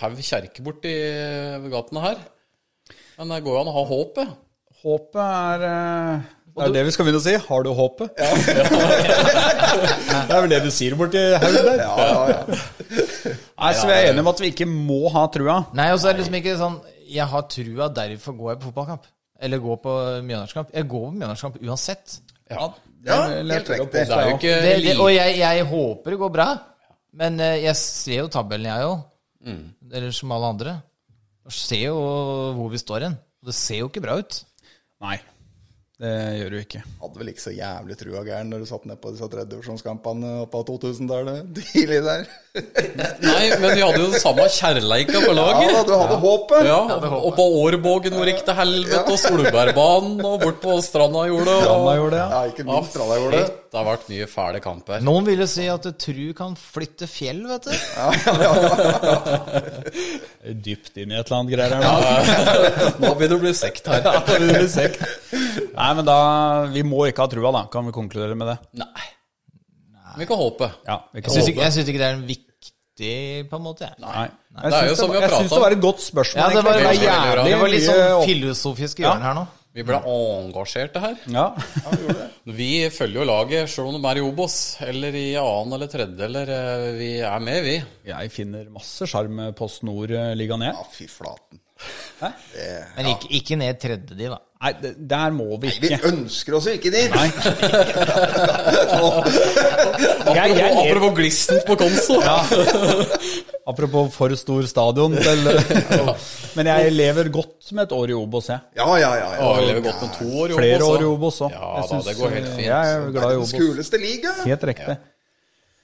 Haug 0.00 0.20
kjerke 0.24 0.64
borti 0.66 0.94
gatene 1.70 2.04
her. 2.06 2.26
Men 3.18 3.34
det 3.34 3.40
går 3.46 3.56
jo 3.56 3.62
an 3.62 3.70
å 3.70 3.76
ha 3.78 3.86
håpet. 3.90 4.36
Håpet 4.78 5.22
er 5.24 5.64
eh, 5.66 6.26
Det 6.58 6.66
er 6.68 6.74
det 6.78 6.84
vi 6.88 6.92
skal 6.94 7.06
begynne 7.06 7.20
å 7.20 7.24
si. 7.24 7.34
Har 7.48 7.60
du 7.64 7.70
håpet? 7.78 8.08
det 10.28 10.34
er 10.34 10.40
vel 10.44 10.50
det 10.52 10.60
du 10.64 10.70
sier 10.74 10.96
borti 10.98 11.22
haugen 11.42 11.68
der. 11.68 11.80
Nei, 13.58 13.72
så 13.74 13.86
vi 13.88 13.94
er 13.94 14.08
enige 14.10 14.24
om 14.24 14.32
at 14.32 14.42
vi 14.42 14.50
ikke 14.52 14.68
må 14.70 15.00
ha 15.14 15.22
trua. 15.34 15.60
Nei, 15.78 15.88
og 15.94 16.00
så 16.00 16.10
er 16.10 16.16
det 16.16 16.22
liksom 16.24 16.38
ikke 16.40 16.56
sånn 16.60 16.78
Jeg 17.08 17.26
har 17.30 17.46
trua, 17.52 17.88
derfor 17.94 18.36
går 18.38 18.52
jeg 18.52 18.60
på 18.62 18.68
fotballkamp. 18.70 19.06
Eller 19.38 19.62
går 19.62 19.78
på 19.84 19.94
Mjøndalskamp. 20.26 20.74
Jeg 20.74 20.88
går 20.90 21.06
på 21.06 21.14
Mjøndalskamp 21.14 21.60
uansett. 21.62 22.18
Ja, 22.50 22.72
Ja, 23.06 23.18
helt 23.30 23.70
riktig. 23.70 24.00
Er 24.10 24.26
ja. 24.42 24.96
og 24.98 25.10
jeg, 25.14 25.38
jeg 25.38 25.66
håper 25.70 26.14
det 26.14 26.18
går 26.20 26.32
bra. 26.34 26.48
Men 27.18 27.38
eh, 27.40 27.60
jeg 27.64 27.76
ser 27.78 28.24
jo 28.24 28.32
tabellen, 28.32 28.68
jeg 28.68 28.88
òg. 28.90 28.98
Eller 29.94 30.12
som 30.14 30.32
alle 30.34 30.50
andre. 30.52 30.74
Og 31.48 31.54
ser 31.54 31.86
jo 31.86 31.96
hvor 32.58 32.68
vi 32.72 32.80
står 32.82 33.06
hen. 33.06 33.16
Det 33.46 33.54
ser 33.56 33.84
jo 33.84 33.88
ikke 33.88 34.02
bra 34.04 34.18
ut. 34.18 34.40
Nei, 35.04 35.16
det 35.98 36.12
gjør 36.38 36.50
du 36.54 36.58
ikke. 36.60 36.80
Hadde 37.02 37.18
vel 37.18 37.28
ikke 37.32 37.42
så 37.42 37.50
jævlig 37.56 37.96
trua 37.98 38.20
gæren 38.26 38.50
når 38.52 38.58
du 38.62 38.66
satt 38.70 38.84
ned 38.86 38.98
på 39.02 39.10
disse 39.14 39.26
tredjedivisjonskampene 39.32 40.30
på 40.52 40.58
2000-tallet 40.68 41.38
tidlig 41.72 41.98
der. 42.08 42.22
Nei, 43.22 43.44
men 43.58 43.70
vi 43.74 43.82
hadde 43.82 43.98
jo 44.02 44.06
den 44.12 44.20
samme 44.22 44.44
kjærleika 44.50 45.18
på 45.24 45.32
Ja 45.32 45.34
laget. 45.34 45.72
da, 45.74 45.80
du 45.88 45.92
hadde 45.98 46.16
håpet. 46.22 46.62
Ja, 46.66 46.78
og 47.18 47.32
på 47.36 47.44
hvor 48.14 48.26
gikk 48.30 48.42
til 48.46 48.54
helvete, 48.58 49.02
og 49.10 49.18
Solbergbanen, 49.24 50.22
og 50.26 50.34
bort 50.46 50.60
på 50.62 50.70
stranda 50.86 51.20
gjorde 51.30 51.46
det. 51.50 51.58
Stranda 51.66 51.90
og- 51.92 51.98
gjorde 52.00 52.14
det, 52.14 52.20
ja. 52.22 52.28
Ja, 52.34 52.40
ikke 52.54 52.64
minst 52.70 52.90
Stranda 52.94 53.14
gjorde 53.20 53.36
det. 53.42 53.48
Det 53.68 53.76
har 53.76 53.84
vært 53.90 54.06
mye 54.08 54.26
fæle 54.32 54.60
kamper. 54.64 54.96
Noen 55.04 55.24
ville 55.28 55.46
si 55.50 55.66
at 55.68 55.84
tru 56.00 56.26
kan 56.38 56.54
flytte 56.58 57.06
fjell, 57.10 57.42
vet 57.50 57.64
du. 57.68 57.74
Dypt 60.38 61.00
inn 61.02 61.10
i 61.10 61.16
et 61.18 61.26
eller 61.26 61.40
annet 61.40 61.52
greier 61.52 61.72
her 61.74 61.82
nå. 61.82 61.92
Nå 63.02 63.12
begynner 63.18 63.34
det 63.34 63.38
å 63.38 63.42
bli 63.42 63.54
sekt 63.58 63.88
her. 63.90 64.04
Ja, 64.06 64.20
det 64.22 64.38
blir 64.44 64.68
sekt. 64.70 65.02
Nei, 65.74 65.88
men 65.98 66.04
da 66.06 66.18
Vi 66.72 66.84
må 66.86 67.08
ikke 67.08 67.26
ha 67.26 67.32
trua, 67.32 67.50
da. 67.54 67.64
Kan 67.72 67.88
vi 67.90 67.94
konkludere 67.96 68.38
med 68.38 68.52
det? 68.52 68.58
Nei. 68.84 69.08
Vi 70.18 70.26
kan 70.30 70.38
håpe. 70.40 70.70
Ja, 70.86 71.00
vi 71.12 71.22
Jeg 71.22 71.34
syns 71.34 71.50
ikke, 71.50 71.66
ikke 71.66 72.00
det 72.00 72.06
er 72.06 72.16
en 72.16 72.24
viktig, 72.26 73.12
på 73.50 73.58
en 73.58 73.66
måte. 73.66 73.90
Nei. 74.02 74.28
Det 74.58 74.72
er 74.72 74.88
jo 74.88 74.94
Jeg 74.94 75.00
som 75.02 75.12
vi 75.12 75.18
syns 75.18 75.20
det, 75.20 75.28
jeg 75.28 75.34
syns 75.36 75.54
det 75.54 75.62
var 75.66 75.76
et 75.76 75.84
godt 75.84 76.02
spørsmål. 76.06 76.40
Ja, 76.42 76.48
det 76.48 76.64
var, 76.64 76.78
det 76.78 76.86
var, 76.86 76.98
jævlig 77.02 77.50
det 77.50 77.60
var 77.60 77.72
litt 77.74 77.86
sånn 77.86 78.26
filosofisk 78.26 79.02
hjørne 79.04 79.28
her 79.28 79.38
nå. 79.38 79.44
Vi 79.78 79.84
ble 79.86 79.98
engasjerte 80.02 81.02
her. 81.02 81.20
Ja. 81.30 81.46
Vi 81.92 82.08
det. 82.08 82.26
vi 82.58 82.70
følger 82.90 83.20
jo 83.22 83.26
laget 83.28 83.70
selv 83.70 83.92
om 83.92 83.98
de 83.98 84.10
er 84.10 84.18
i 84.18 84.24
Obos, 84.26 84.56
eller 84.82 85.14
i 85.14 85.28
annen 85.38 85.76
eller 85.76 85.90
tredje, 85.92 86.18
eller 86.26 86.50
eh, 86.56 86.88
vi 86.98 87.10
er 87.22 87.44
med, 87.44 87.60
vi. 87.62 87.76
Jeg 88.08 88.34
finner 88.34 88.66
masse 88.74 89.06
sjarm 89.06 89.38
Post 89.58 89.86
Nord-ligaen, 89.86 90.66
jeg. 90.66 90.74
Ja, 90.74 90.86
fy 90.96 91.06
flaten. 91.12 91.62
Men 92.18 93.12
ikke, 93.12 93.30
ikke 93.38 93.58
ned 93.60 93.78
tredje 93.78 94.18
de, 94.18 94.30
da. 94.32 94.40
Nei, 94.58 94.72
det- 94.82 94.96
der 95.08 95.30
må 95.30 95.54
vi 95.62 95.68
ikke 95.70 95.80
Vi 95.86 95.96
ønsker 96.08 96.54
oss 96.58 96.64
jo 96.66 96.72
ikke 96.74 96.90
dit. 96.90 97.12
Nei. 97.14 97.28
Jeg, 100.34 100.34
jeg, 100.38 100.56
jeg, 100.58 100.72
Apropos 100.90 101.12
glissent 101.18 101.62
på 101.68 101.76
konso. 101.78 102.16
apropos 103.70 104.08
for 104.16 104.34
stor 104.40 104.66
stadion 104.66 105.14
til, 105.14 105.44
Men 106.58 106.66
jeg 106.72 106.92
lever 106.96 107.30
godt 107.30 107.70
med 107.76 107.84
et 107.86 107.92
år 107.92 108.10
i 108.10 108.16
Obos, 108.18 108.48
jeg. 108.50 108.58
Ja, 108.80 108.88
ja, 108.98 109.12
ja. 109.20 109.28
Ja. 109.36 109.52
jeg 109.60 109.66
lever 109.70 109.84
godt 109.90 110.02
med 110.02 110.10
to 110.18 110.26
år 110.42 110.46
i 110.48 110.58
Flere 110.58 110.80
Obos, 110.82 110.88
år 110.88 111.00
i. 111.00 111.08
Obos 111.12 111.40
òg. 111.46 111.50
Ja 111.54 111.86
da, 111.92 112.00
det 112.08 112.16
går 112.18 112.34
helt 112.38 112.50
fint. 112.56 112.66
Jeg 112.66 112.96
er 112.96 113.10
glad 113.12 113.22
i 113.22 113.28
Den 113.28 113.44
Obos. 113.44 113.52
kuleste 113.62 113.96
liga. 114.02 114.34
Helt 114.46 114.64
riktig. 114.72 114.96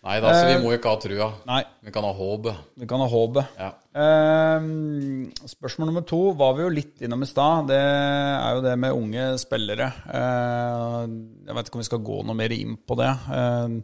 Nei 0.04 0.18
da, 0.20 0.34
så 0.36 0.44
vi 0.50 0.60
må 0.60 0.74
ikke 0.76 0.90
ha 0.92 1.00
trua. 1.00 1.26
Nei, 1.48 1.62
Vi 1.86 1.92
kan 1.94 2.04
ha 2.04 2.12
håpet. 2.12 2.58
vi 2.76 2.86
kan 2.90 3.00
ha 3.00 3.06
håpet. 3.08 3.54
Ja. 3.56 3.70
Ehm, 3.96 5.30
spørsmål 5.48 5.88
nummer 5.88 6.04
to 6.04 6.20
var 6.36 6.52
vi 6.58 6.66
jo 6.66 6.72
litt 6.76 7.00
innom 7.06 7.24
i 7.24 7.28
stad. 7.30 7.70
Det 7.72 7.78
er 7.80 8.58
jo 8.58 8.64
det 8.66 8.74
med 8.78 8.92
unge 8.92 9.26
spillere. 9.40 9.88
Ehm, 10.12 11.14
jeg 11.46 11.56
vet 11.56 11.70
ikke 11.70 11.80
om 11.80 11.84
vi 11.84 11.88
skal 11.88 12.04
gå 12.04 12.18
noe 12.28 12.36
mer 12.36 12.52
inn 12.52 12.76
på 12.76 12.98
det. 13.00 13.12
Ehm, 13.32 13.78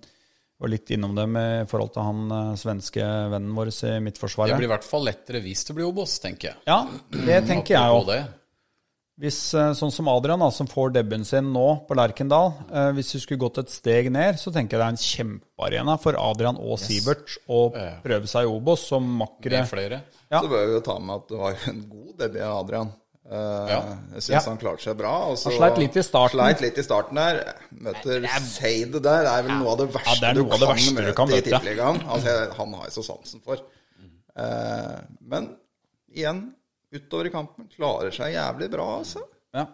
var 0.60 0.68
litt 0.68 0.90
innom 0.92 1.14
det 1.16 1.24
med 1.32 1.62
i 1.62 1.68
forhold 1.70 1.94
til 1.94 2.04
han 2.04 2.34
eh, 2.36 2.50
svenske 2.60 3.06
vennen 3.32 3.54
vår 3.56 3.70
i 3.72 4.02
Det 4.04 4.58
blir 4.60 4.68
i 4.68 4.72
hvert 4.74 4.84
fall 4.84 5.06
lettere 5.08 5.40
hvis 5.40 5.64
det 5.64 5.76
blir 5.78 5.88
Obos, 5.88 6.18
tenker 6.20 6.50
jeg. 6.50 6.60
Ja, 6.68 6.82
det 7.14 7.40
tenker 7.48 7.78
jeg 7.78 7.96
òg. 7.96 8.12
Hvis, 9.20 9.38
eh, 9.52 9.72
sånn 9.76 9.92
som 9.92 10.08
Adrian, 10.08 10.40
da, 10.40 10.48
som 10.50 10.66
får 10.70 10.94
debuten 10.94 11.26
sin 11.28 11.50
nå 11.52 11.64
på 11.86 11.92
Lerkendal 11.98 12.54
eh, 12.72 12.86
Hvis 12.96 13.10
du 13.12 13.18
skulle 13.20 13.42
gått 13.42 13.58
et 13.60 13.68
steg 13.68 14.08
ned, 14.14 14.38
så 14.40 14.48
tenker 14.54 14.78
jeg 14.78 14.80
det 14.80 14.86
er 14.86 14.94
en 14.94 15.02
kjempearena 15.04 15.96
for 16.00 16.16
Adrian 16.16 16.56
og 16.56 16.78
Sivert 16.80 17.34
å 17.52 17.66
prøve 18.00 18.30
seg 18.30 18.46
i 18.48 18.50
Obos 18.54 18.86
som 18.88 19.04
makkere. 19.20 19.60
Med 19.60 19.68
flere. 19.68 19.98
Ja. 20.30 20.40
Så 20.40 20.48
bør 20.48 20.64
vi 20.70 20.72
jo 20.78 20.80
ta 20.86 20.96
med 20.98 21.16
at 21.20 21.28
det 21.28 21.38
var 21.42 21.58
en 21.68 21.82
god 21.90 22.14
debut 22.22 22.40
av 22.46 22.54
Adrian. 22.64 22.92
Eh, 23.30 23.66
Ja. 23.70 23.80
Jeg 24.14 24.22
syns 24.24 24.30
Ja. 24.32 24.40
han 24.48 24.58
klarte 24.58 24.82
seg 24.88 24.96
bra. 24.96 25.12
og 25.30 25.36
så- 25.38 25.50
Han 25.52 25.58
sleit 25.58 25.78
litt 25.84 25.96
i 26.00 26.02
starten. 26.02 26.40
Sleit 26.40 26.60
litt 26.64 26.78
i 26.78 26.82
starten 26.82 27.14
der. 27.20 27.54
Møter 27.76 28.24
Seide 28.40 29.02
der. 29.04 29.22
Det 29.28 29.34
er 29.36 29.42
vel 29.42 29.58
noe 29.60 29.72
av 29.72 29.78
det 29.78 29.88
verste, 29.92 30.20
det 30.20 30.34
du, 30.34 30.40
av 30.50 30.58
det 30.58 30.68
verste 30.72 31.04
du 31.06 31.12
kan 31.12 31.28
i 31.28 31.32
møte. 31.36 31.50
Tippeligaen. 31.50 32.00
Altså, 32.08 32.54
han 32.56 32.72
har 32.72 32.84
jeg 32.88 32.92
så 32.96 33.04
sansen 33.04 33.42
for. 33.44 33.60
Eh, 34.36 34.96
men 35.28 35.50
igjen, 36.16 36.54
utover 36.94 37.28
i 37.28 37.32
kampen, 37.34 37.68
klarer 37.72 38.10
seg 38.14 38.34
jævlig 38.34 38.70
bra, 38.72 38.86
altså. 39.00 39.22
Ja. 39.56 39.66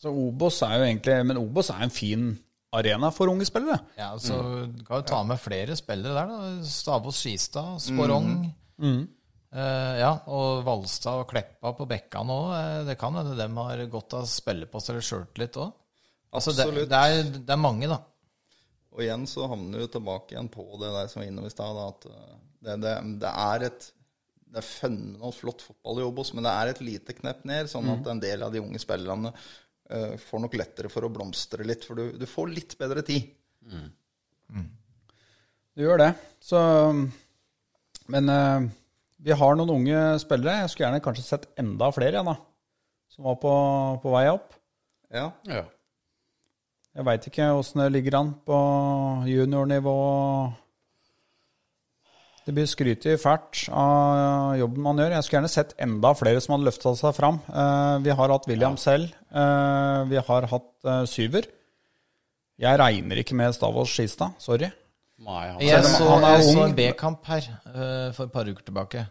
Så 0.00 0.10
Obos 0.10 0.62
er 0.64 0.78
jo 0.80 0.84
egentlig 0.86 1.14
Men 1.28 1.38
Obos 1.42 1.68
er 1.70 1.82
en 1.84 1.92
fin 1.92 2.22
arena 2.72 3.10
for 3.12 3.28
unge 3.28 3.44
spillere. 3.44 3.78
Ja, 3.98 4.14
så 4.18 4.38
Du 4.72 4.80
kan 4.86 5.02
jo 5.02 5.08
ta 5.10 5.22
med 5.28 5.38
flere 5.42 5.76
spillere 5.76 6.14
der. 6.16 6.30
da 6.32 6.64
Stavås 6.66 7.18
Skistad, 7.20 7.76
Sporong. 7.84 8.30
Eh, 9.52 9.94
ja, 10.00 10.14
og 10.32 10.62
Valstad 10.64 11.20
og 11.20 11.28
Kleppa 11.28 11.74
på 11.76 11.84
Bekka 11.86 12.22
nå. 12.24 12.38
eh, 12.56 12.84
det 12.88 12.96
kan 12.98 13.14
hende 13.14 13.36
dem 13.36 13.58
har 13.60 13.82
godt 13.92 14.14
av 14.16 14.24
spillepost 14.24 14.88
eller 14.88 15.04
sjøltillit 15.04 15.58
òg. 15.60 15.74
Altså, 16.32 16.54
det, 16.56 16.88
det, 16.88 16.96
er, 16.96 17.22
det 17.36 17.52
er 17.52 17.60
mange, 17.60 17.90
da. 17.90 17.98
Og 18.96 19.02
igjen 19.04 19.26
så 19.28 19.44
havner 19.52 19.84
du 19.84 19.90
tilbake 19.92 20.32
igjen 20.32 20.48
på 20.48 20.64
det 20.80 20.88
der 20.94 21.10
som 21.12 21.20
var 21.20 21.28
innom 21.28 21.44
i 21.44 21.52
stad, 21.52 21.76
at 21.76 22.06
det, 22.64 22.78
det, 22.80 22.94
det 23.20 23.32
er 23.44 23.66
et 23.68 23.92
det 24.52 24.60
er 24.60 24.68
fenomenalt 24.68 25.38
flott 25.38 25.64
fotball 25.64 26.02
i 26.02 26.04
Obos, 26.04 26.34
men 26.36 26.44
det 26.44 26.52
er 26.52 26.70
et 26.72 26.82
lite 26.84 27.16
knepp 27.16 27.46
ned, 27.48 27.70
sånn 27.72 27.88
at 27.94 28.08
en 28.12 28.20
del 28.20 28.44
av 28.44 28.52
de 28.52 28.60
unge 28.60 28.80
spillerne 28.82 29.32
uh, 29.32 30.14
får 30.20 30.44
nok 30.44 30.56
lettere 30.60 30.90
for 30.92 31.08
å 31.08 31.10
blomstre 31.12 31.64
litt, 31.64 31.86
for 31.88 31.96
du, 31.96 32.18
du 32.20 32.26
får 32.28 32.52
litt 32.52 32.76
bedre 32.80 33.04
tid. 33.06 33.30
Du 35.72 35.86
gjør 35.86 36.02
det. 36.02 36.10
Så 36.44 36.60
Men 38.12 38.28
uh, 38.28 38.68
vi 39.22 39.36
har 39.38 39.56
noen 39.56 39.70
unge 39.78 40.00
spillere. 40.20 40.64
Jeg 40.64 40.72
skulle 40.72 40.88
gjerne 40.88 41.04
kanskje 41.04 41.24
sett 41.24 41.46
enda 41.60 41.88
flere, 41.94 42.18
igjen, 42.18 42.28
da. 42.28 42.36
Som 43.12 43.28
var 43.28 43.38
på, 43.40 43.52
på 44.02 44.12
vei 44.12 44.26
opp. 44.32 44.56
Ja. 45.12 45.30
Ja. 45.48 45.62
Jeg 46.92 47.06
veit 47.08 47.28
ikke 47.28 47.52
åssen 47.56 47.80
det 47.80 47.92
ligger 47.94 48.18
an 48.18 48.34
på 48.44 48.58
juniornivå. 49.30 49.96
Det 52.42 52.52
blir 52.56 52.66
skrytt 52.66 53.04
fælt 53.22 53.68
av 53.70 54.56
jobben 54.58 54.82
man 54.82 54.98
gjør. 54.98 55.12
Jeg 55.14 55.22
skulle 55.24 55.38
gjerne 55.40 55.52
sett 55.52 55.74
enda 55.78 56.10
flere 56.18 56.40
som 56.42 56.56
hadde 56.56 56.66
løfta 56.66 56.92
seg 56.98 57.14
fram. 57.14 57.36
Eh, 57.46 57.98
vi 58.02 58.10
har 58.18 58.32
hatt 58.34 58.48
William 58.50 58.74
selv. 58.80 59.12
Eh, 59.30 60.00
vi 60.10 60.18
har 60.26 60.48
hatt 60.50 60.70
eh, 60.90 61.04
Syver. 61.06 61.46
Jeg 62.62 62.78
regner 62.82 63.20
ikke 63.22 63.36
med 63.38 63.54
Stavås 63.54 63.94
Skistad. 63.94 64.34
Sorry. 64.42 64.68
Nei, 65.22 65.44
han 65.52 65.62
Jeg 65.62 65.84
så, 65.86 66.08
han 66.10 66.24
er 66.26 66.36
jeg 66.40 66.48
så 66.48 66.56
ung- 66.58 66.64
en 66.66 66.74
B-kamp 66.74 67.26
her 67.30 67.46
for 68.16 68.26
et 68.26 68.32
par 68.34 68.48
uker 68.50 68.64
tilbake. 68.66 69.04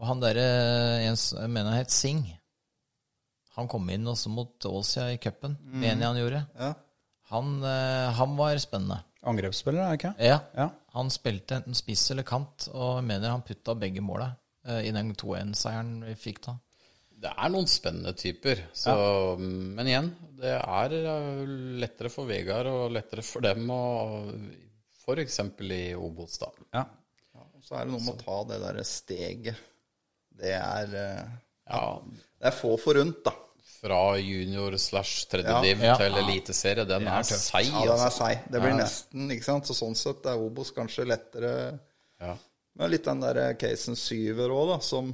Og 0.00 0.06
han 0.08 0.20
derre 0.20 0.44
Jeg 1.04 1.16
mener 1.48 1.70
han 1.72 1.80
het 1.80 1.90
Singh. 1.92 2.28
Han 3.56 3.68
kom 3.68 3.88
inn 3.92 4.04
også 4.08 4.28
mot 4.32 4.52
Åsia 4.68 5.08
i 5.12 5.18
cupen, 5.20 5.56
mener 5.64 5.96
jeg 6.04 6.06
han 6.12 6.20
gjorde. 6.20 6.46
ja. 6.60 6.74
Han, 7.30 7.62
han 7.62 8.32
var 8.36 8.58
spennende. 8.58 9.00
Angrepsspiller, 9.28 9.84
er 9.84 9.92
det 9.92 9.98
ikke? 10.00 10.14
Ja. 10.24 10.38
Ja. 10.56 10.70
Han 10.96 11.12
spilte 11.12 11.58
enten 11.60 11.76
spiss 11.76 12.06
eller 12.14 12.24
kant, 12.26 12.70
og 12.72 13.00
jeg 13.00 13.06
mener 13.10 13.34
han 13.34 13.44
putta 13.46 13.74
begge 13.78 14.02
måla 14.04 14.30
eh, 14.66 14.86
i 14.88 14.92
den 14.96 15.12
2-1-seieren 15.18 15.98
vi 16.08 16.16
fikk 16.18 16.40
da. 16.46 16.56
Det 17.20 17.32
er 17.36 17.52
noen 17.52 17.68
spennende 17.68 18.14
typer. 18.16 18.62
Så, 18.72 18.94
Men 19.38 19.88
igjen, 19.90 20.08
det 20.40 20.54
er 20.56 20.94
eh, 20.96 21.42
lettere 21.82 22.12
for 22.12 22.30
Vegard 22.30 22.70
og 22.70 22.94
lettere 22.96 23.24
for 23.26 23.44
dem 23.44 23.68
å 23.74 23.82
F.eks. 25.00 25.38
i 25.68 25.82
Obos, 25.98 26.38
da. 26.40 26.48
Ja. 26.78 26.86
Og 27.36 27.64
så 27.64 27.76
er 27.76 27.84
det 27.84 27.92
noe 27.92 28.04
med 28.06 28.16
å 28.16 28.24
ta 28.24 28.38
det 28.48 28.60
derre 28.62 28.86
steget. 28.88 29.60
Det 30.40 30.54
er 30.56 30.92
uh, 30.94 31.32
Ja, 31.68 31.82
Det 32.00 32.48
er 32.48 32.56
få 32.56 32.72
forunt, 32.80 33.20
da. 33.26 33.34
Fra 33.80 34.18
junior 34.20 34.76
slash 34.76 35.26
tredjediv 35.32 35.80
Ja. 35.82 35.96
til 35.96 36.18
eliteserie, 36.20 36.84
den 36.88 37.08
er 37.08 37.22
seig, 37.24 37.66
Ja, 37.70 37.80
den 37.86 37.96
er 37.96 38.04
altså. 38.10 38.26
seig. 38.26 38.44
Det 38.50 38.60
blir 38.60 38.76
nesten, 38.76 39.30
ikke 39.32 39.44
sant. 39.48 39.64
Så 39.70 39.74
sånn 39.78 39.96
sett 39.96 40.26
er 40.26 40.36
Obos 40.38 40.72
kanskje 40.76 41.06
lettere 41.08 41.54
Ja. 42.20 42.36
Men 42.76 42.90
litt 42.92 43.04
den 43.04 43.20
der 43.20 43.54
casen 43.54 43.96
syver 43.96 44.52
òg, 44.52 44.68
da, 44.74 44.78
som 44.84 45.10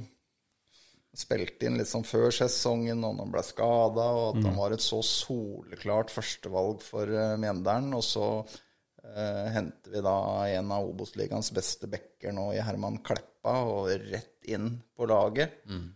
spilte 1.17 1.65
inn 1.65 1.77
litt 1.79 1.89
sånn 1.89 2.05
før 2.05 2.29
sesongen, 2.35 3.01
og 3.03 3.17
han 3.23 3.31
ble 3.33 3.41
skada, 3.43 4.05
og 4.13 4.37
at 4.37 4.43
han 4.45 4.55
var 4.59 4.75
et 4.75 4.83
så 4.85 4.99
soleklart 5.03 6.11
førstevalg 6.13 6.83
for 6.85 7.09
uh, 7.09 7.33
Mjøndalen. 7.41 7.89
Og 7.97 8.03
så 8.05 8.27
uh, 8.45 9.45
henter 9.55 9.95
vi 9.95 10.03
da 10.05 10.17
en 10.59 10.71
av 10.75 10.85
Obos-ligaens 10.91 11.49
beste 11.55 11.89
backer 11.89 12.35
nå 12.37 12.51
i 12.53 12.61
Herman 12.61 12.99
Kleppa, 13.01 13.55
og 13.65 13.89
rett 14.11 14.45
inn 14.45 14.75
på 14.95 15.07
laget. 15.09 15.57
Uh, 15.71 15.87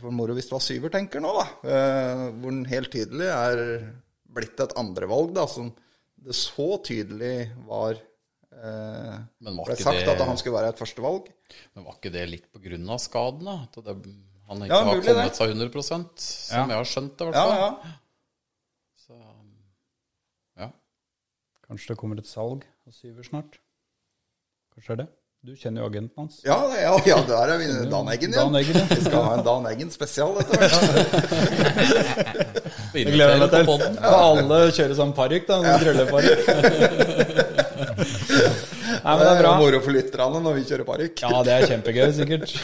for 0.00 0.10
moro 0.10 0.34
hvis 0.36 0.46
det 0.48 0.54
var 0.56 0.62
syver, 0.64 0.90
tenker 0.94 1.20
nå, 1.20 1.32
da. 1.36 1.44
Uh, 1.64 2.24
hvor 2.40 2.50
den 2.54 2.64
helt 2.70 2.90
tydelig 2.94 3.28
er 3.28 3.60
blitt 4.34 4.58
et 4.64 4.72
andrevalg, 4.80 5.34
da, 5.36 5.44
som 5.50 5.68
det 6.24 6.32
så 6.38 6.78
tydelig 6.82 7.50
var 7.68 7.98
Men 8.54 9.56
var 9.58 9.66
ble 9.66 9.74
sagt 9.76 9.98
det- 10.06 10.08
at 10.14 10.20
han 10.24 10.36
skulle 10.38 10.54
være 10.56 10.68
et 10.72 10.78
førstevalg. 10.78 11.26
Men 11.74 11.84
var 11.84 11.96
ikke 11.98 12.12
det 12.14 12.22
litt 12.30 12.46
på 12.54 12.62
grunn 12.62 12.88
av 12.88 13.00
skaden, 13.02 13.44
da? 13.44 13.56
At 13.66 13.74
det, 13.84 13.94
han 14.48 14.62
ikke 14.62 14.68
Ja, 14.70 14.84
har 14.84 15.00
kommet 15.02 15.18
det. 15.18 15.36
seg 15.36 15.50
100% 15.50 16.18
som 16.22 16.56
Ja. 16.56 16.66
jeg 16.68 16.76
har 16.78 16.84
skjønt 16.88 17.16
det, 17.18 17.20
i 17.20 17.30
hvert 17.30 17.34
Ja, 17.34 17.44
fall. 17.44 17.58
ja. 17.84 17.92
Så, 19.04 19.18
ja. 20.62 20.70
Kanskje 21.68 21.88
det 21.88 21.98
kommer 21.98 22.18
et 22.18 22.26
salg 22.30 22.62
av 22.86 22.92
Syver 22.94 23.22
snart? 23.26 23.58
Kanskje 24.74 24.96
det 24.96 25.00
er 25.00 25.02
det? 25.04 25.08
Du 25.44 25.52
kjenner 25.60 25.82
jo 25.82 25.88
agenten 25.90 26.22
hans. 26.22 26.38
Ja, 26.40 26.56
ja, 26.80 26.94
ja, 27.04 27.18
der 27.28 27.50
er 27.52 27.58
vi 27.60 27.66
Dan 27.92 28.06
Eggen 28.08 28.32
igjen. 28.32 28.46
Dan 28.46 28.54
Eggen, 28.56 28.78
ja. 28.80 28.84
Vi 28.88 29.02
skal 29.04 29.24
ha 29.26 29.32
en 29.36 29.42
Dan 29.44 29.66
Eggen 29.68 29.90
spesial 29.92 30.38
etter 30.40 30.56
hvert. 30.62 30.72
Jeg 32.96 33.10
gleder 33.12 33.42
meg 33.42 33.50
til. 33.52 33.68
Ja. 33.98 34.12
alle 34.14 34.60
kjører 34.72 34.94
sånn 34.96 35.12
parykk, 35.18 35.44
da. 35.50 35.58
Sånn 35.60 35.98
Det 36.00 36.06
Nei, 39.04 39.12
men 39.12 39.20
det 39.20 39.28
er 39.34 39.40
bra. 39.42 39.50
Moro 39.60 39.82
for 39.84 39.92
lytterne 39.92 40.40
når 40.46 40.56
vi 40.56 40.64
kjører 40.70 40.88
parykk. 40.88 41.24
Ja, 41.26 41.42
det 41.44 41.52
er 41.58 41.66
kjempegøy, 41.74 42.08
sikkert. 42.16 42.56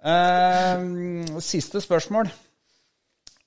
Uh, 0.00 1.36
siste 1.50 1.84
spørsmål. 1.84 2.32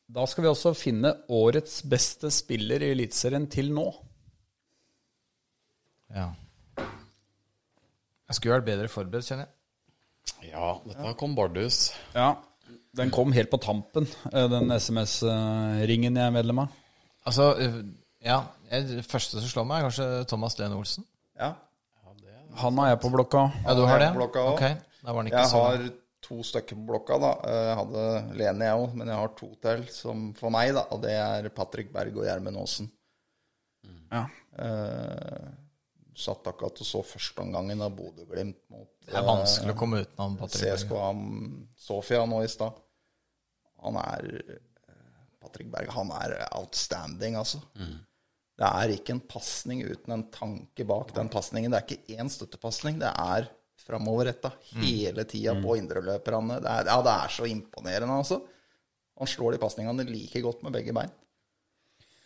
Da 0.05 0.27
skal 0.29 0.45
vi 0.45 0.53
også 0.53 0.75
finne 0.77 1.15
årets 1.33 1.81
beste 1.89 2.29
spiller 2.29 2.85
i 2.85 2.93
Eliteserien 2.93 3.49
til 3.49 3.73
nå. 3.73 3.89
Ja. 6.13 6.29
Jeg 8.31 8.37
skulle 8.37 8.55
vært 8.55 8.69
bedre 8.69 8.87
forberedt, 8.91 9.27
kjenner 9.27 9.49
jeg. 9.49 10.51
ja, 10.53 10.69
dette 10.85 11.13
kom 11.19 11.33
Bardus. 11.35 11.89
Ja, 12.15 12.35
Den 12.95 13.11
kom 13.11 13.31
helt 13.35 13.51
på 13.51 13.59
tampen, 13.59 14.07
eh, 14.31 14.47
den 14.51 14.71
SMS-ringen 14.71 16.15
jeg 16.15 16.23
er 16.27 16.31
medlem 16.31 16.63
av. 16.63 16.77
Altså, 17.27 17.51
øh, 17.59 17.81
ja. 18.23 18.41
Det 18.71 19.03
første 19.03 19.41
som 19.41 19.51
slår 19.51 19.67
meg, 19.67 19.81
er 19.81 19.89
kanskje 19.89 20.07
Thomas 20.31 20.55
Lene 20.59 20.77
Olsen. 20.79 21.03
Ja. 21.39 21.53
Han 22.61 22.77
har 22.79 22.93
jeg 22.93 22.99
på 23.03 23.11
blokka. 23.11 23.45
Ja, 23.65 23.75
du 23.75 23.83
har 23.87 23.99
det? 23.99 24.13
blokka 24.15 24.45
okay. 24.53 24.75
Da 25.01 25.11
var 25.11 25.23
den 25.23 25.31
ikke 25.31 25.43
Jeg 25.43 25.51
så 25.51 25.61
har 25.63 25.85
to 26.21 26.43
stykker 26.43 26.77
på 26.79 26.87
blokka, 26.87 27.17
da. 27.19 27.31
Jeg 27.51 27.77
hadde 27.79 28.05
Lene, 28.39 28.67
jeg 28.67 28.81
òg, 28.83 28.95
men 28.95 29.11
jeg 29.11 29.19
har 29.21 29.31
to 29.37 29.49
til 29.63 29.85
som 29.91 30.25
for 30.37 30.53
meg, 30.53 30.73
da. 30.77 30.83
Og 30.91 31.03
det 31.03 31.15
er 31.19 31.49
Patrick 31.55 31.91
Berg 31.93 32.15
og 32.15 32.27
Gjermund 32.27 32.59
Aasen. 32.61 32.91
Ja. 34.11 34.25
Eh, 34.59 35.47
satt 36.17 36.47
akkurat 36.51 36.81
og 36.83 36.88
så 36.88 37.01
førsteomgangen 37.05 37.81
av 37.81 37.93
Bodø-Glimt 37.95 38.59
mot 38.73 38.89
Det 39.07 39.15
er 39.15 39.25
vanskelig 39.25 39.73
å 39.73 39.79
komme 39.79 40.01
utenom 40.03 40.38
Patrick 40.39 40.65
Berg. 40.65 40.81
CSKA 40.81 41.09
Sofia 41.88 42.25
nå 42.27 42.41
i 42.43 42.49
stad. 42.51 42.77
Han 43.81 43.97
er 44.01 44.27
eh, 44.38 44.59
Patrick 45.41 45.71
Berg, 45.73 45.89
han 45.95 46.11
er 46.19 46.35
outstanding, 46.59 47.38
altså. 47.39 47.61
Det 48.61 48.67
er 48.67 48.93
ikke 48.93 49.15
en 49.15 49.23
pasning 49.25 49.79
uten 49.88 50.13
en 50.13 50.27
tanke 50.29 50.85
bak 50.85 51.15
den 51.15 51.31
pasningen. 51.33 51.71
Det 51.73 51.79
er 51.79 51.88
ikke 51.88 52.19
én 52.21 52.29
støttepasning. 52.29 52.99
Det 53.01 53.09
er 53.09 53.47
framoverretta 53.81 54.51
hele 54.83 55.23
tida 55.25 55.55
på 55.63 55.77
indreløperne. 55.79 56.59
Det 56.61 56.69
er, 56.69 56.91
ja, 56.91 56.99
det 57.01 57.15
er 57.15 57.33
så 57.33 57.47
imponerende, 57.49 58.19
altså. 58.21 58.41
Han 59.17 59.29
slår 59.29 59.55
de 59.55 59.61
pasningene 59.63 60.05
like 60.05 60.41
godt 60.45 60.61
med 60.65 60.75
begge 60.75 60.93
bein. 60.93 61.09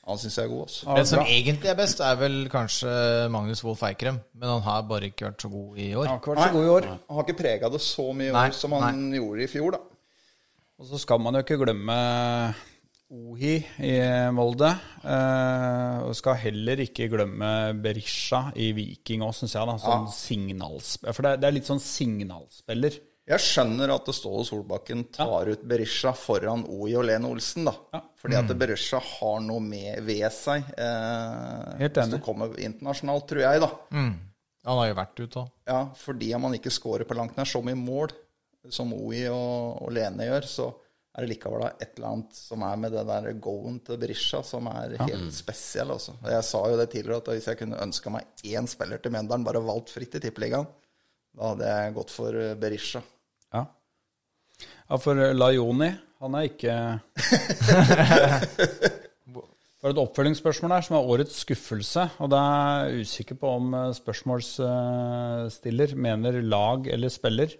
Han 0.06 0.20
syns 0.22 0.36
jeg 0.38 0.46
er 0.46 0.52
god, 0.52 0.62
Også. 0.68 0.96
Den 1.00 1.08
som 1.10 1.20
egentlig 1.26 1.70
er 1.72 1.78
best, 1.80 2.00
er 2.06 2.16
vel 2.20 2.36
kanskje 2.54 2.92
Magnus 3.34 3.64
Wolff 3.66 3.82
Eikrem. 3.88 4.20
Men 4.38 4.50
han 4.50 4.62
har 4.62 4.84
bare 4.86 5.08
ikke 5.10 5.26
vært 5.32 5.42
så 5.42 5.50
god 5.50 5.80
i 5.82 5.88
år. 5.98 6.06
Han 6.06 6.14
har 6.14 6.22
ikke 6.22 6.36
vært 6.36 6.46
så 6.46 6.54
god 6.54 6.66
i 6.68 6.74
år. 6.76 6.88
Han 6.92 7.18
har 7.18 7.26
ikke 7.26 7.38
prega 7.42 7.72
det 7.74 7.82
så 7.82 8.06
mye 8.14 8.30
i 8.30 8.36
Nei, 8.36 8.46
år 8.52 8.54
som 8.60 8.76
han 8.78 9.02
gjorde 9.18 9.44
i 9.48 9.50
fjor, 9.50 9.72
da. 9.72 9.82
Og 10.78 10.86
så 10.92 11.00
skal 11.02 11.20
man 11.24 11.34
jo 11.34 11.42
ikke 11.42 11.58
glemme 11.64 11.98
Ohi 13.16 13.56
i 13.86 13.96
Molde. 14.36 14.70
Eh, 15.06 15.98
og 16.06 16.14
skal 16.18 16.38
heller 16.42 16.82
ikke 16.86 17.08
glemme 17.10 17.50
Berisha 17.82 18.52
i 18.62 18.72
Viking 18.78 19.22
òg, 19.26 19.34
syns 19.38 19.54
jeg. 19.58 19.66
da 19.70 19.78
Sånn 19.82 20.08
signalsp- 20.14 21.10
For 21.14 21.22
det 21.26 21.32
er, 21.32 21.38
det 21.42 21.50
er 21.50 21.58
litt 21.58 21.70
sånn 21.70 21.82
signalspiller. 21.82 22.98
Jeg 23.26 23.42
skjønner 23.42 23.90
at 23.90 24.10
Ståle 24.14 24.44
Solbakken 24.46 25.00
tar 25.16 25.50
ut 25.50 25.64
Berisha 25.66 26.12
foran 26.14 26.62
OI 26.70 26.92
og 27.00 27.08
Lene 27.08 27.26
Olsen, 27.34 27.66
da. 27.66 27.74
Fordi 28.22 28.38
at 28.38 28.52
Berisha 28.62 29.00
har 29.02 29.40
noe 29.42 29.64
med 29.66 30.04
ved 30.06 30.28
seg. 30.36 30.68
Eh, 30.78 31.72
Helt 31.82 31.98
hvis 31.98 32.12
du 32.14 32.20
kommer 32.22 32.54
internasjonalt, 32.62 33.26
tror 33.32 33.42
jeg, 33.42 33.64
da. 33.66 33.72
Han 34.66 34.78
har 34.82 34.88
jo 34.92 34.98
vært 34.98 35.20
ute 35.24 35.42
òg. 35.42 35.50
Ja, 35.70 35.80
fordi 35.98 36.30
om 36.38 36.46
han 36.48 36.54
ikke 36.60 36.74
scorer 36.74 37.06
på 37.10 37.18
langt 37.18 37.36
nær 37.38 37.50
så 37.50 37.64
mye 37.66 37.78
mål 37.78 38.14
som 38.74 38.94
OI 38.94 39.24
og, 39.30 39.82
og 39.86 39.92
Lene 39.94 40.26
gjør, 40.30 40.48
så 40.50 40.70
er 41.16 41.26
det 41.26 41.32
likevel 41.36 41.62
da 41.66 41.72
et 41.82 41.98
eller 41.98 42.08
annet 42.12 42.38
som 42.38 42.62
er 42.68 42.78
med 42.82 42.92
det 42.94 43.04
der 43.10 43.28
go-en 43.42 43.78
til 43.86 43.98
Berisha 44.02 44.42
som 44.46 44.68
er 44.70 44.98
helt 45.02 45.34
spesiell. 45.34 45.94
Altså. 45.98 46.14
Jeg 46.30 46.44
sa 46.46 46.62
jo 46.70 46.78
det 46.78 46.90
tidligere, 46.94 47.22
at 47.24 47.30
hvis 47.34 47.50
jeg 47.50 47.58
kunne 47.62 47.82
ønska 47.86 48.14
meg 48.14 48.46
én 48.54 48.68
spiller 48.70 49.02
til 49.02 49.14
Mjøndalen, 49.18 49.46
bare 49.48 49.62
valgt 49.66 49.94
fritt 49.94 50.18
i 50.18 50.24
Tippeligaen, 50.26 50.68
da 51.36 51.52
hadde 51.54 51.70
jeg 51.74 51.94
gått 51.98 52.14
for 52.14 52.42
Berisha. 52.62 53.02
Ja. 54.90 54.98
for 55.02 55.14
Lajoni, 55.34 55.90
han 56.22 56.36
er 56.38 56.44
ikke 56.50 56.76
Det 59.86 59.92
var 59.92 59.94
et 59.94 60.00
oppfølgingsspørsmål 60.02 60.72
der 60.74 60.86
som 60.88 60.96
er 60.98 61.10
årets 61.14 61.36
skuffelse. 61.44 62.08
Og 62.26 62.30
da 62.34 62.40
er 62.42 62.88
jeg 62.90 63.04
usikker 63.06 63.38
på 63.38 63.52
om 63.60 63.68
eh, 63.78 63.92
spørsmålsstiller 63.94 65.94
mener 65.94 66.42
lag 66.42 66.90
eller 66.90 67.14
spiller. 67.14 67.54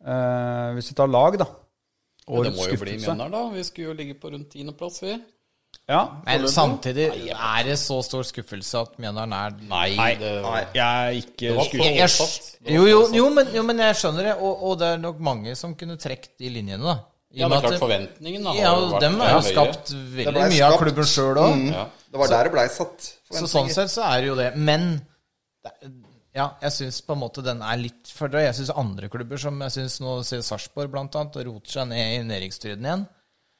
Eh, 0.00 0.68
hvis 0.78 0.88
vi 0.88 0.96
tar 0.96 1.12
lag, 1.12 1.36
da. 1.42 1.44
årets 2.24 2.48
Ja, 2.48 2.48
det 2.48 2.56
må 2.56 2.56
jo 2.56 2.64
bli 2.70 2.78
skuffelse. 2.78 3.04
Mjøndalen, 3.04 3.36
da. 3.36 3.42
Vi 3.52 3.64
skulle 3.68 3.90
jo 3.90 3.96
ligge 3.98 4.16
på 4.22 4.32
rundt 4.32 4.48
tiendeplass, 4.54 4.96
vi. 5.04 5.12
Ja, 5.88 6.02
Men 6.24 6.44
samtidig 6.48 7.08
er 7.32 7.62
det 7.66 7.74
så 7.80 7.98
stor 8.06 8.22
skuffelse 8.24 8.80
at 8.80 8.98
Mjøndalen 9.02 9.32
er 9.34 9.56
Nei, 9.68 9.88
Nei, 9.96 10.14
det, 10.20 10.30
jeg 10.76 10.78
er 10.78 11.16
ikke 11.18 11.54
var 11.56 11.64
skuffet. 11.64 11.96
Jeg- 11.96 12.12
Fortsatt. 12.12 12.58
Jo, 12.70 12.84
jo, 12.86 13.00
jo, 13.12 13.30
men, 13.30 13.46
jo, 13.52 13.62
men 13.62 13.78
jeg 13.78 13.94
skjønner 13.96 14.22
det. 14.30 14.36
Og, 14.40 14.62
og 14.62 14.78
det 14.78 14.86
er 14.94 14.98
nok 15.02 15.18
mange 15.20 15.56
som 15.58 15.74
kunne 15.74 15.96
trukket 15.98 16.36
de 16.38 16.48
linjene, 16.54 16.82
da. 16.84 16.98
I 17.34 17.40
Ja, 17.40 17.46
og 17.46 17.50
det 17.50 17.56
med 17.56 17.56
er 17.56 17.66
klart 17.66 17.72
at- 17.74 17.80
forventningen 17.82 18.44
da, 18.44 18.52
Ja, 18.54 18.68
har 18.70 18.80
jo 18.80 18.86
vært 18.92 19.00
dem 19.00 19.20
er 19.20 19.32
jo 19.32 19.40
skapt 19.48 19.86
Det 19.88 19.96
veldig 20.20 20.32
ble 20.36 20.48
mye 20.52 20.62
av 20.66 20.72
skapt. 20.72 20.82
klubben 20.84 21.04
sjøl 21.04 21.36
òg. 21.42 21.72
Ja. 21.72 21.84
Det 22.12 22.18
var 22.20 22.28
der 22.28 22.44
det 22.44 22.52
blei 22.52 22.66
satt 22.68 23.00
Så 23.00 23.12
sånn 23.32 23.48
forventninger. 23.48 23.74
sett 23.74 23.90
så 23.90 24.02
er 24.12 24.20
det 24.20 24.26
jo 24.28 24.34
det. 24.36 24.56
Men 24.56 25.06
det- 25.64 25.92
ja, 26.36 26.50
jeg 26.62 26.70
syns 26.72 27.00
på 27.02 27.12
en 27.16 27.20
måte 27.20 27.42
den 27.42 27.60
er 27.62 27.76
litt 27.76 28.06
for 28.12 28.28
drøy. 28.28 28.44
Jeg 28.44 28.54
syns 28.54 28.70
andre 28.76 29.08
klubber, 29.08 29.38
som 29.38 29.58
jeg 29.60 29.70
syns 29.70 30.00
nå 30.00 30.22
ser 30.24 30.38
Sarpsborg 30.42 30.90
blant 30.92 31.12
annet, 31.16 31.36
roter 31.44 31.70
seg 31.80 31.88
ned 31.88 32.20
i 32.20 32.22
nedrykksstriden 32.28 32.84
igjen, 32.84 33.08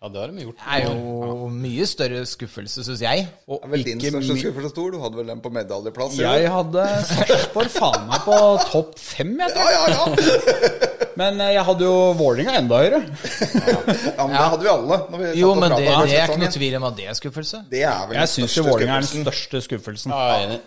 Ja, 0.02 0.08
det 0.10 0.18
har 0.18 0.30
de 0.32 0.42
gjort. 0.42 0.58
det 0.58 0.78
er 0.82 0.88
jo 0.88 1.48
mye 1.54 1.84
større 1.86 2.22
skuffelse, 2.26 2.82
syns 2.82 3.02
jeg. 3.04 3.26
Og 3.46 3.60
Det 3.60 3.68
er 3.68 3.70
vel 3.70 3.84
din 3.86 4.00
ikke 4.00 4.10
største 4.16 4.38
skuffelse 4.40 4.70
stor? 4.72 4.88
Du 4.90 4.98
hadde 4.98 5.20
vel 5.20 5.28
den 5.30 5.42
på 5.44 5.52
medaljeplass? 5.54 6.16
Jeg 6.18 6.48
hadde 6.50 6.86
Sarpsborg 7.06 7.70
faen 7.70 8.08
meg 8.08 8.24
på 8.26 8.38
topp 8.72 8.96
fem, 8.98 9.30
jeg 9.44 9.54
tror. 9.54 9.70
Ja, 9.70 9.84
ja, 9.86 10.02
ja! 10.02 10.90
Men 11.20 11.38
eh, 11.44 11.52
jeg 11.54 11.64
hadde 11.68 11.86
jo 11.86 11.94
Vålerenga 12.18 12.56
enda 12.58 12.80
høyere. 12.82 13.00
ja 13.04 14.26
men 14.26 14.32
det 14.32 14.44
hadde 14.56 14.62
vi 14.64 14.70
alle. 14.72 14.98
Når 15.12 15.22
vi 15.22 15.32
Jo, 15.38 15.50
men 15.60 15.74
det, 15.76 15.80
det 15.84 16.16
er 16.16 16.24
ikke 16.24 16.40
noe 16.40 16.52
tvil 16.56 16.76
om 16.78 16.86
at 16.88 16.96
det 16.98 17.08
er 17.12 17.18
skuffelse. 17.18 17.60
Det 17.70 17.82
er 17.84 18.06
vel 18.08 18.16
Jeg 18.16 18.30
syns 18.32 18.56
jo 18.56 18.64
Vålerenga 18.66 18.96
er 18.96 19.06
den 19.06 19.26
største 19.26 19.60
skuffelsen. 19.68 20.14
Ja, 20.14 20.22
jeg 20.32 20.38
er 20.38 20.46
enig. 20.48 20.60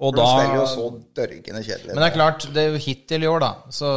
Og 0.00 0.14
da, 0.16 0.26
jo 0.54 0.64
så 0.68 0.84
dørgende 1.16 1.60
kjedelig. 1.64 1.90
Men 1.92 2.00
det 2.00 2.06
er 2.06 2.14
klart, 2.14 2.46
det 2.54 2.62
er 2.62 2.76
jo 2.76 2.80
hittil 2.80 3.26
i 3.26 3.28
år, 3.28 3.42
da, 3.42 3.50
så 3.74 3.90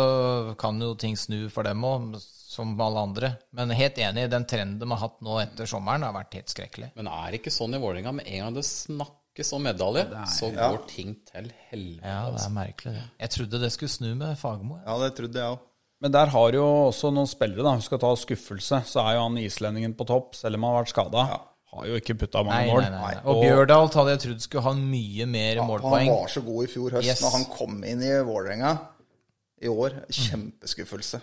kan 0.60 0.82
jo 0.84 0.96
ting 1.00 1.14
snu 1.20 1.46
for 1.54 1.64
dem 1.68 1.86
òg, 1.88 2.10
som 2.54 2.72
alle 2.86 3.02
andre. 3.08 3.32
Men 3.58 3.74
helt 3.76 3.98
enig, 3.98 4.28
den 4.32 4.46
trenden 4.50 4.80
de 4.84 4.90
har 4.94 5.02
hatt 5.08 5.20
nå 5.26 5.40
etter 5.42 5.70
sommeren, 5.70 6.06
har 6.06 6.14
vært 6.16 6.38
helt 6.40 6.54
skrekkelig. 6.54 6.92
Men 7.00 7.10
er 7.12 7.34
det 7.34 7.42
ikke 7.42 7.54
sånn 7.58 7.74
i 7.74 7.82
Vålerenga 7.82 8.14
med 8.20 8.30
en 8.30 8.46
gang 8.46 8.58
det 8.60 8.66
snakkes 8.70 9.54
om 9.58 9.64
medalje, 9.66 10.06
så 10.30 10.52
går 10.54 10.82
ting 10.92 11.16
til 11.32 11.52
helvete. 11.72 12.06
Ja, 12.06 12.24
det 12.28 12.34
altså. 12.38 12.50
er 12.52 12.58
merkelig, 12.62 12.94
det. 13.00 13.06
Jeg 13.26 13.34
trodde 13.38 13.62
det 13.66 13.72
skulle 13.76 13.94
snu 13.98 14.10
med 14.20 14.38
Fagermo. 14.38 14.78
ja. 14.84 14.92
Ja, 14.94 15.00
det 15.08 15.16
trodde 15.18 15.42
jeg 15.42 15.56
òg. 15.58 15.70
Men 16.04 16.12
der 16.12 16.28
har 16.34 16.52
jo 16.52 16.64
også 16.92 17.10
noen 17.16 17.30
spillere, 17.32 17.64
da. 17.64 17.78
Vi 17.80 17.86
skal 17.86 18.00
ta 18.04 18.10
skuffelse. 18.20 18.82
Så 18.86 19.00
er 19.00 19.14
jo 19.16 19.22
han 19.24 19.38
islendingen 19.40 19.94
på 19.96 20.04
topp, 20.10 20.34
selv 20.36 20.58
om 20.60 20.66
han 20.68 20.74
har 20.76 20.84
vært 20.84 20.92
skada. 20.92 21.22
Har 21.74 21.86
jo 21.88 21.96
ikke 21.98 22.18
putta 22.20 22.42
mange 22.44 22.66
Nei, 22.68 22.74
mål. 22.74 22.82
nei, 22.84 22.90
nei. 22.92 23.14
Og 23.32 23.40
Bjørdal 23.42 23.88
hadde 23.96 24.12
jeg 24.12 24.20
trodd 24.26 24.44
skulle 24.44 24.64
ha 24.68 24.74
mye 24.78 25.26
mer 25.32 25.62
Han 25.62 25.70
målpoeng. 25.72 26.10
var 26.12 26.28
så 26.30 26.44
god 26.46 26.66
i 26.68 26.68
fjor 26.74 26.98
høst 26.98 27.08
Yes. 27.08 27.22
når 27.24 27.32
han 27.38 27.46
kom 27.56 27.80
inn 27.88 28.04
i 28.04 28.12
Vålerenga 28.28 28.74
i 29.64 29.72
år. 29.72 29.96
Kjempeskuffelse. 30.12 31.22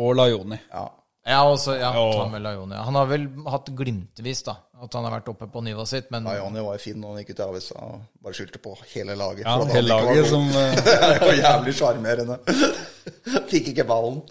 Og 0.00 0.16
Lajoni. 0.16 0.58
Ja. 0.72 0.86
Ja, 1.30 1.42
også, 1.44 1.74
ja, 1.76 1.90
Ja. 1.92 2.04
Tamel 2.16 2.42
Lajoni. 2.42 2.76
Han 2.80 2.96
har 2.96 3.08
vel 3.10 3.26
hatt 3.52 3.68
glimtvis, 3.76 4.42
da. 4.46 4.56
At 4.80 4.94
han 4.96 5.04
har 5.04 5.12
vært 5.18 5.28
oppe 5.28 5.46
på 5.52 5.60
nivået 5.60 5.90
sitt, 5.90 6.06
men 6.10 6.24
Lajoni 6.24 6.62
var 6.64 6.78
jo 6.78 6.80
fin 6.80 6.96
når 6.96 7.10
han 7.12 7.18
gikk 7.20 7.34
ut 7.34 7.42
i 7.42 7.44
avisa 7.44 7.82
og 7.84 7.98
bare 8.24 8.38
skyldte 8.38 8.60
på 8.64 8.72
hele 8.94 9.16
laget. 9.20 9.44
Ja, 9.44 9.58
hele 9.68 9.92
laget 9.92 10.30
som 10.30 10.46
eh, 10.48 10.78
Det 10.80 11.18
var 11.26 11.36
jævlig 11.36 11.74
sjarmerende. 11.76 12.38
Fikk 13.52 13.68
ikke 13.74 13.84
ballen. 13.84 14.22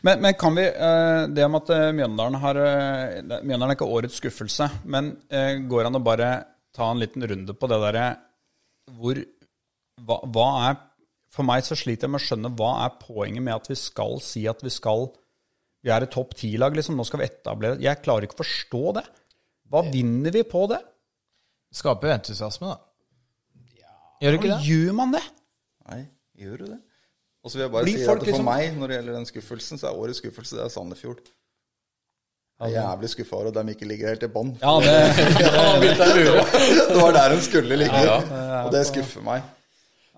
Men, 0.00 0.22
men 0.24 0.38
kan 0.40 0.56
vi 0.56 0.64
eh, 0.70 1.26
Det 1.34 1.44
om 1.44 1.58
at 1.60 1.72
eh, 1.74 1.90
Mjøndalen 1.98 2.40
har 2.40 2.60
Mjøndalen 3.42 3.68
er 3.68 3.76
ikke 3.76 3.90
årets 3.98 4.16
skuffelse, 4.22 4.70
men 4.88 5.12
går 5.28 5.68
går 5.72 5.90
an 5.90 6.00
å 6.00 6.04
bare 6.04 6.32
ta 6.72 6.88
en 6.88 7.00
liten 7.02 7.24
runde 7.28 7.52
på 7.58 7.68
det 7.68 7.78
derre 7.84 8.06
hvor 8.96 9.20
hva, 10.02 10.16
hva 10.32 10.48
er 10.70 10.80
For 11.32 11.48
meg 11.48 11.64
så 11.64 11.76
sliter 11.78 12.06
jeg 12.06 12.12
med 12.12 12.20
å 12.20 12.26
skjønne 12.26 12.52
hva 12.58 12.70
er 12.84 12.96
poenget 13.00 13.44
med 13.44 13.54
at 13.56 13.68
vi 13.70 13.76
skal 13.80 14.18
si 14.24 14.44
at 14.50 14.60
vi 14.64 14.72
skal 14.72 15.08
Vi 15.82 15.90
er 15.90 16.04
et 16.04 16.12
topp 16.14 16.36
ti-lag, 16.38 16.76
liksom. 16.76 16.94
Nå 16.94 17.06
skal 17.08 17.22
vi 17.22 17.26
etablere 17.26 17.80
Jeg 17.82 18.02
klarer 18.04 18.28
ikke 18.28 18.36
å 18.38 18.42
forstå 18.44 18.82
det. 19.00 19.06
Hva 19.72 19.82
vinner 19.88 20.34
vi 20.34 20.44
på 20.46 20.66
det? 20.70 20.82
skaper 21.72 22.10
jo 22.10 22.14
entusiasme, 22.18 22.68
da. 22.68 22.76
Gjør 24.22 24.34
du 24.34 24.38
ikke 24.38 24.50
det? 24.52 24.58
gjør 24.68 24.96
man 24.98 25.14
det? 25.14 25.22
Nei, 25.88 26.00
gjør 26.38 26.58
du 26.60 26.64
det? 26.66 26.80
Og 27.42 27.50
så 27.50 27.56
vil 27.58 27.64
jeg 27.64 27.72
bare 27.72 27.86
Blir 27.88 27.96
si 27.98 28.04
folk 28.06 28.20
at 28.20 28.26
for 28.26 28.30
liksom- 28.30 28.44
meg, 28.44 28.76
når 28.78 28.88
det 28.92 28.96
gjelder 28.98 29.16
den 29.16 29.26
skuffelsen, 29.26 29.78
så 29.80 29.88
er 29.88 29.96
årets 29.98 30.20
skuffelse 30.22 30.58
det 30.58 30.64
er 30.66 30.68
Sandefjord. 30.68 31.24
Jeg 32.60 32.74
er 32.76 32.82
jævlig 32.84 33.08
skuffa 33.10 33.34
over 33.40 33.48
at 33.48 33.54
de 33.66 33.72
ikke 33.74 33.88
ligger 33.88 34.12
helt 34.12 34.22
i 34.22 34.28
bånn. 34.30 34.52
Ja, 34.60 34.78
det, 34.78 34.92
Det 36.92 37.00
var 37.00 37.12
der 37.16 37.34
de 37.34 37.40
skulle 37.42 37.76
ligge. 37.80 38.04
Og 38.62 38.70
det 38.70 38.86
skuffer 38.86 39.24
meg. 39.26 39.42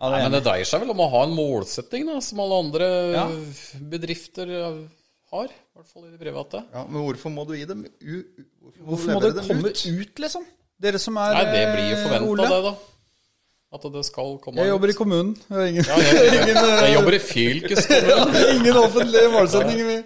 Ja, 0.05 0.11
Nei, 0.13 0.21
er 0.21 0.29
men 0.29 0.37
det 0.37 0.43
dreier 0.47 0.69
seg 0.69 0.83
vel 0.85 0.93
om 0.95 1.01
å 1.05 1.09
ha 1.13 1.23
en 1.27 1.35
målsetting, 1.37 2.07
da, 2.11 2.21
som 2.25 2.41
alle 2.45 2.61
andre 2.67 2.89
Ja. 3.15 3.25
bedrifter 3.95 4.51
eh, 4.61 4.81
har. 5.35 5.49
I 5.51 5.79
hvert 5.81 5.91
fall 5.91 6.05
i 6.07 6.13
det 6.13 6.21
private. 6.21 6.61
Ja, 6.73 6.85
Men 6.87 7.03
hvorfor 7.03 7.33
må 7.35 7.45
du 7.49 7.55
gi 7.59 7.65
dem 7.67 7.83
u... 7.85 8.19
Hvorfor, 8.63 8.85
Hvorfor 8.91 9.17
må 9.17 9.23
det 9.25 9.47
komme 9.49 9.73
ut? 9.73 9.81
ut, 9.87 10.21
liksom? 10.23 10.45
Dere 10.85 11.01
som 11.03 11.17
er 11.23 11.35
Nei, 11.39 11.45
det 11.51 11.63
blir 11.73 11.89
jo 11.89 11.97
eh, 11.97 12.05
forventa, 12.05 12.51
det, 12.53 12.61
da. 12.69 12.75
At 13.75 13.89
det 13.97 14.05
skal 14.07 14.37
komme 14.39 14.63
Jeg 14.63 14.71
jobber 14.71 14.93
i 14.93 14.95
kommunen. 14.95 15.33
Jeg 15.49 15.57
har 15.59 15.67
ingen, 15.73 15.89
Ja, 15.89 15.97
jeg, 15.99 16.47
jeg 16.85 16.95
jobber 16.95 17.17
i 17.17 17.21
fylkeskommunen. 17.27 18.39
ingen 18.61 18.79
offentlige 18.79 19.33
målsettinger. 19.35 19.91
vi. 19.91 19.99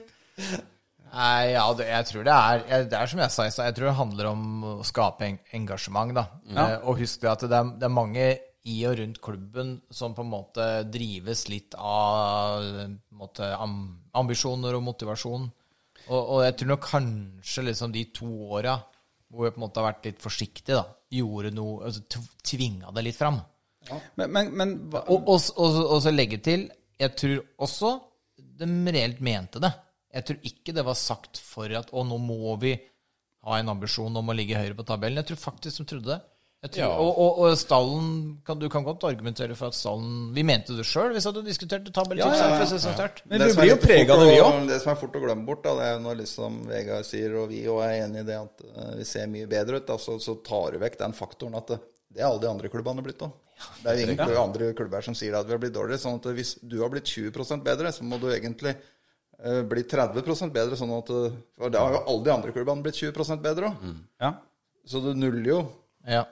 Nei, 1.09 1.51
ja, 1.55 1.65
jeg 1.81 2.07
tror 2.11 2.25
det 2.29 2.35
er 2.37 2.85
Det 2.89 2.97
er 2.99 3.11
som 3.11 3.20
jeg 3.25 3.33
sa 3.35 3.47
i 3.49 3.53
stad, 3.53 3.69
jeg 3.70 3.77
tror 3.79 3.89
det 3.91 3.97
handler 3.99 4.29
om 4.31 4.43
å 4.70 4.73
skape 4.87 5.29
engasjement, 5.57 6.12
da. 6.16 6.25
Eh, 6.53 6.77
og 6.85 7.01
husk 7.01 7.25
at 7.29 7.45
det 7.49 7.59
er, 7.61 7.70
det 7.81 7.89
er 7.89 7.93
mange 7.93 8.27
i 8.69 8.77
og 8.89 8.99
rundt 9.01 9.20
klubben 9.24 9.73
som 9.95 10.15
på 10.16 10.24
en 10.24 10.31
måte 10.32 10.66
drives 10.93 11.47
litt 11.49 11.77
av 11.78 12.65
måte, 13.16 13.49
ambisjoner 14.19 14.77
og 14.78 14.85
motivasjon. 14.90 15.49
Og, 16.09 16.20
og 16.20 16.43
jeg 16.45 16.57
tror 16.59 16.70
nok 16.73 16.86
kanskje 16.89 17.66
liksom 17.69 17.93
de 17.95 18.05
to 18.16 18.28
åra 18.59 18.78
hvor 19.28 19.45
vi 19.45 19.53
på 19.53 19.61
en 19.61 19.65
måte 19.66 19.81
har 19.82 19.90
vært 19.90 20.07
litt 20.09 20.23
forsiktige, 20.24 20.78
da, 20.78 20.85
gjorde 21.12 21.51
noe 21.53 21.90
altså, 21.90 22.23
Tvinga 22.49 22.93
det 22.97 23.03
litt 23.05 23.19
fram. 23.19 23.43
Men, 24.16 24.31
men, 24.32 24.53
men 24.57 24.73
hva- 24.93 25.05
og, 25.12 25.28
og, 25.28 25.77
og 25.85 25.99
så 26.05 26.11
legge 26.12 26.40
til 26.45 26.66
Jeg 27.01 27.12
tror 27.16 27.39
også 27.65 27.93
de 28.59 28.66
reelt 28.93 29.20
mente 29.24 29.61
det. 29.62 29.70
Jeg 30.12 30.27
tror 30.28 30.49
ikke 30.51 30.74
det 30.74 30.85
var 30.86 30.97
sagt 30.99 31.39
for 31.40 31.73
at 31.78 31.93
å, 31.93 32.03
nå 32.09 32.16
må 32.20 32.57
vi 32.62 32.73
ha 33.47 33.59
en 33.61 33.70
ambisjon 33.70 34.16
om 34.19 34.32
å 34.32 34.35
ligge 34.36 34.59
høyere 34.59 34.77
på 34.77 34.86
tabellen. 34.89 35.20
Jeg 35.20 35.28
tror 35.31 35.40
faktisk 35.45 35.82
de 35.82 35.86
trodde 35.93 36.11
det. 36.11 36.19
Jeg 36.59 36.73
tror, 36.75 36.81
Ja. 36.83 36.87
og, 36.99 37.19
og, 37.23 37.37
og 37.47 37.53
stallen 37.55 38.07
kan, 38.43 38.59
Du 38.59 38.67
kan 38.69 38.83
godt 38.83 39.05
argumentere 39.07 39.55
for 39.55 39.71
at 39.71 39.77
stallen 39.79 40.33
Vi 40.35 40.43
mente 40.43 40.75
det 40.75 40.87
sjøl 40.89 41.13
hvis 41.15 41.29
du 41.31 41.39
diskuterte 41.47 41.93
tabelltips 41.95 42.35
Ja, 42.35 42.49
ja, 42.51 42.57
ja. 42.59 42.95
før. 42.99 43.21
Men 43.31 43.45
Det 43.45 43.47
vi 43.53 43.61
blir 43.61 43.71
jo 43.71 43.77
prega 43.85 44.17
av 44.17 44.23
det, 44.25 44.33
vi 44.33 44.41
òg. 44.43 44.57
Det 44.67 44.79
som 44.83 44.91
er 44.91 44.99
fort 44.99 45.15
å 45.15 45.23
glemme 45.23 45.47
bort, 45.47 45.61
da, 45.63 45.77
det 45.79 45.85
er 45.93 46.01
når 46.03 46.17
liksom 46.25 46.57
Vegard 46.67 47.07
sier, 47.07 47.37
og 47.39 47.53
vi 47.53 47.61
òg 47.71 47.85
er 47.87 47.95
enig 48.09 48.25
i 48.25 48.27
det, 48.27 48.41
at 48.43 48.65
eh, 48.73 48.91
vi 48.99 49.07
ser 49.07 49.31
mye 49.31 49.47
bedre 49.51 49.79
ut. 49.79 49.87
Da, 49.87 49.99
så, 50.03 50.17
så 50.19 50.35
tar 50.43 50.75
du 50.75 50.81
vekk 50.83 50.99
den 50.99 51.15
faktoren 51.15 51.55
at 51.61 51.71
det, 51.71 51.79
det 52.11 52.25
er 52.25 52.27
alle 52.27 52.43
de 52.43 52.51
andre 52.51 52.71
klubbene 52.73 53.05
blitt 53.07 53.23
òg. 53.23 53.37
Det 53.85 53.93
er 53.93 54.01
jo 54.01 54.07
ingen 54.09 54.35
andre 54.43 54.71
klubber 54.79 55.07
som 55.07 55.15
sier 55.19 55.37
at 55.39 55.47
vi 55.47 55.55
har 55.55 55.63
blitt 55.63 55.77
dårligere. 55.77 56.03
sånn 56.03 56.19
at 56.19 56.27
hvis 56.35 56.57
du 56.63 56.81
har 56.83 56.91
blitt 56.91 57.07
20% 57.11 57.63
bedre, 57.67 57.93
så 57.95 58.07
må 58.07 58.19
du 58.23 58.29
egentlig 58.31 58.75
uh, 58.75 59.63
bli 59.67 59.83
30 59.87 60.51
bedre. 60.55 60.79
sånn 60.79 60.95
at 60.99 61.11
eh, 61.15 61.39
For 61.59 61.71
da 61.75 61.85
har 61.87 61.97
jo 62.01 62.03
alle 62.03 62.27
de 62.27 62.35
andre 62.35 62.55
klubbene 62.55 62.83
blitt 62.87 62.99
20 62.99 63.39
bedre 63.47 63.71
òg. 63.71 63.87
Ja. 64.23 64.33
Så 64.89 65.03
du 65.07 65.11
nuller 65.15 65.51
jo. 65.53 65.61
Ja. 66.09 66.25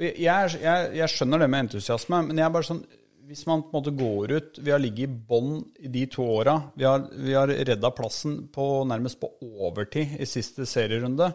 Jeg, 0.00 0.18
jeg, 0.58 0.90
jeg, 0.98 1.10
skjønner 1.12 1.44
det 1.44 1.48
med 1.52 1.66
entusiasme, 1.66 2.20
men 2.26 2.40
jeg 2.40 2.46
er 2.48 2.54
bare 2.54 2.66
sånn 2.66 2.80
Hvis 3.28 3.44
man 3.46 3.62
på 3.62 3.70
en 3.70 3.76
måte 3.76 3.92
går 3.94 4.32
ut 4.34 4.58
Vi 4.58 4.72
har 4.74 4.82
ligget 4.82 5.06
i 5.06 5.26
bånn 5.30 5.60
i 5.78 5.90
de 5.94 6.02
to 6.10 6.26
åra. 6.40 6.56
Vi 6.74 6.86
har, 6.88 7.06
vi 7.14 7.36
har 7.36 7.52
redda 7.70 7.92
plassen 7.94 8.40
på, 8.54 8.66
nærmest 8.90 9.20
på 9.22 9.30
overtid 9.44 10.16
i 10.18 10.26
siste 10.28 10.66
serierunde. 10.66 11.30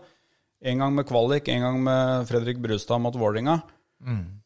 En 0.59 0.83
gang 0.83 0.91
med 0.91 1.07
kvalik, 1.07 1.47
en 1.47 1.63
gang 1.63 1.79
med 1.85 2.27
Fredrik 2.27 2.59
Brustad 2.59 2.99
mot 2.99 3.15
Vålerenga. 3.15 3.61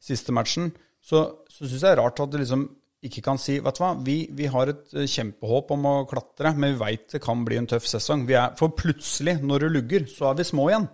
Siste 0.01 0.35
matchen. 0.35 0.69
Så, 1.03 1.25
så 1.49 1.65
syns 1.65 1.81
jeg 1.81 1.87
det 1.87 1.91
er 1.95 2.01
rart 2.03 2.21
at 2.21 2.31
du 2.31 2.37
liksom 2.39 2.67
ikke 3.03 3.23
kan 3.25 3.39
si 3.41 3.57
Vet 3.63 3.77
du 3.77 3.83
hva, 3.83 3.93
vi, 4.05 4.17
vi 4.31 4.49
har 4.51 4.71
et 4.71 4.93
eh, 4.95 5.09
kjempehåp 5.09 5.73
om 5.75 5.87
å 5.89 5.95
klatre, 6.09 6.53
men 6.55 6.75
vi 6.75 6.81
veit 6.83 7.07
det 7.11 7.23
kan 7.23 7.43
bli 7.43 7.59
en 7.59 7.67
tøff 7.69 7.87
sesong. 7.89 8.27
Vi 8.29 8.37
er, 8.39 8.53
for 8.59 8.75
plutselig, 8.77 9.39
når 9.43 9.65
det 9.65 9.71
lugger, 9.73 10.05
så 10.11 10.29
er 10.31 10.39
vi 10.39 10.47
små 10.47 10.69
igjen. 10.71 10.87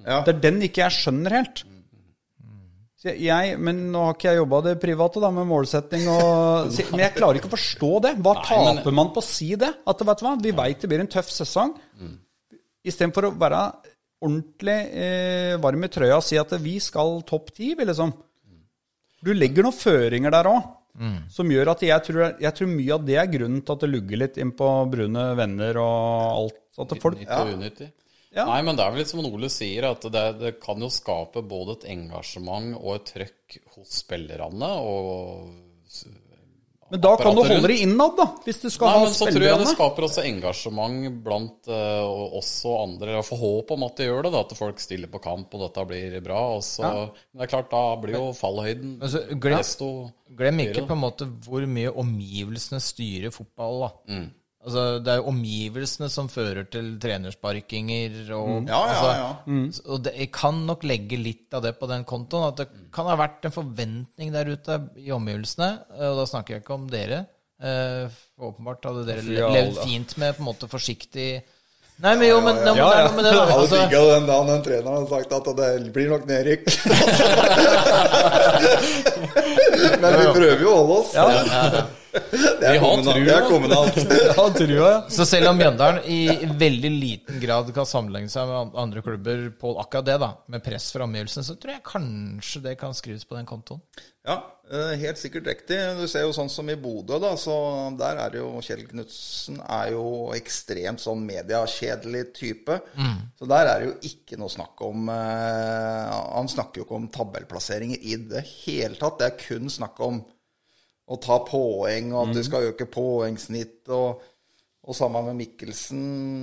Ja. 0.00 0.22
Det 0.26 0.34
er 0.34 0.42
den 0.48 0.64
ikke 0.66 0.84
jeg 0.84 0.96
skjønner 0.96 1.36
helt. 1.38 1.62
Så 1.62 1.79
jeg- 3.08 3.58
men 3.58 3.90
nå 3.92 4.04
har 4.04 4.14
ikke 4.14 4.28
jeg 4.28 4.36
jobba 4.42 4.62
det 4.62 4.80
private 4.80 5.20
da, 5.20 5.30
med 5.30 5.46
målsetting 5.48 6.06
og 6.08 6.70
Men 6.90 7.00
jeg 7.00 7.14
klarer 7.14 7.36
ikke 7.40 7.48
å 7.48 7.56
forstå 7.56 8.02
det. 8.02 8.16
Hva 8.20 8.34
taper 8.44 8.92
man 8.92 9.08
på 9.14 9.22
å 9.22 9.24
si 9.24 9.54
det? 9.56 9.70
At 9.86 9.98
vet 10.04 10.20
vi 10.42 10.50
veit 10.52 10.80
det 10.80 10.88
blir 10.90 11.00
en 11.00 11.06
tøff 11.08 11.30
sesong. 11.32 11.72
Istedenfor 12.84 13.28
å 13.30 13.38
være 13.38 13.62
ordentlig 14.22 14.78
eh, 14.92 15.56
varm 15.60 15.84
i 15.84 15.88
trøya 15.88 16.16
og 16.18 16.22
si 16.24 16.36
at 16.36 16.50
vi 16.60 16.78
skal 16.78 17.22
topp 17.22 17.50
ti, 17.56 17.74
vi 17.74 17.84
liksom. 17.88 18.12
Du 19.22 19.32
legger 19.34 19.62
noen 19.64 19.76
føringer 19.76 20.30
der 20.30 20.44
òg. 20.48 20.76
Som 21.30 21.48
gjør 21.48 21.70
at 21.70 21.80
jeg 21.86 22.02
tror, 22.04 22.34
jeg 22.40 22.52
tror 22.56 22.66
mye 22.68 22.92
av 22.96 23.04
det 23.06 23.16
er 23.16 23.26
grunnen 23.32 23.62
til 23.64 23.72
at 23.72 23.80
det 23.80 23.90
lugger 23.90 24.18
litt 24.18 24.36
inn 24.42 24.50
på 24.52 24.68
brune 24.90 25.36
venner 25.38 25.78
og 25.80 26.36
alt. 26.36 26.58
At 26.80 26.88
folk, 27.00 27.16
90 27.20 27.28
og 27.40 27.52
unyttig. 27.60 27.92
Ja. 28.30 28.46
Nei, 28.46 28.60
men 28.62 28.78
det 28.78 28.84
er 28.84 28.94
vel 28.94 29.02
litt 29.02 29.10
som 29.10 29.24
Ole 29.26 29.50
sier, 29.50 29.88
at 29.90 30.06
det, 30.06 30.24
det 30.38 30.54
kan 30.62 30.78
jo 30.78 30.90
skape 30.92 31.42
både 31.42 31.80
et 31.80 31.90
engasjement 31.96 32.76
og 32.78 33.00
et 33.00 33.10
trøkk 33.10 33.60
hos 33.74 34.00
spillerne. 34.04 34.70
og... 34.86 35.48
men 36.92 37.02
da 37.02 37.16
kan 37.18 37.34
du 37.34 37.42
holde 37.42 37.72
det 37.72 37.80
innad, 37.82 38.14
da. 38.18 38.28
Hvis 38.46 38.62
du 38.62 38.68
skal 38.70 38.86
Nei, 38.86 38.94
ha 38.94 39.08
men 39.08 39.16
så 39.18 39.26
tror 39.32 39.46
jeg 39.48 39.58
det 39.64 39.68
skaper 39.72 40.06
også 40.06 40.24
engasjement 40.30 41.10
blant 41.26 41.70
uh, 41.74 42.38
oss 42.38 42.52
og 42.70 42.78
andre. 42.84 43.16
Jeg 43.18 43.28
får 43.32 43.42
håp 43.42 43.74
om 43.74 43.86
at 43.88 43.98
de 43.98 44.08
gjør 44.12 44.22
det, 44.28 44.34
da, 44.36 44.46
at 44.46 44.56
folk 44.62 44.82
stiller 44.86 45.10
på 45.10 45.22
kamp 45.26 45.58
og 45.58 45.66
dette 45.66 45.86
blir 45.90 46.18
bra. 46.22 46.40
Og 46.54 46.62
så, 46.66 46.86
Men 46.86 47.42
det 47.42 47.48
er 47.48 47.54
klart, 47.56 47.70
da 47.74 47.84
blir 47.98 48.18
jo 48.20 48.24
fallhøyden 48.38 48.98
Men 49.02 49.10
så 49.10 49.26
glem, 49.34 49.58
desto 49.58 49.90
glem 50.38 50.68
ikke 50.68 50.86
på 50.86 50.94
en 50.94 51.02
måte 51.02 51.26
hvor 51.46 51.66
mye 51.66 51.90
omgivelsene 51.98 52.78
styrer 52.78 53.34
fotball, 53.34 53.88
da. 53.88 53.96
Mm. 54.14 54.28
Altså, 54.60 55.00
det 55.00 55.08
er 55.08 55.16
jo 55.22 55.30
omgivelsene 55.30 56.10
som 56.12 56.26
fører 56.28 56.66
til 56.68 56.98
trenersparkinger 57.00 58.28
og 58.36 58.68
Ja, 58.68 58.76
ja, 58.76 58.80
altså, 58.84 59.08
mm. 59.48 59.72
Og 59.86 60.02
det, 60.04 60.12
jeg 60.20 60.28
kan 60.36 60.52
nok 60.68 60.84
legge 60.84 61.16
litt 61.16 61.48
av 61.56 61.64
det 61.64 61.72
på 61.80 61.88
den 61.88 62.04
kontoen. 62.08 62.44
At 62.50 62.56
det 62.60 62.66
kan 62.92 63.08
ha 63.08 63.16
vært 63.16 63.44
en 63.48 63.54
forventning 63.54 64.28
der 64.34 64.50
ute 64.52 64.76
i 65.00 65.08
omgivelsene. 65.16 65.70
Og 66.10 66.16
da 66.20 66.24
snakker 66.28 66.54
jeg 66.58 66.62
ikke 66.64 66.76
om 66.76 66.84
dere. 66.92 67.22
Eh, 67.60 68.04
åpenbart 68.40 68.84
hadde 68.88 69.04
dere 69.08 69.22
Fjall, 69.24 69.52
levd 69.56 69.74
da. 69.76 69.82
fint 69.88 70.10
med 70.20 70.30
på 70.36 70.40
en 70.40 70.46
måte 70.48 70.64
forsiktig 70.68 71.42
Nei, 72.00 72.14
men 72.16 72.24
jo, 72.30 72.38
men, 72.40 72.56
ja, 72.56 72.62
men, 72.72 72.78
Ja, 72.78 72.86
ja. 72.88 72.94
det 73.04 73.12
med 73.16 73.24
det. 73.26 73.32
Jeg 73.34 73.40
hadde 73.40 73.52
Altså, 73.60 73.76
digga 73.76 74.00
den 74.14 74.26
dagen 74.30 74.46
den 74.48 74.62
treneren 74.64 74.94
hadde 74.96 75.10
sagt 75.10 75.32
at 75.36 75.44
det 75.58 75.92
blir 75.92 76.08
nok 76.08 76.24
nedrykk. 76.30 76.64
Men 80.00 80.12
vi 80.16 80.24
prøver 80.32 80.62
jo 80.64 80.70
å 80.70 80.76
holde 80.78 80.94
oss. 81.02 81.10
Ja, 81.12 81.28
er 81.28 81.99
Vi 82.12 82.78
har 82.78 83.02
trua. 83.02 83.14
Er. 83.14 84.36
Ja, 84.36 84.46
trua, 84.58 84.90
ja. 84.90 85.00
Så 85.12 85.26
selv 85.28 85.50
om 85.52 85.58
Mjøndalen 85.58 86.04
i 86.10 86.20
veldig 86.60 86.92
liten 86.92 87.40
grad 87.42 87.70
kan 87.74 87.88
sammenligne 87.88 88.32
seg 88.32 88.48
med 88.50 88.78
andre 88.80 89.02
klubber 89.04 89.44
på 89.60 89.74
akkurat 89.82 90.08
det, 90.08 90.16
da, 90.22 90.32
med 90.50 90.64
press 90.64 90.90
fra 90.94 91.06
omgivelsene, 91.06 91.46
så 91.46 91.58
tror 91.60 91.76
jeg 91.76 91.86
kanskje 91.86 92.64
det 92.66 92.78
kan 92.80 92.96
skrives 92.96 93.26
på 93.28 93.38
den 93.38 93.48
kontoen. 93.48 93.82
Ja, 94.26 94.36
eh, 94.68 94.98
helt 95.00 95.18
sikkert 95.18 95.46
riktig. 95.48 95.78
Du 95.96 96.04
ser 96.10 96.26
jo 96.26 96.34
sånn 96.36 96.50
som 96.52 96.68
i 96.68 96.76
Bodø, 96.78 97.16
da, 97.22 97.32
så 97.40 97.54
der 97.98 98.20
er 98.26 98.36
jo 98.36 98.50
Kjell 98.64 98.82
Knutsen 98.90 99.62
er 99.64 99.94
jo 99.94 100.04
ekstremt 100.36 101.00
sånn 101.00 101.22
mediekjedelig 101.24 102.26
type. 102.36 102.76
Så 103.40 103.48
der 103.48 103.70
er 103.70 103.80
det 103.80 103.88
jo 103.88 103.94
ikke 104.10 104.40
noe 104.40 104.52
snakk 104.52 104.82
om 104.84 105.08
eh, 105.14 106.18
Han 106.36 106.50
snakker 106.52 106.82
jo 106.82 106.88
ikke 106.88 106.98
om 106.98 107.08
tabellplasseringer 107.14 108.02
i 108.02 108.18
det 108.34 108.44
hele 108.66 108.98
tatt. 109.00 109.18
Det 109.22 109.30
er 109.30 109.40
kun 109.40 109.72
snakk 109.72 109.98
om 110.04 110.20
å 111.10 111.16
ta 111.18 111.40
poeng, 111.42 112.12
og 112.14 112.28
at 112.28 112.36
du 112.36 112.42
skal 112.46 112.68
øke 112.70 112.86
poengsnitt, 112.86 113.80
og, 113.90 114.20
og 114.86 114.94
sammen 114.96 115.26
med 115.26 115.40
Mikkelsen. 115.40 116.02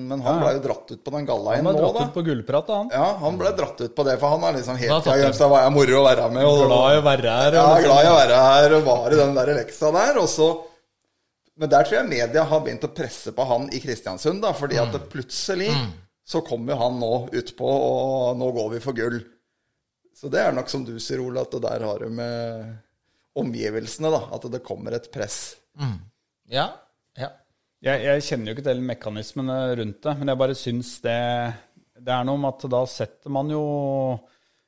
Men 0.10 0.23
han 0.26 0.41
ble 0.41 0.53
jo 0.57 0.64
dratt 0.65 0.91
ut 0.91 1.03
på 1.06 1.14
den 1.15 1.27
gallaen 1.30 1.64
nå, 1.64 1.72
da. 1.72 1.77
Han 1.77 1.80
ble 1.80 1.84
dratt 1.85 1.99
da. 2.02 2.07
ut 2.10 2.18
på 2.18 2.23
gullprat, 2.27 2.68
da. 2.68 2.80
han. 2.81 2.89
Ja, 2.91 3.06
han 3.23 3.38
ble 3.39 3.52
dratt 3.61 3.84
ut 3.85 3.95
på 3.95 4.06
det, 4.07 4.18
for 4.19 4.35
han 4.35 4.44
er 4.49 4.57
liksom 4.60 4.80
helt 4.81 5.07
gjemt 5.07 5.39
seg 5.39 5.53
hva 5.53 5.61
er 5.64 5.72
moro 5.73 6.02
å 6.02 6.07
være 6.10 6.26
med. 6.35 6.48
Og, 6.49 6.64
Glad 6.68 6.98
i 6.98 6.99
å 6.99 7.06
være 7.07 7.35
her. 7.38 7.60
ja, 7.60 7.68
liksom- 7.77 7.88
glad 7.88 8.03
i 8.03 8.10
å 8.11 8.18
være 8.18 8.41
her 8.48 8.76
og 8.80 8.89
var 8.89 9.07
i 9.15 9.22
den 9.22 9.38
der 9.39 9.53
leksa 9.61 9.94
der. 9.95 10.19
Og 10.23 10.27
så 10.31 10.49
Men 11.57 11.69
der 11.72 11.88
tror 11.88 11.95
jeg 11.98 12.10
media 12.11 12.44
har 12.45 12.60
begynt 12.61 12.84
å 12.85 12.91
presse 12.94 13.31
på 13.34 13.45
han 13.49 13.64
i 13.73 13.80
Kristiansund, 13.81 14.44
da, 14.44 14.52
fordi 14.53 14.77
at 14.77 14.91
det 14.94 15.07
plutselig 15.10 15.72
så 16.27 16.44
kommer 16.45 16.76
jo 16.76 16.81
han 16.84 16.99
nå 17.02 17.14
utpå, 17.34 17.65
og 17.65 18.38
nå 18.38 18.52
går 18.53 18.69
vi 18.76 18.81
for 18.84 18.94
gull. 18.94 19.18
Så 20.14 20.30
det 20.30 20.44
er 20.44 20.52
nok 20.53 20.69
som 20.69 20.84
du 20.85 20.99
sier, 20.99 21.18
Ole, 21.23 21.41
at 21.41 21.49
det 21.56 21.64
der 21.64 21.85
har 21.88 21.98
du 22.03 22.10
med 22.14 22.77
omgivelsene, 23.38 24.11
da. 24.14 24.23
At 24.35 24.47
det 24.53 24.64
kommer 24.65 24.97
et 24.97 25.09
press. 25.14 25.57
Ja. 26.51 26.69
ja. 27.19 27.31
Jeg, 27.85 28.03
jeg 28.07 28.26
kjenner 28.26 28.49
jo 28.49 28.57
ikke 28.57 28.68
til 28.69 28.84
mekanismene 28.85 29.57
rundt 29.80 30.01
det, 30.05 30.18
men 30.18 30.31
jeg 30.31 30.41
bare 30.41 30.57
syns 30.57 30.95
det 31.03 31.18
Det 31.93 32.14
er 32.14 32.26
noe 32.26 32.39
med 32.41 32.55
at 32.55 32.65
da 32.73 32.81
setter 32.89 33.34
man 33.34 33.51
jo 33.53 33.64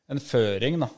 en 0.10 0.22
føring, 0.22 0.80
da. 0.82 0.90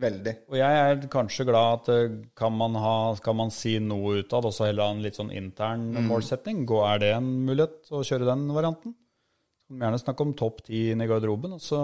Veldig. 0.00 0.32
Og 0.48 0.56
jeg 0.56 0.76
er 0.80 1.02
kanskje 1.12 1.44
glad 1.48 1.82
at 1.82 1.90
eh, 1.92 2.14
kan 2.38 2.54
man, 2.56 2.76
ha, 2.80 2.94
kan 3.20 3.36
man 3.36 3.50
si 3.52 3.74
noe 3.84 4.22
utad, 4.22 4.46
og 4.48 4.54
så 4.54 4.68
heller 4.68 4.88
ha 4.88 4.94
en 4.96 5.02
litt 5.04 5.18
sånn 5.18 5.34
intern 5.36 5.90
målsetting? 6.08 6.62
Gå, 6.68 6.78
er 6.88 7.02
det 7.02 7.10
en 7.18 7.28
mulighet 7.44 7.92
å 7.92 8.00
kjøre 8.06 8.28
den 8.30 8.46
varianten? 8.56 8.94
Så 8.96 9.68
kan 9.68 9.76
vi 9.76 9.84
gjerne 9.84 10.00
snakke 10.00 10.24
om 10.24 10.32
topp 10.38 10.62
ti 10.70 10.86
inn 10.94 11.04
i 11.04 11.08
garderoben, 11.10 11.58
og 11.58 11.60
så 11.60 11.82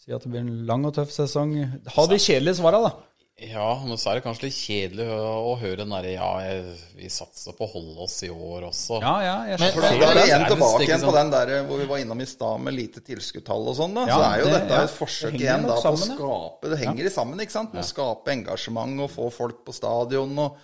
si 0.00 0.14
at 0.14 0.22
det 0.22 0.30
blir 0.32 0.44
en 0.44 0.66
lang 0.68 0.86
og 0.86 0.94
tøff 0.96 1.10
sesong. 1.12 1.56
Ha 1.96 2.06
de 2.08 2.20
kjedelige 2.22 2.60
svara, 2.60 2.84
da. 2.86 2.92
Ja, 3.40 3.68
men 3.86 3.96
så 3.96 4.10
er 4.10 4.18
det 4.18 4.24
kanskje 4.26 4.44
litt 4.48 4.56
kjedelig 4.58 5.06
å, 5.08 5.20
å 5.48 5.52
høre 5.60 5.78
den 5.80 5.92
derre 5.94 6.10
Ja, 6.12 6.26
jeg, 6.44 6.74
vi 6.98 7.08
satser 7.08 7.54
på 7.56 7.64
å 7.64 7.70
holde 7.72 8.04
oss 8.04 8.18
i 8.26 8.28
år 8.28 8.66
også. 8.68 8.98
Ja, 9.00 9.14
ja, 9.24 9.36
jeg 9.48 9.60
Men- 9.62 9.72
For 9.72 9.80
da, 9.80 9.88
da 9.88 9.94
er 9.94 10.14
det. 10.14 10.20
vi 10.20 10.28
igjen 10.28 10.44
tilbake 10.50 10.82
igjen 10.84 11.00
på 11.00 11.06
sånn. 11.08 11.18
den 11.20 11.30
der 11.32 11.64
hvor 11.70 11.78
vi 11.80 11.86
var 11.88 12.02
innom 12.02 12.20
i 12.20 12.26
stad 12.28 12.60
med 12.60 12.74
lite 12.76 13.00
tilskuddstall 13.06 13.68
og 13.72 13.76
sånn. 13.78 13.94
da. 13.96 14.04
Ja, 14.10 14.16
så 14.18 14.26
er 14.26 14.38
jo 14.42 14.44
det- 14.44 14.52
dette 14.58 14.76
ja, 14.76 14.82
et 14.84 14.90
forsøk 14.98 15.32
det 15.32 15.40
igjen 15.40 15.62
da 15.66 15.74
på 15.74 15.80
å 15.80 15.84
sammen, 15.88 16.16
skape 16.18 16.70
Det 16.74 16.78
henger 16.84 17.04
i 17.06 17.14
sammen, 17.16 17.40
ikke 17.40 17.56
sant? 17.56 17.72
Med 17.72 17.82
å 17.84 17.88
skape 17.88 18.28
engasjement 18.34 19.00
og 19.00 19.10
få 19.10 19.30
folk 19.32 19.64
på 19.64 19.72
stadion 19.74 20.38
og 20.38 20.56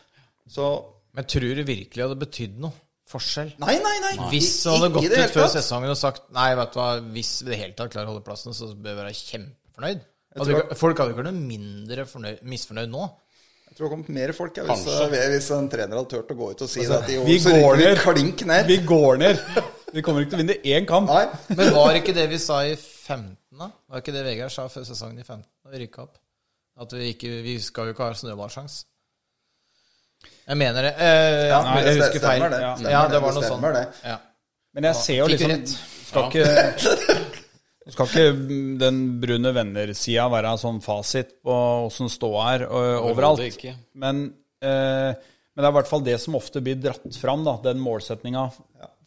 Så 0.48 0.84
Men 1.14 1.24
tror 1.24 1.54
du 1.56 1.64
virkelig 1.64 2.02
hadde 2.04 2.18
betydd 2.20 2.58
noe? 2.60 2.72
Forskjell? 3.08 3.52
Nei, 3.58 3.78
nei, 3.78 3.98
nei. 4.02 4.28
Hvis 4.30 4.62
du 4.64 4.70
hadde 4.70 4.92
gått 4.92 5.04
ut 5.16 5.30
før 5.32 5.48
sesongen 5.48 5.90
og 5.90 5.96
sagt 5.96 6.22
Nei, 6.34 6.54
vet 6.58 6.72
du 6.72 6.78
hva, 6.80 7.00
hvis 7.00 7.42
vi 7.42 7.46
i 7.46 7.50
det 7.54 7.58
hele 7.62 7.72
tatt 7.72 7.90
klarer 7.92 8.06
å 8.10 8.12
holde 8.12 8.24
plassen, 8.26 8.52
så 8.52 8.68
bør 8.74 8.94
vi 8.96 9.02
være 9.02 9.14
kjempefornøyd. 9.14 10.00
Hadde 10.36 10.76
folk 10.76 10.98
hadde 11.00 11.14
ikke 11.14 11.22
vært 11.22 11.30
noe 11.32 11.46
mindre 11.46 12.04
fornøyd, 12.10 12.42
misfornøyd 12.48 12.92
nå. 12.92 13.06
Jeg 13.66 13.78
tror 13.78 13.88
det 13.88 13.92
kommer 13.92 14.14
mer 14.16 14.32
folk 14.36 14.58
hvis, 14.70 14.84
hvis 15.34 15.48
en 15.52 15.66
trener 15.68 15.98
hadde 15.98 16.08
turt 16.12 16.30
å 16.32 16.36
gå 16.38 16.50
ut 16.54 16.62
og 16.64 16.70
si 16.70 16.84
det 16.86 16.94
at 16.96 17.08
de 17.10 17.18
vi 17.26 17.36
går 17.44 17.80
ned. 17.80 17.98
klink 18.00 18.44
ned. 18.48 18.68
Vi 18.70 18.78
går 18.88 19.18
ned. 19.20 19.42
Vi 19.92 20.04
kommer 20.04 20.24
ikke 20.24 20.32
til 20.34 20.38
å 20.38 20.42
vinne 20.44 20.56
én 20.76 20.86
kamp. 20.88 21.10
Nei. 21.12 21.26
Men 21.58 21.72
var 21.74 21.98
ikke 21.98 22.14
det 22.16 22.26
vi 22.30 22.38
sa 22.40 22.62
i 22.64 22.72
15, 22.76 23.36
da? 23.58 23.68
Var 23.92 24.02
ikke 24.04 24.14
det 24.16 24.24
Vegard 24.26 24.54
sa 24.54 24.64
før 24.72 24.86
sesongen 24.88 25.20
i 25.20 25.26
15, 25.26 25.44
da 25.64 25.74
vi 25.74 25.82
rykka 25.84 26.04
opp? 26.06 26.16
At 26.80 26.92
vi 26.92 27.10
ikke 27.14 27.30
Vi 27.44 27.56
skal 27.64 27.88
jo 27.88 27.94
ikke 27.96 28.08
ha 28.08 28.16
snøballsjanse. 28.16 28.84
Jeg 30.46 30.56
mener 30.60 30.86
det. 30.86 30.92
Eh, 31.02 31.46
ja, 31.50 31.60
Nei, 31.66 31.76
jeg 31.80 31.86
det 31.86 31.94
husker 32.00 32.20
feil. 32.20 32.40
stemmer 32.40 32.52
det. 32.52 32.60
Ja, 32.62 32.74
Stemmer 32.76 32.92
ja, 32.94 33.02
det, 33.02 33.14
det 33.16 33.22
var 33.24 33.36
noe 33.36 33.48
sånt. 33.50 33.98
Ja. 34.06 34.16
Men 34.76 34.88
jeg 34.90 34.98
ser 35.00 35.18
jo 35.20 35.26
liksom? 35.32 35.54
Skal 36.06 36.28
ikke 36.30 37.16
skal 37.94 38.08
ikke 38.10 38.56
den 38.80 38.96
brune 39.22 39.52
venner-sida 39.54 40.26
være 40.32 40.56
sånn 40.58 40.80
fasit 40.82 41.36
på 41.46 41.54
åssen 41.86 42.10
ståa 42.10 42.46
er 42.56 42.64
overalt. 42.66 43.62
Men, 43.94 44.24
eh, 44.58 45.12
men 45.14 45.62
det 45.62 45.68
er 45.68 45.70
i 45.70 45.76
hvert 45.78 45.90
fall 45.92 46.02
det 46.06 46.16
som 46.22 46.38
ofte 46.38 46.62
blir 46.64 46.80
dratt 46.82 47.06
fram, 47.20 47.44
da, 47.46 47.54
den 47.68 47.78
målsetninga 47.82 48.48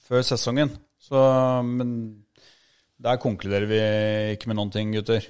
før 0.07 0.23
sesongen. 0.26 0.72
Så, 0.99 1.19
men 1.68 1.91
der 2.99 3.19
konkluderer 3.22 3.68
vi 3.69 3.84
ikke 4.35 4.51
med 4.51 4.60
noen 4.60 4.72
ting, 4.73 4.95
gutter, 4.95 5.27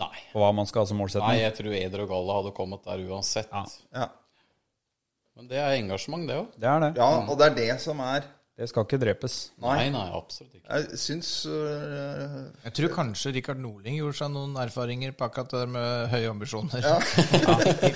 Nei. 0.00 0.14
på 0.32 0.40
hva 0.42 0.50
man 0.56 0.68
skal 0.68 0.84
ha 0.84 0.90
som 0.90 1.02
Nei, 1.02 1.36
jeg 1.42 1.54
tror 1.58 1.76
Eder 1.76 2.04
og 2.06 2.10
Galla 2.14 2.40
hadde 2.40 2.54
kommet 2.56 2.86
der 2.86 3.02
uansett. 3.10 3.50
Ja. 3.52 3.66
Ja. 3.94 4.08
Men 5.38 5.50
det 5.50 5.60
er 5.60 5.76
engasjement, 5.78 6.26
det 6.28 6.38
òg. 6.38 6.54
Det 6.58 6.68
er 6.68 6.82
det. 6.84 6.90
ja, 7.00 7.10
og 7.24 7.38
det 7.40 7.46
er 7.50 7.58
det 7.58 7.74
som 7.82 8.00
er 8.04 8.26
Det 8.60 8.66
skal 8.68 8.84
ikke 8.84 8.98
drepes. 9.00 9.34
Nei, 9.64 9.86
nei, 9.88 10.02
absolutt 10.12 10.58
ikke. 10.58 10.66
Jeg 10.68 10.98
syns 11.00 11.28
uh, 11.48 12.50
Jeg 12.66 12.74
tror 12.76 12.92
kanskje 12.92 13.32
Rikard 13.38 13.62
Norling 13.62 13.96
gjorde 13.96 14.18
seg 14.18 14.34
noen 14.34 14.52
erfaringer 14.60 15.14
på 15.16 15.24
akkurat 15.30 15.54
det 15.54 15.62
med 15.72 16.12
høye 16.12 16.28
ambisjoner. 16.28 16.84
Ja 16.90 16.98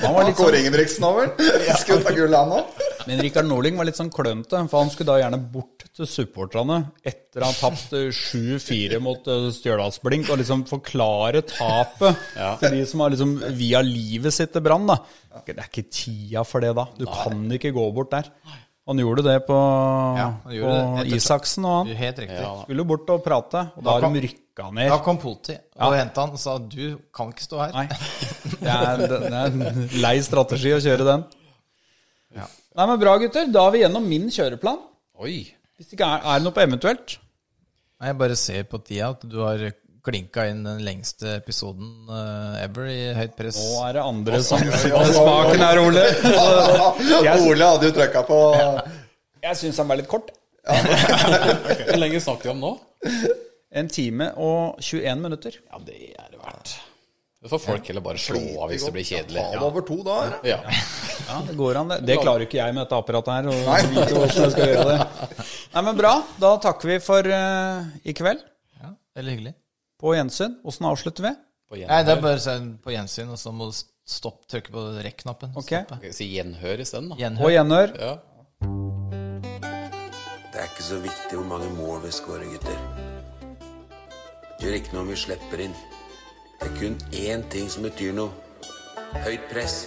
Han 0.06 0.16
var 0.16 0.24
litt 0.24 0.38
Kåre 0.38 0.62
Ingebrigtsen 0.62 1.04
over. 1.04 1.34
Skulle 1.82 2.00
ta 2.06 2.14
gull, 2.16 2.32
han 2.32 2.56
òg. 2.56 2.80
Men 3.04 3.20
Rikard 3.20 3.50
Norling 3.50 3.76
var 3.76 3.90
litt 3.90 4.00
sånn 4.00 4.12
klønete, 4.14 4.62
for 4.72 4.80
han 4.80 4.92
skulle 4.94 5.12
da 5.12 5.20
gjerne 5.20 5.42
bort 5.52 5.84
til 5.94 6.08
supporterne 6.08 6.78
etter 7.04 7.44
å 7.44 7.50
ha 7.50 7.54
tapt 7.58 7.92
eh, 7.98 8.08
7-4 8.08 9.02
mot 9.04 9.28
eh, 9.28 9.50
Stjørdalsblink, 9.52 10.30
og 10.32 10.40
liksom 10.40 10.64
forklare 10.70 11.44
tapet 11.50 12.24
til 12.62 12.78
de 12.78 12.86
som 12.88 13.04
har 13.04 13.12
liksom 13.12 13.36
via 13.60 13.84
livet 13.84 14.32
sitt 14.34 14.54
til 14.56 14.64
Brann. 14.64 14.88
Det 15.44 15.58
er 15.58 15.68
ikke 15.68 15.90
tida 15.92 16.46
for 16.48 16.64
det 16.64 16.72
da. 16.78 16.88
Du 16.96 17.04
kan 17.10 17.44
ikke 17.52 17.74
gå 17.76 17.84
bort 17.92 18.14
der. 18.16 18.32
Han 18.86 18.98
gjorde 19.00 19.22
det 19.24 19.38
på, 19.46 19.54
Ja, 20.18 20.26
han 20.44 20.52
gjorde 20.52 20.72
det 20.74 20.80
på 20.84 20.96
etter- 21.00 21.16
Isaksen 21.16 21.64
og 21.64 21.76
han. 21.78 21.92
Helt 21.96 22.18
riktig. 22.20 22.40
Skulle 22.66 22.84
bort 22.84 23.08
og 23.14 23.22
prate, 23.24 23.62
og 23.76 23.82
da 23.86 23.94
Da 23.94 24.00
kom- 24.04 24.12
de 24.18 24.20
rykka 24.26 24.66
ned. 24.76 24.88
Da 24.92 24.98
kom 25.06 25.16
politi 25.22 25.56
og 25.80 25.94
hentet 25.96 26.16
han 26.20 26.30
og 26.36 26.38
sa 26.38 26.58
du 26.58 26.98
kan 27.16 27.32
ikke 27.32 27.46
stå 27.46 27.62
her. 27.62 27.72
Nei. 27.72 27.86
Det 28.60 28.68
er, 28.68 28.96
det 29.08 29.32
er 29.32 29.46
en 29.46 29.88
lei 30.04 30.18
strategi 30.20 30.74
å 30.76 30.82
kjøre 30.84 31.04
den. 31.08 31.24
Ja. 32.36 32.46
Nei, 32.76 32.86
men 32.90 33.00
Bra, 33.00 33.16
gutter. 33.22 33.48
Da 33.50 33.66
er 33.68 33.70
vi 33.72 33.78
gjennom 33.86 34.06
min 34.08 34.28
kjøreplan. 34.28 34.78
Oi. 35.18 35.36
Hvis 35.78 35.88
det 35.88 35.96
ikke 35.98 36.06
er, 36.10 36.20
er 36.20 36.38
det 36.38 36.44
noe 36.44 36.52
på 36.52 36.62
eventuelt? 36.68 37.16
Nei, 38.00 38.08
Jeg 38.10 38.18
bare 38.18 38.36
ser 38.36 38.64
på 38.68 38.82
tida 38.84 39.08
at 39.14 39.24
du 39.26 39.38
har 39.40 39.64
klinka 40.04 40.46
inn 40.50 40.62
den 40.66 40.82
lengste 40.84 41.38
episoden 41.38 42.10
eh, 42.12 42.62
ever 42.64 42.88
i 42.92 43.00
høyt 43.16 43.36
press. 43.38 43.58
Nå 43.60 43.82
er 43.88 43.98
det 43.98 44.04
andre 44.04 44.40
som 44.44 44.60
setter 44.60 45.12
smaken 45.16 45.64
her, 45.64 45.80
Ole. 45.82 46.06
Ole 47.48 47.70
hadde 47.72 47.90
jo 47.90 47.96
trykka 47.96 48.24
på 48.28 48.40
Jeg 49.44 49.60
syns 49.60 49.80
han 49.80 49.90
var 49.90 50.00
litt 50.00 50.10
kort. 50.10 50.32
Hvor 51.88 52.00
lenge 52.00 52.20
snakket 52.24 52.48
vi 52.48 52.54
om 52.54 52.62
nå? 52.64 52.74
En 53.74 53.88
time 53.90 54.30
og 54.40 54.80
21 54.80 55.24
minutter. 55.24 55.56
Ja, 55.66 55.80
det 55.84 56.12
er 56.14 56.28
det 56.30 56.40
verdt. 56.40 56.76
Det 57.44 57.50
får 57.52 57.60
folk 57.60 57.88
heller 57.90 58.00
bare 58.00 58.20
slå 58.22 58.40
av 58.64 58.70
hvis 58.72 58.86
det 58.86 58.92
blir 58.94 59.04
kjedelig. 59.04 59.36
Ja, 59.36 59.48
det 59.52 59.66
over 59.66 59.82
to 59.84 59.98
dager. 60.06 60.38
Ja. 60.48 60.62
Ja, 61.28 61.42
Det 61.44 61.56
går 61.58 61.76
an, 61.76 61.90
det. 61.92 61.98
Det 62.08 62.16
klarer 62.22 62.46
ikke 62.46 62.56
jeg 62.56 62.72
med 62.72 62.86
dette 62.86 63.00
apparatet 63.02 63.34
her. 63.34 63.48
Og 63.52 63.90
vite 63.92 64.14
hvordan 64.16 64.46
jeg 64.46 64.54
skal 64.54 64.70
gjøre 64.70 64.86
det. 64.88 65.42
Nei, 65.74 65.82
men 65.90 65.98
Bra. 65.98 66.14
Da 66.40 66.54
takker 66.64 66.94
vi 66.94 66.96
for 67.04 67.28
uh, 67.28 67.84
i 68.00 68.16
kveld. 68.16 68.40
Ja, 68.80 68.94
Veldig 69.20 69.36
hyggelig. 69.36 69.54
På 70.00 70.14
gjensyn. 70.14 70.58
Åssen 70.64 70.86
avslutter 70.88 71.22
vi? 71.28 71.32
På 71.70 71.78
Nei, 71.80 72.00
det 72.04 72.12
er 72.12 72.20
bare 72.22 72.38
å 72.38 72.42
si 72.42 72.54
på 72.84 72.92
gjensyn, 72.92 73.30
og 73.32 73.38
så 73.40 73.52
må 73.54 73.70
du 73.70 73.76
stopp, 74.06 74.44
trykke 74.50 74.72
på 74.74 74.82
rekk-knappen. 75.06 75.54
Ok. 75.56 75.70
Stoppe. 75.70 75.96
Skal 76.00 76.10
jeg 76.10 76.16
si 76.18 76.26
gjenhør 76.34 76.82
isteden, 76.84 77.08
da? 77.12 77.16
På 77.16 77.22
Gjenhør. 77.22 77.54
gjenhør. 77.54 77.88
Ja. 78.00 78.14
Det 80.52 80.60
er 80.62 80.68
ikke 80.70 80.86
så 80.86 81.00
viktig 81.02 81.38
hvor 81.40 81.48
mange 81.50 81.70
mål 81.78 82.02
vi 82.04 82.12
skårer, 82.14 82.46
gutter. 82.52 82.78
Gjør 84.62 84.78
ikke 84.78 84.94
noe 84.94 85.02
om 85.06 85.10
vi 85.14 85.18
slipper 85.18 85.64
inn. 85.66 85.74
Det 86.60 86.68
er 86.70 86.76
kun 86.78 86.94
én 87.12 87.48
ting 87.50 87.66
som 87.70 87.82
betyr 87.86 88.14
noe. 88.14 88.30
Høyt 89.24 89.50
press. 89.50 89.84